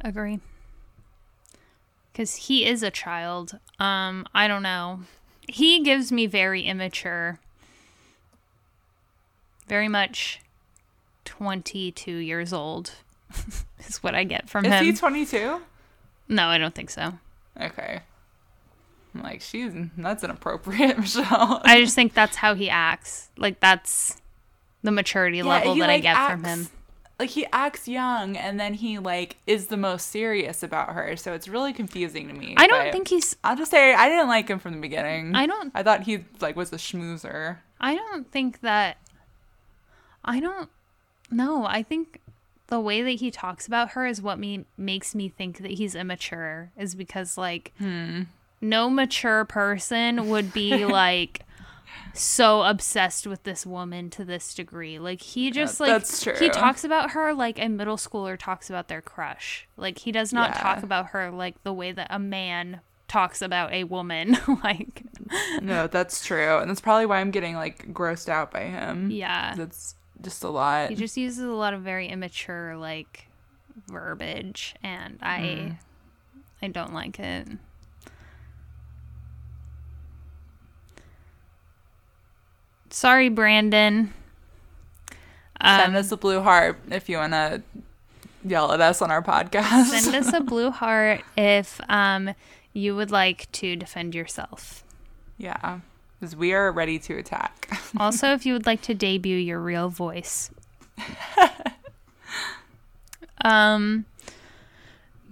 Agree. 0.00 0.40
Cuz 2.16 2.36
he 2.36 2.64
is 2.64 2.82
a 2.82 2.90
child. 2.90 3.58
Um, 3.78 4.26
I 4.34 4.48
don't 4.48 4.62
know. 4.62 5.00
He 5.48 5.82
gives 5.82 6.10
me 6.10 6.26
very 6.26 6.62
immature. 6.62 7.38
Very 9.68 9.88
much 9.88 10.40
22 11.24 12.10
years 12.16 12.52
old. 12.52 12.92
is 13.86 14.02
what 14.02 14.14
I 14.14 14.24
get 14.24 14.48
from 14.48 14.64
Is 14.64 14.72
him. 14.72 14.86
Is 14.86 14.94
he 14.94 14.96
22? 14.96 15.60
no, 16.28 16.46
I 16.46 16.58
don't 16.58 16.74
think 16.74 16.90
so. 16.90 17.12
Okay. 17.60 18.00
I'm 19.14 19.22
like, 19.22 19.40
she's 19.40 19.72
that's 19.96 20.24
inappropriate, 20.24 20.98
Michelle. 21.00 21.60
I 21.64 21.80
just 21.80 21.94
think 21.94 22.14
that's 22.14 22.36
how 22.36 22.54
he 22.54 22.68
acts. 22.70 23.30
Like 23.36 23.60
that's 23.60 24.16
the 24.82 24.90
maturity 24.90 25.42
level 25.42 25.74
he, 25.74 25.80
that 25.80 25.90
I 25.90 25.94
like, 25.94 26.02
get 26.02 26.30
from 26.30 26.44
him. 26.44 26.68
Like 27.18 27.30
he 27.30 27.46
acts 27.50 27.88
young, 27.88 28.36
and 28.36 28.60
then 28.60 28.74
he 28.74 28.98
like 28.98 29.36
is 29.46 29.68
the 29.68 29.76
most 29.78 30.08
serious 30.10 30.62
about 30.62 30.90
her. 30.90 31.16
So 31.16 31.32
it's 31.32 31.48
really 31.48 31.72
confusing 31.72 32.28
to 32.28 32.34
me. 32.34 32.54
I 32.58 32.66
don't 32.66 32.92
think 32.92 33.08
he's 33.08 33.36
I'll 33.42 33.56
just 33.56 33.70
say 33.70 33.94
I 33.94 34.08
didn't 34.08 34.28
like 34.28 34.48
him 34.48 34.58
from 34.58 34.74
the 34.74 34.80
beginning. 34.80 35.34
I 35.34 35.46
don't 35.46 35.72
I 35.74 35.82
thought 35.82 36.02
he 36.02 36.24
like 36.40 36.56
was 36.56 36.72
a 36.72 36.76
schmoozer. 36.76 37.58
I 37.80 37.94
don't 37.94 38.30
think 38.30 38.60
that. 38.60 38.98
I 40.24 40.40
don't. 40.40 40.68
No, 41.30 41.64
I 41.64 41.82
think 41.82 42.20
the 42.66 42.80
way 42.80 43.00
that 43.00 43.10
he 43.10 43.30
talks 43.30 43.66
about 43.66 43.90
her 43.90 44.06
is 44.06 44.20
what 44.20 44.38
me 44.38 44.66
makes 44.76 45.14
me 45.14 45.28
think 45.30 45.58
that 45.58 45.72
he's 45.72 45.94
immature. 45.94 46.70
Is 46.76 46.94
because 46.94 47.38
like 47.38 47.72
hmm. 47.78 48.24
no 48.60 48.90
mature 48.90 49.46
person 49.46 50.28
would 50.28 50.52
be 50.52 50.84
like 50.84 51.45
so 52.14 52.62
obsessed 52.62 53.26
with 53.26 53.42
this 53.44 53.64
woman 53.66 54.10
to 54.10 54.24
this 54.24 54.54
degree. 54.54 54.98
Like 54.98 55.20
he 55.20 55.50
just 55.50 55.80
like 55.80 55.88
that's 55.90 56.22
true. 56.22 56.34
he 56.38 56.48
talks 56.48 56.84
about 56.84 57.10
her 57.12 57.32
like 57.34 57.58
a 57.58 57.68
middle 57.68 57.96
schooler 57.96 58.38
talks 58.38 58.68
about 58.70 58.88
their 58.88 59.02
crush. 59.02 59.66
Like 59.76 59.98
he 59.98 60.12
does 60.12 60.32
not 60.32 60.50
Yeah. 60.54 60.60
talk 60.62 60.82
about 60.82 61.06
her 61.08 61.30
like 61.30 61.62
the 61.62 61.72
way 61.72 61.92
that 61.92 62.08
a 62.10 62.18
man 62.18 62.80
talks 63.08 63.40
about 63.42 63.72
a 63.72 63.84
woman. 63.84 64.36
like 64.64 65.02
No, 65.62 65.86
that's 65.86 66.24
true, 66.24 66.58
and 66.58 66.68
that's 66.70 66.80
probably 66.80 67.06
why 67.06 67.20
I'm 67.20 67.30
getting 67.30 67.54
like 67.54 67.92
grossed 67.92 68.28
out 68.28 68.50
by 68.50 68.64
him. 68.64 69.10
yeah. 69.10 69.54
That's 69.56 69.94
just 70.22 70.42
a 70.44 70.48
lot. 70.48 70.88
He 70.90 70.94
just 70.96 71.16
uses 71.16 71.44
a 71.44 71.50
lot 71.52 71.74
of 71.74 71.82
very 71.82 72.08
immature 72.08 72.76
like 72.76 73.28
verbiage 73.88 74.74
and 74.82 75.18
I 75.22 75.38
Mm. 75.40 75.76
I 76.62 76.68
don't 76.68 76.94
like 76.94 77.18
it. 77.20 77.46
Sorry, 82.90 83.28
Brandon. 83.28 84.12
Send 85.62 85.94
Um, 85.94 85.96
us 85.96 86.12
a 86.12 86.16
blue 86.16 86.40
heart 86.42 86.78
if 86.90 87.08
you 87.08 87.16
want 87.16 87.32
to 87.32 87.62
yell 88.44 88.72
at 88.72 88.80
us 88.80 89.00
on 89.02 89.10
our 89.10 89.22
podcast. 89.22 89.86
send 89.86 90.14
us 90.14 90.32
a 90.32 90.40
blue 90.40 90.70
heart 90.70 91.22
if 91.36 91.80
um 91.88 92.34
you 92.72 92.94
would 92.94 93.10
like 93.10 93.50
to 93.52 93.74
defend 93.74 94.14
yourself. 94.14 94.84
yeah, 95.38 95.80
because 96.20 96.36
we 96.36 96.52
are 96.52 96.70
ready 96.70 96.98
to 96.98 97.16
attack. 97.16 97.68
Also, 97.98 98.32
if 98.34 98.44
you 98.44 98.52
would 98.52 98.66
like 98.66 98.82
to 98.82 98.94
debut 98.94 99.36
your 99.38 99.58
real 99.60 99.88
voice. 99.88 100.50
um 103.44 104.04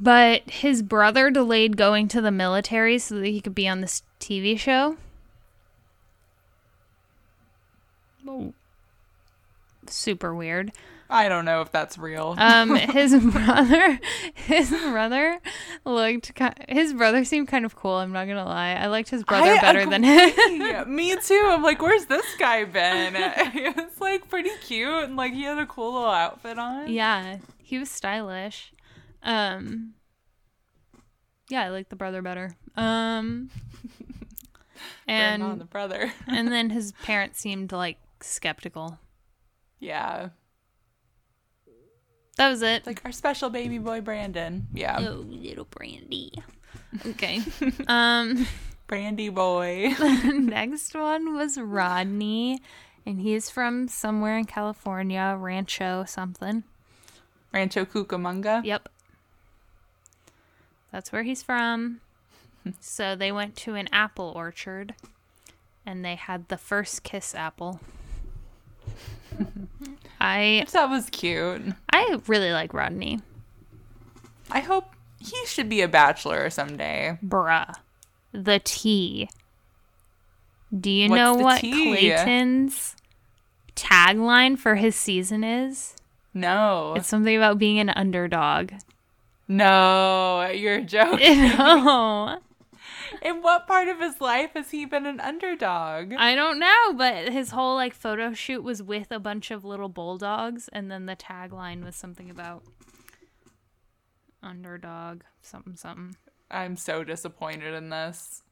but 0.00 0.42
his 0.50 0.82
brother 0.82 1.30
delayed 1.30 1.76
going 1.76 2.09
to 2.09 2.20
the 2.20 2.30
military 2.30 2.98
so 2.98 3.14
that 3.16 3.26
he 3.26 3.40
could 3.40 3.55
be 3.55 3.68
on 3.68 3.80
this 3.80 4.02
TV 4.18 4.59
show. 4.59 4.96
Super 9.87 10.35
weird. 10.35 10.72
I 11.11 11.29
don't 11.29 11.45
know 11.45 11.61
if 11.61 11.70
that's 11.70 11.99
real. 11.99 12.35
Um, 12.39 12.75
his 12.77 13.14
brother, 13.22 14.01
his 14.33 14.70
brother 14.70 15.39
looked. 15.85 16.35
ki- 16.35 16.49
His 16.68 16.95
brother 16.95 17.25
seemed 17.25 17.49
kind 17.49 17.66
of 17.66 17.77
cool. 17.77 17.97
I'm 17.97 18.11
not 18.11 18.27
gonna 18.27 18.45
lie. 18.47 18.72
I 18.72 18.87
liked 18.87 19.11
his 19.11 19.22
brother 19.22 19.51
I 19.53 19.61
better 19.61 19.85
than 19.85 20.03
him. 20.03 20.31
agree. 20.31 20.85
Me 20.87 21.14
too. 21.16 21.47
I'm 21.51 21.62
like, 21.62 21.83
where's 21.83 22.07
this 22.07 22.25
guy 22.39 22.64
been? 22.64 23.14
he 23.53 23.68
was 23.68 24.01
like 24.01 24.29
pretty 24.31 24.51
cute 24.62 25.05
and 25.05 25.16
like 25.16 25.35
he 25.35 25.43
had 25.43 25.59
a 25.59 25.66
cool 25.66 25.93
little 25.93 26.09
outfit 26.09 26.59
on. 26.59 26.89
Yeah, 26.91 27.37
he 27.59 27.79
was 27.79 27.91
stylish. 27.91 28.72
Um 29.22 29.93
Yeah, 31.51 31.64
I 31.64 31.68
like 31.68 31.91
the 31.91 31.97
brother 31.97 32.22
better. 32.22 32.57
Um 32.77 33.51
and 35.07 35.61
the 35.61 35.64
brother. 35.66 36.12
and 36.27 36.51
then 36.51 36.70
his 36.70 36.93
parents 37.05 37.39
seemed 37.41 37.70
like 37.72 37.99
skeptical. 38.25 38.99
yeah. 39.81 40.31
That 42.37 42.49
was 42.49 42.62
it. 42.62 42.85
Like 42.85 43.01
our 43.05 43.12
special 43.12 43.49
baby 43.49 43.79
boy 43.79 44.01
Brandon. 44.01 44.66
Yeah. 44.72 44.99
Oh, 44.99 45.25
little 45.29 45.66
Brandy. 45.66 46.33
Okay. 47.07 47.41
um, 47.87 48.49
Brandy 48.89 49.29
boy. 49.29 49.95
next 50.35 50.95
one 50.95 51.35
was 51.35 51.57
Rodney, 51.59 52.61
and 53.07 53.20
he's 53.20 53.51
from 53.51 53.87
somewhere 53.87 54.37
in 54.37 54.47
California, 54.47 55.37
Rancho 55.39 56.05
something. 56.07 56.64
Rancho 57.53 57.85
Cucamonga. 57.85 58.64
Yep. 58.64 58.89
That's 60.91 61.12
where 61.12 61.22
he's 61.22 61.43
from. 61.43 62.01
so 62.81 63.14
they 63.14 63.31
went 63.33 63.57
to 63.57 63.75
an 63.75 63.89
apple 63.93 64.33
orchard 64.35 64.95
and 65.87 66.05
they 66.05 66.14
had 66.14 66.49
the 66.49 66.57
first 66.57 67.03
kiss 67.03 67.35
apple. 67.35 67.81
I 70.20 70.66
That 70.72 70.89
was 70.91 71.11
cute. 71.11 71.62
I 71.91 72.20
really 72.26 72.53
like 72.53 72.74
Rodney. 72.74 73.20
I 74.51 74.61
hope 74.61 74.85
he 75.18 75.45
should 75.47 75.68
be 75.68 75.80
a 75.80 75.89
bachelor 75.89 76.51
someday. 76.51 77.18
Bruh. 77.24 77.74
The 78.32 78.61
T. 78.64 79.28
Do 80.78 80.91
you 80.91 81.09
What's 81.09 81.18
know 81.18 81.35
what 81.35 81.61
tea? 81.61 81.72
Clayton's 81.72 82.97
tagline 83.76 84.59
for 84.59 84.74
his 84.74 84.97
season 84.97 85.45
is? 85.45 85.95
No. 86.32 86.95
It's 86.97 87.09
something 87.09 87.37
about 87.37 87.59
being 87.59 87.78
an 87.78 87.91
underdog. 87.91 88.72
no, 89.47 90.51
you're 90.53 90.80
joking. 90.80 91.49
no. 91.57 92.39
In 93.25 93.41
what 93.41 93.66
part 93.66 93.89
of 93.89 94.01
his 94.01 94.20
life 94.20 94.51
has 94.53 94.70
he 94.70 94.85
been 94.85 95.07
an 95.07 95.18
underdog? 95.18 96.12
I 96.12 96.35
don't 96.35 96.59
know, 96.59 96.93
but 96.95 97.31
his 97.31 97.53
whole 97.53 97.75
like 97.75 97.95
photo 97.95 98.35
shoot 98.35 98.62
was 98.62 98.83
with 98.83 99.11
a 99.11 99.18
bunch 99.18 99.51
of 99.51 99.64
little 99.64 99.89
bulldogs, 99.89 100.68
and 100.75 100.91
then 100.91 101.07
the 101.07 101.16
tagline 101.16 101.83
was 101.83 101.97
something 101.97 102.29
about 102.29 102.62
underdog, 104.43 105.22
something, 105.41 105.75
something. 105.75 106.16
I'm 106.51 106.77
so 106.77 107.03
disappointed 107.03 107.72
in 107.72 107.89
this. 107.89 108.43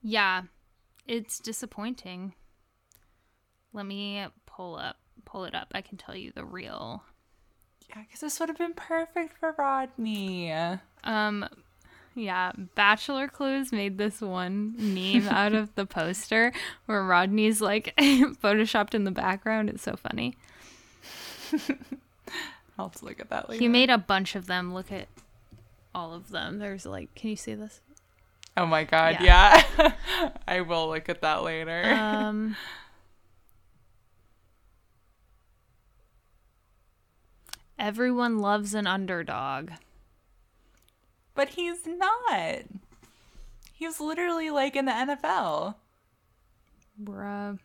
Yeah, 0.00 0.42
it's 1.08 1.40
disappointing. 1.40 2.34
Let 3.72 3.86
me 3.86 4.24
pull 4.46 4.76
up, 4.76 4.98
pull 5.24 5.44
it 5.44 5.56
up. 5.56 5.72
I 5.74 5.80
can 5.80 5.98
tell 5.98 6.14
you 6.14 6.30
the 6.32 6.44
real. 6.44 7.02
Yeah, 7.88 8.02
because 8.02 8.20
this 8.20 8.38
would 8.38 8.48
have 8.48 8.58
been 8.58 8.74
perfect 8.74 9.36
for 9.38 9.56
Rodney. 9.58 10.52
Um, 11.02 11.48
yeah, 12.14 12.52
Bachelor 12.74 13.28
Clues 13.28 13.72
made 13.72 13.98
this 13.98 14.20
one 14.20 14.74
meme 14.78 15.28
out 15.28 15.54
of 15.54 15.74
the 15.74 15.86
poster 15.86 16.52
where 16.86 17.02
Rodney's 17.02 17.60
like 17.60 17.94
photoshopped 17.98 18.94
in 18.94 19.04
the 19.04 19.10
background. 19.10 19.68
It's 19.68 19.82
so 19.82 19.96
funny. 19.96 20.36
I'll 22.78 22.88
have 22.88 22.96
to 22.96 23.04
look 23.04 23.20
at 23.20 23.30
that 23.30 23.48
later. 23.48 23.60
He 23.60 23.68
made 23.68 23.90
a 23.90 23.98
bunch 23.98 24.34
of 24.34 24.46
them. 24.46 24.74
Look 24.74 24.90
at 24.90 25.08
all 25.94 26.12
of 26.12 26.30
them. 26.30 26.58
There's 26.58 26.86
like, 26.86 27.14
can 27.14 27.30
you 27.30 27.36
see 27.36 27.54
this? 27.54 27.80
oh 28.56 28.66
my 28.66 28.84
god, 28.84 29.18
yeah. 29.20 29.64
I 30.48 30.60
will 30.60 30.88
look 30.88 31.08
at 31.08 31.22
that 31.22 31.42
later. 31.42 31.92
Um, 31.92 32.56
everyone 37.78 38.38
loves 38.38 38.74
an 38.74 38.86
underdog. 38.86 39.70
But 41.34 41.50
he's 41.50 41.86
not. 41.86 42.62
He's 43.72 44.00
literally 44.00 44.50
like 44.50 44.76
in 44.76 44.84
the 44.84 44.92
NFL. 44.92 45.74
Bruh. 47.02 47.58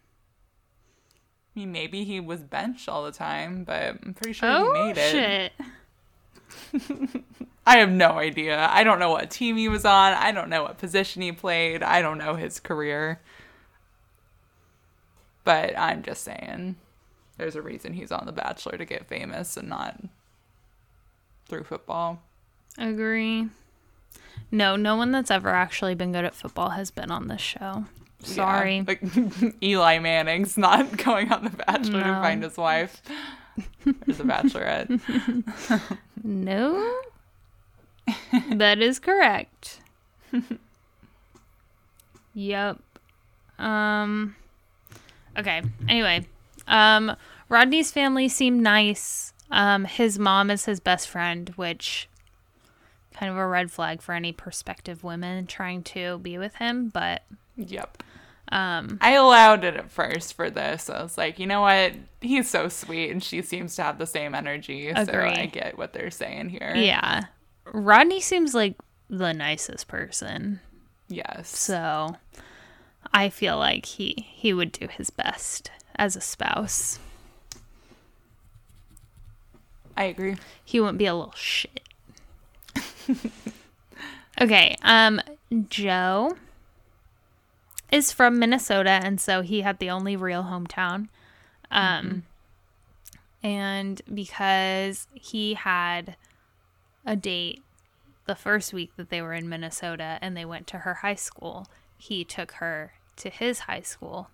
I 1.55 1.59
mean, 1.59 1.71
maybe 1.71 2.03
he 2.03 2.19
was 2.19 2.43
benched 2.43 2.87
all 2.89 3.03
the 3.03 3.11
time, 3.11 3.63
but 3.63 3.97
I'm 4.03 4.13
pretty 4.13 4.33
sure 4.33 4.49
Oh, 4.51 4.73
he 4.73 4.93
made 4.93 4.97
it. 4.97 5.51
Oh 5.59 6.79
shit. 6.79 7.23
I 7.65 7.77
have 7.77 7.91
no 7.91 8.13
idea. 8.17 8.67
I 8.71 8.83
don't 8.83 8.97
know 8.99 9.11
what 9.11 9.29
team 9.29 9.57
he 9.57 9.69
was 9.69 9.85
on. 9.85 10.13
I 10.13 10.31
don't 10.31 10.49
know 10.49 10.63
what 10.63 10.77
position 10.79 11.21
he 11.21 11.31
played. 11.31 11.83
I 11.83 12.01
don't 12.01 12.17
know 12.17 12.35
his 12.35 12.59
career. 12.59 13.19
But 15.43 15.77
I'm 15.77 16.01
just 16.01 16.23
saying, 16.23 16.75
there's 17.37 17.55
a 17.55 17.61
reason 17.61 17.93
he's 17.93 18.11
on 18.11 18.25
The 18.25 18.31
Bachelor 18.31 18.77
to 18.77 18.85
get 18.85 19.07
famous 19.07 19.55
and 19.57 19.69
not 19.69 19.99
through 21.47 21.63
football. 21.63 22.21
Agree. 22.79 23.47
No, 24.51 24.75
no 24.75 24.95
one 24.95 25.11
that's 25.11 25.29
ever 25.29 25.49
actually 25.49 25.93
been 25.93 26.11
good 26.11 26.25
at 26.25 26.33
football 26.33 26.69
has 26.71 26.89
been 26.89 27.11
on 27.11 27.27
this 27.27 27.41
show. 27.41 27.85
Sorry. 28.23 28.77
Yeah, 28.77 28.83
like 28.87 29.01
Eli 29.63 29.99
Manning's 29.99 30.57
not 30.57 30.97
going 31.03 31.31
on 31.31 31.43
The 31.43 31.49
Bachelor 31.51 32.03
to 32.03 32.13
find 32.15 32.41
his 32.43 32.57
wife. 32.57 33.01
There's 33.85 34.19
a 34.19 34.23
bachelorette. 34.23 34.99
No. 36.23 36.99
that 38.51 38.79
is 38.79 38.99
correct. 38.99 39.79
yep. 42.33 42.77
Um 43.57 44.35
Okay. 45.37 45.61
Anyway, 45.87 46.27
um 46.67 47.15
Rodney's 47.47 47.91
family 47.91 48.27
seemed 48.27 48.61
nice. 48.61 49.31
Um 49.49 49.85
his 49.85 50.19
mom 50.19 50.49
is 50.51 50.65
his 50.65 50.81
best 50.81 51.07
friend, 51.07 51.49
which 51.55 52.08
kind 53.19 53.31
of 53.31 53.37
a 53.37 53.45
red 53.47 53.69
flag 53.71 54.01
for 54.01 54.13
any 54.13 54.31
prospective 54.31 55.03
women 55.03 55.45
trying 55.47 55.83
to 55.83 56.17
be 56.19 56.37
with 56.37 56.55
him, 56.55 56.87
but 56.89 57.23
Yep. 57.57 58.01
um 58.51 58.97
I 59.01 59.11
allowed 59.11 59.63
it 59.65 59.75
at 59.75 59.91
first 59.91 60.33
for 60.35 60.49
this. 60.49 60.89
I 60.89 61.03
was 61.03 61.17
like, 61.17 61.37
you 61.39 61.45
know 61.47 61.61
what? 61.61 61.93
He's 62.21 62.49
so 62.49 62.69
sweet, 62.69 63.11
and 63.11 63.21
she 63.23 63.41
seems 63.41 63.75
to 63.75 63.83
have 63.83 63.97
the 63.97 64.05
same 64.07 64.33
energy. 64.35 64.91
So 64.93 65.19
I 65.19 65.45
get 65.47 65.77
what 65.77 65.93
they're 65.93 66.11
saying 66.11 66.49
here. 66.49 66.73
yeah. 66.75 67.25
Rodney 67.71 68.19
seems 68.21 68.55
like 68.55 68.75
the 69.09 69.33
nicest 69.33 69.87
person. 69.87 70.59
Yes. 71.07 71.49
So 71.49 72.15
I 73.13 73.29
feel 73.29 73.57
like 73.57 73.85
he 73.85 74.25
he 74.29 74.53
would 74.53 74.71
do 74.71 74.87
his 74.87 75.09
best 75.09 75.71
as 75.95 76.15
a 76.15 76.21
spouse. 76.21 76.99
I 79.97 80.05
agree. 80.05 80.37
He 80.63 80.79
wouldn't 80.79 80.97
be 80.97 81.05
a 81.07 81.13
little 81.15 81.33
shit. 81.35 81.81
okay, 84.41 84.75
um 84.81 85.21
Joe 85.69 86.37
is 87.91 88.11
from 88.11 88.39
Minnesota 88.39 88.99
and 89.03 89.19
so 89.19 89.41
he 89.41 89.61
had 89.61 89.79
the 89.79 89.89
only 89.89 90.15
real 90.15 90.43
hometown. 90.43 91.07
Um 91.71 92.23
and 93.41 94.01
because 94.13 95.07
he 95.13 95.53
had 95.53 96.15
a 97.05 97.15
date 97.15 97.63
the 98.25 98.35
first 98.35 98.73
week 98.73 98.91
that 98.97 99.09
they 99.09 99.21
were 99.21 99.33
in 99.33 99.49
Minnesota 99.49 100.19
and 100.21 100.35
they 100.35 100.45
went 100.45 100.67
to 100.67 100.79
her 100.79 100.95
high 100.95 101.15
school, 101.15 101.67
he 101.97 102.23
took 102.23 102.53
her 102.53 102.93
to 103.15 103.29
his 103.29 103.59
high 103.59 103.81
school 103.81 104.29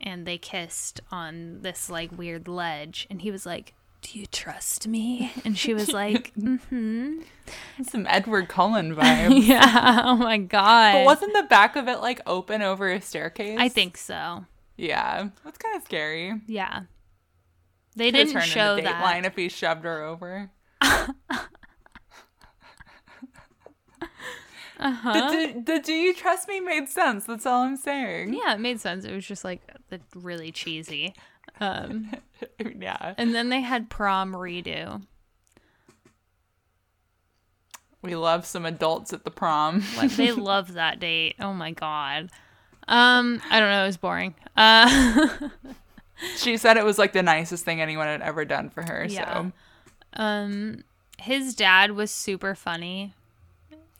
and 0.00 0.26
they 0.26 0.38
kissed 0.38 1.00
on 1.10 1.62
this 1.62 1.90
like 1.90 2.16
weird 2.16 2.48
ledge 2.48 3.06
and 3.10 3.22
he 3.22 3.30
was 3.30 3.46
like 3.46 3.74
do 4.12 4.18
you 4.20 4.26
trust 4.26 4.86
me 4.86 5.32
and 5.44 5.58
she 5.58 5.74
was 5.74 5.92
like 5.92 6.32
mm-hmm 6.38 7.20
Some 7.88 8.06
Edward 8.08 8.48
Cullen 8.48 8.94
vibe. 8.96 9.44
yeah 9.46 10.02
oh 10.04 10.16
my 10.16 10.38
god 10.38 10.92
But 10.92 11.04
wasn't 11.06 11.32
the 11.34 11.42
back 11.44 11.74
of 11.76 11.88
it 11.88 11.98
like 12.00 12.20
open 12.26 12.62
over 12.62 12.88
a 12.88 13.00
staircase? 13.00 13.58
i 13.60 13.68
think 13.68 13.96
so 13.96 14.44
Yeah. 14.76 15.30
That's 15.44 15.58
kind 15.58 15.76
of 15.76 15.82
scary. 15.84 16.40
yeah 16.46 16.82
they 17.96 18.10
Could've 18.12 18.28
didn't 18.28 18.42
show 18.42 18.76
that 18.80 19.02
line 19.02 19.24
if 19.24 19.34
he 19.36 19.48
shoved 19.48 19.84
her 19.84 20.02
over. 20.04 20.50
uh-huh 24.78 25.12
The, 25.12 25.30
do, 25.54 25.62
the 25.62 25.78
do 25.80 25.92
you 25.94 26.14
trust 26.14 26.46
me 26.48 26.60
made 26.60 26.88
sense. 26.90 27.24
That's 27.24 27.46
all 27.46 27.62
I'm 27.62 27.76
saying. 27.76 28.34
yeah 28.34 28.54
it 28.54 28.60
made 28.60 28.80
sense 28.80 29.04
it 29.04 29.14
was 29.14 29.26
just 29.26 29.44
like 29.44 29.62
the 29.88 30.00
really 30.14 30.52
cheesy 30.52 31.14
um 31.60 32.10
yeah. 32.78 33.14
and 33.16 33.34
then 33.34 33.48
they 33.48 33.60
had 33.60 33.88
prom 33.88 34.32
redo 34.32 35.02
We 38.02 38.14
love 38.14 38.46
some 38.46 38.64
adults 38.64 39.12
at 39.12 39.24
the 39.24 39.30
prom. 39.32 39.82
Like 39.96 40.12
they 40.12 40.30
love 40.52 40.74
that 40.74 41.00
date. 41.00 41.34
Oh 41.40 41.52
my 41.52 41.72
god. 41.72 42.30
Um, 42.86 43.42
I 43.50 43.58
don't 43.58 43.70
know. 43.70 43.82
It 43.82 43.86
was 43.86 43.96
boring. 43.96 44.34
Uh, 44.56 45.50
she 46.36 46.56
said 46.56 46.76
it 46.76 46.84
was 46.84 46.98
like 46.98 47.12
the 47.12 47.22
nicest 47.22 47.64
thing 47.64 47.80
anyone 47.80 48.06
had 48.06 48.22
ever 48.22 48.44
done 48.44 48.70
for 48.70 48.82
her. 48.82 49.06
Yeah. 49.08 49.32
So 49.32 49.52
um, 50.22 50.84
his 51.18 51.56
dad 51.56 51.92
was 51.92 52.12
super 52.12 52.54
funny. 52.54 53.12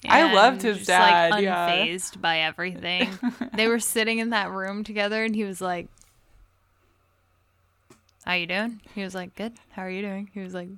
I 0.08 0.32
loved 0.32 0.62
his 0.62 0.76
just, 0.76 0.88
dad, 0.88 1.32
Like 1.32 1.42
yeah. 1.42 1.68
unfazed 1.68 2.20
by 2.20 2.38
everything. 2.40 3.08
they 3.54 3.66
were 3.66 3.80
sitting 3.80 4.20
in 4.20 4.30
that 4.30 4.52
room 4.52 4.84
together, 4.84 5.24
and 5.24 5.34
he 5.34 5.42
was 5.42 5.60
like, 5.60 5.88
"How 8.26 8.34
you 8.34 8.46
doing?" 8.46 8.80
He 8.94 9.02
was 9.02 9.14
like, 9.14 9.34
"Good. 9.34 9.54
How 9.72 9.82
are 9.82 9.90
you 9.90 10.02
doing?" 10.02 10.30
He 10.34 10.40
was 10.40 10.52
like, 10.54 10.68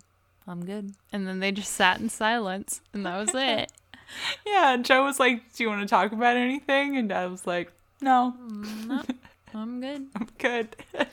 "I'm 0.46 0.64
good." 0.64 0.94
And 1.12 1.26
then 1.26 1.40
they 1.40 1.50
just 1.52 1.72
sat 1.72 1.98
in 2.00 2.08
silence, 2.08 2.80
and 2.92 3.04
that 3.06 3.16
was 3.18 3.34
it. 3.34 3.72
yeah, 4.46 4.72
and 4.74 4.84
Joe 4.84 5.04
was 5.04 5.18
like, 5.18 5.52
"Do 5.54 5.62
you 5.64 5.68
want 5.68 5.80
to 5.82 5.86
talk 5.88 6.12
about 6.12 6.36
anything?" 6.36 6.96
And 6.96 7.08
Dad 7.08 7.30
was 7.30 7.46
like, 7.46 7.72
"No, 8.00 8.34
mm, 8.40 9.14
I'm 9.54 9.80
good. 9.80 10.06
I'm 10.14 10.28
good." 10.38 10.76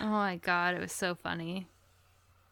Oh 0.00 0.06
my 0.08 0.36
god, 0.36 0.74
it 0.74 0.80
was 0.80 0.90
so 0.92 1.14
funny. 1.14 1.68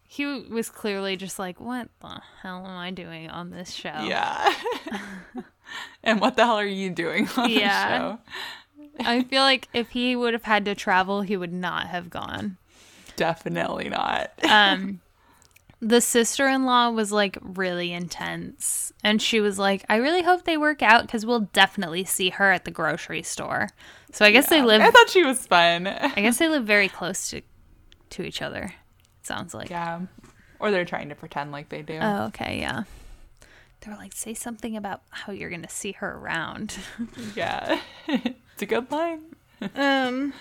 he 0.06 0.24
was 0.24 0.70
clearly 0.70 1.16
just 1.16 1.38
like, 1.40 1.58
"What 1.60 1.88
the 2.00 2.20
hell 2.42 2.64
am 2.64 2.76
I 2.76 2.92
doing 2.92 3.28
on 3.30 3.50
this 3.50 3.72
show?" 3.72 4.04
Yeah. 4.06 4.54
and 6.04 6.20
what 6.20 6.36
the 6.36 6.44
hell 6.44 6.56
are 6.56 6.64
you 6.66 6.90
doing 6.90 7.28
on 7.36 7.50
Yeah. 7.50 7.88
the 7.88 7.96
show? 7.98 8.18
I 9.00 9.22
feel 9.24 9.42
like 9.42 9.68
if 9.74 9.90
he 9.90 10.14
would 10.14 10.34
have 10.34 10.44
had 10.44 10.64
to 10.66 10.74
travel, 10.74 11.22
he 11.22 11.36
would 11.36 11.52
not 11.52 11.88
have 11.88 12.10
gone. 12.10 12.58
Definitely 13.16 13.88
not. 13.88 14.32
Um, 14.48 15.00
the 15.80 16.00
sister 16.00 16.48
in 16.48 16.64
law 16.64 16.90
was 16.90 17.12
like 17.12 17.38
really 17.42 17.92
intense. 17.92 18.92
And 19.04 19.20
she 19.20 19.40
was 19.40 19.58
like, 19.58 19.84
I 19.88 19.96
really 19.96 20.22
hope 20.22 20.44
they 20.44 20.56
work 20.56 20.82
out 20.82 21.02
because 21.02 21.26
we'll 21.26 21.48
definitely 21.52 22.04
see 22.04 22.30
her 22.30 22.50
at 22.50 22.64
the 22.64 22.70
grocery 22.70 23.22
store. 23.22 23.68
So 24.12 24.24
I 24.24 24.30
guess 24.30 24.48
they 24.48 24.62
live, 24.62 24.80
I 24.80 24.90
thought 24.90 25.10
she 25.10 25.24
was 25.24 25.46
fun. 25.46 25.86
I 25.86 26.14
guess 26.16 26.38
they 26.38 26.48
live 26.48 26.64
very 26.64 26.88
close 26.88 27.28
to, 27.30 27.42
to 28.10 28.22
each 28.22 28.40
other. 28.40 28.62
It 29.20 29.26
sounds 29.26 29.52
like. 29.52 29.68
Yeah. 29.68 30.00
Or 30.58 30.70
they're 30.70 30.86
trying 30.86 31.10
to 31.10 31.14
pretend 31.14 31.52
like 31.52 31.68
they 31.68 31.82
do. 31.82 31.98
Oh, 32.00 32.26
okay. 32.26 32.58
Yeah. 32.60 32.84
They 33.80 33.90
were 33.90 33.98
like, 33.98 34.14
say 34.14 34.32
something 34.32 34.76
about 34.76 35.02
how 35.10 35.32
you're 35.32 35.50
going 35.50 35.62
to 35.62 35.68
see 35.68 35.92
her 35.92 36.16
around. 36.16 36.78
yeah. 37.34 37.80
it's 38.08 38.62
a 38.62 38.66
good 38.66 38.90
line. 38.90 39.36
Um. 39.74 40.32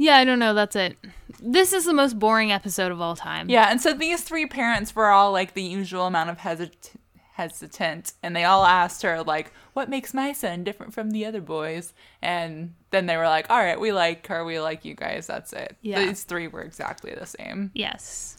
Yeah, 0.00 0.16
I 0.16 0.24
don't 0.24 0.38
know. 0.38 0.54
That's 0.54 0.76
it. 0.76 0.96
This 1.42 1.74
is 1.74 1.84
the 1.84 1.92
most 1.92 2.18
boring 2.18 2.50
episode 2.50 2.90
of 2.90 3.02
all 3.02 3.14
time. 3.14 3.50
Yeah, 3.50 3.70
and 3.70 3.82
so 3.82 3.92
these 3.92 4.22
three 4.22 4.46
parents 4.46 4.96
were 4.96 5.08
all 5.10 5.30
like 5.30 5.52
the 5.52 5.62
usual 5.62 6.06
amount 6.06 6.30
of 6.30 6.38
hesit- 6.38 6.96
hesitant, 7.34 8.14
and 8.22 8.34
they 8.34 8.44
all 8.44 8.64
asked 8.64 9.02
her 9.02 9.22
like, 9.22 9.52
"What 9.74 9.90
makes 9.90 10.14
my 10.14 10.32
son 10.32 10.64
different 10.64 10.94
from 10.94 11.10
the 11.10 11.26
other 11.26 11.42
boys?" 11.42 11.92
And 12.22 12.72
then 12.92 13.04
they 13.04 13.18
were 13.18 13.28
like, 13.28 13.50
"All 13.50 13.58
right, 13.58 13.78
we 13.78 13.92
like 13.92 14.26
her, 14.28 14.42
we 14.42 14.58
like 14.58 14.86
you 14.86 14.94
guys. 14.94 15.26
That's 15.26 15.52
it." 15.52 15.76
Yeah. 15.82 16.02
These 16.06 16.24
three 16.24 16.48
were 16.48 16.62
exactly 16.62 17.14
the 17.14 17.26
same. 17.26 17.70
Yes. 17.74 18.38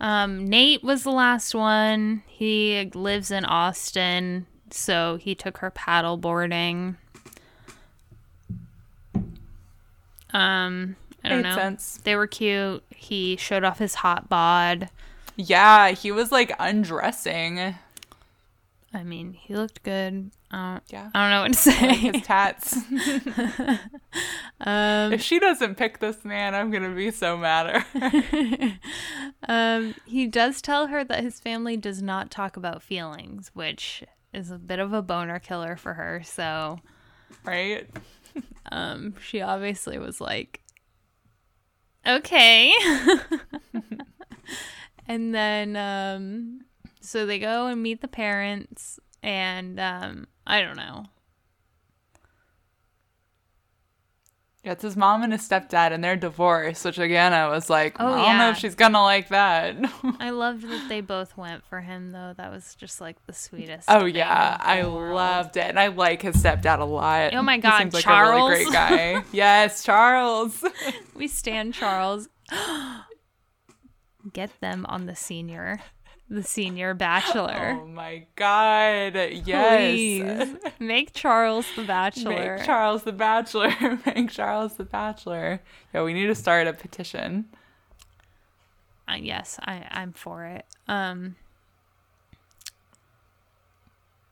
Um, 0.00 0.48
Nayte 0.48 0.82
was 0.82 1.02
the 1.02 1.12
last 1.12 1.54
one. 1.54 2.22
He 2.26 2.90
lives 2.94 3.30
in 3.30 3.44
Austin, 3.44 4.46
so 4.70 5.16
he 5.20 5.34
took 5.34 5.58
her 5.58 5.70
paddle 5.70 6.16
boarding. 6.16 6.96
Um, 10.34 10.96
I 11.24 11.30
don't 11.30 11.42
Made 11.42 11.48
know. 11.50 11.54
sense. 11.54 12.00
They 12.04 12.16
were 12.16 12.26
cute. 12.26 12.82
He 12.90 13.36
showed 13.36 13.64
off 13.64 13.78
his 13.78 13.94
hot 13.96 14.28
bod. 14.28 14.90
Yeah, 15.36 15.92
he 15.92 16.12
was 16.12 16.30
like 16.30 16.52
undressing. 16.58 17.76
I 18.92 19.02
mean, 19.02 19.32
he 19.32 19.56
looked 19.56 19.82
good. 19.82 20.30
Uh, 20.52 20.78
Yeah. 20.88 21.10
I 21.14 21.22
don't 21.22 21.30
know 21.30 21.42
what 21.42 21.52
to 21.54 21.70
I 21.70 21.86
like 21.88 21.96
say. 21.96 22.12
his 22.12 22.22
tats. 22.22 22.76
um, 24.60 25.12
if 25.12 25.20
she 25.22 25.38
doesn't 25.38 25.74
pick 25.76 25.98
this 25.98 26.24
man, 26.24 26.54
I'm 26.54 26.70
gonna 26.70 26.94
be 26.94 27.10
so 27.10 27.36
mad 27.36 27.66
at 27.66 27.82
her. 28.12 28.78
um, 29.48 29.94
he 30.06 30.26
does 30.26 30.62
tell 30.62 30.86
her 30.88 31.02
that 31.04 31.22
his 31.24 31.40
family 31.40 31.76
does 31.76 32.02
not 32.02 32.30
talk 32.30 32.56
about 32.56 32.82
feelings, 32.82 33.50
which 33.54 34.04
is 34.32 34.50
a 34.50 34.58
bit 34.58 34.78
of 34.78 34.92
a 34.92 35.02
boner 35.02 35.38
killer 35.38 35.76
for 35.76 35.94
her. 35.94 36.22
So, 36.24 36.78
right? 37.44 37.88
um, 38.72 39.14
she 39.22 39.40
obviously 39.40 39.98
was 39.98 40.20
like, 40.20 40.60
okay. 42.06 42.72
and 45.06 45.34
then, 45.34 45.76
um, 45.76 46.60
so 47.00 47.26
they 47.26 47.38
go 47.38 47.66
and 47.66 47.82
meet 47.82 48.00
the 48.00 48.08
parents, 48.08 48.98
and 49.22 49.78
um, 49.78 50.26
I 50.46 50.60
don't 50.62 50.76
know. 50.76 51.06
Yeah, 54.64 54.72
it's 54.72 54.82
his 54.82 54.96
mom 54.96 55.22
and 55.22 55.30
his 55.30 55.46
stepdad, 55.46 55.92
and 55.92 56.02
they're 56.02 56.16
divorced. 56.16 56.86
Which 56.86 56.98
again, 56.98 57.34
I 57.34 57.48
was 57.48 57.68
like, 57.68 57.96
Oh, 58.00 58.06
I 58.14 58.16
don't 58.30 58.38
know 58.38 58.48
if 58.48 58.56
she's 58.56 58.74
gonna 58.74 59.02
like 59.02 59.28
that. 59.28 59.76
I 60.20 60.30
loved 60.30 60.62
that 60.62 60.88
they 60.88 61.02
both 61.02 61.36
went 61.36 61.64
for 61.66 61.82
him, 61.82 62.12
though. 62.12 62.32
That 62.36 62.50
was 62.50 62.74
just 62.74 62.98
like 62.98 63.16
the 63.26 63.34
sweetest. 63.34 63.84
Oh 63.90 64.06
yeah, 64.06 64.56
I 64.58 64.86
world. 64.86 65.14
loved 65.16 65.58
it, 65.58 65.66
and 65.66 65.78
I 65.78 65.88
like 65.88 66.22
his 66.22 66.36
stepdad 66.36 66.78
a 66.80 66.84
lot. 66.84 67.34
Oh 67.34 67.42
my 67.42 67.56
He 67.56 67.60
God, 67.60 67.78
seems 67.78 67.92
like 67.94 68.04
a 68.04 68.04
Charles? 68.04 68.50
really 68.50 68.64
great 68.64 68.72
guy. 68.72 69.24
yes, 69.32 69.84
Charles. 69.84 70.64
We 71.14 71.28
stand 71.28 71.74
Charles. 71.74 72.28
Get 74.32 74.50
them 74.60 74.86
on 74.88 75.04
the 75.04 75.14
senior, 75.14 75.80
the 76.28 76.42
senior 76.42 76.94
bachelor. 76.94 77.78
oh 77.80 77.86
my 77.86 78.26
god, 78.36 79.14
yes. 79.44 79.80
Please 79.80 80.56
make 80.78 81.12
Charles 81.12 81.66
the 81.76 81.84
bachelor. 81.84 82.56
Make 82.56 82.64
Charles 82.66 83.02
the 83.04 83.12
Bachelor. 83.12 83.98
Make 84.06 84.30
Charles 84.30 84.74
the 84.74 84.84
Bachelor. 84.84 85.60
Yeah, 85.92 86.02
we 86.02 86.12
need 86.12 86.26
to 86.26 86.34
start 86.34 86.66
a 86.66 86.72
petition. 86.72 87.46
Uh, 89.08 89.16
yes, 89.20 89.58
I, 89.62 89.86
I'm 89.90 90.12
for 90.12 90.44
it. 90.46 90.64
Um, 90.88 91.36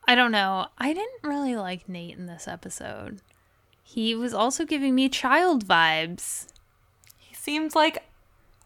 I 0.08 0.14
don't 0.14 0.32
know. 0.32 0.66
I 0.78 0.92
didn't 0.92 1.22
really 1.22 1.56
like 1.56 1.86
Nayte 1.86 2.16
in 2.16 2.26
this 2.26 2.48
episode. 2.48 3.20
He 3.84 4.14
was 4.14 4.32
also 4.32 4.64
giving 4.64 4.94
me 4.94 5.08
child 5.08 5.66
vibes. 5.66 6.46
He 7.18 7.34
seems 7.34 7.74
like 7.76 8.02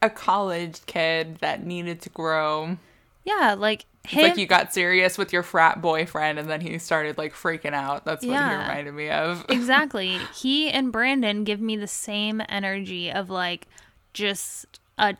a 0.01 0.09
college 0.09 0.87
kid 0.87 1.39
that 1.41 1.65
needed 1.65 2.01
to 2.03 2.09
grow. 2.11 2.79
Yeah, 3.27 3.57
like 3.59 3.85
It's 4.05 4.13
him. 4.15 4.23
like 4.23 4.37
you 4.39 4.47
got 4.47 4.73
serious 4.73 5.19
with 5.19 5.33
your 5.33 5.43
frat 5.43 5.83
boyfriend 5.83 6.39
and 6.39 6.49
then 6.49 6.61
he 6.61 6.79
started 6.79 7.19
like 7.19 7.35
freaking 7.35 7.75
out. 7.75 8.05
That's 8.05 8.25
what 8.25 8.33
he 8.33 8.55
reminded 8.55 8.95
me 8.95 9.11
of. 9.11 9.45
exactly. 9.51 10.19
He 10.35 10.71
and 10.71 10.93
Brandon 10.93 11.43
give 11.43 11.61
me 11.61 11.77
the 11.77 11.89
same 11.89 12.41
energy 12.49 13.11
of 13.11 13.29
like 13.29 13.67
just 14.13 14.79
a 14.97 15.17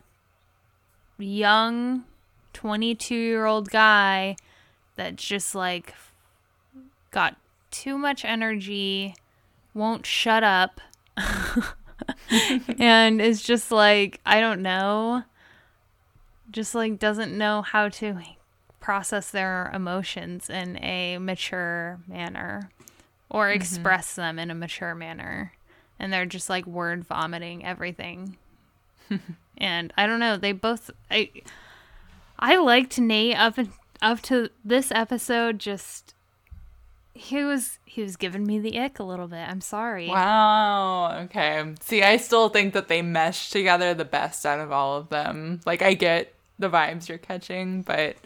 young 1.19 2.05
22 2.53 3.15
year 3.15 3.45
old 3.45 3.71
guy 3.71 4.37
that 4.95 5.17
just 5.17 5.55
like 5.57 5.93
got 7.11 7.37
too 7.73 7.99
much 7.99 8.25
energy, 8.25 9.17
won't 9.75 10.07
shut 10.07 10.45
up, 10.45 10.81
and 12.79 13.21
is 13.21 13.43
just 13.43 13.71
like, 13.73 14.21
I 14.25 14.41
don't 14.41 14.63
know, 14.63 15.25
just 16.57 16.75
like 16.75 16.99
doesn't 16.99 17.37
know 17.37 17.61
how 17.61 17.87
to 17.87 18.19
process 18.81 19.31
their 19.31 19.71
emotions 19.75 20.49
in 20.49 20.83
a 20.83 21.19
mature 21.19 22.01
manner 22.09 22.71
or 23.29 23.49
mm-hmm. 23.49 23.57
express 23.57 24.15
them 24.15 24.39
in 24.39 24.51
a 24.51 24.55
mature 24.55 24.95
manner. 24.95 25.53
And 25.99 26.11
they're 26.11 26.25
just 26.25 26.49
like 26.49 26.67
word 26.67 27.05
vomiting 27.05 27.63
everything. 27.63 28.39
and 29.59 29.93
I 29.99 30.07
don't 30.07 30.19
know, 30.19 30.39
they 30.39 30.53
both 30.53 30.91
I 31.11 31.31
I 32.39 32.57
liked 32.57 32.97
Nayte 32.97 33.37
up 33.37 33.59
and 33.59 33.73
up 34.01 34.23
to 34.23 34.49
this 34.65 34.91
episode 34.91 35.59
just 35.59 36.15
he 37.13 37.45
was 37.45 37.79
he 37.85 38.01
was 38.01 38.17
giving 38.17 38.47
me 38.47 38.59
the 38.61 38.81
ick 38.81 38.99
a 38.99 39.05
little 39.05 39.29
bit. 39.29 39.47
I'm 39.47 39.61
sorry. 39.61 40.09
Wow. 40.09 41.19
Okay. 41.25 41.75
See, 41.81 42.03
I 42.03 42.17
still 42.17 42.49
think 42.49 42.73
that 42.73 42.89
they 42.89 43.03
mesh 43.03 43.51
together 43.51 43.93
the 43.93 44.07
best 44.07 44.47
out 44.47 44.61
of 44.61 44.73
all 44.73 44.97
of 44.97 45.11
them. 45.11 45.61
Like, 45.65 45.83
I 45.83 45.95
get 45.95 46.33
the 46.59 46.71
vibes 46.71 47.09
you're 47.09 47.19
catching, 47.19 47.83
but 47.83 48.17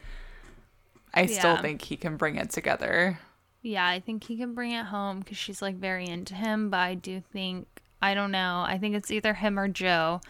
I 1.12 1.26
still 1.26 1.56
think 1.58 1.82
he 1.82 1.96
can 1.96 2.16
bring 2.16 2.36
it 2.36 2.50
together. 2.50 3.18
Yeah, 3.62 3.86
I 3.86 4.00
think 4.00 4.24
he 4.24 4.36
can 4.36 4.54
bring 4.54 4.72
it 4.72 4.86
home 4.86 5.20
because 5.20 5.36
she's 5.36 5.60
like 5.60 5.76
very 5.76 6.06
into 6.06 6.34
him. 6.34 6.70
But 6.70 6.78
I 6.78 6.94
do 6.94 7.22
think 7.32 7.66
I 8.00 8.14
don't 8.14 8.30
know. 8.30 8.64
I 8.66 8.78
think 8.78 8.94
it's 8.94 9.10
either 9.10 9.34
him 9.34 9.58
or 9.58 9.68
Joe. 9.68 10.20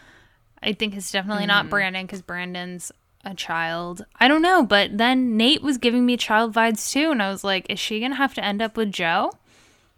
I 0.61 0.73
think 0.73 0.95
it's 0.95 1.11
definitely 1.11 1.45
not 1.45 1.63
mm-hmm. 1.63 1.69
Brandon 1.69 2.05
because 2.05 2.21
Brandon's 2.21 2.91
a 3.23 3.33
child. 3.33 4.05
I 4.19 4.27
don't 4.27 4.41
know. 4.41 4.63
But 4.63 4.97
then 4.97 5.37
Nayte 5.37 5.61
was 5.61 5.77
giving 5.77 6.05
me 6.05 6.17
child 6.17 6.53
vibes 6.53 6.91
too, 6.91 7.11
and 7.11 7.21
I 7.21 7.29
was 7.29 7.43
like, 7.43 7.67
is 7.69 7.79
she 7.79 7.99
gonna 7.99 8.15
have 8.15 8.33
to 8.35 8.43
end 8.43 8.61
up 8.61 8.75
with 8.75 8.91
Joe? 8.91 9.31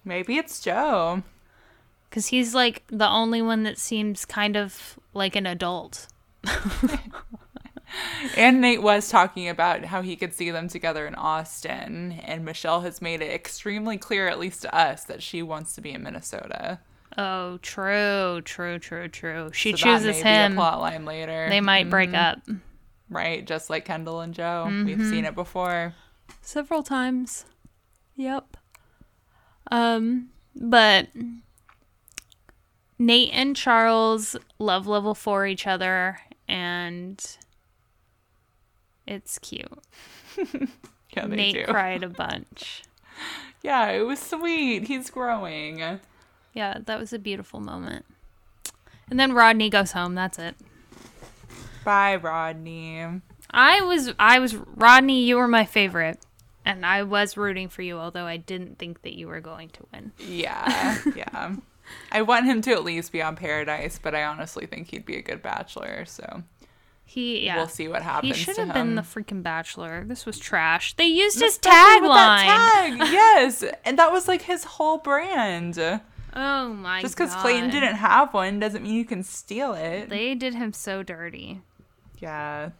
Maybe 0.05 0.37
it's 0.37 0.59
Joe. 0.59 1.23
Because 2.09 2.27
he's 2.27 2.53
like 2.53 2.83
the 2.87 3.09
only 3.09 3.41
one 3.41 3.63
that 3.63 3.79
seems 3.79 4.25
kind 4.25 4.55
of 4.55 4.99
like 5.13 5.35
an 5.35 5.47
adult. 5.47 6.07
And 8.37 8.63
Nayte 8.63 8.81
was 8.81 9.09
talking 9.09 9.49
about 9.49 9.85
how 9.85 10.01
he 10.01 10.15
could 10.15 10.33
see 10.33 10.49
them 10.51 10.67
together 10.67 11.05
in 11.05 11.15
Austin. 11.15 12.13
And 12.23 12.43
Michelle 12.45 12.81
has 12.81 13.01
made 13.01 13.21
it 13.21 13.31
extremely 13.31 13.97
clear, 13.97 14.27
at 14.27 14.39
least 14.39 14.63
to 14.63 14.75
us, 14.75 15.03
that 15.05 15.21
she 15.21 15.41
wants 15.41 15.75
to 15.75 15.81
be 15.81 15.91
in 15.91 16.03
Minnesota. 16.03 16.79
Oh, 17.17 17.57
true, 17.57 18.41
true, 18.43 18.79
true, 18.79 19.07
true. 19.07 19.51
She 19.53 19.71
So 19.71 19.77
chooses 19.77 20.17
that 20.17 20.23
may 20.23 20.43
him. 20.45 20.51
Be 20.53 20.55
a 20.55 20.57
plot 20.57 20.79
line 20.79 21.05
later. 21.05 21.47
They 21.49 21.61
might 21.61 21.89
break 21.89 22.13
up 22.13 22.39
right? 23.13 23.45
Just 23.45 23.69
like 23.69 23.85
Kendall 23.85 24.21
and 24.21 24.33
Joe. 24.33 24.65
Mm-hmm. 24.67 24.85
We've 24.85 25.07
seen 25.07 25.25
it 25.25 25.35
before. 25.35 25.93
several 26.41 26.83
times. 26.83 27.45
Yep. 28.15 28.57
Um, 29.71 30.29
but 30.55 31.07
Nayte 32.99 33.29
and 33.31 33.55
Charles 33.55 34.35
love 34.59 34.87
level 34.87 35.15
for 35.15 35.47
each 35.47 35.65
other, 35.65 36.19
and 36.47 37.23
it's 39.07 39.39
cute. 39.39 39.67
Yeah, 41.15 41.27
they 41.27 41.35
Nayte 41.37 41.65
do. 41.67 41.71
cried 41.71 42.01
a 42.03 42.09
bunch. 42.09 42.81
Yeah, 43.61 43.89
it 43.91 44.01
was 44.01 44.17
sweet. 44.19 44.87
He's 44.87 45.11
growing. 45.11 45.99
Yeah, 46.55 46.77
that 46.85 46.99
was 46.99 47.13
a 47.13 47.19
beautiful 47.19 47.59
moment. 47.59 48.05
And 49.11 49.19
then 49.19 49.33
Rodney 49.33 49.69
goes 49.69 49.91
home. 49.91 50.15
That's 50.15 50.39
it. 50.39 50.55
Bye, 51.85 52.15
Rodney. 52.15 53.05
I 53.51 53.81
was 53.81 54.11
I 54.17 54.39
was 54.39 54.55
Rodney, 54.55 55.23
you 55.23 55.35
were 55.37 55.47
my 55.47 55.65
favorite. 55.65 56.19
And 56.65 56.83
I 56.83 57.03
was 57.03 57.37
rooting 57.37 57.67
for 57.69 57.83
you, 57.83 57.99
although 57.99 58.25
I 58.25 58.37
didn't 58.37 58.79
think 58.79 59.03
that 59.03 59.13
you 59.13 59.27
were 59.27 59.41
going 59.41 59.69
to 59.69 59.85
win. 59.93 60.13
Yeah, 60.17 60.97
yeah. 61.15 61.55
I 62.11 62.21
want 62.23 62.45
him 62.45 62.61
to 62.63 62.71
at 62.71 62.83
least 62.83 63.11
be 63.11 63.21
on 63.21 63.35
Paradise, 63.35 63.99
but 64.01 64.15
I 64.15 64.23
honestly 64.23 64.65
think 64.65 64.89
he'd 64.89 65.05
be 65.05 65.17
a 65.17 65.21
good 65.21 65.43
bachelor. 65.43 66.05
So 66.05 66.41
He 67.05 67.45
yeah. 67.45 67.57
we'll 67.57 67.67
see 67.67 67.87
what 67.87 68.01
happens. 68.01 68.35
He 68.35 68.43
should 68.43 68.57
have 68.57 68.73
been 68.73 68.95
the 68.95 69.01
freaking 69.01 69.43
bachelor. 69.43 70.03
This 70.05 70.25
was 70.25 70.39
trash. 70.39 70.93
They 70.95 71.05
used 71.07 71.39
his 71.39 71.59
tagline. 71.59 72.43
tag. 72.43 72.97
yes, 73.11 73.63
and 73.85 73.99
that 73.99 74.11
was 74.11 74.27
like 74.27 74.43
his 74.43 74.63
whole 74.63 74.97
brand. 74.97 75.77
Oh 76.35 76.69
my 76.69 77.01
Just 77.01 77.15
because. 77.15 77.35
Clayton 77.35 77.69
didn't 77.69 77.95
have 77.95 78.33
one 78.33 78.59
doesn't 78.59 78.81
mean 78.81 78.95
you 78.95 79.05
can 79.05 79.21
steal 79.21 79.73
it. 79.73 80.09
They 80.09 80.33
did 80.33 80.55
him 80.55 80.73
so 80.73 81.03
dirty. 81.03 81.61
yeah. 82.19 82.71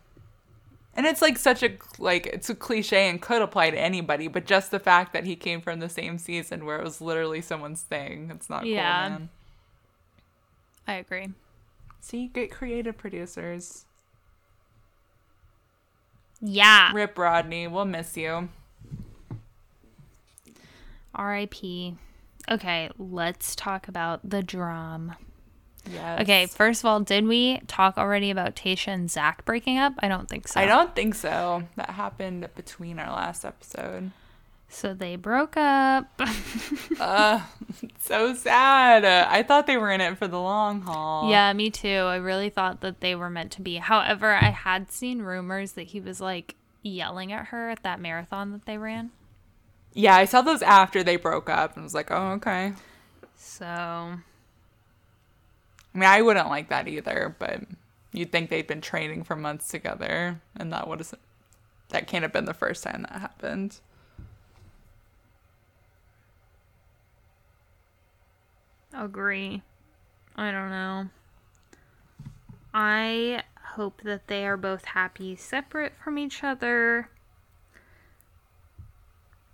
And 0.96 1.08
it's 1.08 1.24
like 1.24 1.40
such 1.40 1.64
a 1.64 1.72
like 1.98 2.28
it's 2.28 2.50
a 2.52 2.56
cliche 2.56 3.10
and 3.10 3.20
could 3.22 3.42
apply 3.42 3.72
to 3.72 3.80
anybody, 3.80 4.28
but 4.28 4.46
just 4.46 4.70
the 4.70 4.80
fact 4.80 5.12
that 5.14 5.26
he 5.26 5.36
came 5.36 5.60
from 5.60 5.80
the 5.80 5.90
same 5.90 6.20
season 6.20 6.66
where 6.66 6.78
it 6.78 6.84
was 6.84 7.02
literally 7.02 7.42
someone's 7.42 7.82
thing, 7.82 8.32
it's 8.34 8.48
not 8.50 8.66
Yeah. 8.66 9.02
cool, 9.02 9.10
man. 9.10 9.30
I 10.88 10.94
agree. 10.96 11.30
See, 12.00 12.28
get 12.28 12.52
creative 12.52 12.96
producers. 12.98 13.86
Yeah. 16.46 16.92
Rip 16.94 17.18
Rodney, 17.18 17.68
we'll 17.68 17.86
miss 17.86 18.18
you. 18.18 18.50
R.I.P. 21.16 21.96
Okay, 22.52 22.90
let's 22.98 23.56
talk 23.56 23.88
about 23.88 24.30
the 24.30 24.44
drum. 24.44 25.16
Yes. 25.90 26.22
Okay, 26.22 26.46
first 26.48 26.82
of 26.82 26.86
all, 26.86 27.00
did 27.00 27.28
we 27.28 27.62
talk 27.68 27.98
already 27.98 28.30
about 28.30 28.56
Tayshia 28.56 28.90
and 28.90 29.10
Zac 29.10 29.46
breaking 29.46 29.78
up? 29.78 29.94
I 30.00 30.10
don't 30.10 30.28
think 30.28 30.50
so. 30.50 30.60
I 30.60 30.66
don't 30.66 30.94
think 30.96 31.16
so. 31.16 31.64
That 31.78 31.92
happened 31.92 32.50
between 32.56 33.00
our 33.00 33.12
last 33.12 33.46
episode. 33.46 34.12
So 34.74 34.94
they 34.94 35.16
broke 35.16 35.56
up. 35.56 36.20
uh, 37.00 37.42
so 38.00 38.34
sad. 38.34 39.06
Uh, 39.06 39.28
I 39.30 39.44
thought 39.44 39.68
they 39.68 39.78
were 39.78 39.92
in 39.92 40.02
it 40.02 40.18
for 40.18 40.28
the 40.28 40.40
long 40.40 40.82
haul. 40.82 41.30
yeah, 41.30 41.54
me 41.54 41.70
too. 41.70 41.88
I 41.88 42.16
really 42.16 42.50
thought 42.50 42.82
that 42.82 43.00
they 43.00 43.14
were 43.14 43.30
meant 43.30 43.52
to 43.54 43.62
be. 43.62 43.76
However, 43.76 44.34
I 44.34 44.50
had 44.50 44.92
seen 44.92 45.22
rumors 45.22 45.74
that 45.74 45.84
he 45.84 46.02
was 46.02 46.20
like 46.20 46.56
yelling 46.82 47.32
at 47.32 47.48
her 47.48 47.70
at 47.70 47.84
that 47.84 48.02
marathon 48.02 48.52
that 48.52 48.66
they 48.66 48.80
ran. 48.80 49.12
Yeah, 49.94 50.16
I 50.16 50.26
saw 50.26 50.42
those 50.42 50.64
after 50.64 51.04
they 51.04 51.18
broke 51.18 51.50
up 51.50 51.76
and 51.76 51.84
was 51.84 51.94
like, 51.94 52.10
oh, 52.10 52.32
okay. 52.34 52.74
So, 53.36 53.66
I 53.66 54.18
mean, 55.94 56.10
I 56.10 56.24
wouldn't 56.24 56.50
like 56.50 56.70
that 56.70 56.88
either, 56.88 57.36
but 57.38 57.62
you'd 58.12 58.32
think 58.32 58.50
they'd 58.50 58.66
been 58.66 58.82
training 58.82 59.24
for 59.24 59.36
months 59.36 59.68
together, 59.68 60.42
and 60.58 60.74
that 60.74 60.88
would 60.88 61.00
have 61.00 61.14
that 61.90 62.08
can't 62.08 62.24
have 62.24 62.34
been 62.34 62.46
the 62.46 62.56
first 62.56 62.84
time 62.84 63.04
that 63.04 63.22
happened. 63.22 63.80
Agree. 68.96 69.62
I 70.36 70.52
don't 70.52 70.70
know. 70.70 71.10
I 72.74 73.44
hope 73.74 74.02
that 74.04 74.28
they 74.28 74.46
are 74.46 74.58
both 74.58 74.86
happy 74.86 75.36
separate 75.36 75.94
from 76.04 76.18
each 76.18 76.44
other. 76.44 77.10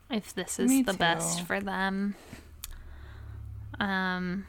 If 0.10 0.34
this 0.34 0.60
is 0.60 0.70
Me 0.70 0.82
the 0.82 0.94
best 0.94 1.42
for 1.42 1.60
them. 1.60 2.16
Um 3.80 4.48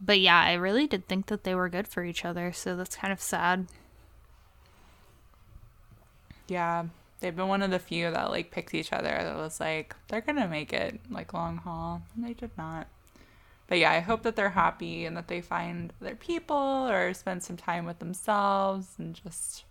But 0.00 0.20
yeah, 0.20 0.40
I 0.40 0.54
really 0.54 0.86
did 0.86 1.08
think 1.08 1.26
that 1.26 1.44
they 1.44 1.54
were 1.54 1.68
good 1.68 1.88
for 1.88 2.04
each 2.04 2.24
other, 2.24 2.52
so 2.52 2.76
that's 2.76 2.96
kind 2.96 3.12
of 3.12 3.20
sad. 3.20 3.66
Yeah, 6.46 6.84
they've 7.24 7.34
been 7.34 7.48
one 7.48 7.62
of 7.62 7.70
the 7.70 7.78
few 7.78 8.10
that 8.10 8.30
like 8.30 8.50
picked 8.50 8.74
each 8.74 8.92
other. 8.92 9.08
That 9.08 9.36
was 9.36 9.58
like 9.58 9.96
they're 10.08 10.20
gonna 10.20 10.46
make 10.46 10.74
it 10.74 11.00
like 11.10 11.32
long 11.32 11.56
haul, 11.56 12.02
and 12.14 12.22
they 12.22 12.34
did 12.34 12.50
not. 12.58 12.86
But 13.66 13.78
yeah, 13.78 13.92
I 13.92 14.00
hope 14.00 14.22
that 14.24 14.36
they're 14.36 14.50
happy 14.50 15.06
and 15.06 15.16
that 15.16 15.28
they 15.28 15.40
find 15.40 15.94
their 16.00 16.16
people 16.16 16.56
or 16.56 17.14
spend 17.14 17.42
some 17.42 17.56
time 17.56 17.86
with 17.86 17.98
themselves 17.98 18.88
and 18.98 19.14
just 19.14 19.64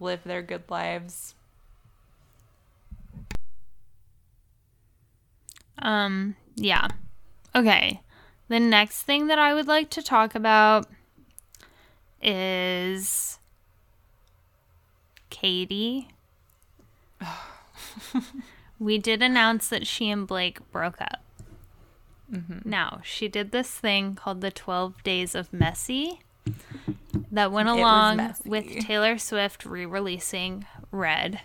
live 0.00 0.24
their 0.24 0.40
good 0.40 0.64
lives. 0.70 1.34
Um, 5.78 6.34
yeah. 6.54 6.88
Okay. 7.54 8.00
The 8.48 8.58
next 8.58 9.02
thing 9.02 9.26
that 9.26 9.38
I 9.38 9.52
would 9.52 9.66
like 9.68 9.90
to 9.90 10.02
talk 10.02 10.34
about 10.34 10.86
is 12.22 13.38
Katie. 15.28 16.08
we 18.78 18.98
did 18.98 19.22
announce 19.22 19.68
that 19.68 19.86
she 19.86 20.10
and 20.10 20.26
Blake 20.26 20.60
broke 20.70 21.00
up. 21.00 21.22
Now, 22.64 23.00
she 23.04 23.28
did 23.28 23.52
this 23.52 23.70
thing 23.70 24.16
called 24.16 24.40
the 24.40 24.50
12 24.50 25.02
Days 25.04 25.34
of 25.34 25.52
Messy 25.52 26.20
that 27.30 27.52
went 27.52 27.68
along 27.68 28.34
with 28.44 28.66
Taylor 28.80 29.16
Swift 29.18 29.64
re 29.64 29.86
releasing 29.86 30.66
Red. 30.90 31.40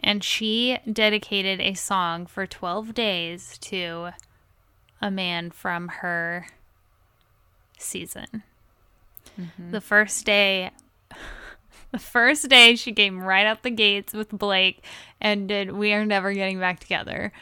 And 0.00 0.24
she 0.24 0.78
dedicated 0.90 1.60
a 1.60 1.74
song 1.74 2.26
for 2.26 2.46
12 2.46 2.94
days 2.94 3.58
to 3.58 4.10
a 5.00 5.10
man 5.10 5.50
from 5.50 5.88
her 5.88 6.46
season. 7.78 8.42
The 9.70 9.80
first 9.80 10.24
day 10.24 10.70
the 11.90 11.98
first 11.98 12.48
day 12.48 12.76
she 12.76 12.92
came 12.92 13.20
right 13.20 13.46
out 13.46 13.62
the 13.62 13.70
gates 13.70 14.12
with 14.12 14.30
Blake 14.30 14.84
and 15.20 15.48
did 15.48 15.72
We 15.72 15.92
Are 15.92 16.04
Never 16.04 16.32
Getting 16.32 16.58
Back 16.58 16.80
Together. 16.80 17.32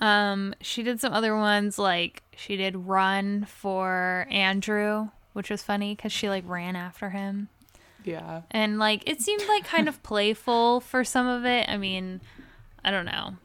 Um 0.00 0.54
she 0.60 0.82
did 0.82 1.00
some 1.00 1.12
other 1.12 1.36
ones 1.36 1.78
like 1.78 2.22
she 2.36 2.56
did 2.56 2.76
Run 2.76 3.46
for 3.46 4.26
Andrew, 4.30 5.08
which 5.32 5.48
was 5.48 5.62
funny 5.62 5.96
cuz 5.96 6.12
she 6.12 6.28
like 6.28 6.44
ran 6.46 6.76
after 6.76 7.10
him. 7.10 7.48
Yeah. 8.04 8.42
And 8.50 8.78
like 8.78 9.02
it 9.08 9.20
seemed 9.20 9.46
like 9.48 9.64
kind 9.64 9.88
of 9.88 10.02
playful 10.02 10.80
for 10.80 11.02
some 11.02 11.26
of 11.26 11.44
it. 11.44 11.68
I 11.68 11.76
mean, 11.76 12.20
I 12.84 12.90
don't 12.90 13.06
know. 13.06 13.36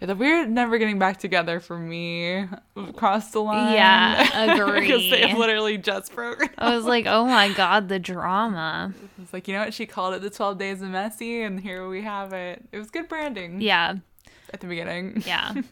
Yeah, 0.00 0.06
the 0.06 0.14
weird 0.14 0.48
never 0.48 0.78
getting 0.78 1.00
back 1.00 1.16
together 1.18 1.58
for 1.58 1.76
me 1.76 2.46
crossed 2.94 3.32
the 3.32 3.40
line. 3.42 3.74
Yeah, 3.74 4.52
agree. 4.54 4.80
because 4.82 5.10
they 5.10 5.22
agree. 5.22 5.38
literally 5.38 5.76
just 5.78 6.14
broke. 6.14 6.40
up. 6.44 6.50
I 6.56 6.76
was 6.76 6.84
like, 6.84 7.06
"Oh 7.06 7.24
my 7.24 7.52
god, 7.52 7.88
the 7.88 7.98
drama." 7.98 8.94
It's 9.20 9.32
like 9.32 9.48
you 9.48 9.54
know 9.54 9.60
what 9.64 9.74
she 9.74 9.84
called 9.86 10.14
it, 10.14 10.22
the 10.22 10.30
Twelve 10.30 10.58
Days 10.58 10.80
of 10.80 10.88
Messy, 10.90 11.42
and 11.42 11.58
here 11.60 11.86
we 11.88 12.02
have 12.02 12.32
it. 12.32 12.64
It 12.72 12.78
was 12.78 12.90
good 12.90 13.08
branding 13.08 13.60
Yeah. 13.60 13.96
at 14.54 14.60
the 14.60 14.66
beginning. 14.68 15.22
Yeah. 15.26 15.52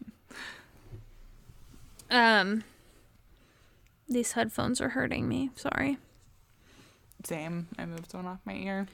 um 2.10 2.64
these 4.08 4.32
headphones 4.32 4.80
are 4.80 4.90
hurting 4.90 5.28
me. 5.28 5.50
Sorry. 5.56 5.98
Same. 7.24 7.68
I 7.78 7.86
moved 7.86 8.12
one 8.14 8.26
off 8.26 8.38
my 8.44 8.54
ear. 8.54 8.86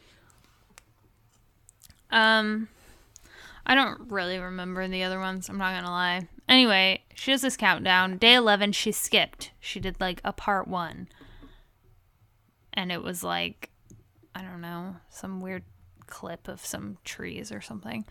Um 2.11 2.69
I 3.65 3.75
don't 3.75 4.11
really 4.11 4.39
remember 4.39 4.87
the 4.89 5.05
other 5.05 5.21
ones, 5.21 5.49
I'm 5.49 5.59
not 5.59 5.81
to 5.81 5.91
lie. 5.91 6.29
Anyway, 6.49 7.03
she 7.15 7.31
does 7.31 7.43
this 7.43 7.57
countdown. 7.57 8.19
Day 8.19 8.35
11 8.35 8.73
she 8.73 8.93
skipped. 8.93 9.53
She 9.61 9.81
did 9.81 10.01
like 10.01 10.21
a 10.25 10.33
part 10.33 10.67
1. 10.67 11.09
And 12.75 12.93
it 12.93 13.03
was 13.03 13.23
like 13.23 13.71
I 14.35 14.43
don't 14.43 14.61
know, 14.61 14.97
some 15.11 15.41
weird 15.41 15.63
clip 16.07 16.49
of 16.49 16.65
some 16.65 16.99
trees 17.05 17.53
or 17.53 17.61
something. 17.61 18.05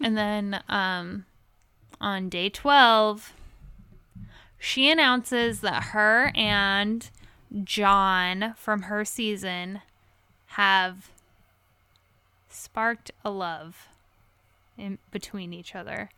And 0.00 0.16
then 0.16 0.62
um 0.68 1.26
on 2.00 2.28
day 2.28 2.48
12 2.48 3.32
she 4.58 4.90
announces 4.90 5.60
that 5.60 5.84
her 5.84 6.32
and 6.34 7.08
John 7.62 8.54
from 8.56 8.82
her 8.82 9.04
season 9.04 9.80
have 10.46 11.10
sparked 12.48 13.12
a 13.24 13.30
love 13.30 13.88
in 14.78 14.98
between 15.10 15.52
each 15.52 15.74
other. 15.74 16.10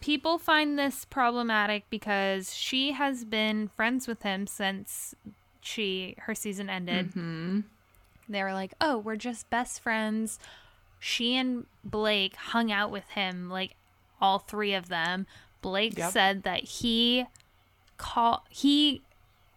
People 0.00 0.38
find 0.38 0.78
this 0.78 1.04
problematic 1.04 1.84
because 1.90 2.54
she 2.54 2.92
has 2.92 3.24
been 3.24 3.68
friends 3.68 4.08
with 4.08 4.22
him 4.22 4.46
since 4.46 5.14
she 5.60 6.14
her 6.20 6.34
season 6.34 6.70
ended. 6.70 7.08
Mm-hmm. 7.08 7.60
They 8.28 8.42
were 8.42 8.54
like, 8.54 8.72
"Oh, 8.80 8.96
we're 8.98 9.16
just 9.16 9.50
best 9.50 9.80
friends." 9.80 10.38
She 10.98 11.36
and 11.36 11.66
Blake 11.84 12.36
hung 12.36 12.72
out 12.72 12.90
with 12.90 13.08
him 13.10 13.50
like 13.50 13.74
all 14.20 14.38
three 14.38 14.72
of 14.74 14.88
them. 14.88 15.26
Blake 15.62 15.98
Yep. 15.98 16.12
said 16.12 16.42
that 16.44 16.64
he 16.64 17.26
call 17.98 18.44
he 18.48 19.02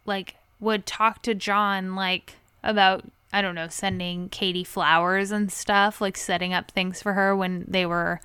like 0.04 0.36
would 0.60 0.84
talk 0.84 1.22
to 1.22 1.34
John 1.34 1.94
like 1.94 2.36
about 2.62 3.04
I 3.34 3.42
don't 3.42 3.56
know 3.56 3.66
sending 3.66 4.28
Katie 4.28 4.62
flowers 4.62 5.32
and 5.32 5.50
stuff 5.50 6.00
like 6.00 6.16
setting 6.16 6.54
up 6.54 6.70
things 6.70 7.02
for 7.02 7.14
her 7.14 7.34
when 7.34 7.64
they 7.66 7.84
were 7.84 8.20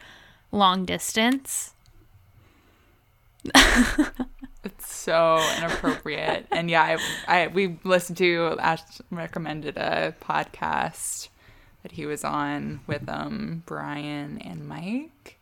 long 0.52 0.86
distance. 0.86 1.74
It's 4.62 4.94
so 4.94 5.42
inappropriate. 5.58 6.46
and 6.52 6.70
yeah, 6.70 6.84
I, 7.28 7.44
I 7.44 7.48
we 7.48 7.80
listened 7.86 8.18
to 8.18 8.58
Ash 8.60 8.82
recommended 9.10 9.78
a 9.78 10.14
podcast 10.22 11.30
that 11.82 11.94
he 11.94 12.06
was 12.06 12.24
on 12.26 12.82
with 12.86 13.08
um 13.08 13.64
Brian 13.66 14.38
and 14.40 14.68
Mike. 14.68 15.38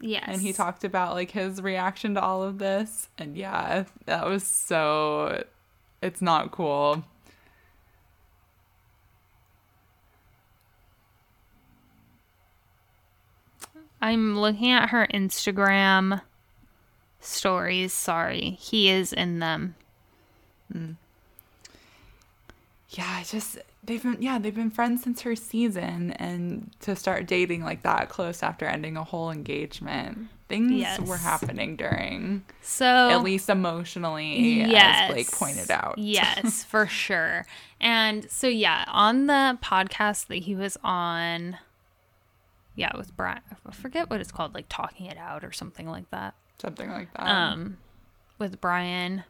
Yes. 0.00 0.24
And 0.28 0.40
he 0.40 0.52
talked 0.52 0.84
about 0.84 1.14
like 1.14 1.32
his 1.32 1.60
reaction 1.60 2.14
to 2.14 2.22
all 2.22 2.42
of 2.42 2.58
this. 2.58 3.08
And 3.18 3.36
yeah, 3.36 3.84
that 4.06 4.26
was 4.26 4.44
so 4.44 5.44
it's 6.00 6.22
not 6.22 6.52
cool. 6.52 7.04
I'm 14.00 14.38
looking 14.38 14.70
at 14.70 14.90
her 14.90 15.06
Instagram 15.12 16.22
stories. 17.20 17.92
Sorry. 17.92 18.56
He 18.60 18.88
is 18.88 19.12
in 19.12 19.38
them. 19.40 19.74
Hmm. 20.72 20.92
Yeah, 22.90 23.06
I 23.08 23.24
just 23.24 23.58
they've 23.84 24.02
been 24.02 24.16
yeah, 24.20 24.38
they've 24.38 24.54
been 24.54 24.70
friends 24.70 25.02
since 25.02 25.20
her 25.22 25.36
season 25.36 26.12
and 26.12 26.70
to 26.80 26.96
start 26.96 27.26
dating 27.26 27.62
like 27.62 27.82
that 27.82 28.08
close 28.08 28.42
after 28.42 28.64
ending 28.66 28.96
a 28.96 29.04
whole 29.04 29.30
engagement. 29.30 30.28
Things 30.48 30.72
Yes. 30.72 30.98
were 31.00 31.16
happening 31.16 31.76
during 31.76 32.42
So 32.62 32.84
at 33.10 33.22
least 33.22 33.48
emotionally 33.48 34.62
as 34.74 35.10
Blake 35.12 35.30
pointed 35.30 35.70
out. 35.70 35.96
yes, 35.98 36.64
for 36.64 36.86
sure. 36.88 37.46
And 37.80 38.28
so 38.28 38.48
yeah, 38.48 38.84
on 38.88 39.26
the 39.26 39.56
podcast 39.62 40.26
that 40.26 40.38
he 40.38 40.56
was 40.56 40.76
on, 40.82 41.56
yeah, 42.74 42.96
with 42.96 43.16
Brian, 43.16 43.40
I 43.66 43.72
forget 43.72 44.08
what 44.10 44.20
it's 44.20 44.32
called, 44.32 44.54
like 44.54 44.66
talking 44.68 45.06
it 45.06 45.18
out 45.18 45.44
or 45.44 45.52
something 45.52 45.88
like 45.88 46.10
that. 46.10 46.34
Something 46.58 46.90
like 46.90 47.12
that. 47.14 47.26
Um, 47.26 47.78
with 48.38 48.60
Brian 48.60 49.24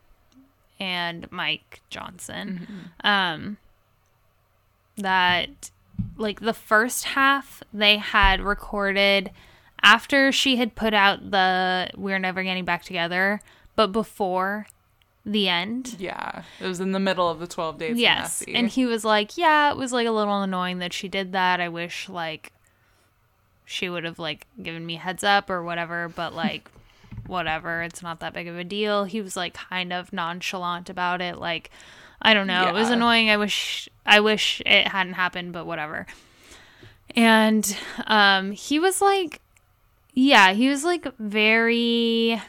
and 0.78 1.30
Mike 1.30 1.80
Johnson. 1.90 2.66
Mm-hmm. 2.70 3.06
Um, 3.06 3.56
that 4.96 5.70
like 6.16 6.40
the 6.40 6.52
first 6.52 7.04
half 7.04 7.62
they 7.72 7.96
had 7.96 8.40
recorded 8.40 9.30
after 9.82 10.30
she 10.32 10.56
had 10.56 10.74
put 10.74 10.92
out 10.92 11.30
the 11.30 11.90
"We're 11.96 12.18
Never 12.18 12.42
Getting 12.42 12.64
Back 12.64 12.84
Together," 12.84 13.40
but 13.76 13.88
before 13.88 14.66
the 15.24 15.48
end. 15.48 15.96
yeah. 15.98 16.42
It 16.60 16.66
was 16.66 16.80
in 16.80 16.92
the 16.92 17.00
middle 17.00 17.28
of 17.28 17.40
the 17.40 17.46
twelve 17.46 17.78
days. 17.78 17.98
Yes. 17.98 18.42
And 18.48 18.68
he 18.68 18.86
was 18.86 19.04
like, 19.04 19.36
Yeah, 19.36 19.70
it 19.70 19.76
was 19.76 19.92
like 19.92 20.06
a 20.06 20.12
little 20.12 20.42
annoying 20.42 20.78
that 20.78 20.92
she 20.92 21.08
did 21.08 21.32
that. 21.32 21.60
I 21.60 21.68
wish 21.68 22.08
like 22.08 22.52
she 23.70 23.88
would 23.88 24.02
have 24.02 24.18
like 24.18 24.48
given 24.60 24.84
me 24.84 24.97
heads 24.97 25.22
up 25.22 25.48
or 25.48 25.62
whatever, 25.62 26.09
but 26.09 26.34
like 26.34 26.68
whatever, 27.26 27.82
it's 27.82 28.02
not 28.02 28.18
that 28.18 28.34
big 28.34 28.48
of 28.48 28.59
a 28.59 28.64
deal. 28.64 29.05
He 29.05 29.20
was 29.20 29.36
like 29.36 29.55
kind 29.55 29.92
of 29.92 30.12
nonchalant 30.12 30.90
about 30.90 31.20
it, 31.20 31.38
like 31.38 31.70
I 32.20 32.34
don't 32.34 32.48
know. 32.48 32.66
It 32.66 32.74
was 32.74 32.90
annoying. 32.90 33.30
I 33.30 33.36
wish 33.36 33.88
I 34.05 34.18
wish 34.18 34.60
it 34.66 34.88
hadn't 34.88 35.14
happened, 35.14 35.52
but 35.52 35.66
whatever. 35.66 36.06
And 37.14 37.76
um 38.09 38.51
he 38.51 38.80
was 38.80 39.01
like 39.01 39.40
yeah, 40.14 40.52
he 40.52 40.68
was 40.68 40.82
like 40.82 41.06
very 41.18 42.42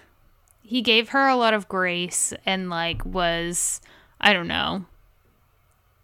he 0.64 0.82
gave 0.82 1.10
her 1.10 1.28
a 1.28 1.36
lot 1.36 1.54
of 1.54 1.70
grace 1.70 2.34
and 2.48 2.68
like 2.72 3.06
was 3.06 3.80
I 4.20 4.34
don't 4.34 4.48
know 4.48 4.86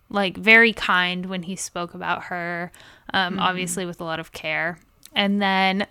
like 0.09 0.37
very 0.37 0.73
kind 0.73 1.25
when 1.25 1.43
he 1.43 1.55
spoke 1.55 1.93
about 1.93 2.25
her 2.25 2.71
um 3.13 3.39
obviously 3.39 3.85
with 3.85 3.99
a 3.99 4.05
lot 4.05 4.21
of 4.21 4.31
care 4.31 4.77
and 5.17 5.41
then 5.41 5.87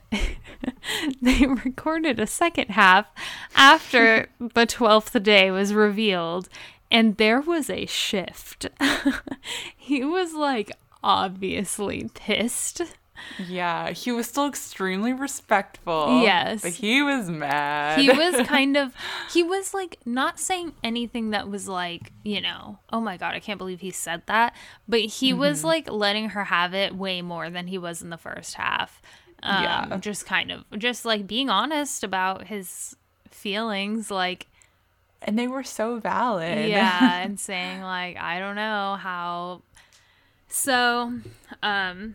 they 1.20 1.44
recorded 1.46 2.20
a 2.20 2.28
second 2.28 2.68
half 2.68 3.06
after 3.56 4.28
the 4.38 4.66
12th 4.66 5.20
day 5.24 5.50
was 5.50 5.74
revealed 5.74 6.48
and 6.92 7.16
there 7.16 7.40
was 7.40 7.68
a 7.68 7.84
shift. 7.86 8.70
He 9.76 10.04
was 10.04 10.34
like 10.34 10.72
obviously 11.02 12.10
pissed 12.14 12.82
Yeah. 13.48 13.90
He 13.90 14.12
was 14.12 14.26
still 14.26 14.46
extremely 14.46 15.12
respectful. 15.12 16.22
Yes. 16.22 16.62
But 16.62 16.72
he 16.72 17.02
was 17.02 17.28
mad. 17.30 17.98
he 17.98 18.10
was 18.10 18.46
kind 18.46 18.76
of 18.76 18.94
he 19.32 19.42
was 19.42 19.72
like 19.74 19.98
not 20.04 20.38
saying 20.38 20.72
anything 20.84 21.30
that 21.30 21.48
was 21.48 21.68
like 21.68 22.12
you 22.24 22.40
know 22.40 22.78
oh 22.92 23.00
my 23.00 23.16
god 23.16 23.34
i 23.34 23.40
can't 23.40 23.58
believe 23.58 23.80
he 23.80 23.90
said 23.90 24.22
that 24.26 24.54
but 24.88 25.00
he 25.00 25.32
was 25.32 25.62
like 25.64 25.90
letting 25.90 26.30
her 26.30 26.44
have 26.44 26.74
it 26.74 26.94
way 26.94 27.22
more 27.22 27.48
than 27.50 27.66
he 27.68 27.78
was 27.78 28.02
in 28.02 28.10
the 28.10 28.16
first 28.16 28.54
half 28.54 29.00
um, 29.42 29.62
Yeah. 29.62 29.96
just 29.98 30.26
kind 30.26 30.50
of 30.50 30.64
just 30.78 31.04
like 31.04 31.26
being 31.26 31.48
honest 31.50 32.02
about 32.04 32.46
his 32.48 32.96
feelings 33.30 34.10
like 34.10 34.46
and 35.22 35.38
they 35.38 35.46
were 35.48 35.62
so 35.64 35.98
valid. 35.98 36.68
yeah 36.68 37.20
and 37.22 37.38
saying 37.40 37.80
like 37.82 38.16
i 38.16 38.38
don't 38.38 38.56
know 38.56 38.96
how 39.00 39.62
so 40.48 41.12
um 41.62 42.14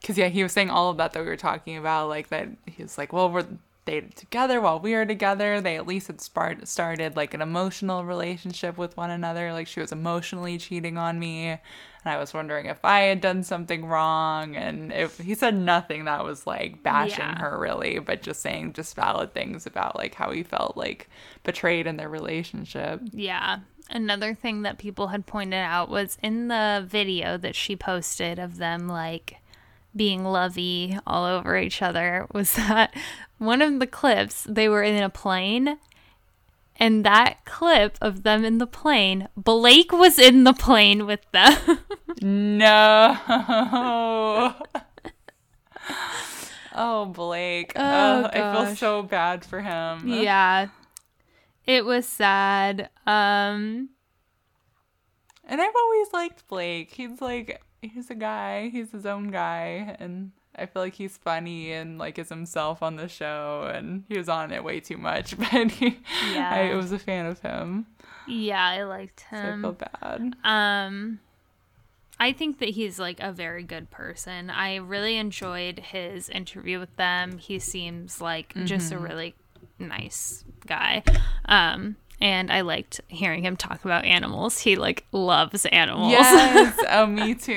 Because 0.00 0.16
yeah, 0.18 0.28
he 0.28 0.42
was 0.42 0.52
saying 0.52 0.70
all 0.70 0.90
of 0.90 0.96
that 0.96 1.12
that 1.12 1.20
we 1.20 1.26
were 1.28 1.36
talking 1.36 1.76
about, 1.76 2.08
like 2.08 2.28
that 2.28 2.48
he 2.66 2.82
was 2.82 2.96
like, 2.96 3.12
well, 3.12 3.30
we're 3.30 3.46
dated 3.86 4.14
together 4.14 4.60
while 4.60 4.78
we 4.78 4.94
were 4.94 5.06
together. 5.06 5.60
They 5.60 5.76
at 5.76 5.86
least 5.86 6.06
had 6.06 6.20
sparred, 6.20 6.66
started 6.68 7.16
like 7.16 7.34
an 7.34 7.42
emotional 7.42 8.04
relationship 8.04 8.78
with 8.78 8.96
one 8.96 9.10
another. 9.10 9.52
Like 9.52 9.66
she 9.66 9.80
was 9.80 9.92
emotionally 9.92 10.58
cheating 10.58 10.96
on 10.96 11.18
me, 11.18 11.48
and 11.48 11.58
I 12.04 12.16
was 12.18 12.32
wondering 12.32 12.66
if 12.66 12.82
I 12.84 13.00
had 13.00 13.20
done 13.20 13.42
something 13.42 13.84
wrong. 13.84 14.56
And 14.56 14.92
if 14.92 15.18
he 15.18 15.34
said 15.34 15.54
nothing 15.56 16.04
that 16.04 16.24
was 16.24 16.46
like 16.46 16.82
bashing 16.82 17.18
Yeah. 17.18 17.38
her 17.38 17.58
really, 17.58 17.98
but 17.98 18.22
just 18.22 18.40
saying 18.40 18.72
just 18.74 18.94
valid 18.96 19.34
things 19.34 19.66
about 19.66 19.96
like 19.96 20.14
how 20.14 20.30
he 20.30 20.42
felt 20.42 20.76
like 20.76 21.08
betrayed 21.42 21.86
in 21.86 21.96
their 21.96 22.08
relationship. 22.08 23.00
Yeah. 23.12 23.58
Another 23.92 24.34
thing 24.34 24.62
that 24.62 24.78
people 24.78 25.08
had 25.08 25.26
pointed 25.26 25.56
out 25.56 25.88
was 25.90 26.16
in 26.22 26.46
the 26.46 26.84
video 26.86 27.36
that 27.38 27.56
she 27.56 27.74
posted 27.74 28.38
of 28.38 28.58
them 28.58 28.86
like 28.86 29.39
being 29.94 30.24
lovey 30.24 30.96
all 31.06 31.24
over 31.24 31.58
each 31.58 31.82
other 31.82 32.26
was 32.32 32.52
that 32.56 32.94
one 33.38 33.60
of 33.62 33.78
the 33.80 33.86
clips 33.86 34.46
they 34.48 34.68
were 34.68 34.82
in 34.82 35.02
a 35.02 35.10
plane 35.10 35.78
and 36.76 37.04
that 37.04 37.44
clip 37.44 37.98
of 38.00 38.22
them 38.22 38.44
in 38.44 38.58
the 38.58 38.66
plane 38.66 39.28
Blake 39.36 39.92
was 39.92 40.18
in 40.18 40.44
the 40.44 40.52
plane 40.54 41.06
with 41.06 41.20
them 41.32 41.78
No. 42.22 43.16
oh, 46.74 47.06
Blake. 47.06 47.72
Oh, 47.76 47.82
Oh, 47.82 48.24
I 48.32 48.64
feel 48.66 48.76
so 48.76 49.02
bad 49.02 49.44
for 49.44 49.60
him. 49.60 50.06
yeah 50.08 50.68
it 51.66 51.84
was 51.84 52.06
sad 52.06 52.88
um 53.06 53.90
And 55.46 55.60
I've 55.60 55.74
always 55.76 56.12
liked 56.12 56.46
Blake. 56.48 56.92
He's 56.92 57.20
like, 57.20 57.60
he's 57.82 58.10
a 58.10 58.14
guy. 58.14 58.68
He's 58.68 58.92
his 58.92 59.06
own 59.06 59.30
guy. 59.30 59.96
And 59.98 60.32
I 60.56 60.66
feel 60.66 60.82
like 60.82 60.94
he's 60.94 61.16
funny 61.16 61.72
and 61.72 61.98
like 61.98 62.18
is 62.18 62.28
himself 62.28 62.82
on 62.82 62.96
the 62.96 63.08
show. 63.08 63.70
And 63.72 64.04
he 64.08 64.16
was 64.18 64.28
on 64.28 64.52
it 64.52 64.62
way 64.64 64.80
too 64.80 64.96
much. 64.98 65.36
But 65.52 65.70
he, 65.72 65.98
Yeah. 66.32 66.50
I 66.50 66.74
was 66.74 66.92
a 66.92 66.98
fan 66.98 67.26
of 67.26 67.40
him. 67.40 67.86
yeah 68.26 68.64
I 68.64 68.82
liked 68.84 69.24
So 69.30 69.36
I 69.36 69.40
him 69.40 69.62
feel 69.62 69.72
bad. 69.72 70.34
Um 70.44 71.20
I 72.22 72.32
think 72.34 72.58
that 72.58 72.68
he's 72.70 72.98
like 72.98 73.18
a 73.20 73.32
very 73.32 73.62
good 73.62 73.90
person. 73.90 74.50
I 74.50 74.76
really 74.76 75.16
enjoyed 75.16 75.78
his 75.78 76.28
interview 76.28 76.78
with 76.78 76.94
them. 76.96 77.38
He 77.38 77.58
seems 77.58 78.20
like 78.20 78.52
just 78.66 78.92
a 78.92 78.98
really 78.98 79.34
nice 79.78 80.44
guy. 80.66 81.02
Um 81.46 81.96
and 82.20 82.52
I 82.52 82.60
liked 82.60 83.00
hearing 83.08 83.42
him 83.42 83.56
talk 83.56 83.84
about 83.84 84.04
animals. 84.04 84.58
He 84.58 84.76
like 84.76 85.06
loves 85.12 85.64
animals. 85.66 86.12
Yes. 86.12 86.78
oh, 86.90 87.06
me 87.06 87.34
too. 87.34 87.52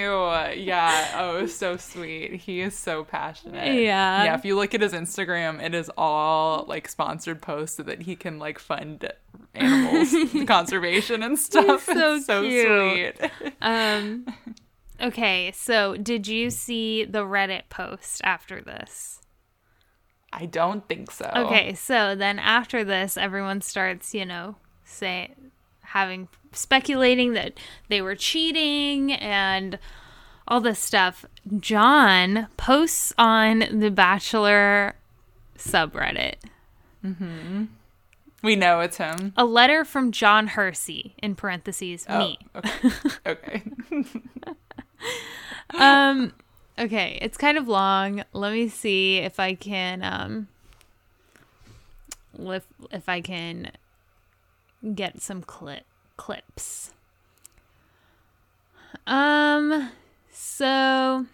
Yeah. 0.55 1.15
Oh, 1.17 1.45
so 1.47 1.77
sweet. 1.77 2.35
He 2.35 2.61
is 2.61 2.77
so 2.77 3.03
passionate. 3.03 3.65
Yeah. 3.81 4.23
Yeah. 4.23 4.35
If 4.35 4.45
you 4.45 4.55
look 4.55 4.73
at 4.73 4.81
his 4.81 4.93
Instagram, 4.93 5.61
it 5.61 5.75
is 5.75 5.91
all 5.97 6.65
like 6.67 6.87
sponsored 6.87 7.41
posts 7.41 7.77
so 7.77 7.83
that 7.83 8.03
he 8.03 8.15
can 8.15 8.39
like 8.39 8.59
fund 8.59 9.11
animals 9.53 10.13
conservation 10.47 11.23
and 11.23 11.37
stuff. 11.37 11.83
so 11.85 12.15
it's 12.15 12.25
so 12.25 12.41
cute. 12.43 13.17
sweet. 13.17 13.53
um 13.61 14.25
Okay, 15.01 15.51
so 15.53 15.97
did 15.97 16.27
you 16.27 16.49
see 16.49 17.03
the 17.03 17.25
Reddit 17.25 17.63
post 17.69 18.21
after 18.23 18.61
this? 18.61 19.19
I 20.33 20.47
don't 20.47 20.87
think 20.87 21.11
so. 21.11 21.31
Okay, 21.35 21.75
so 21.75 22.15
then 22.15 22.39
after 22.39 22.83
this, 22.83 23.17
everyone 23.17 23.61
starts, 23.61 24.13
you 24.13 24.25
know, 24.25 24.55
say 24.83 25.33
having 25.81 26.27
speculating 26.51 27.33
that 27.33 27.53
they 27.87 28.01
were 28.01 28.15
cheating 28.15 29.13
and 29.13 29.77
all 30.47 30.59
this 30.59 30.79
stuff. 30.79 31.25
John 31.59 32.47
posts 32.57 33.13
on 33.17 33.65
the 33.71 33.91
Bachelor 33.91 34.95
subreddit 35.57 36.35
Mm-hmm. 37.05 37.65
We 38.43 38.55
know 38.55 38.79
it's 38.81 38.97
him. 38.97 39.33
a 39.37 39.45
letter 39.45 39.85
from 39.85 40.11
John 40.11 40.47
Hersey 40.47 41.15
in 41.21 41.35
parentheses 41.35 42.07
me. 42.09 42.39
Oh, 42.55 42.61
okay. 43.25 43.63
okay. 43.63 43.63
Um 45.75 46.33
okay, 46.77 47.17
it's 47.21 47.37
kind 47.37 47.57
of 47.57 47.67
long. 47.67 48.23
Let 48.33 48.53
me 48.53 48.67
see 48.67 49.17
if 49.17 49.39
I 49.39 49.55
can 49.55 50.03
um 50.03 50.47
if 52.37 52.65
if 52.91 53.07
I 53.07 53.21
can 53.21 53.71
get 54.93 55.21
some 55.21 55.41
clip 55.41 55.85
clips. 56.17 56.91
Um 59.07 59.91
so 60.31 61.25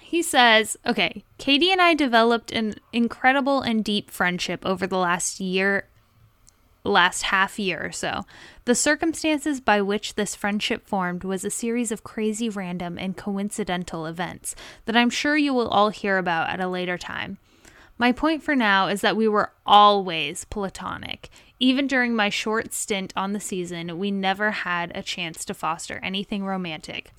he 0.00 0.22
says, 0.22 0.76
okay, 0.86 1.24
Katie 1.38 1.72
and 1.72 1.80
I 1.80 1.94
developed 1.94 2.52
an 2.52 2.74
incredible 2.92 3.62
and 3.62 3.84
deep 3.84 4.10
friendship 4.10 4.64
over 4.64 4.86
the 4.86 4.98
last 4.98 5.40
year 5.40 5.88
last 6.84 7.22
half 7.22 7.58
year 7.58 7.84
or 7.84 7.92
so. 7.92 8.24
The 8.66 8.74
circumstances 8.74 9.60
by 9.60 9.80
which 9.80 10.14
this 10.14 10.34
friendship 10.34 10.86
formed 10.86 11.24
was 11.24 11.44
a 11.44 11.50
series 11.50 11.90
of 11.90 12.04
crazy 12.04 12.48
random 12.48 12.98
and 12.98 13.16
coincidental 13.16 14.06
events 14.06 14.54
that 14.84 14.96
I'm 14.96 15.10
sure 15.10 15.36
you 15.36 15.54
will 15.54 15.68
all 15.68 15.88
hear 15.88 16.18
about 16.18 16.50
at 16.50 16.60
a 16.60 16.68
later 16.68 16.98
time. 16.98 17.38
My 17.96 18.12
point 18.12 18.42
for 18.42 18.56
now 18.56 18.88
is 18.88 19.00
that 19.00 19.16
we 19.16 19.28
were 19.28 19.52
always 19.64 20.44
platonic. 20.44 21.30
Even 21.60 21.86
during 21.86 22.14
my 22.14 22.28
short 22.28 22.72
stint 22.72 23.12
on 23.16 23.32
the 23.32 23.40
season, 23.40 23.98
we 23.98 24.10
never 24.10 24.50
had 24.50 24.92
a 24.94 25.02
chance 25.02 25.44
to 25.44 25.54
foster 25.54 26.00
anything 26.02 26.44
romantic. 26.44 27.12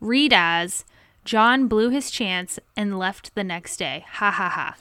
Read 0.00 0.32
as 0.32 0.84
John 1.24 1.66
blew 1.66 1.90
his 1.90 2.10
chance 2.10 2.58
and 2.76 2.98
left 2.98 3.34
the 3.34 3.44
next 3.44 3.76
day. 3.76 4.04
Ha 4.12 4.30
ha 4.30 4.48
ha. 4.48 4.76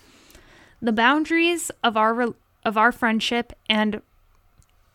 The 0.82 0.92
boundaries 0.92 1.72
of 1.84 1.98
our 1.98 2.14
re- 2.14 2.34
of 2.64 2.78
our 2.78 2.92
friendship 2.92 3.54
and 3.68 4.02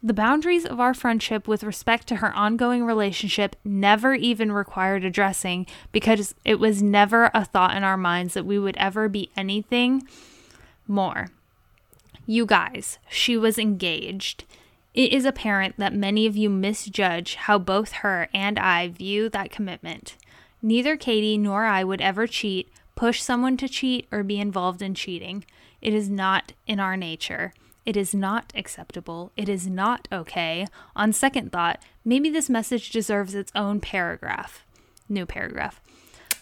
the 0.02 0.14
boundaries 0.14 0.64
of 0.64 0.78
our 0.78 0.94
friendship 0.94 1.48
with 1.48 1.64
respect 1.64 2.06
to 2.08 2.16
her 2.16 2.34
ongoing 2.34 2.84
relationship 2.84 3.56
never 3.64 4.14
even 4.14 4.52
required 4.52 5.04
addressing 5.04 5.66
because 5.90 6.34
it 6.44 6.60
was 6.60 6.82
never 6.82 7.30
a 7.32 7.44
thought 7.44 7.76
in 7.76 7.82
our 7.82 7.96
minds 7.96 8.34
that 8.34 8.46
we 8.46 8.58
would 8.58 8.76
ever 8.76 9.08
be 9.08 9.30
anything 9.36 10.06
more. 10.86 11.28
You 12.26 12.44
guys, 12.44 12.98
she 13.08 13.36
was 13.36 13.58
engaged. 13.58 14.44
It 14.94 15.12
is 15.12 15.24
apparent 15.24 15.76
that 15.78 15.94
many 15.94 16.26
of 16.26 16.36
you 16.36 16.50
misjudge 16.50 17.34
how 17.34 17.58
both 17.58 17.92
her 17.92 18.28
and 18.34 18.58
I 18.58 18.88
view 18.88 19.28
that 19.30 19.50
commitment. 19.50 20.16
Neither 20.62 20.96
Katie 20.96 21.38
nor 21.38 21.64
I 21.64 21.84
would 21.84 22.00
ever 22.00 22.26
cheat, 22.26 22.70
push 22.94 23.22
someone 23.22 23.56
to 23.58 23.68
cheat, 23.68 24.08
or 24.10 24.22
be 24.22 24.40
involved 24.40 24.82
in 24.82 24.94
cheating. 24.94 25.44
It 25.80 25.94
is 25.94 26.08
not 26.08 26.52
in 26.66 26.80
our 26.80 26.96
nature. 26.96 27.52
It 27.86 27.96
is 27.96 28.14
not 28.14 28.52
acceptable. 28.56 29.30
It 29.36 29.48
is 29.48 29.68
not 29.68 30.08
okay. 30.12 30.66
On 30.96 31.12
second 31.12 31.52
thought, 31.52 31.80
maybe 32.04 32.28
this 32.28 32.50
message 32.50 32.90
deserves 32.90 33.34
its 33.34 33.52
own 33.54 33.80
paragraph. 33.80 34.66
New 35.08 35.24
paragraph. 35.24 35.80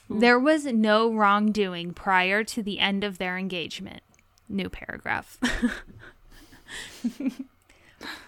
Hmm. 0.08 0.20
There 0.20 0.38
was 0.38 0.64
no 0.64 1.12
wrongdoing 1.12 1.92
prior 1.92 2.44
to 2.44 2.62
the 2.62 2.80
end 2.80 3.04
of 3.04 3.18
their 3.18 3.36
engagement. 3.36 4.02
New 4.48 4.70
paragraph. 4.70 5.38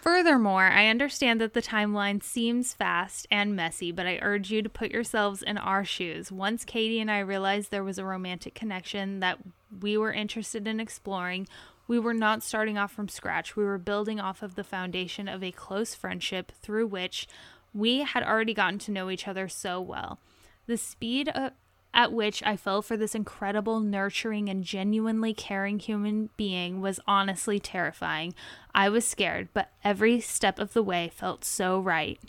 Furthermore, 0.01 0.65
I 0.65 0.89
understand 0.89 1.41
that 1.41 1.55
the 1.55 1.63
timeline 1.63 2.23
seems 2.23 2.73
fast 2.73 3.27
and 3.31 3.57
messy, 3.57 3.93
but 3.93 4.07
I 4.07 4.19
urge 4.23 4.51
you 4.51 4.63
to 4.63 4.69
put 4.69 4.91
yourselves 4.91 5.43
in 5.43 5.59
our 5.59 5.85
shoes. 5.85 6.31
Once 6.31 6.65
Katie 6.65 7.01
and 7.01 7.11
I 7.11 7.19
realized 7.21 7.71
there 7.71 7.85
was 7.85 7.99
a 7.99 8.05
romantic 8.05 8.55
connection 8.55 9.21
that 9.21 9.39
we 9.81 9.99
were 9.99 10.13
interested 10.13 10.67
in 10.67 10.81
exploring, 10.81 11.49
we 11.89 11.99
were 11.99 12.15
not 12.15 12.43
starting 12.43 12.79
off 12.79 12.93
from 12.93 13.09
scratch. 13.09 13.57
We 13.57 13.65
were 13.65 13.79
building 13.79 14.21
off 14.21 14.43
of 14.43 14.55
the 14.55 14.65
foundation 14.65 15.29
of 15.29 15.43
a 15.43 15.53
close 15.53 15.95
friendship 15.95 16.53
through 16.61 16.87
which 16.87 17.29
we 17.73 18.01
had 18.01 18.23
already 18.23 18.55
gotten 18.55 18.79
to 18.81 18.91
know 18.91 19.11
each 19.11 19.29
other 19.29 19.49
so 19.49 19.81
well. 19.81 20.19
The 20.67 20.77
speed 20.77 21.31
uh, 21.35 21.51
at 21.95 22.13
which 22.13 22.43
I 22.45 22.57
fell 22.57 22.83
for 22.83 22.97
this 22.97 23.15
incredible, 23.15 23.81
nurturing, 23.81 24.49
and 24.49 24.65
genuinely 24.65 25.33
caring 25.33 25.79
human 25.79 26.31
being 26.37 26.81
was 26.81 27.01
honestly 27.07 27.59
terrifying. 27.59 28.35
I 28.75 28.89
was 28.89 29.07
scared, 29.07 29.49
but 29.55 29.71
every 29.83 30.21
step 30.21 30.59
of 30.59 30.75
the 30.75 30.83
way 30.83 31.11
felt 31.15 31.45
so 31.45 31.81
right. 31.81 32.21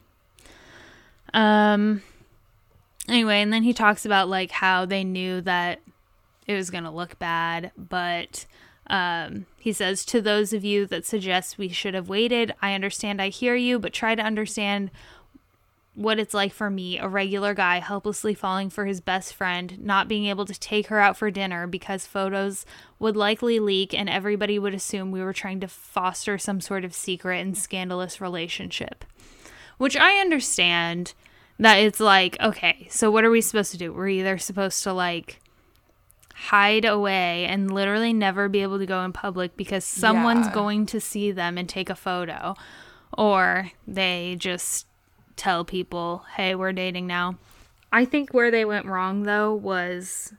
Um, 1.34 2.02
anyway, 3.10 3.42
and 3.42 3.52
then 3.52 3.64
he 3.64 3.74
talks 3.74 4.06
about 4.06 4.30
like 4.30 4.52
how 4.52 4.86
they 4.86 5.04
knew 5.04 5.42
that 5.42 5.82
it 6.46 6.54
was 6.54 6.70
going 6.70 6.86
to 6.86 6.90
look 6.90 7.20
bad, 7.20 7.72
but 7.78 8.46
um, 8.90 9.46
he 9.60 9.74
says, 9.74 10.06
To 10.06 10.22
those 10.22 10.54
of 10.54 10.64
you 10.64 10.86
that 10.88 11.06
suggest 11.06 11.58
we 11.58 11.70
should 11.70 11.94
have 11.94 12.10
waited, 12.10 12.54
I 12.62 12.74
understand, 12.74 13.22
I 13.22 13.30
hear 13.30 13.56
you, 13.56 13.80
but 13.80 13.94
try 13.94 14.16
to 14.16 14.22
understand 14.22 14.92
what 15.98 16.20
it's 16.20 16.34
like 16.34 16.54
for 16.54 16.70
me, 16.70 17.00
a 17.00 17.08
regular 17.08 17.56
guy 17.56 17.80
helplessly 17.80 18.36
falling 18.36 18.70
for 18.70 18.86
his 18.86 19.02
best 19.02 19.34
friend, 19.34 19.80
not 19.80 20.08
being 20.08 20.26
able 20.26 20.46
to 20.46 20.54
take 20.60 20.88
her 20.88 21.00
out 21.00 21.18
for 21.18 21.32
dinner 21.32 21.66
because 21.66 22.06
photos 22.06 22.68
would 23.00 23.18
likely 23.18 23.60
leak 23.60 23.96
and 23.96 24.08
everybody 24.08 24.60
would 24.60 24.76
assume 24.76 25.10
we 25.10 25.24
were 25.24 25.34
trying 25.34 25.60
to 25.60 25.68
foster 25.68 26.38
some 26.38 26.62
sort 26.62 26.86
of 26.86 26.94
secret 26.94 27.40
and 27.40 27.58
scandalous 27.58 28.22
relationship. 28.22 29.06
Which 29.80 29.98
I 29.98 30.20
understand 30.20 31.16
that 31.58 31.78
it's 31.78 32.00
like, 32.00 32.40
okay, 32.40 32.88
so 32.92 33.10
what 33.10 33.24
are 33.24 33.32
we 33.32 33.42
supposed 33.42 33.72
to 33.72 33.78
do? 33.80 33.92
We're 33.92 34.10
either 34.10 34.38
supposed 34.38 34.84
to 34.84 34.94
like 34.94 35.42
hide 36.40 36.86
away 36.86 37.46
and 37.46 37.72
literally 37.74 38.14
never 38.14 38.48
be 38.48 38.62
able 38.62 38.78
to 38.78 38.86
go 38.86 39.04
in 39.04 39.12
public 39.12 39.58
because 39.58 39.84
someone's 39.84 40.48
Yeah. 40.48 40.54
going 40.54 40.86
to 40.88 41.00
see 41.02 41.32
them 41.32 41.58
and 41.58 41.68
take 41.68 41.90
a 41.90 41.96
photo, 41.96 42.56
or 43.18 43.72
they 43.88 44.36
just 44.40 44.86
tell 45.36 45.66
people, 45.66 46.26
hey, 46.36 46.54
we're 46.56 46.74
dating 46.74 47.08
now. 47.08 47.38
I 47.92 48.06
think 48.06 48.34
where 48.34 48.52
they 48.52 48.66
went 48.66 48.86
wrong 48.86 49.24
though 49.24 49.54
was 49.54 50.34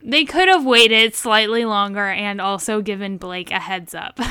they 0.00 0.24
could 0.24 0.48
have 0.48 0.64
waited 0.64 1.14
slightly 1.14 1.64
longer 1.64 2.06
and 2.08 2.40
also 2.40 2.80
given 2.80 3.18
Blake 3.18 3.50
a 3.50 3.58
heads 3.60 3.94
up. 3.94 4.18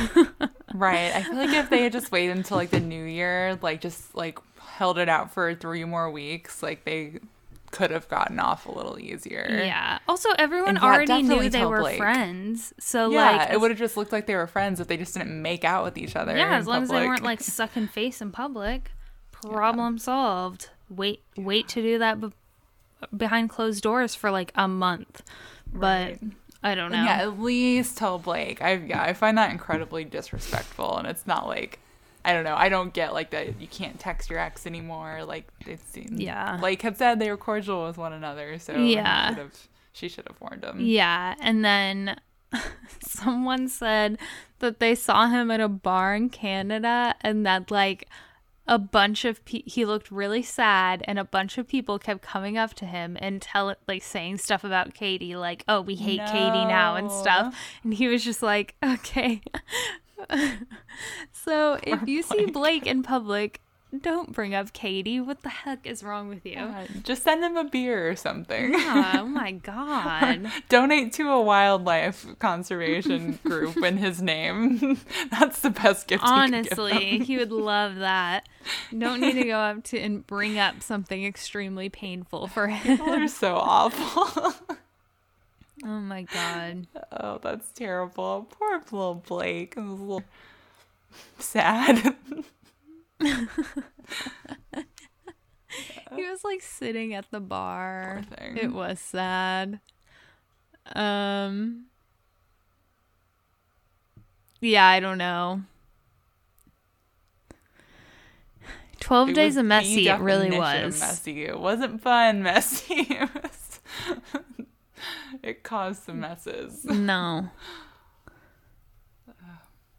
Right. 0.74 1.14
I 1.14 1.24
feel 1.24 1.36
like 1.36 1.50
if 1.54 1.70
they 1.70 1.84
had 1.84 1.92
just 1.92 2.14
waited 2.14 2.38
until 2.38 2.56
like 2.56 2.70
the 2.70 2.80
new 2.80 3.04
year, 3.04 3.60
like 3.62 3.82
just 3.82 4.16
like 4.16 4.40
held 4.58 4.98
it 4.98 5.10
out 5.10 5.34
for 5.34 5.54
three 5.54 5.84
more 5.84 6.10
weeks, 6.10 6.64
like 6.64 6.86
they 6.86 7.20
could 7.72 7.90
have 7.92 8.08
gotten 8.10 8.40
off 8.40 8.66
a 8.66 8.72
little 8.72 9.00
easier. 9.00 9.48
yeah. 9.50 10.00
Also, 10.08 10.30
everyone 10.38 10.78
already 10.78 11.22
knew 11.24 11.50
they 11.50 11.66
were 11.66 11.80
Blake. 11.80 11.98
friends. 11.98 12.74
So 12.80 13.10
Yeah, 13.12 13.38
like 13.38 13.50
it 13.52 13.60
would 13.62 13.72
have 13.72 13.80
just 13.80 13.98
looked 13.98 14.12
like 14.12 14.28
they 14.28 14.36
were 14.36 14.48
friends 14.48 14.80
if 14.80 14.88
they 14.88 14.98
just 14.98 15.14
didn't 15.14 15.42
make 15.42 15.64
out 15.64 15.84
with 15.84 15.98
each 15.98 16.16
other. 16.16 16.36
Yeah, 16.36 16.56
as 16.58 16.68
long 16.68 16.84
as 16.84 16.90
they 16.90 17.08
weren't 17.08 17.24
like 17.24 17.42
sucking 17.42 17.88
face 17.88 18.22
in 18.22 18.32
public, 18.32 18.92
problem 19.32 19.98
solved. 19.98 20.70
Wait, 20.90 21.22
wait 21.38 21.68
to 21.70 21.82
do 21.82 21.98
that 22.00 22.20
be- 22.22 22.34
behind 23.16 23.50
closed 23.50 23.82
doors 23.84 24.14
for 24.14 24.30
like 24.30 24.52
a 24.56 24.68
month, 24.68 25.24
Right. 25.72 26.18
but 26.22 26.30
I 26.64 26.76
don't 26.76 26.92
know. 26.92 27.04
Yeah, 27.04 27.22
at 27.22 27.40
least 27.40 27.98
tell 27.98 28.20
Blake. 28.20 28.62
I 28.62 28.74
yeah, 28.74 29.02
I 29.02 29.14
find 29.14 29.38
that 29.38 29.52
incredibly 29.52 30.04
disrespectful, 30.04 30.98
and 30.98 31.08
it's 31.08 31.26
not 31.26 31.48
like 31.48 31.80
I 32.24 32.34
don't 32.34 32.44
know. 32.44 32.56
I 32.56 32.70
don't 32.70 32.94
get 32.94 33.14
like 33.14 33.32
that. 33.32 33.60
You 33.60 33.68
can't 33.68 34.00
text 34.00 34.30
your 34.30 34.40
ex 34.40 34.66
anymore. 34.68 35.24
Like 35.26 35.48
it 35.66 35.80
seems. 35.92 36.20
Yeah. 36.20 36.60
Like 36.62 36.82
had 36.82 36.98
said 36.98 37.20
they 37.20 37.30
were 37.30 37.38
cordial 37.38 37.86
with 37.88 37.98
one 37.98 38.14
another, 38.14 38.60
so 38.60 38.74
Yeah. 38.76 39.34
have- 39.36 39.68
she 39.94 40.08
should 40.08 40.28
have 40.28 40.40
warned 40.40 40.64
him. 40.64 40.78
Yeah, 40.80 41.36
and 41.42 41.66
then 41.66 42.20
someone 43.06 43.68
said 43.68 44.18
that 44.60 44.80
they 44.80 44.96
saw 44.96 45.28
him 45.28 45.52
at 45.52 45.60
a 45.60 45.68
bar 45.68 46.16
in 46.16 46.30
Canada 46.30 47.16
and 47.22 47.46
that 47.46 47.72
like 47.72 48.08
a 48.68 48.78
bunch 48.78 49.26
of 49.26 49.44
pe- 49.44 49.64
he 49.66 49.84
looked 49.86 50.12
really 50.12 50.44
sad 50.44 51.04
and 51.06 51.18
a 51.20 51.24
bunch 51.26 51.58
of 51.58 51.68
people 51.68 51.98
kept 52.00 52.22
coming 52.22 52.58
up 52.58 52.74
to 52.76 52.86
him 52.86 53.18
and 53.20 53.42
tell 53.42 53.76
like 53.88 54.04
saying 54.04 54.38
stuff 54.38 54.64
about 54.64 54.94
Katie 54.94 55.36
like 55.36 55.64
oh 55.68 55.82
we 55.82 55.96
hate 55.96 56.22
Katie 56.28 56.66
now 56.66 56.96
and 56.96 57.12
stuff 57.12 57.56
and 57.84 57.94
he 57.94 58.08
was 58.08 58.24
just 58.24 58.42
like 58.44 58.76
okay 58.84 59.42
so 61.32 61.80
if 61.84 62.08
you 62.08 62.22
see 62.22 62.46
Blake 62.46 62.86
in 62.86 63.04
public 63.04 63.62
don't 64.00 64.32
bring 64.32 64.56
up 64.56 64.72
Katie 64.72 65.20
what 65.20 65.42
the 65.42 65.50
heck 65.50 65.86
is 65.86 66.02
wrong 66.02 66.30
with 66.30 66.46
you 66.46 66.56
God, 66.56 66.88
just 67.04 67.24
send 67.24 67.44
him 67.44 67.58
a 67.58 67.66
beer 67.66 68.10
or 68.10 68.16
something. 68.16 68.74
Yeah, 68.74 69.18
oh 69.20 69.26
my 69.26 69.52
god 69.52 70.50
Donate 70.70 71.12
to 71.14 71.30
a 71.30 71.42
wildlife 71.42 72.26
conservation 72.40 73.38
group 73.44 73.78
in 73.78 73.98
his 73.98 74.22
name. 74.22 74.98
That's 75.30 75.60
the 75.60 75.72
best 75.72 76.08
gift. 76.08 76.24
Honestly, 76.26 77.20
he 77.20 77.38
would 77.38 77.52
love 77.52 77.96
that. 77.98 78.48
Don't 78.98 79.20
need 79.20 79.34
to 79.34 79.44
go 79.44 79.58
up 79.58 79.84
to 79.86 80.00
and 80.00 80.26
bring 80.26 80.58
up 80.58 80.82
something 80.82 81.26
extremely 81.26 81.90
painful 81.90 82.48
for 82.48 82.68
him. 82.68 82.98
People 82.98 83.14
are 83.14 83.28
so 83.28 83.56
awful. 83.56 84.54
Oh 85.84 86.00
my 86.00 86.24
god. 86.24 86.88
oh, 87.12 87.40
that's 87.42 87.70
terrible. 87.72 88.48
Poor 88.52 88.82
little 88.92 89.16
Blake. 89.16 89.74
It 89.78 89.82
was 89.82 90.00
a 90.00 90.04
little 90.04 90.24
sad. 91.40 92.16
He 96.16 96.24
was 96.28 96.44
like 96.44 96.62
sitting 96.62 97.14
at 97.14 97.32
the 97.32 97.40
bar. 97.40 98.24
It 98.38 98.74
was 98.74 99.00
sad. 99.00 99.80
Um 100.94 101.86
Yeah, 104.60 104.86
I 104.86 105.00
don't 105.00 105.18
know. 105.18 105.62
12 109.00 109.30
It 109.30 109.34
days 109.34 109.58
of 109.58 109.66
messy 109.66 110.10
it 110.10 110.20
really 110.20 110.52
was. 110.52 111.00
messy. 111.00 111.46
It 111.46 111.60
wasn't 111.60 112.02
fun. 112.02 112.44
Messy. 112.44 113.08
It 113.10 113.30
was. 113.34 113.80
it 115.44 115.64
caused 115.64 116.04
some 116.04 116.20
messes. 116.20 116.86
No. 116.86 117.50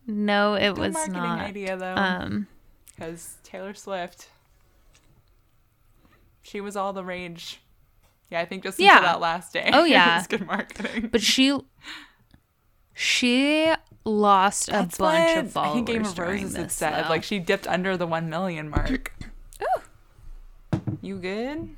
No, 0.07 0.55
it 0.55 0.75
Good 0.75 0.79
was 0.79 0.93
marketing 0.95 1.13
not. 1.15 1.39
idea 1.41 1.77
though, 1.77 1.95
Um, 1.95 2.49
because 2.89 3.37
Taylor 3.45 3.73
Swift, 3.75 4.29
she 6.43 6.61
was 6.61 6.77
all 6.77 6.93
the 6.93 7.05
rage. 7.05 7.61
Yeah, 8.29 8.41
I 8.41 8.45
think 8.45 8.65
just 8.65 8.79
Yeah. 8.81 8.97
until 8.97 9.13
that 9.13 9.21
last 9.21 9.53
day. 9.53 9.71
Oh, 9.73 9.85
yeah. 9.85 10.17
was 10.19 10.27
good 10.27 10.45
marketing. 10.47 11.09
but 11.13 11.23
she 11.23 11.57
she 12.95 13.73
lost 14.05 14.69
a 14.69 14.73
That's 14.73 14.99
bunch 14.99 15.37
of 15.39 15.53
followers 15.53 15.71
I 15.71 15.75
think 15.75 15.87
Game 15.87 16.05
of 16.05 16.19
Roses 16.19 16.55
this, 16.55 16.73
said. 16.75 17.05
though. 17.05 17.09
Like 17.09 17.23
she 17.23 17.39
dipped 17.39 17.69
under 17.69 17.97
the 17.97 18.07
one 18.07 18.29
million 18.29 18.69
mark. 18.71 19.13
You 21.01 21.17
good? 21.19 21.77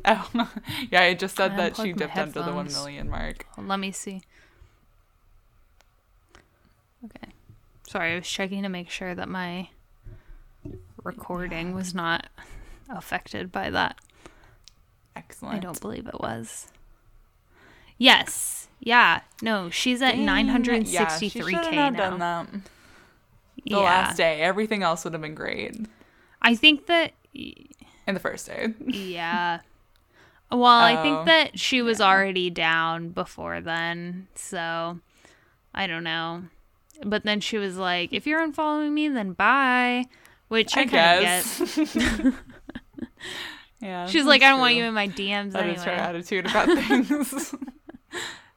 Oh, 0.04 0.50
yeah. 0.90 1.02
I 1.02 1.14
just 1.14 1.36
said 1.36 1.52
I 1.52 1.56
that 1.56 1.76
she 1.76 1.92
dipped 1.92 2.16
under 2.16 2.42
the 2.42 2.52
million 2.64 3.10
mark. 3.10 3.46
Let 3.56 3.78
me 3.80 3.90
see. 3.92 4.22
Okay. 7.04 7.32
Sorry, 7.88 8.12
I 8.12 8.16
was 8.16 8.28
checking 8.28 8.62
to 8.62 8.68
make 8.68 8.90
sure 8.90 9.14
that 9.14 9.28
my 9.28 9.70
recording 11.02 11.74
was 11.74 11.94
not 11.94 12.26
affected 12.88 13.50
by 13.52 13.70
that. 13.70 13.98
Excellent. 15.16 15.56
I 15.56 15.58
don't 15.58 15.80
believe 15.80 16.06
it 16.06 16.20
was. 16.20 16.68
Yes. 17.96 18.68
Yeah. 18.80 19.22
No, 19.42 19.70
she's 19.70 20.00
at 20.02 20.12
Dang. 20.12 20.24
nine 20.24 20.48
hundred 20.48 20.86
Yeah, 20.86 21.08
sixty 21.08 21.28
she 21.28 21.40
three 21.40 21.54
should've 21.54 21.70
k 21.70 21.76
not 21.76 21.92
now. 21.94 22.10
done 22.10 22.18
that. 22.20 22.52
The 23.64 23.70
yeah. 23.70 23.76
last 23.78 24.16
day, 24.16 24.40
everything 24.40 24.82
else 24.82 25.02
would 25.04 25.12
have 25.14 25.22
been 25.22 25.34
great. 25.34 25.76
I 26.40 26.54
think 26.54 26.86
that. 26.86 27.12
In 27.34 28.14
the 28.14 28.20
first 28.20 28.46
day, 28.46 28.72
Yeah. 28.86 29.60
Well, 30.50 30.64
I 30.64 30.96
Oh, 30.98 31.02
think 31.02 31.26
that 31.26 31.58
she 31.58 31.82
was 31.82 32.00
already 32.00 32.48
down 32.50 33.10
before 33.10 33.60
then, 33.60 34.28
so 34.34 34.98
I 35.74 35.86
don't 35.86 36.04
know. 36.04 36.44
But 37.04 37.24
then 37.24 37.40
she 37.40 37.58
was 37.58 37.76
like, 37.76 38.12
"If 38.12 38.26
you're 38.26 38.40
unfollowing 38.46 38.92
me, 38.92 39.08
then 39.08 39.32
bye," 39.32 40.06
which 40.48 40.76
I, 40.76 40.80
I 40.82 40.86
kind 40.86 41.18
of 41.18 41.22
get. 41.22 41.44
guess. 41.44 42.34
yeah. 43.80 44.06
She's 44.06 44.24
like, 44.24 44.42
"I 44.42 44.48
don't 44.48 44.60
want 44.60 44.74
you 44.74 44.84
in 44.84 44.94
my 44.94 45.08
DMs 45.08 45.52
That 45.52 45.68
is 45.68 45.84
her 45.84 45.90
attitude 45.90 46.46
about 46.46 46.66
things. 46.66 47.54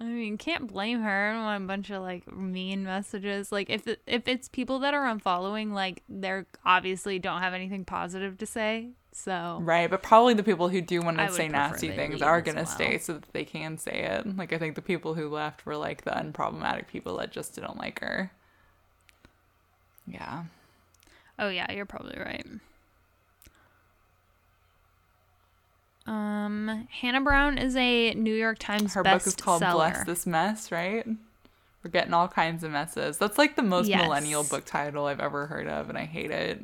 I 0.00 0.04
mean, 0.04 0.38
can't 0.38 0.68
blame 0.68 1.00
her. 1.00 1.30
I 1.30 1.32
don't 1.32 1.42
want 1.42 1.64
a 1.64 1.66
bunch 1.66 1.90
of 1.90 2.02
like 2.02 2.32
mean 2.32 2.84
messages. 2.84 3.50
Like 3.50 3.68
if 3.68 3.86
it, 3.88 4.00
if 4.06 4.28
it's 4.28 4.48
people 4.48 4.78
that 4.80 4.94
are 4.94 5.06
unfollowing, 5.12 5.72
like 5.72 6.02
they're 6.08 6.46
obviously 6.64 7.18
don't 7.18 7.40
have 7.40 7.52
anything 7.52 7.84
positive 7.84 8.38
to 8.38 8.46
say. 8.46 8.90
So 9.12 9.58
right, 9.62 9.90
but 9.90 10.02
probably 10.02 10.34
the 10.34 10.44
people 10.44 10.68
who 10.68 10.80
do 10.80 11.00
want 11.00 11.18
to 11.18 11.28
say 11.32 11.48
nasty 11.48 11.90
things 11.90 12.22
are 12.22 12.40
gonna 12.40 12.58
well. 12.58 12.66
stay 12.66 12.98
so 12.98 13.14
that 13.14 13.32
they 13.32 13.44
can 13.44 13.76
say 13.76 14.04
it. 14.04 14.36
Like 14.36 14.52
I 14.52 14.58
think 14.58 14.76
the 14.76 14.82
people 14.82 15.14
who 15.14 15.28
left 15.28 15.66
were 15.66 15.76
like 15.76 16.04
the 16.04 16.12
unproblematic 16.12 16.86
people 16.86 17.16
that 17.16 17.32
just 17.32 17.56
didn't 17.56 17.76
like 17.76 17.98
her. 17.98 18.30
Yeah. 20.06 20.44
Oh 21.38 21.48
yeah, 21.48 21.72
you're 21.72 21.86
probably 21.86 22.18
right. 22.20 22.46
Um, 26.08 26.88
Hannah 26.90 27.20
Brown 27.20 27.58
is 27.58 27.76
a 27.76 28.14
New 28.14 28.34
York 28.34 28.58
Times 28.58 28.94
Her 28.94 29.02
book 29.04 29.26
is 29.26 29.36
called 29.36 29.62
bestseller. 29.62 29.74
Bless 29.92 30.04
This 30.04 30.26
Mess, 30.26 30.72
right? 30.72 31.06
We're 31.84 31.90
getting 31.90 32.14
all 32.14 32.28
kinds 32.28 32.64
of 32.64 32.70
messes. 32.70 33.18
That's 33.18 33.36
like 33.36 33.56
the 33.56 33.62
most 33.62 33.88
Yes. 33.88 34.02
millennial 34.02 34.42
book 34.42 34.64
title 34.64 35.04
I've 35.06 35.20
ever 35.20 35.46
heard 35.46 35.68
of, 35.68 35.88
and 35.90 35.98
I 35.98 36.06
hate 36.06 36.30
it. 36.30 36.62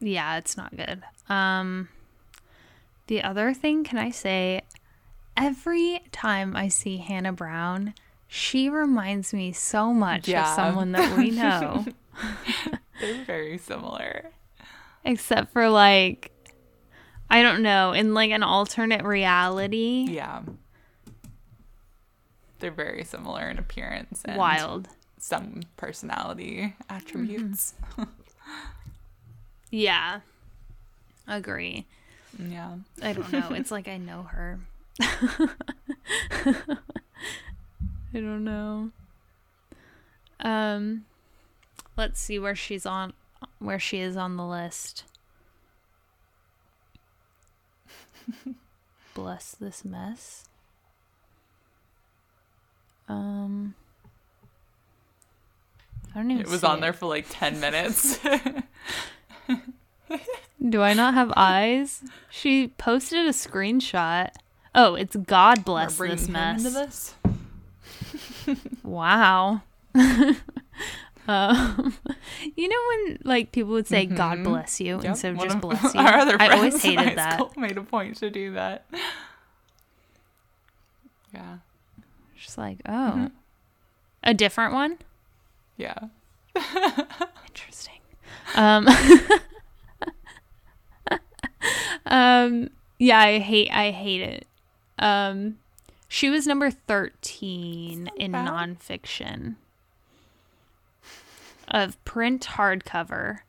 Yeah, 0.00 0.36
it's 0.38 0.56
not 0.56 0.74
good. 0.76 1.02
Um, 1.28 1.88
the 3.06 3.22
other 3.22 3.54
thing, 3.54 3.84
can 3.84 3.98
I 3.98 4.10
say, 4.10 4.62
every 5.36 6.00
time 6.10 6.56
I 6.56 6.68
see 6.68 6.96
Hannah 6.96 7.32
Brown, 7.32 7.94
she 8.26 8.68
reminds 8.68 9.32
me 9.32 9.52
so 9.52 9.92
much 9.92 10.26
Yeah. 10.28 10.42
of 10.48 10.56
someone 10.56 10.92
that 10.92 11.16
we 11.16 11.30
know, 11.30 11.84
They're 13.00 13.24
very 13.24 13.58
similar. 13.58 14.30
Except 15.04 15.52
for 15.52 15.68
like, 15.68 16.30
I 17.30 17.42
don't 17.42 17.62
know, 17.62 17.92
in 17.92 18.14
like 18.14 18.30
an 18.30 18.42
alternate 18.42 19.04
reality. 19.04 20.06
Yeah. 20.08 20.42
They're 22.58 22.70
very 22.70 23.04
similar 23.04 23.48
in 23.48 23.58
appearance 23.58 24.22
and 24.24 24.36
Wild. 24.36 24.88
some 25.18 25.62
personality 25.76 26.74
attributes. 26.88 27.74
Yeah. 29.70 30.20
Agree. 31.26 31.86
Yeah. 32.38 32.76
I 33.02 33.12
don't 33.14 33.32
know. 33.32 33.48
It's 33.52 33.70
like 33.70 33.88
I 33.88 33.96
know 33.96 34.24
her. 34.24 34.60
I 35.00 35.46
don't 38.12 38.44
know. 38.44 38.90
Um 40.40 41.04
let's 41.96 42.20
see 42.20 42.38
where 42.38 42.54
she's 42.54 42.84
on 42.86 43.12
where 43.62 43.78
she 43.78 43.98
is 44.00 44.16
on 44.16 44.36
the 44.36 44.44
list. 44.44 45.04
Bless 49.14 49.52
this 49.52 49.84
mess. 49.84 50.44
Um 53.08 53.74
I 56.14 56.18
don't 56.18 56.30
even 56.30 56.42
It 56.42 56.48
was 56.48 56.62
on 56.64 56.78
it. 56.78 56.80
there 56.82 56.92
for 56.92 57.06
like 57.06 57.26
10 57.30 57.58
minutes. 57.60 58.18
Do 60.68 60.82
I 60.82 60.92
not 60.94 61.14
have 61.14 61.32
eyes? 61.36 62.02
She 62.30 62.68
posted 62.68 63.26
a 63.26 63.30
screenshot. 63.30 64.30
Oh, 64.74 64.94
it's 64.94 65.16
God 65.16 65.64
bless 65.64 65.96
this 65.98 66.28
mess. 66.28 66.62
this. 66.62 67.14
Wow. 68.82 69.62
Um, 71.28 71.94
you 72.56 72.68
know 72.68 72.76
when 72.88 73.18
like 73.24 73.52
people 73.52 73.72
would 73.72 73.86
say 73.86 74.06
"God 74.06 74.42
bless 74.44 74.80
you" 74.80 74.96
Yep, 74.96 75.04
instead 75.04 75.32
of 75.34 75.40
just 75.40 75.56
of 75.56 75.60
"bless 75.62 75.82
you"? 75.94 76.00
Our 76.00 76.14
other 76.18 76.36
I 76.40 76.48
always 76.56 76.82
hated 76.82 77.16
that. 77.18 77.56
Made 77.56 77.76
a 77.78 77.82
point 77.82 78.16
to 78.18 78.30
do 78.30 78.52
that. 78.54 78.86
Yeah. 81.34 81.58
Just 82.36 82.58
like, 82.58 82.78
oh, 82.86 82.90
Mm-hmm. 82.90 83.26
a 84.24 84.34
different 84.34 84.74
one. 84.74 84.98
Yeah. 85.76 85.94
Interesting. 87.46 88.00
Um, 88.54 88.86
um, 92.06 92.68
yeah, 92.98 93.18
I 93.20 93.38
hate, 93.38 93.70
I 93.70 93.90
hate 93.90 94.20
it. 94.22 94.46
Um, 94.98 95.58
she 96.08 96.28
was 96.30 96.46
number 96.46 96.70
thirteen 96.70 98.10
in 98.16 98.32
bad. 98.32 98.48
nonfiction 98.48 99.56
of 101.72 102.02
print 102.04 102.46
hardcover, 102.52 103.40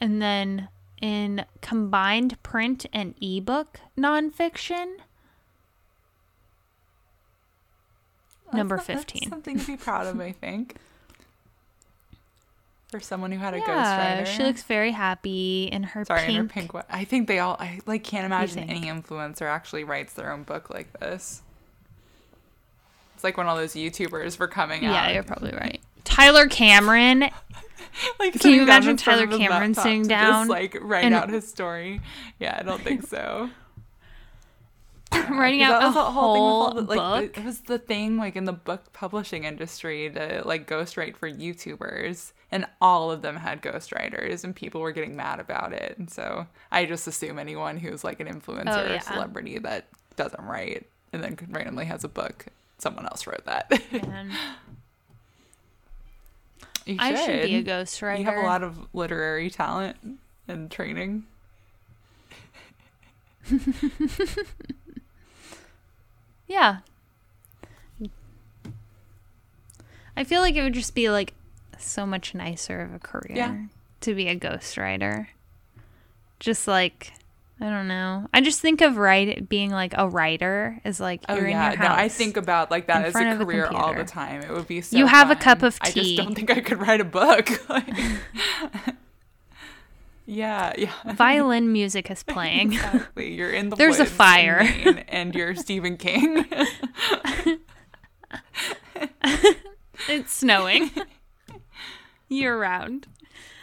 and 0.00 0.20
then 0.20 0.68
in 1.00 1.44
combined 1.62 2.42
print 2.42 2.84
and 2.92 3.14
ebook 3.22 3.80
nonfiction. 3.96 4.96
Number 8.52 8.76
That's- 8.78 8.98
that's 9.02 9.12
15. 9.12 9.28
something 9.30 9.58
to 9.58 9.66
be 9.66 9.76
proud 9.76 10.06
of, 10.06 10.18
I 10.20 10.32
think. 10.32 10.76
For 12.90 13.00
someone 13.00 13.30
who 13.32 13.38
had 13.38 13.52
a 13.52 13.58
Yeah, 13.58 14.22
ghostwriter. 14.24 14.26
she 14.26 14.42
looks 14.42 14.62
very 14.62 14.92
happy 14.92 15.64
in 15.70 15.82
her 15.82 16.06
Sorry, 16.06 16.20
pink. 16.22 16.30
in 16.30 16.36
her 16.36 16.48
pink 16.48 16.72
one. 16.74 16.84
I 16.88 17.04
think 17.04 17.28
they 17.28 17.38
all. 17.38 17.56
I 17.60 17.80
like 17.84 18.02
can't 18.02 18.24
imagine 18.24 18.60
any 18.60 18.86
influencer 18.86 19.42
actually 19.42 19.84
writes 19.84 20.14
their 20.14 20.32
own 20.32 20.42
book 20.44 20.70
like 20.70 20.90
this. 20.98 21.42
It's 23.14 23.22
like 23.24 23.36
when 23.36 23.46
all 23.46 23.56
those 23.56 23.74
YouTubers 23.74 24.38
were 24.38 24.48
coming 24.48 24.86
out. 24.86 24.92
Yeah, 24.94 25.10
you're 25.10 25.22
probably 25.22 25.50
right. 25.52 25.82
Tyler 26.18 26.46
Cameron 26.48 27.20
like, 28.18 28.40
Can 28.40 28.50
you 28.52 28.62
imagine 28.62 28.96
Tyler 28.96 29.26
Cameron 29.28 29.74
sitting 29.74 30.06
down 30.06 30.48
just 30.48 30.50
like 30.50 30.76
write 30.80 31.04
and- 31.04 31.14
out 31.14 31.30
his 31.30 31.48
story? 31.48 32.00
Yeah, 32.40 32.56
I 32.58 32.62
don't 32.64 32.82
think 32.82 33.06
so. 33.06 33.50
writing 35.30 35.62
out 35.62 35.80
that 35.80 35.84
a 35.84 35.86
was 35.86 35.94
whole 36.14 36.34
thing 36.34 36.42
all 36.42 36.74
the- 36.74 36.82
like, 36.82 36.98
book. 36.98 37.34
the- 37.34 37.40
It 37.40 37.44
was 37.46 37.60
the 37.60 37.78
thing 37.78 38.16
like 38.18 38.36
in 38.36 38.44
the 38.44 38.52
book 38.52 38.92
publishing 38.92 39.44
industry 39.44 40.10
to 40.10 40.42
like 40.44 40.68
ghostwrite 40.68 41.16
for 41.16 41.30
YouTubers, 41.30 42.32
and 42.50 42.66
all 42.80 43.10
of 43.10 43.22
them 43.22 43.36
had 43.36 43.62
ghostwriters, 43.62 44.42
and 44.44 44.54
people 44.54 44.80
were 44.80 44.92
getting 44.92 45.14
mad 45.16 45.38
about 45.40 45.72
it. 45.72 45.96
And 45.98 46.10
so 46.10 46.46
I 46.72 46.84
just 46.84 47.06
assume 47.06 47.38
anyone 47.38 47.76
who's 47.78 48.04
like 48.04 48.20
an 48.20 48.26
influencer 48.26 48.76
Oh, 48.76 48.86
or 48.86 48.94
yeah. 48.94 48.98
celebrity 49.00 49.58
that 49.60 49.86
doesn't 50.16 50.42
write 50.44 50.86
and 51.12 51.22
then 51.22 51.38
randomly 51.50 51.86
has 51.86 52.04
a 52.04 52.08
book, 52.08 52.46
someone 52.78 53.06
else 53.06 53.26
wrote 53.26 53.44
that. 53.46 53.72
You 56.88 56.96
I 56.98 57.14
should 57.14 57.42
be 57.42 57.54
a 57.56 57.58
should. 57.58 57.66
ghostwriter. 57.66 58.18
You 58.20 58.24
have 58.24 58.38
a 58.38 58.46
lot 58.46 58.62
of 58.62 58.78
literary 58.94 59.50
talent 59.50 59.96
and 60.48 60.70
training. 60.70 61.24
Yeah. 66.46 66.78
I 70.16 70.24
feel 70.24 70.40
like 70.40 70.56
it 70.56 70.62
would 70.62 70.72
just 70.72 70.94
be 70.94 71.10
like 71.10 71.34
so 71.78 72.06
much 72.06 72.34
nicer 72.34 72.80
of 72.80 72.94
a 72.94 72.98
career 72.98 73.36
Yeah. 73.36 73.56
to 74.00 74.14
be 74.14 74.28
a 74.28 74.34
ghostwriter. 74.38 75.26
Just 76.40 76.66
like 76.66 77.12
I 77.60 77.70
don't 77.70 77.88
know. 77.88 78.28
I 78.32 78.40
just 78.40 78.60
think 78.60 78.80
of 78.82 78.96
write 78.98 79.48
being 79.48 79.70
like 79.70 79.92
a 79.96 80.08
writer 80.08 80.80
is 80.84 81.00
like 81.00 81.22
Oh 81.28 81.34
yeah, 81.34 81.40
in 81.40 81.46
your 81.48 81.58
house. 81.58 81.78
no, 81.96 82.02
I 82.04 82.08
think 82.08 82.36
about 82.36 82.70
like 82.70 82.86
that 82.86 83.04
as 83.06 83.14
a 83.16 83.30
of 83.32 83.40
a 83.40 83.44
career 83.44 83.66
all 83.66 83.92
the 83.94 84.04
time. 84.04 84.42
It 84.42 84.50
would 84.52 84.68
be 84.68 84.80
so. 84.80 84.96
You 84.96 85.06
have 85.06 85.30
a 85.30 85.36
cup 85.36 85.62
of 85.64 85.78
tea. 85.80 85.88
I 85.88 85.90
just 86.04 86.16
don't 86.16 86.34
think 86.36 86.50
I 86.50 86.60
could 86.60 86.78
write 86.80 87.00
a 87.00 87.04
book. 87.04 87.48
Like- 87.68 87.88
yeah, 90.30 90.74
yeah. 90.76 90.92
violin 91.14 91.72
music 91.72 92.10
is 92.10 92.22
playing. 92.22 92.74
Exactly. 92.74 93.32
You're 93.32 93.50
in 93.50 93.70
the 93.70 93.76
There's 93.76 93.98
a 93.98 94.04
fire. 94.04 94.62
Maine, 94.62 94.98
and 95.08 95.34
you're 95.34 95.54
Stephen 95.54 95.96
King. 95.96 96.44
it's 100.08 100.32
snowing 100.34 100.90
year 102.28 102.58
round. 102.60 103.06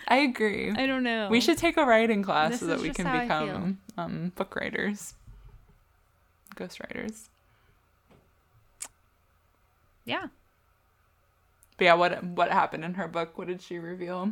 I 0.07 0.18
agree. 0.18 0.72
I 0.72 0.86
don't 0.86 1.03
know. 1.03 1.27
We 1.30 1.41
should 1.41 1.57
take 1.57 1.77
a 1.77 1.86
writing 1.86 2.23
class 2.23 2.52
This 2.52 2.60
so 2.61 2.68
that 2.68 2.80
we 2.80 2.91
can 2.91 3.06
become 3.22 3.80
um, 3.98 4.32
book 4.36 4.56
writers, 4.56 5.14
ghost 6.56 6.80
writers. 6.80 7.30
Yeah. 10.06 10.27
But 11.77 11.86
yeah, 11.86 11.94
what 11.95 12.23
what 12.23 12.52
happened 12.52 12.86
in 12.86 12.94
her 12.94 13.07
book? 13.07 13.38
What 13.38 13.48
did 13.48 13.61
she 13.61 13.80
reveal? 13.80 14.32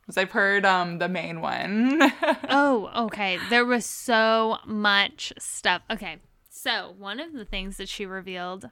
Because 0.00 0.16
I've 0.16 0.30
heard 0.30 0.64
um 0.64 0.98
the 0.98 1.08
main 1.08 1.40
one. 1.40 2.00
Oh, 2.48 2.90
okay. 3.06 3.38
There 3.50 3.64
was 3.64 3.84
so 3.84 4.58
much 4.64 5.32
stuff. 5.38 5.82
Okay. 5.90 6.18
So, 6.48 6.94
one 6.96 7.20
of 7.20 7.32
the 7.32 7.44
things 7.44 7.76
that 7.76 7.88
she 7.88 8.06
revealed 8.06 8.70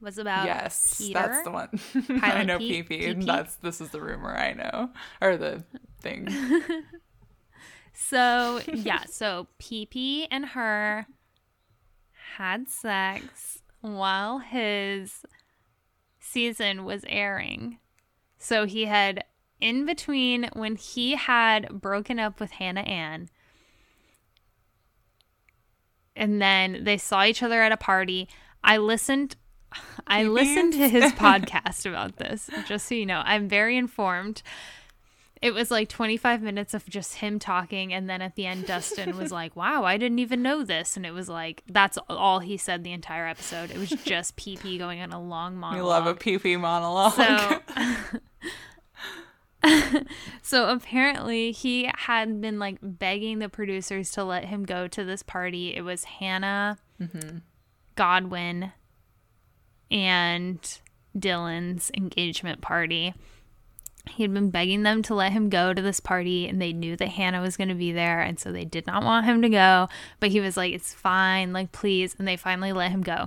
was 0.00 0.18
about 0.18 0.46
yes, 0.46 0.98
Peter. 0.98 1.14
that's 1.14 1.42
the 1.42 1.50
one. 1.50 1.68
I 2.22 2.44
know? 2.44 2.58
PP. 2.58 2.88
PP? 2.88 3.24
That's 3.24 3.56
this 3.56 3.80
is 3.80 3.90
the 3.90 4.00
rumor 4.00 4.36
I 4.36 4.52
know 4.52 4.90
or 5.20 5.36
the 5.36 5.64
thing. 6.00 6.28
So, 8.00 8.60
yeah, 8.72 9.04
so 9.10 9.48
PP 9.60 10.28
and 10.30 10.46
her 10.46 11.06
had 12.36 12.68
sex 12.68 13.60
while 13.80 14.38
his 14.38 15.24
season 16.20 16.84
was 16.84 17.04
airing. 17.08 17.78
So, 18.38 18.66
he 18.66 18.84
had 18.84 19.24
in 19.60 19.84
between 19.84 20.48
when 20.52 20.76
he 20.76 21.16
had 21.16 21.80
broken 21.80 22.20
up 22.20 22.38
with 22.38 22.52
Hannah 22.52 22.82
Ann 22.82 23.28
and 26.14 26.40
then 26.40 26.84
they 26.84 26.98
saw 26.98 27.24
each 27.24 27.42
other 27.42 27.62
at 27.62 27.72
a 27.72 27.76
party. 27.76 28.28
I 28.62 28.76
listened 28.76 29.36
I 30.06 30.24
listened 30.24 30.72
to 30.74 30.88
his 30.88 31.12
podcast 31.14 31.86
about 31.86 32.16
this, 32.16 32.50
just 32.66 32.86
so 32.86 32.94
you 32.94 33.06
know. 33.06 33.22
I'm 33.24 33.48
very 33.48 33.76
informed. 33.76 34.42
It 35.40 35.54
was 35.54 35.70
like 35.70 35.88
25 35.88 36.42
minutes 36.42 36.74
of 36.74 36.84
just 36.86 37.16
him 37.16 37.38
talking 37.38 37.92
and 37.92 38.10
then 38.10 38.20
at 38.20 38.34
the 38.34 38.44
end 38.44 38.66
Dustin 38.66 39.16
was 39.16 39.30
like, 39.30 39.54
"Wow, 39.56 39.84
I 39.84 39.96
didn't 39.96 40.18
even 40.18 40.42
know 40.42 40.64
this." 40.64 40.96
And 40.96 41.06
it 41.06 41.12
was 41.12 41.28
like 41.28 41.62
that's 41.68 41.96
all 42.08 42.40
he 42.40 42.56
said 42.56 42.82
the 42.82 42.92
entire 42.92 43.26
episode. 43.26 43.70
It 43.70 43.78
was 43.78 43.90
just 43.90 44.36
PP 44.36 44.78
going 44.78 45.00
on 45.00 45.12
a 45.12 45.20
long 45.20 45.56
monologue. 45.60 45.84
We 45.84 45.88
love 45.88 46.06
a 46.06 46.14
PP 46.14 46.58
monologue. 46.58 47.62
So, 47.72 48.20
so 50.42 50.70
apparently 50.70 51.52
he 51.52 51.90
had 51.96 52.40
been 52.40 52.58
like 52.58 52.78
begging 52.82 53.38
the 53.38 53.48
producers 53.48 54.10
to 54.12 54.24
let 54.24 54.46
him 54.46 54.64
go 54.64 54.88
to 54.88 55.04
this 55.04 55.22
party. 55.22 55.74
It 55.74 55.82
was 55.82 56.04
Hannah, 56.04 56.78
mm-hmm. 57.00 57.38
Godwin, 57.94 58.72
and 59.90 60.58
Dylan's 61.16 61.90
engagement 61.96 62.60
party. 62.60 63.14
He 64.10 64.22
had 64.22 64.32
been 64.32 64.48
begging 64.50 64.84
them 64.84 65.02
to 65.02 65.14
let 65.14 65.32
him 65.32 65.50
go 65.50 65.74
to 65.74 65.82
this 65.82 66.00
party, 66.00 66.48
and 66.48 66.62
they 66.62 66.72
knew 66.72 66.96
that 66.96 67.08
Hannah 67.08 67.42
was 67.42 67.58
going 67.58 67.68
to 67.68 67.74
be 67.74 67.92
there, 67.92 68.20
and 68.22 68.40
so 68.40 68.50
they 68.50 68.64
did 68.64 68.86
not 68.86 69.04
want 69.04 69.26
him 69.26 69.42
to 69.42 69.50
go. 69.50 69.88
But 70.18 70.30
he 70.30 70.40
was 70.40 70.56
like, 70.56 70.72
It's 70.72 70.94
fine, 70.94 71.52
like, 71.52 71.72
please. 71.72 72.16
And 72.18 72.26
they 72.26 72.36
finally 72.36 72.72
let 72.72 72.90
him 72.90 73.02
go. 73.02 73.26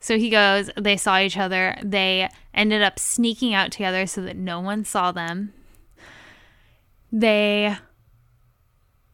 So 0.00 0.18
he 0.18 0.30
goes, 0.30 0.68
they 0.76 0.96
saw 0.96 1.18
each 1.20 1.36
other. 1.36 1.76
They 1.82 2.28
ended 2.54 2.82
up 2.82 2.98
sneaking 2.98 3.54
out 3.54 3.70
together 3.70 4.06
so 4.06 4.22
that 4.22 4.36
no 4.36 4.58
one 4.60 4.84
saw 4.84 5.12
them. 5.12 5.52
They 7.12 7.76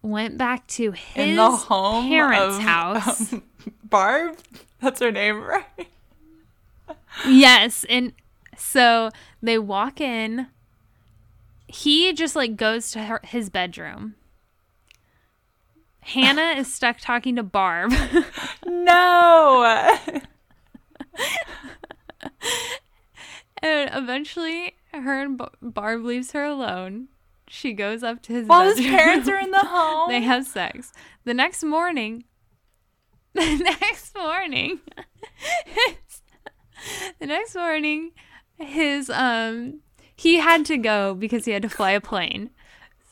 went 0.01 0.39
back 0.39 0.67
to 0.69 0.93
his 0.93 1.29
in 1.31 1.37
the 1.37 1.51
home 1.51 2.09
parents' 2.09 2.57
of, 2.57 2.63
house. 2.63 3.33
um, 3.33 3.43
Barb. 3.85 4.39
That's 4.81 5.01
her 5.01 5.11
name, 5.13 5.43
right? 5.43 5.65
Yes, 7.27 7.85
and 7.89 8.13
so 8.57 9.11
they 9.43 9.59
walk 9.59 10.01
in. 10.01 10.47
He 11.67 12.13
just 12.13 12.35
like 12.37 12.57
goes 12.57 12.91
to 12.93 13.05
her, 13.05 13.21
his 13.25 13.51
bedroom. 13.51 14.15
Hannah 16.01 16.55
is 16.59 16.73
stuck 16.73 16.99
talking 17.01 17.37
to 17.37 17.43
Barb. 17.43 17.93
No. 18.67 19.65
and 23.63 23.91
eventually 23.93 24.75
her 24.93 25.21
and 25.21 25.41
Barb 25.61 26.05
leaves 26.05 26.33
her 26.33 26.45
alone. 26.45 27.09
She 27.49 27.73
goes 27.73 28.03
up 28.03 28.23
to 28.25 28.33
his 28.33 28.47
While 28.47 28.65
his 28.75 28.81
parents 28.81 29.29
are 29.29 29.39
in 29.39 29.51
the 29.51 29.59
home. 29.65 30.11
they 30.11 30.21
have 30.21 30.47
sex. 30.47 30.93
The 31.25 31.35
next 31.35 31.63
morning, 31.65 32.25
the 33.35 33.57
next 33.81 34.15
morning, 34.17 34.81
the 37.19 37.27
next 37.27 37.55
morning, 37.55 38.13
his 38.59 39.11
um, 39.11 39.81
he 40.15 40.39
had 40.39 40.65
to 40.67 40.77
go 40.77 41.15
because 41.15 41.45
he 41.45 41.53
had 41.53 41.63
to 41.63 41.69
fly 41.69 41.93
a 41.93 42.01
plane. 42.01 42.51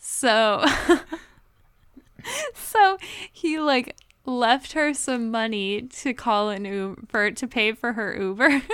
So, 0.00 0.64
so 2.54 2.98
he 3.32 3.58
like 3.58 3.96
left 4.24 4.72
her 4.72 4.92
some 4.92 5.30
money 5.30 5.82
to 5.82 6.12
call 6.14 6.50
an 6.50 6.64
Uber 6.64 7.32
to 7.32 7.46
pay 7.46 7.72
for 7.72 7.92
her 7.92 8.16
Uber. 8.16 8.62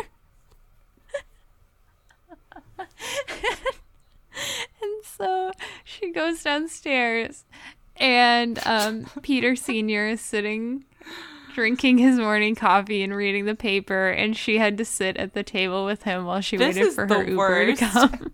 And 4.83 5.05
so 5.05 5.53
she 5.85 6.11
goes 6.11 6.43
downstairs, 6.43 7.45
and 7.97 8.59
um, 8.67 9.07
Peter 9.23 9.55
Sr. 9.55 10.09
is 10.09 10.21
sitting 10.21 10.85
drinking 11.55 11.99
his 11.99 12.19
morning 12.19 12.55
coffee 12.55 13.03
and 13.03 13.15
reading 13.15 13.45
the 13.45 13.55
paper, 13.55 14.09
and 14.11 14.37
she 14.37 14.59
had 14.59 14.79
to 14.79 14.85
sit 14.85 15.17
at 15.17 15.35
the 15.35 15.43
table 15.43 15.85
with 15.85 16.03
him 16.05 16.25
while 16.25 16.41
she 16.41 16.57
This 16.57 16.77
waited 16.77 16.93
for 16.93 17.07
her 17.07 17.23
Uber 17.25 17.37
worst. 17.37 17.79
to 17.81 17.87
come. 17.87 18.13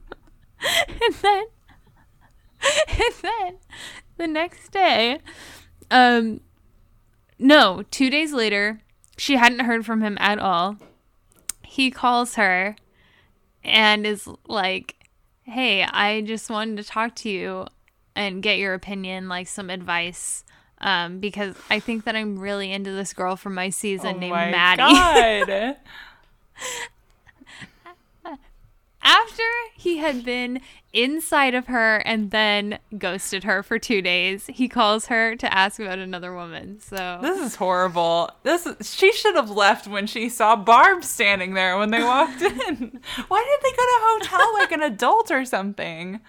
and 0.89 1.15
then, 1.23 1.45
and 2.89 3.15
then 3.23 3.57
the 4.17 4.27
next 4.27 4.71
day, 4.71 5.21
um, 5.91 6.41
no, 7.39 7.83
two 7.91 8.11
days 8.11 8.33
later, 8.33 8.81
she 9.17 9.37
hadn't 9.37 9.61
heard 9.61 9.85
from 9.87 10.03
him 10.03 10.17
at 10.21 10.39
all. 10.39 10.77
He 11.63 11.91
calls 11.91 12.35
her 12.35 12.77
and 13.63 14.07
is 14.07 14.29
like, 14.47 14.97
hey, 15.43 15.83
I 15.85 16.23
just 16.23 16.51
wanted 16.51 16.77
to 16.79 16.85
talk 16.85 17.15
to 17.17 17.29
you 17.29 17.67
and 18.17 18.43
get 18.43 18.59
your 18.59 18.75
opinion, 18.75 19.29
like 19.29 19.47
some 19.47 19.71
advice. 19.71 20.45
Um, 20.81 21.19
because 21.19 21.57
I 21.71 21.81
think 21.81 22.05
that 22.05 22.15
I'm 22.15 22.39
really 22.39 22.71
into 22.73 22.93
this 22.93 23.13
girl 23.13 23.35
from 23.37 23.55
my 23.55 23.71
season 23.71 24.17
oh 24.17 24.19
named 24.19 24.33
my 24.33 24.51
Maddie. 24.51 25.47
God. 25.49 25.77
After 29.01 29.43
he 29.77 29.99
had 29.99 30.25
been 30.25 30.61
inside 30.93 31.55
of 31.55 31.69
her 31.69 31.97
and 31.99 32.31
then 32.31 32.79
ghosted 32.99 33.45
her 33.45 33.63
for 33.63 33.79
two 33.79 34.03
days, 34.03 34.47
he 34.49 34.69
calls 34.69 35.07
her 35.07 35.35
to 35.37 35.55
ask 35.55 35.81
about 35.81 35.99
another 35.99 36.35
woman. 36.35 36.79
So 36.81 37.19
This 37.23 37.41
is 37.41 37.55
horrible. 37.55 38.31
This 38.43 38.67
is, 38.67 38.95
she 38.95 39.13
should 39.13 39.35
have 39.35 39.51
left 39.51 39.87
when 39.87 40.07
she 40.07 40.29
saw 40.29 40.57
Barb 40.57 41.05
standing 41.05 41.55
there 41.55 41.79
when 41.79 41.91
they 41.91 42.03
walked 42.03 42.43
in. 42.43 43.01
Why 43.29 43.45
didn't 43.45 43.63
they 43.63 43.71
go 43.71 43.77
to 43.77 43.99
a 43.99 44.19
hotel 44.19 44.53
like 44.55 44.73
an 44.73 44.83
adult 44.83 45.31
or 45.31 45.45
something? 45.45 46.21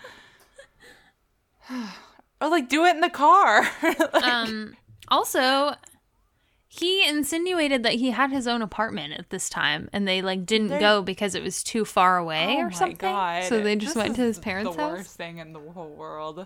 or 2.42 2.50
like 2.50 2.70
do 2.70 2.86
it 2.86 2.96
in 2.96 3.02
the 3.02 3.10
car. 3.10 3.68
Like, 3.84 4.24
um 4.24 4.76
also 5.08 5.74
he 6.72 7.08
insinuated 7.08 7.82
that 7.84 7.94
he 7.94 8.12
had 8.12 8.30
his 8.32 8.48
own 8.48 8.62
apartment 8.62 9.14
at 9.18 9.30
this 9.32 9.50
time 9.50 9.90
and 9.92 10.08
they 10.08 10.22
like 10.22 10.46
didn't 10.46 10.68
They're- 10.68 10.80
go 10.80 11.02
because 11.02 11.34
it 11.36 11.42
was 11.44 11.64
too 11.64 11.84
far 11.84 12.18
away 12.18 12.56
oh 12.58 12.62
or 12.62 12.66
my 12.66 12.72
something. 12.72 12.98
God. 12.98 13.44
So 13.46 13.62
they 13.62 13.76
just 13.76 13.96
This 13.96 14.04
went 14.04 14.16
to 14.18 14.22
his 14.22 14.38
parents' 14.40 14.76
the 14.76 14.82
house. 14.82 14.98
worst 15.00 15.16
thing 15.18 15.40
in 15.40 15.54
the 15.54 15.60
whole 15.60 15.90
world. 15.90 16.46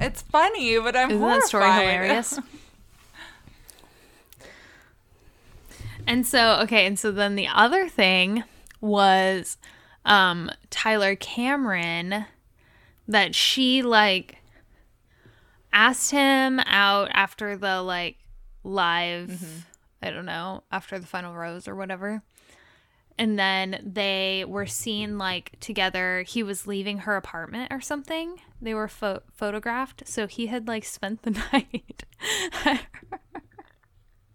It's 0.00 0.22
funny, 0.22 0.78
but 0.78 0.96
I'm 0.96 1.10
Isn't 1.10 1.20
that 1.22 1.42
story 1.42 1.64
hilarious? 1.70 2.38
and 6.06 6.26
so, 6.26 6.60
okay, 6.62 6.86
and 6.86 6.98
so 6.98 7.10
then 7.10 7.34
the 7.36 7.48
other 7.48 7.88
thing 7.88 8.44
was 8.80 9.56
um 10.04 10.50
Tyler 10.70 11.16
Cameron 11.16 12.26
that 13.08 13.34
she 13.34 13.82
like 13.82 14.36
asked 15.72 16.10
him 16.10 16.60
out 16.60 17.08
after 17.12 17.56
the 17.56 17.82
like 17.82 18.16
live 18.64 19.28
Mm-hmm. 19.30 19.58
I 20.02 20.10
don't 20.10 20.26
know, 20.26 20.62
after 20.70 20.98
the 20.98 21.06
final 21.06 21.34
rose 21.34 21.66
or 21.66 21.74
whatever. 21.74 22.22
and 23.18 23.38
then 23.38 23.80
they 23.82 24.44
were 24.46 24.66
seen 24.66 25.16
like 25.18 25.58
together. 25.58 26.22
He 26.28 26.42
was 26.42 26.66
leaving 26.66 26.98
her 26.98 27.16
apartment 27.16 27.72
or 27.72 27.80
something. 27.80 28.36
They 28.60 28.74
were 28.74 28.88
pho- 28.88 29.22
photographed. 29.32 30.02
So 30.06 30.26
he 30.26 30.46
had 30.48 30.68
like 30.68 30.84
spent 30.84 31.22
the 31.22 31.30
night. 31.52 32.04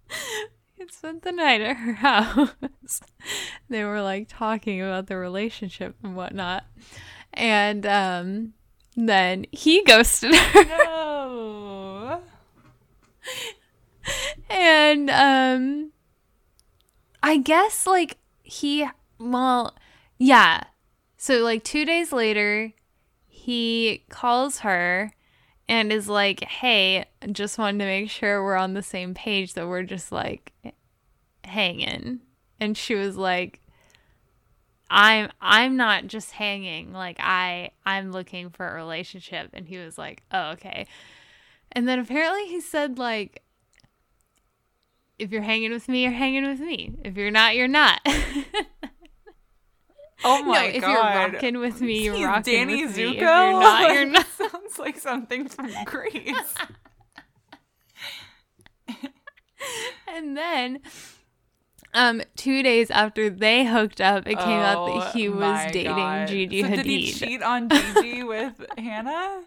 he 0.09 0.79
had 0.79 0.91
spent 0.91 1.21
the 1.23 1.31
night 1.31 1.61
at 1.61 1.77
her 1.77 1.93
house. 1.95 3.01
they 3.69 3.83
were 3.83 4.01
like 4.01 4.27
talking 4.29 4.81
about 4.81 5.07
the 5.07 5.17
relationship 5.17 5.95
and 6.03 6.15
whatnot. 6.15 6.65
And 7.33 7.85
um, 7.85 8.53
then 8.95 9.45
he 9.51 9.83
ghosted 9.83 10.35
her. 10.35 10.63
No. 10.65 12.21
and 14.49 15.09
um 15.09 15.91
I 17.23 17.37
guess 17.37 17.85
like 17.87 18.17
he 18.43 18.87
well 19.19 19.75
yeah. 20.17 20.63
So 21.17 21.37
like 21.37 21.63
2 21.63 21.85
days 21.85 22.11
later 22.11 22.73
he 23.27 24.03
calls 24.09 24.59
her 24.59 25.13
and 25.67 25.91
is 25.93 26.09
like, 26.09 26.43
"Hey, 26.43 27.05
just 27.31 27.57
wanted 27.57 27.79
to 27.79 27.85
make 27.85 28.09
sure 28.09 28.43
we're 28.43 28.57
on 28.57 28.73
the 28.73 28.83
same 28.83 29.13
page 29.13 29.53
that 29.53 29.67
we're 29.67 29.83
just 29.83 30.11
like 30.11 30.51
hanging." 31.45 32.19
And 32.59 32.77
she 32.77 32.93
was 32.93 33.15
like, 33.17 33.60
I'm 34.93 35.31
I'm 35.39 35.77
not 35.77 36.07
just 36.07 36.31
hanging. 36.31 36.91
Like 36.91 37.17
I 37.19 37.71
I'm 37.85 38.11
looking 38.11 38.49
for 38.49 38.67
a 38.67 38.75
relationship 38.75 39.49
and 39.53 39.65
he 39.67 39.77
was 39.77 39.97
like, 39.97 40.21
"Oh, 40.31 40.51
okay." 40.51 40.85
And 41.71 41.87
then 41.87 41.97
apparently 41.97 42.45
he 42.47 42.59
said 42.59 42.99
like 42.99 43.41
if 45.17 45.31
you're 45.31 45.43
hanging 45.43 45.71
with 45.71 45.87
me, 45.87 46.03
you're 46.03 46.11
hanging 46.11 46.45
with 46.45 46.59
me. 46.59 46.93
If 47.05 47.15
you're 47.15 47.31
not, 47.31 47.55
you're 47.55 47.67
not. 47.67 48.01
Oh 50.23 50.39
no, 50.41 50.51
my 50.51 50.65
if 50.65 50.81
god. 50.81 50.87
If 50.87 50.93
you're 50.93 51.01
rocking 51.33 51.57
with 51.59 51.81
me, 51.81 52.03
you're 52.03 52.15
He's 52.15 52.25
rocking 52.27 52.53
Danny 52.53 52.85
with 52.85 52.95
Zuko. 52.95 52.97
me. 52.97 53.09
If 53.15 53.21
you're 53.21 53.59
not, 53.59 53.91
you're 53.91 54.05
not. 54.11 54.27
Sounds 54.27 54.77
like 54.77 54.99
something 54.99 55.47
from 55.47 55.71
Grease. 55.85 56.53
And 60.07 60.35
then 60.37 60.79
um 61.93 62.21
2 62.35 62.63
days 62.63 62.89
after 62.91 63.29
they 63.29 63.65
hooked 63.65 64.01
up, 64.01 64.27
it 64.27 64.37
came 64.37 64.59
out 64.59 64.85
that 64.87 65.13
he 65.13 65.27
Oh 65.27 65.33
was 65.37 65.71
dating 65.71 65.93
God. 65.95 66.27
Gigi 66.27 66.61
so 66.61 66.67
Hadid. 66.67 66.75
Did 66.77 66.85
he 66.85 67.11
cheat 67.11 67.41
on 67.43 67.69
Gigi 67.69 68.23
with 68.23 68.65
Hannah? 68.77 69.43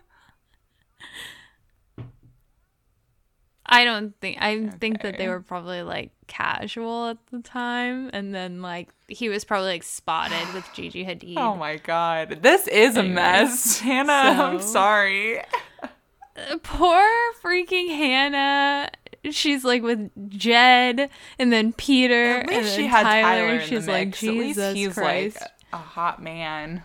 I 3.67 3.85
don't 3.85 4.15
think 4.21 4.39
I 4.41 4.69
think 4.79 5.01
that 5.03 5.17
they 5.17 5.27
were 5.29 5.41
probably 5.41 5.83
like 5.83 6.11
casual 6.27 7.09
at 7.09 7.19
the 7.31 7.41
time 7.41 8.11
and 8.13 8.35
then 8.35 8.61
like 8.61 8.91
he 9.09 9.29
was 9.29 9.45
probably 9.45 9.69
like 9.71 9.83
spotted 9.83 10.53
with 10.53 10.69
Gigi 10.75 11.05
Hadid. 11.05 11.39
Oh 11.39 11.57
my 11.57 11.77
god. 11.77 12.41
This 12.43 12.69
is 12.69 12.97
a 12.97 13.03
mess. 13.03 13.79
Hannah, 13.81 14.13
I'm 14.13 14.61
sorry. 14.61 15.41
Poor 16.63 17.07
freaking 17.43 17.89
Hannah. 17.89 18.91
She's 19.31 19.65
like 19.65 19.83
with 19.83 20.11
Jed 20.31 21.09
and 21.39 21.53
then 21.53 21.73
Peter 21.73 22.41
At 22.41 22.49
least 22.49 22.77
she 22.77 22.87
had 22.87 23.03
Tyler. 23.05 23.47
Tyler 23.59 23.61
She's 23.61 23.89
like 23.89 24.09
mix. 24.09 24.23
At 24.25 24.35
least 24.35 24.61
he's 24.75 24.95
Christ. 24.95 25.41
like 25.41 25.51
a 25.73 25.77
hot 25.79 26.23
man. 26.23 26.83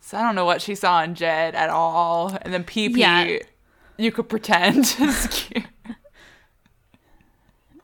So 0.00 0.16
I 0.18 0.22
don't 0.22 0.34
know 0.34 0.44
what 0.44 0.62
she 0.62 0.74
saw 0.74 1.02
in 1.02 1.14
Jed 1.14 1.54
at 1.54 1.68
all. 1.70 2.36
And 2.42 2.52
then 2.54 2.64
PP, 2.64 2.96
Yeah. 2.98 3.38
you 3.96 4.12
could 4.12 4.28
pretend 4.28 4.78
is 5.00 5.26
cute. 5.30 5.64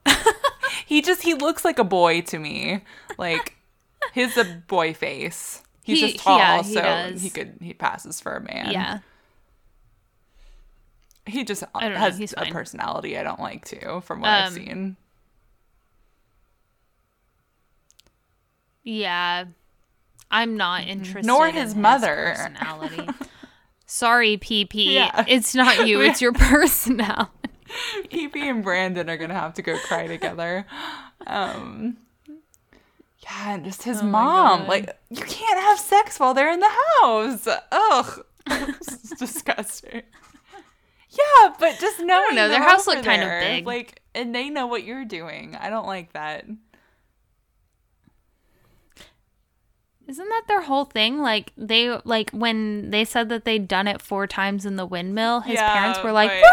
he 0.86 1.02
just 1.02 1.22
he 1.22 1.34
looks 1.34 1.64
like 1.64 1.78
a 1.78 1.84
boy 1.84 2.20
to 2.22 2.38
me. 2.38 2.82
Like 3.18 3.56
he's 4.14 4.36
a 4.36 4.44
boy 4.66 4.94
face. 4.94 5.62
He's 5.84 6.00
He- 6.00 6.12
just 6.12 6.24
tall, 6.24 6.38
yeah, 6.38 6.62
he 6.62 6.74
so 6.74 6.80
does. 6.82 7.22
he 7.22 7.30
could 7.30 7.56
he 7.60 7.72
passes 7.74 8.20
for 8.20 8.34
a 8.36 8.40
man. 8.40 8.70
yeah. 8.70 8.98
He 11.26 11.44
just 11.44 11.62
know, 11.62 11.90
has 11.90 12.18
he's 12.18 12.32
a 12.32 12.36
fine. 12.36 12.52
personality 12.52 13.16
I 13.16 13.22
don't 13.22 13.38
like 13.40 13.64
too, 13.64 14.02
from 14.04 14.20
what 14.20 14.30
I've 14.30 14.48
Um, 14.48 14.54
seen. 14.54 14.96
Yeah. 18.82 19.44
I'm 20.30 20.56
not 20.56 20.84
interested. 20.84 21.18
Mm-hmm. 21.18 21.26
Nor 21.26 21.46
in 21.48 21.54
his 21.54 21.74
mother. 21.74 22.34
personality. 22.36 23.08
Sorry, 23.86 24.38
PP. 24.38 24.92
Yeah. 24.94 25.24
It's 25.28 25.54
not 25.54 25.86
you. 25.86 26.00
It's 26.00 26.22
your 26.22 26.32
personality. 26.32 27.30
EP 28.10 28.34
and 28.36 28.62
Brandon 28.64 29.08
are 29.08 29.16
gonna 29.16 29.34
have 29.34 29.54
to 29.54 29.62
go 29.62 29.78
cry 29.78 30.06
together. 30.06 30.66
Um, 31.26 31.96
yeah, 33.22 33.54
and 33.54 33.64
just 33.64 33.82
his 33.84 34.00
Oh 34.02 34.06
mom. 34.06 34.66
Like, 34.66 34.90
you 35.10 35.22
can't 35.22 35.58
have 35.60 35.78
sex 35.78 36.18
while 36.18 36.34
they're 36.34 36.50
in 36.52 36.60
the 36.60 36.68
house. 37.00 37.46
Ugh, 37.70 38.24
it's 38.46 39.10
disgusting. 39.18 40.02
But 41.62 41.78
just 41.78 42.00
knowing 42.00 42.34
no, 42.34 42.48
their 42.48 42.60
house 42.60 42.88
looked 42.88 43.04
kind 43.04 43.22
of 43.22 43.28
big. 43.40 43.64
like, 43.66 44.02
and 44.16 44.34
they 44.34 44.50
know 44.50 44.66
what 44.66 44.82
you're 44.82 45.04
doing. 45.04 45.56
I 45.58 45.70
don't 45.70 45.86
like 45.86 46.12
that. 46.12 46.44
Isn't 50.08 50.28
that 50.28 50.42
their 50.48 50.62
whole 50.62 50.84
thing? 50.84 51.20
Like 51.20 51.52
they 51.56 51.96
like 52.04 52.30
when 52.32 52.90
they 52.90 53.04
said 53.04 53.28
that 53.28 53.44
they'd 53.44 53.68
done 53.68 53.86
it 53.86 54.02
four 54.02 54.26
times 54.26 54.66
in 54.66 54.74
the 54.74 54.84
windmill, 54.84 55.40
his 55.42 55.54
Yeah, 55.54 55.72
parents 55.72 56.02
were 56.02 56.10
like, 56.10 56.32
but- 56.32 56.50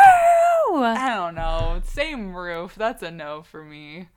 "Woo!" 0.71 0.83
I 0.83 1.15
don't 1.15 1.33
know. 1.33 1.81
Same 1.83 2.35
roof. 2.35 2.75
That's 2.75 3.01
a 3.01 3.09
no 3.09 3.41
for 3.41 3.65
me. 3.65 4.09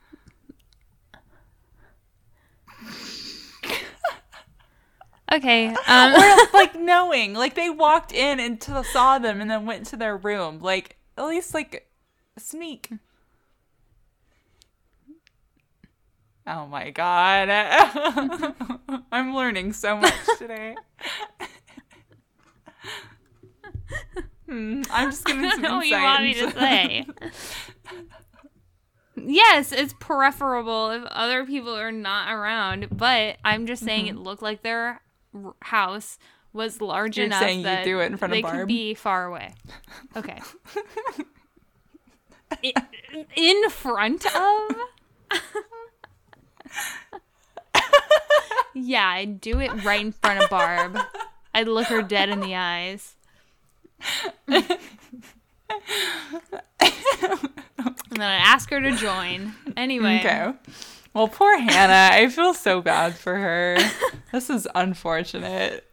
Okay. 5.31 5.67
Um 5.87 6.13
or 6.15 6.37
like 6.53 6.75
knowing 6.75 7.33
like 7.33 7.55
they 7.55 7.69
walked 7.69 8.11
in 8.11 8.39
and 8.39 8.59
t- 8.61 8.83
saw 8.83 9.17
them 9.19 9.41
and 9.41 9.49
then 9.49 9.65
went 9.65 9.85
to 9.87 9.97
their 9.97 10.17
room 10.17 10.59
like 10.59 10.97
at 11.17 11.25
least 11.25 11.53
like 11.53 11.89
sneak 12.37 12.89
oh 16.45 16.65
my 16.67 16.89
god 16.91 17.49
i'm 19.11 19.33
learning 19.35 19.71
so 19.73 19.95
much 19.97 20.13
today 20.37 20.75
Hmm, 24.47 24.81
i'm 24.91 25.09
just 25.09 25.25
giving 25.25 25.49
some 25.51 25.61
know 25.61 25.77
what 25.77 25.87
you 25.87 25.95
want 25.95 26.23
me 26.23 26.33
to 26.33 26.51
say. 26.51 27.05
yes, 29.15 29.71
it's 29.71 29.93
preferable 29.99 30.89
if 30.91 31.03
other 31.05 31.45
people 31.45 31.73
are 31.75 31.91
not 31.91 32.31
around, 32.31 32.87
but 32.91 33.37
I'm 33.45 33.65
just 33.65 33.83
saying 33.85 34.07
it 34.07 34.17
looked 34.17 34.41
like 34.41 34.61
their 34.63 34.79
r- 34.85 35.01
house 35.61 36.17
was 36.53 36.81
large. 36.81 37.17
You're 37.17 37.25
enough 37.27 37.41
saying 37.41 37.59
you 37.59 37.65
that 37.65 37.83
do 37.83 37.99
it 37.99 38.05
in 38.11 38.17
front 38.17 38.31
of 38.33 38.37
they 38.37 38.41
Barb? 38.41 38.55
could 38.59 38.67
be 38.67 38.93
far 38.93 39.25
away. 39.25 39.53
Okay. 40.15 40.39
I- 42.51 42.73
in 43.35 43.69
front 43.71 44.25
of? 44.35 44.75
yeah, 48.75 49.07
I'd 49.07 49.41
do 49.41 49.59
it 49.59 49.83
right 49.83 50.01
in 50.01 50.11
front 50.11 50.43
of 50.43 50.49
Barb. 50.49 50.97
I'd 51.55 51.67
look 51.67 51.87
her 51.87 52.01
dead 52.03 52.29
in 52.29 52.39
the 52.41 52.55
eyes. 52.55 53.15
and 54.47 54.63
then 58.11 58.21
I'd 58.21 58.41
ask 58.43 58.69
her 58.69 58.79
to 58.81 58.91
join. 58.95 59.53
Anyway. 59.75 60.19
okay 60.19 60.53
well 61.13 61.27
poor 61.27 61.57
hannah 61.57 62.15
i 62.15 62.27
feel 62.29 62.53
so 62.53 62.81
bad 62.81 63.15
for 63.15 63.35
her 63.35 63.77
this 64.31 64.49
is 64.49 64.67
unfortunate 64.75 65.85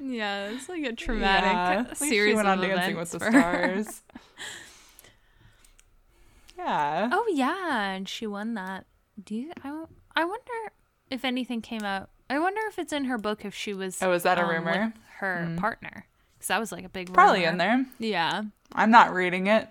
Yeah, 0.00 0.50
it's 0.50 0.68
like 0.68 0.84
a 0.84 0.92
traumatic 0.92 1.52
Yeah, 1.52 1.92
series 1.94 2.30
she 2.30 2.34
went 2.36 2.46
of 2.46 2.60
on 2.60 2.68
Dancing 2.68 2.96
with 2.96 3.10
the. 3.10 3.18
Stars. 3.18 4.02
yeah. 6.58 7.10
Oh 7.12 7.26
yeah, 7.32 7.90
and 7.90 8.08
she 8.08 8.26
won 8.26 8.54
that. 8.54 8.86
Do 9.22 9.34
you? 9.34 9.52
I, 9.64 9.84
I 10.14 10.24
wonder 10.24 10.72
if 11.10 11.24
anything 11.24 11.60
came 11.60 11.82
out. 11.82 12.08
I 12.30 12.38
wonder 12.38 12.60
if 12.68 12.78
it's 12.78 12.92
in 12.92 13.06
her 13.06 13.18
book 13.18 13.44
if 13.44 13.54
she 13.54 13.74
was. 13.74 14.00
Oh, 14.00 14.12
is 14.12 14.22
that 14.22 14.38
a 14.38 14.44
um, 14.44 14.50
rumor? 14.50 14.92
Her 15.18 15.56
partner, 15.58 16.06
because 16.38 16.48
that 16.48 16.60
was 16.60 16.70
like 16.70 16.84
a 16.84 16.88
big. 16.88 17.12
Probably 17.12 17.40
rumor. 17.40 17.52
in 17.52 17.58
there. 17.58 17.86
Yeah, 17.98 18.42
I'm 18.72 18.90
not 18.90 19.12
reading 19.12 19.48
it. 19.48 19.68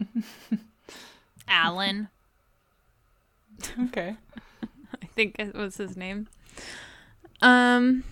Alan. 1.47 2.09
Okay. 3.85 4.17
Think 5.15 5.35
it 5.39 5.55
was 5.55 5.77
his 5.77 5.95
name. 5.95 6.27
Um. 7.41 8.03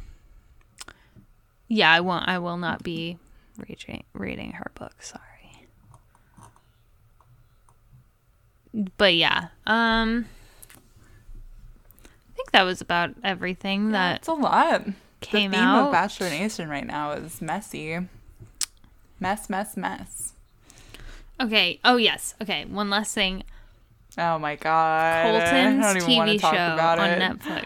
Yeah, 1.67 1.91
I 1.91 1.99
won't. 2.01 2.27
I 2.27 2.39
will 2.39 2.57
not 2.57 2.83
be 2.83 3.17
reading 3.57 4.03
reading 4.13 4.51
her 4.53 4.71
book. 4.75 5.01
Sorry. 5.01 5.67
But 8.97 9.13
yeah, 9.15 9.49
um, 9.67 10.25
I 10.75 12.35
think 12.35 12.51
that 12.51 12.63
was 12.63 12.81
about 12.81 13.11
everything 13.23 13.91
that 13.91 14.21
That's 14.23 14.27
a 14.27 14.33
lot. 14.33 14.85
came 15.21 15.51
the 15.51 15.57
theme 15.57 15.65
out. 15.65 15.87
of 15.87 15.91
Bachelor 15.91 16.29
Nation 16.29 16.69
right 16.69 16.85
now 16.85 17.11
is 17.11 17.39
messy. 17.41 17.99
Mess, 19.19 19.49
mess, 19.49 19.77
mess. 19.77 20.33
Okay. 21.39 21.79
Oh 21.85 21.97
yes. 21.97 22.33
Okay. 22.41 22.65
One 22.65 22.89
last 22.89 23.13
thing. 23.13 23.43
Oh 24.17 24.37
my 24.37 24.55
god. 24.55 25.23
Colton's 25.23 25.85
don't 25.85 25.97
even 25.97 26.17
want 26.17 26.29
to 26.31 26.37
TV 26.37 26.41
show 26.41 26.47
on 26.47 26.99
it. 27.09 27.19
Netflix. 27.19 27.65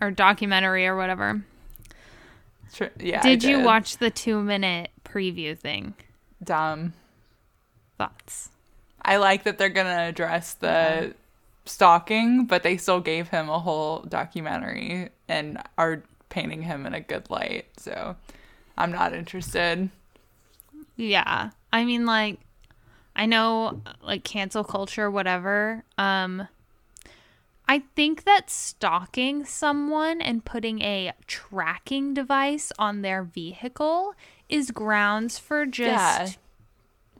or 0.00 0.10
documentary 0.10 0.86
or 0.86 0.96
whatever. 0.96 1.42
Tr- 2.72 2.84
yeah. 2.98 3.20
I 3.22 3.22
did 3.22 3.42
you 3.44 3.60
watch 3.60 3.98
the 3.98 4.10
two 4.10 4.40
minute 4.42 4.90
preview 5.04 5.58
thing? 5.58 5.94
Dumb. 6.42 6.94
Thoughts? 7.98 8.50
I 9.02 9.16
like 9.16 9.44
that 9.44 9.58
they're 9.58 9.68
gonna 9.68 10.08
address 10.08 10.54
the 10.54 11.14
stalking, 11.66 12.46
but 12.46 12.62
they 12.62 12.76
still 12.76 13.00
gave 13.00 13.28
him 13.28 13.48
a 13.48 13.58
whole 13.58 14.00
documentary 14.00 15.10
and 15.28 15.58
are 15.76 16.02
painting 16.28 16.62
him 16.62 16.86
in 16.86 16.94
a 16.94 17.00
good 17.00 17.28
light. 17.28 17.66
So 17.76 18.16
I'm 18.78 18.92
not 18.92 19.12
interested. 19.14 19.90
Yeah. 20.96 21.50
I 21.72 21.84
mean 21.84 22.06
like 22.06 22.38
I 23.20 23.26
know 23.26 23.82
like 24.02 24.24
cancel 24.24 24.64
culture 24.64 25.10
whatever. 25.10 25.84
Um 25.98 26.48
I 27.68 27.82
think 27.94 28.24
that 28.24 28.50
stalking 28.50 29.44
someone 29.44 30.20
and 30.20 30.44
putting 30.44 30.80
a 30.82 31.12
tracking 31.28 32.14
device 32.14 32.72
on 32.78 33.02
their 33.02 33.22
vehicle 33.22 34.14
is 34.48 34.70
grounds 34.72 35.38
for 35.38 35.66
just 35.66 35.86
Yeah. 35.86 36.28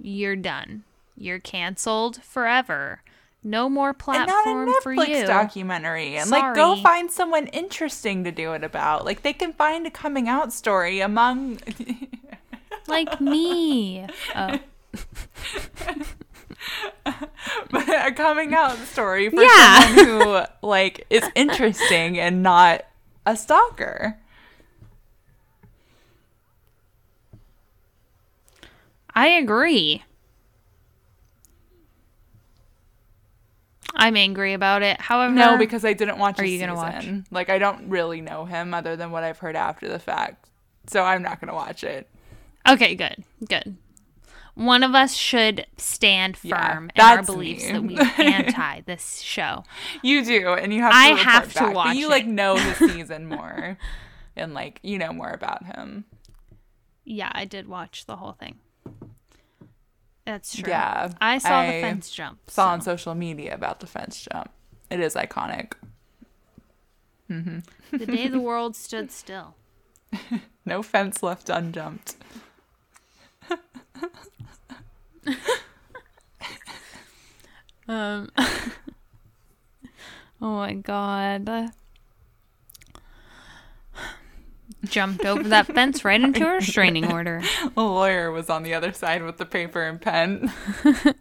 you're 0.01 0.37
done. 0.37 0.83
You're 1.17 1.39
canceled 1.39 2.23
forever. 2.25 3.03
No 3.45 3.69
more 3.69 3.95
platform 3.95 4.59
And 4.59 4.67
not 4.67 4.79
a 4.79 4.81
for 4.83 4.95
Netflix 4.97 5.21
you. 5.21 5.27
documentary. 5.27 6.17
And 6.17 6.31
like 6.31 6.55
go 6.55 6.77
find 6.83 7.11
someone 7.11 7.47
interesting 7.49 8.25
to 8.25 8.33
do 8.33 8.53
it 8.55 8.65
about. 8.65 9.05
Like 9.05 9.23
they 9.23 9.33
can 9.35 9.53
find 9.53 9.87
a 9.87 9.91
coming 9.91 10.29
out 10.29 10.53
story 10.53 11.01
among 11.01 11.59
like 12.89 13.21
me. 13.21 14.07
Oh. 14.35 14.59
a 17.07 17.15
uh, 17.73 18.11
coming 18.13 18.55
out 18.55 18.77
story 18.79 19.31
for 19.31 19.43
Yeah. 19.43 19.81
someone 19.81 20.07
who 20.07 20.41
like 20.67 21.07
is 21.11 21.25
interesting 21.35 22.19
and 22.19 22.43
not 22.43 22.85
a 23.27 23.37
stalker. 23.37 24.19
I 29.15 29.29
agree. 29.29 30.03
I'm 33.95 34.17
angry 34.17 34.55
about 34.55 34.83
it. 34.83 35.01
However, 35.01 35.35
No, 35.35 35.59
because 35.59 35.85
I 35.85 35.93
didn't 35.93 36.19
watch. 36.19 36.39
Are 36.39 36.45
you 36.45 36.61
gonna 36.61 36.77
watch? 36.77 37.07
Like 37.31 37.51
I 37.51 37.59
don't 37.59 37.89
really 37.89 38.21
know 38.21 38.45
him 38.45 38.73
other 38.73 38.97
than 38.97 39.11
what 39.11 39.25
I've 39.25 39.39
heard 39.39 39.57
after 39.57 39.89
the 39.89 39.99
fact, 39.99 40.49
so 40.87 41.03
I'm 41.03 41.23
not 41.23 41.41
gonna 41.41 41.55
watch 41.55 41.83
it. 41.85 42.09
Okay, 42.69 42.95
good. 42.95 43.25
Good. 43.49 43.77
One 44.61 44.83
of 44.83 44.95
us 44.95 45.15
should 45.15 45.65
stand 45.79 46.37
Yeah, 46.43 46.75
firm 46.75 46.91
in 46.95 47.01
our 47.03 47.23
beliefs 47.23 47.65
me. 47.65 47.73
that 47.73 47.83
we 47.83 47.97
anti 48.25 48.83
this 48.83 49.21
show. 49.21 49.65
You 50.03 50.23
do, 50.23 50.53
and 50.53 50.73
you 50.75 50.83
have. 50.83 50.93
To 50.93 50.97
I 50.99 51.07
have 51.19 51.53
to 51.55 51.71
watch 51.71 51.87
But 51.89 51.97
you 51.97 52.07
it. 52.09 52.11
like 52.11 52.27
know 52.27 52.57
the 52.57 52.75
season 52.93 53.27
more, 53.27 53.79
and 54.37 54.53
like 54.53 54.79
you 54.83 54.99
know 54.99 55.15
more 55.15 55.31
about 55.31 55.65
him. 55.65 56.05
Yeah, 57.05 57.33
I 57.33 57.47
did 57.47 57.69
watch 57.69 58.05
the 58.05 58.17
whole 58.17 58.33
thing. 58.33 58.57
That's 60.27 60.55
true. 60.55 60.69
Yeah, 60.71 61.11
I 61.23 61.39
saw 61.39 61.61
I 61.61 61.67
the 61.67 61.81
fence 61.81 62.11
jump. 62.11 62.39
Saw 62.51 62.67
so- 62.67 62.69
on 62.73 62.81
social 62.83 63.15
media 63.15 63.55
about 63.55 63.81
the 63.81 63.87
fence 63.87 64.27
jump. 64.31 64.51
It 64.91 65.01
is 65.01 65.15
iconic. 65.15 65.73
Mm-hmm. 67.31 67.97
the 67.97 68.07
day 68.07 68.29
the 68.29 68.41
world 68.51 68.77
stood 68.77 69.11
still. 69.11 69.55
No 70.67 70.83
fence 70.83 71.23
left 71.23 71.49
unjumped. 71.49 72.17
Um. 77.89 78.31
oh 80.41 80.57
my 80.57 80.75
god. 80.75 81.73
Jumped 84.85 85.25
over 85.27 85.43
that 85.49 85.67
fence 85.67 86.05
right 86.05 86.21
into 86.21 86.47
a 86.47 86.53
restraining 86.55 87.11
order. 87.13 87.43
A 87.77 87.83
lawyer 87.83 88.31
was 88.31 88.49
on 88.49 88.63
the 88.63 88.73
other 88.75 88.93
side 88.93 89.23
with 89.25 89.39
the 89.39 89.45
paper 89.47 89.83
and 89.83 90.01
pen. 90.01 90.53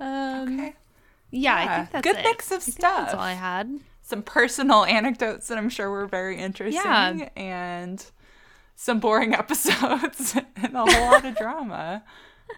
Um, 0.00 0.52
Okay. 0.58 0.74
yeah, 1.30 1.54
I 1.56 1.76
think 1.78 1.90
that's 1.90 2.02
good 2.04 2.16
it. 2.16 2.24
mix 2.24 2.50
of 2.52 2.58
I 2.58 2.60
stuff. 2.60 2.98
That's 3.00 3.14
all 3.14 3.20
I 3.20 3.32
had. 3.32 3.80
Some 4.02 4.22
personal 4.22 4.84
anecdotes 4.84 5.48
that 5.48 5.58
I'm 5.58 5.68
sure 5.68 5.90
were 5.90 6.06
very 6.06 6.38
interesting, 6.38 6.80
Yeah. 6.84 7.28
and 7.36 8.04
some 8.80 9.00
boring 9.00 9.34
episodes 9.42 10.36
and 10.54 10.74
a 10.76 10.86
whole 10.86 11.10
lot 11.10 11.24
of 11.24 11.36
drama 11.36 12.04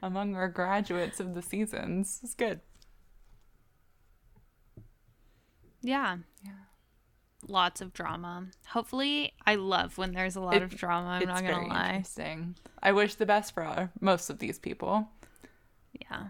among 0.02 0.36
our 0.36 0.48
graduates 0.48 1.18
of 1.18 1.34
the 1.34 1.40
seasons. 1.40 2.20
It's 2.22 2.34
good. 2.34 2.60
Yeah. 5.82 6.18
Yeah. 6.44 6.50
Lots 7.48 7.80
of 7.80 7.94
drama. 7.94 8.48
Hopefully, 8.68 9.32
I 9.46 9.54
love 9.54 9.96
when 9.96 10.12
there's 10.12 10.36
a 10.36 10.40
lot 10.40 10.56
It- 10.56 10.62
of 10.62 10.76
drama. 10.76 11.08
I'm 11.22 11.26
not 11.26 11.40
gonna 11.42 11.66
lie. 11.66 11.88
interesting. 11.94 12.56
I 12.82 12.92
wish 12.92 13.14
the 13.14 13.24
best 13.26 13.54
for 13.54 13.62
our, 13.62 13.90
most 14.00 14.28
of 14.28 14.38
these 14.38 14.58
people, 14.58 15.08
Yeah. 16.02 16.28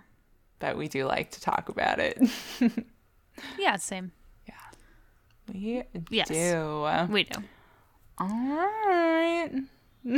but 0.61 0.77
we 0.77 0.87
do 0.89 1.05
like 1.05 1.33
to 1.33 1.41
talk 1.41 1.69
about 1.69 1.99
it. 1.99 2.19
Yeah. 3.59 3.77
Same. 3.77 4.13
Yeah. 4.47 4.55
We 5.53 5.83
Yes. 6.11 6.29
do. 6.29 6.87
We 7.11 7.25
do. 7.25 7.41
All 8.19 8.29
right. 8.29 9.51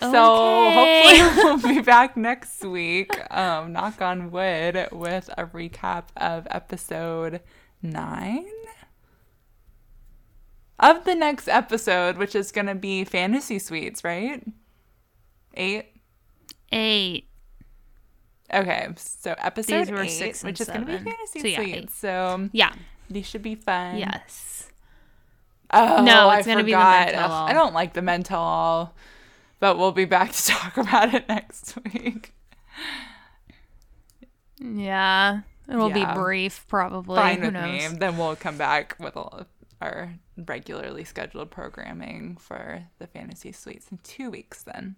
so 0.00 0.02
Okay. 0.02 1.18
hopefully 1.18 1.44
we'll 1.44 1.76
be 1.76 1.80
back 1.82 2.16
next 2.16 2.62
week. 2.64 3.10
Um, 3.34 3.72
knock 3.72 4.00
on 4.02 4.30
wood 4.30 4.88
with 4.92 5.30
a 5.38 5.46
recap 5.46 6.04
of 6.16 6.46
episode 6.50 7.40
nine 7.82 8.46
of 10.80 11.04
the 11.04 11.14
next 11.14 11.46
episode, 11.48 12.16
which 12.18 12.34
is 12.34 12.50
going 12.50 12.66
to 12.66 12.74
be 12.74 13.04
fantasy 13.04 13.58
suites, 13.60 14.02
right? 14.02 14.42
Eight. 15.54 15.86
Eight. 16.72 17.28
Okay, 18.52 18.88
so 18.96 19.34
episode 19.38 19.84
These 19.86 19.90
were 19.90 20.02
eight, 20.02 20.08
six 20.10 20.42
which 20.44 20.60
is 20.60 20.66
going 20.68 20.80
to 20.84 20.86
be 20.86 20.98
fantasy 20.98 21.40
So, 21.40 21.46
yeah, 21.46 21.56
suites. 21.58 21.76
eight. 21.78 21.90
So 21.92 22.50
Yeah. 22.52 22.72
these 23.08 23.26
should 23.26 23.42
be 23.42 23.54
fun. 23.54 23.98
Yes. 23.98 24.68
Oh, 25.70 26.02
No, 26.04 26.28
I 26.28 26.38
it's 26.38 26.46
gonna 26.46 26.62
be 26.64 26.72
the 26.72 26.78
mental. 26.78 27.32
I 27.32 27.52
don't 27.52 27.74
like 27.74 27.94
the 27.94 28.02
Men 28.02 28.22
Tell 28.22 28.40
All, 28.40 28.94
but 29.60 29.78
we'll 29.78 29.92
be 29.92 30.04
back 30.04 30.32
to 30.32 30.46
talk 30.46 30.76
about 30.76 31.14
it 31.14 31.28
next 31.28 31.76
week. 31.92 32.32
Yeah. 34.60 35.40
It'll 35.68 35.88
Yeah. 35.88 36.14
be 36.14 36.20
brief, 36.20 36.64
probably. 36.68 37.16
Fine 37.16 37.38
Who 37.38 37.44
with 37.46 37.54
knows? 37.54 37.92
me. 37.92 37.98
Then 37.98 38.16
we'll 38.18 38.36
come 38.36 38.56
back 38.58 38.96
with 39.00 39.16
all 39.16 39.28
of 39.32 39.46
our 39.80 40.14
regularly 40.36 41.04
scheduled 41.04 41.50
programming 41.50 42.36
for 42.36 42.84
the 42.98 43.06
fantasy 43.06 43.52
suites 43.52 43.88
in 43.90 43.98
two 44.04 44.30
weeks. 44.30 44.62
Then 44.62 44.96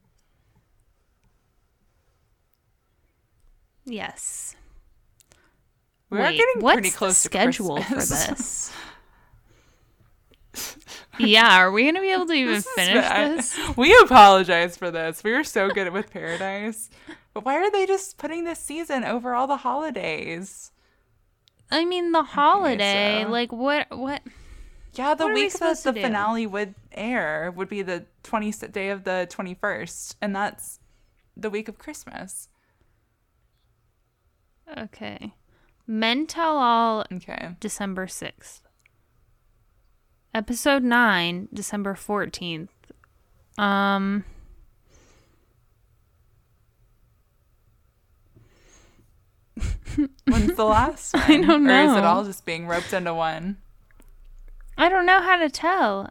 Yes. 3.85 4.57
we 6.11 6.19
are 6.19 6.23
Wait, 6.23 6.37
getting 6.37 6.63
what's 6.63 6.75
pretty 6.75 6.91
close 6.91 7.23
the 7.23 7.29
to 7.29 7.33
schedule 7.33 7.81
for 7.83 7.95
this? 7.95 8.73
yeah, 11.19 11.59
are 11.59 11.71
we 11.71 11.85
gonna 11.87 12.01
be 12.01 12.11
able 12.13 12.27
to 12.27 12.33
even 12.35 12.55
This 12.55 12.69
finish 12.75 13.05
this? 13.55 13.59
We 13.77 13.97
apologize 14.03 14.77
for 14.77 14.91
this. 14.91 15.23
We 15.25 15.33
were 15.33 15.45
so 15.45 15.69
good 15.71 15.93
with 15.93 16.11
Paradise, 16.11 16.91
but 17.35 17.45
why 17.45 17.57
are 17.57 17.71
they 17.71 17.87
just 17.87 18.19
putting 18.19 18.45
this 18.45 18.59
season 18.59 19.05
over 19.05 19.35
all 19.35 19.47
the 19.47 19.59
holidays? 19.59 20.73
I 21.71 21.85
mean, 21.85 22.13
the 22.13 22.23
holiday. 22.23 23.23
so. 23.25 23.31
Like, 23.31 23.53
what? 23.53 23.87
What? 23.91 24.23
Yeah, 24.95 25.15
the 25.15 25.25
What 25.27 25.35
week 25.35 25.53
that 25.55 25.79
the 25.83 25.93
finale 25.93 26.47
would 26.47 26.75
air 26.93 27.53
would 27.55 27.69
be 27.69 27.83
the 27.83 28.07
20 28.23 28.51
day 28.71 28.89
of 28.89 29.05
the 29.05 29.29
21st, 29.31 30.15
and 30.23 30.35
that's 30.35 30.79
the 31.37 31.51
week 31.51 31.69
of 31.69 31.77
Christmas. 31.77 32.49
Okay. 34.77 35.35
Men 35.87 36.27
Tell 36.27 36.57
All, 36.57 37.05
Okay. 37.13 37.51
December 37.61 38.07
sixth. 38.07 38.66
Episode 40.37 40.83
nine, 40.83 41.49
December 41.51 41.95
fourteenth. 41.95 42.69
Um. 43.57 44.23
When's 50.27 50.55
the 50.57 50.65
last 50.67 51.15
one? 51.15 51.23
I 51.23 51.41
don't 51.41 51.65
know. 51.65 51.87
Or 51.87 51.91
is 51.93 51.97
it 51.97 52.05
all 52.05 52.23
just 52.23 52.45
being 52.45 52.67
roped 52.67 52.93
into 52.93 53.15
one? 53.15 53.57
I 54.77 54.91
don't 54.91 55.07
know 55.07 55.23
how 55.23 55.37
to 55.37 55.49
tell. 55.49 56.11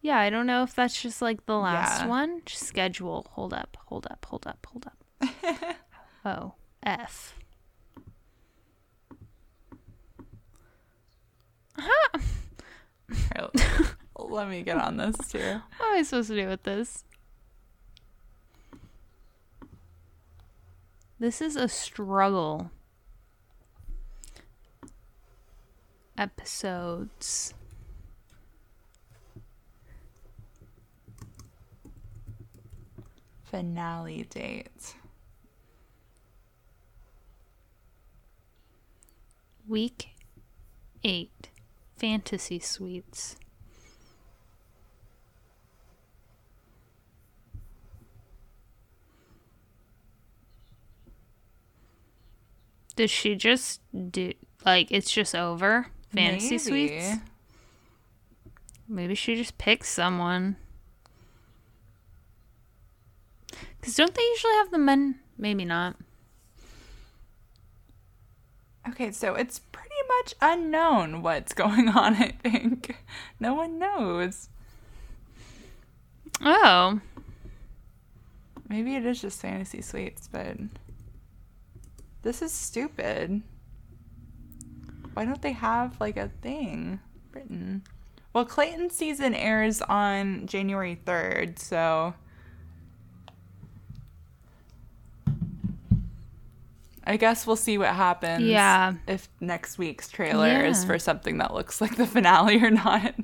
Yeah, 0.00 0.20
I 0.20 0.30
don't 0.30 0.46
know 0.46 0.62
if 0.62 0.72
that's 0.76 1.02
just 1.02 1.20
like 1.20 1.46
the 1.46 1.58
last 1.58 2.02
Yeah. 2.02 2.06
one. 2.06 2.42
Just 2.46 2.62
schedule. 2.62 3.26
Hold 3.32 3.54
up, 3.54 3.76
hold 3.86 4.06
up, 4.08 4.24
hold 4.24 4.46
up, 4.46 4.64
hold 4.70 4.86
up. 4.86 4.96
oh, 6.24 6.52
F. 6.84 7.34
Here, 13.10 13.48
Let 14.18 14.48
me 14.48 14.62
get 14.62 14.76
on 14.76 14.96
this 14.96 15.16
too. 15.28 15.38
What 15.38 15.88
am 15.92 15.98
I 15.98 16.02
supposed 16.02 16.28
to 16.28 16.36
do 16.36 16.48
with 16.48 16.62
this? 16.62 17.04
This 21.18 21.40
is 21.40 21.56
a 21.56 21.68
struggle. 21.68 22.70
episodes. 26.18 27.54
Finale 33.44 34.26
date. 34.28 34.96
Week 39.66 40.08
8 41.04 41.47
Fantasy 41.98 42.60
Suites. 42.60 43.36
Does 52.94 53.10
she 53.10 53.34
just 53.34 53.80
do 54.10 54.32
like 54.64 54.90
it's 54.90 55.10
just 55.10 55.34
over? 55.34 55.88
Fantasy 56.12 56.50
Maybe. 56.50 56.58
Suites? 56.58 57.16
Maybe 58.88 59.14
she 59.14 59.34
just 59.36 59.58
picks 59.58 59.88
someone. 59.88 60.56
Cuz 63.82 63.94
don't 63.94 64.14
they 64.14 64.22
usually 64.22 64.54
have 64.54 64.70
the 64.70 64.78
men? 64.78 65.20
Maybe 65.36 65.64
not. 65.64 65.96
Okay, 68.88 69.12
so 69.12 69.34
it's 69.34 69.60
much 70.18 70.34
unknown 70.40 71.22
what's 71.22 71.52
going 71.52 71.88
on, 71.96 72.16
I 72.16 72.28
think. 72.42 72.96
No 73.40 73.54
one 73.54 73.78
knows. 73.78 74.48
Oh. 76.40 77.00
Maybe 78.68 78.94
it 78.96 79.06
is 79.06 79.20
just 79.20 79.40
fantasy 79.40 79.80
suites, 79.80 80.28
but 80.30 80.56
this 82.22 82.42
is 82.42 82.52
stupid. 82.52 83.42
Why 85.14 85.24
don't 85.24 85.42
they 85.42 85.52
have 85.52 86.00
like 86.00 86.16
a 86.16 86.28
thing 86.42 87.00
written? 87.32 87.82
Well, 88.32 88.44
Clayton 88.44 88.90
season 88.90 89.34
airs 89.34 89.80
on 89.82 90.46
January 90.46 91.00
3rd, 91.04 91.58
so 91.58 92.14
I 97.08 97.16
guess 97.16 97.46
we'll 97.46 97.56
see 97.56 97.78
what 97.78 97.88
happens. 97.94 98.44
Yeah. 98.44 98.92
If 99.06 99.28
next 99.40 99.78
week's 99.78 100.08
trailer 100.10 100.64
is 100.64 100.84
for 100.84 100.98
something 100.98 101.38
that 101.38 101.54
looks 101.54 101.80
like 101.80 101.96
the 101.96 102.06
finale 102.06 102.62
or 102.62 102.70
not. 102.70 103.14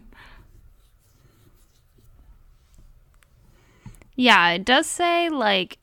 Yeah, 4.17 4.51
it 4.53 4.65
does 4.65 4.87
say 4.87 5.29
like 5.29 5.79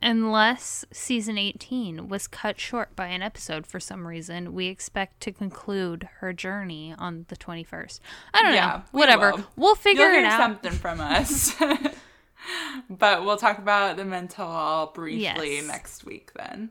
unless 0.00 0.84
season 0.92 1.38
18 1.38 2.08
was 2.08 2.26
cut 2.26 2.58
short 2.58 2.96
by 2.96 3.06
an 3.06 3.22
episode 3.22 3.66
for 3.66 3.78
some 3.78 4.06
reason, 4.08 4.52
we 4.52 4.66
expect 4.66 5.20
to 5.20 5.30
conclude 5.30 6.08
her 6.18 6.32
journey 6.32 6.92
on 6.98 7.26
the 7.28 7.36
21st. 7.36 8.00
I 8.34 8.42
don't 8.42 8.54
Yeah, 8.54 8.66
know. 8.66 8.82
we 8.92 8.98
Whatever. 8.98 9.30
will. 9.32 9.44
We'll 9.56 9.74
figure 9.76 10.10
You'll 10.10 10.24
it 10.24 10.24
out. 10.24 10.38
something 10.40 10.72
from 10.72 11.00
us. 11.00 11.54
but 12.90 13.24
we'll 13.24 13.36
talk 13.36 13.58
about 13.58 13.96
the 13.96 14.04
mental 14.04 14.90
briefly 14.94 15.56
yes. 15.56 15.66
next 15.66 16.04
week 16.04 16.32
then. 16.34 16.70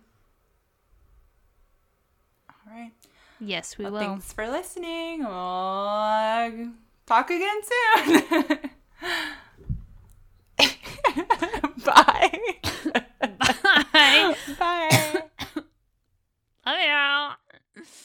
All 2.50 2.74
right. 2.74 2.92
Yes, 3.40 3.78
we 3.78 3.86
well, 3.86 3.94
will. 3.94 4.00
Thanks 4.00 4.34
for 4.34 4.48
listening. 4.50 5.20
We'll 5.20 6.72
talk 7.06 7.30
again 7.30 7.62
soon. 7.64 8.60
Bye. 11.86 12.40
Bye. 13.94 14.36
Bye. 14.60 15.24
Love 16.66 17.38
you. 17.76 18.02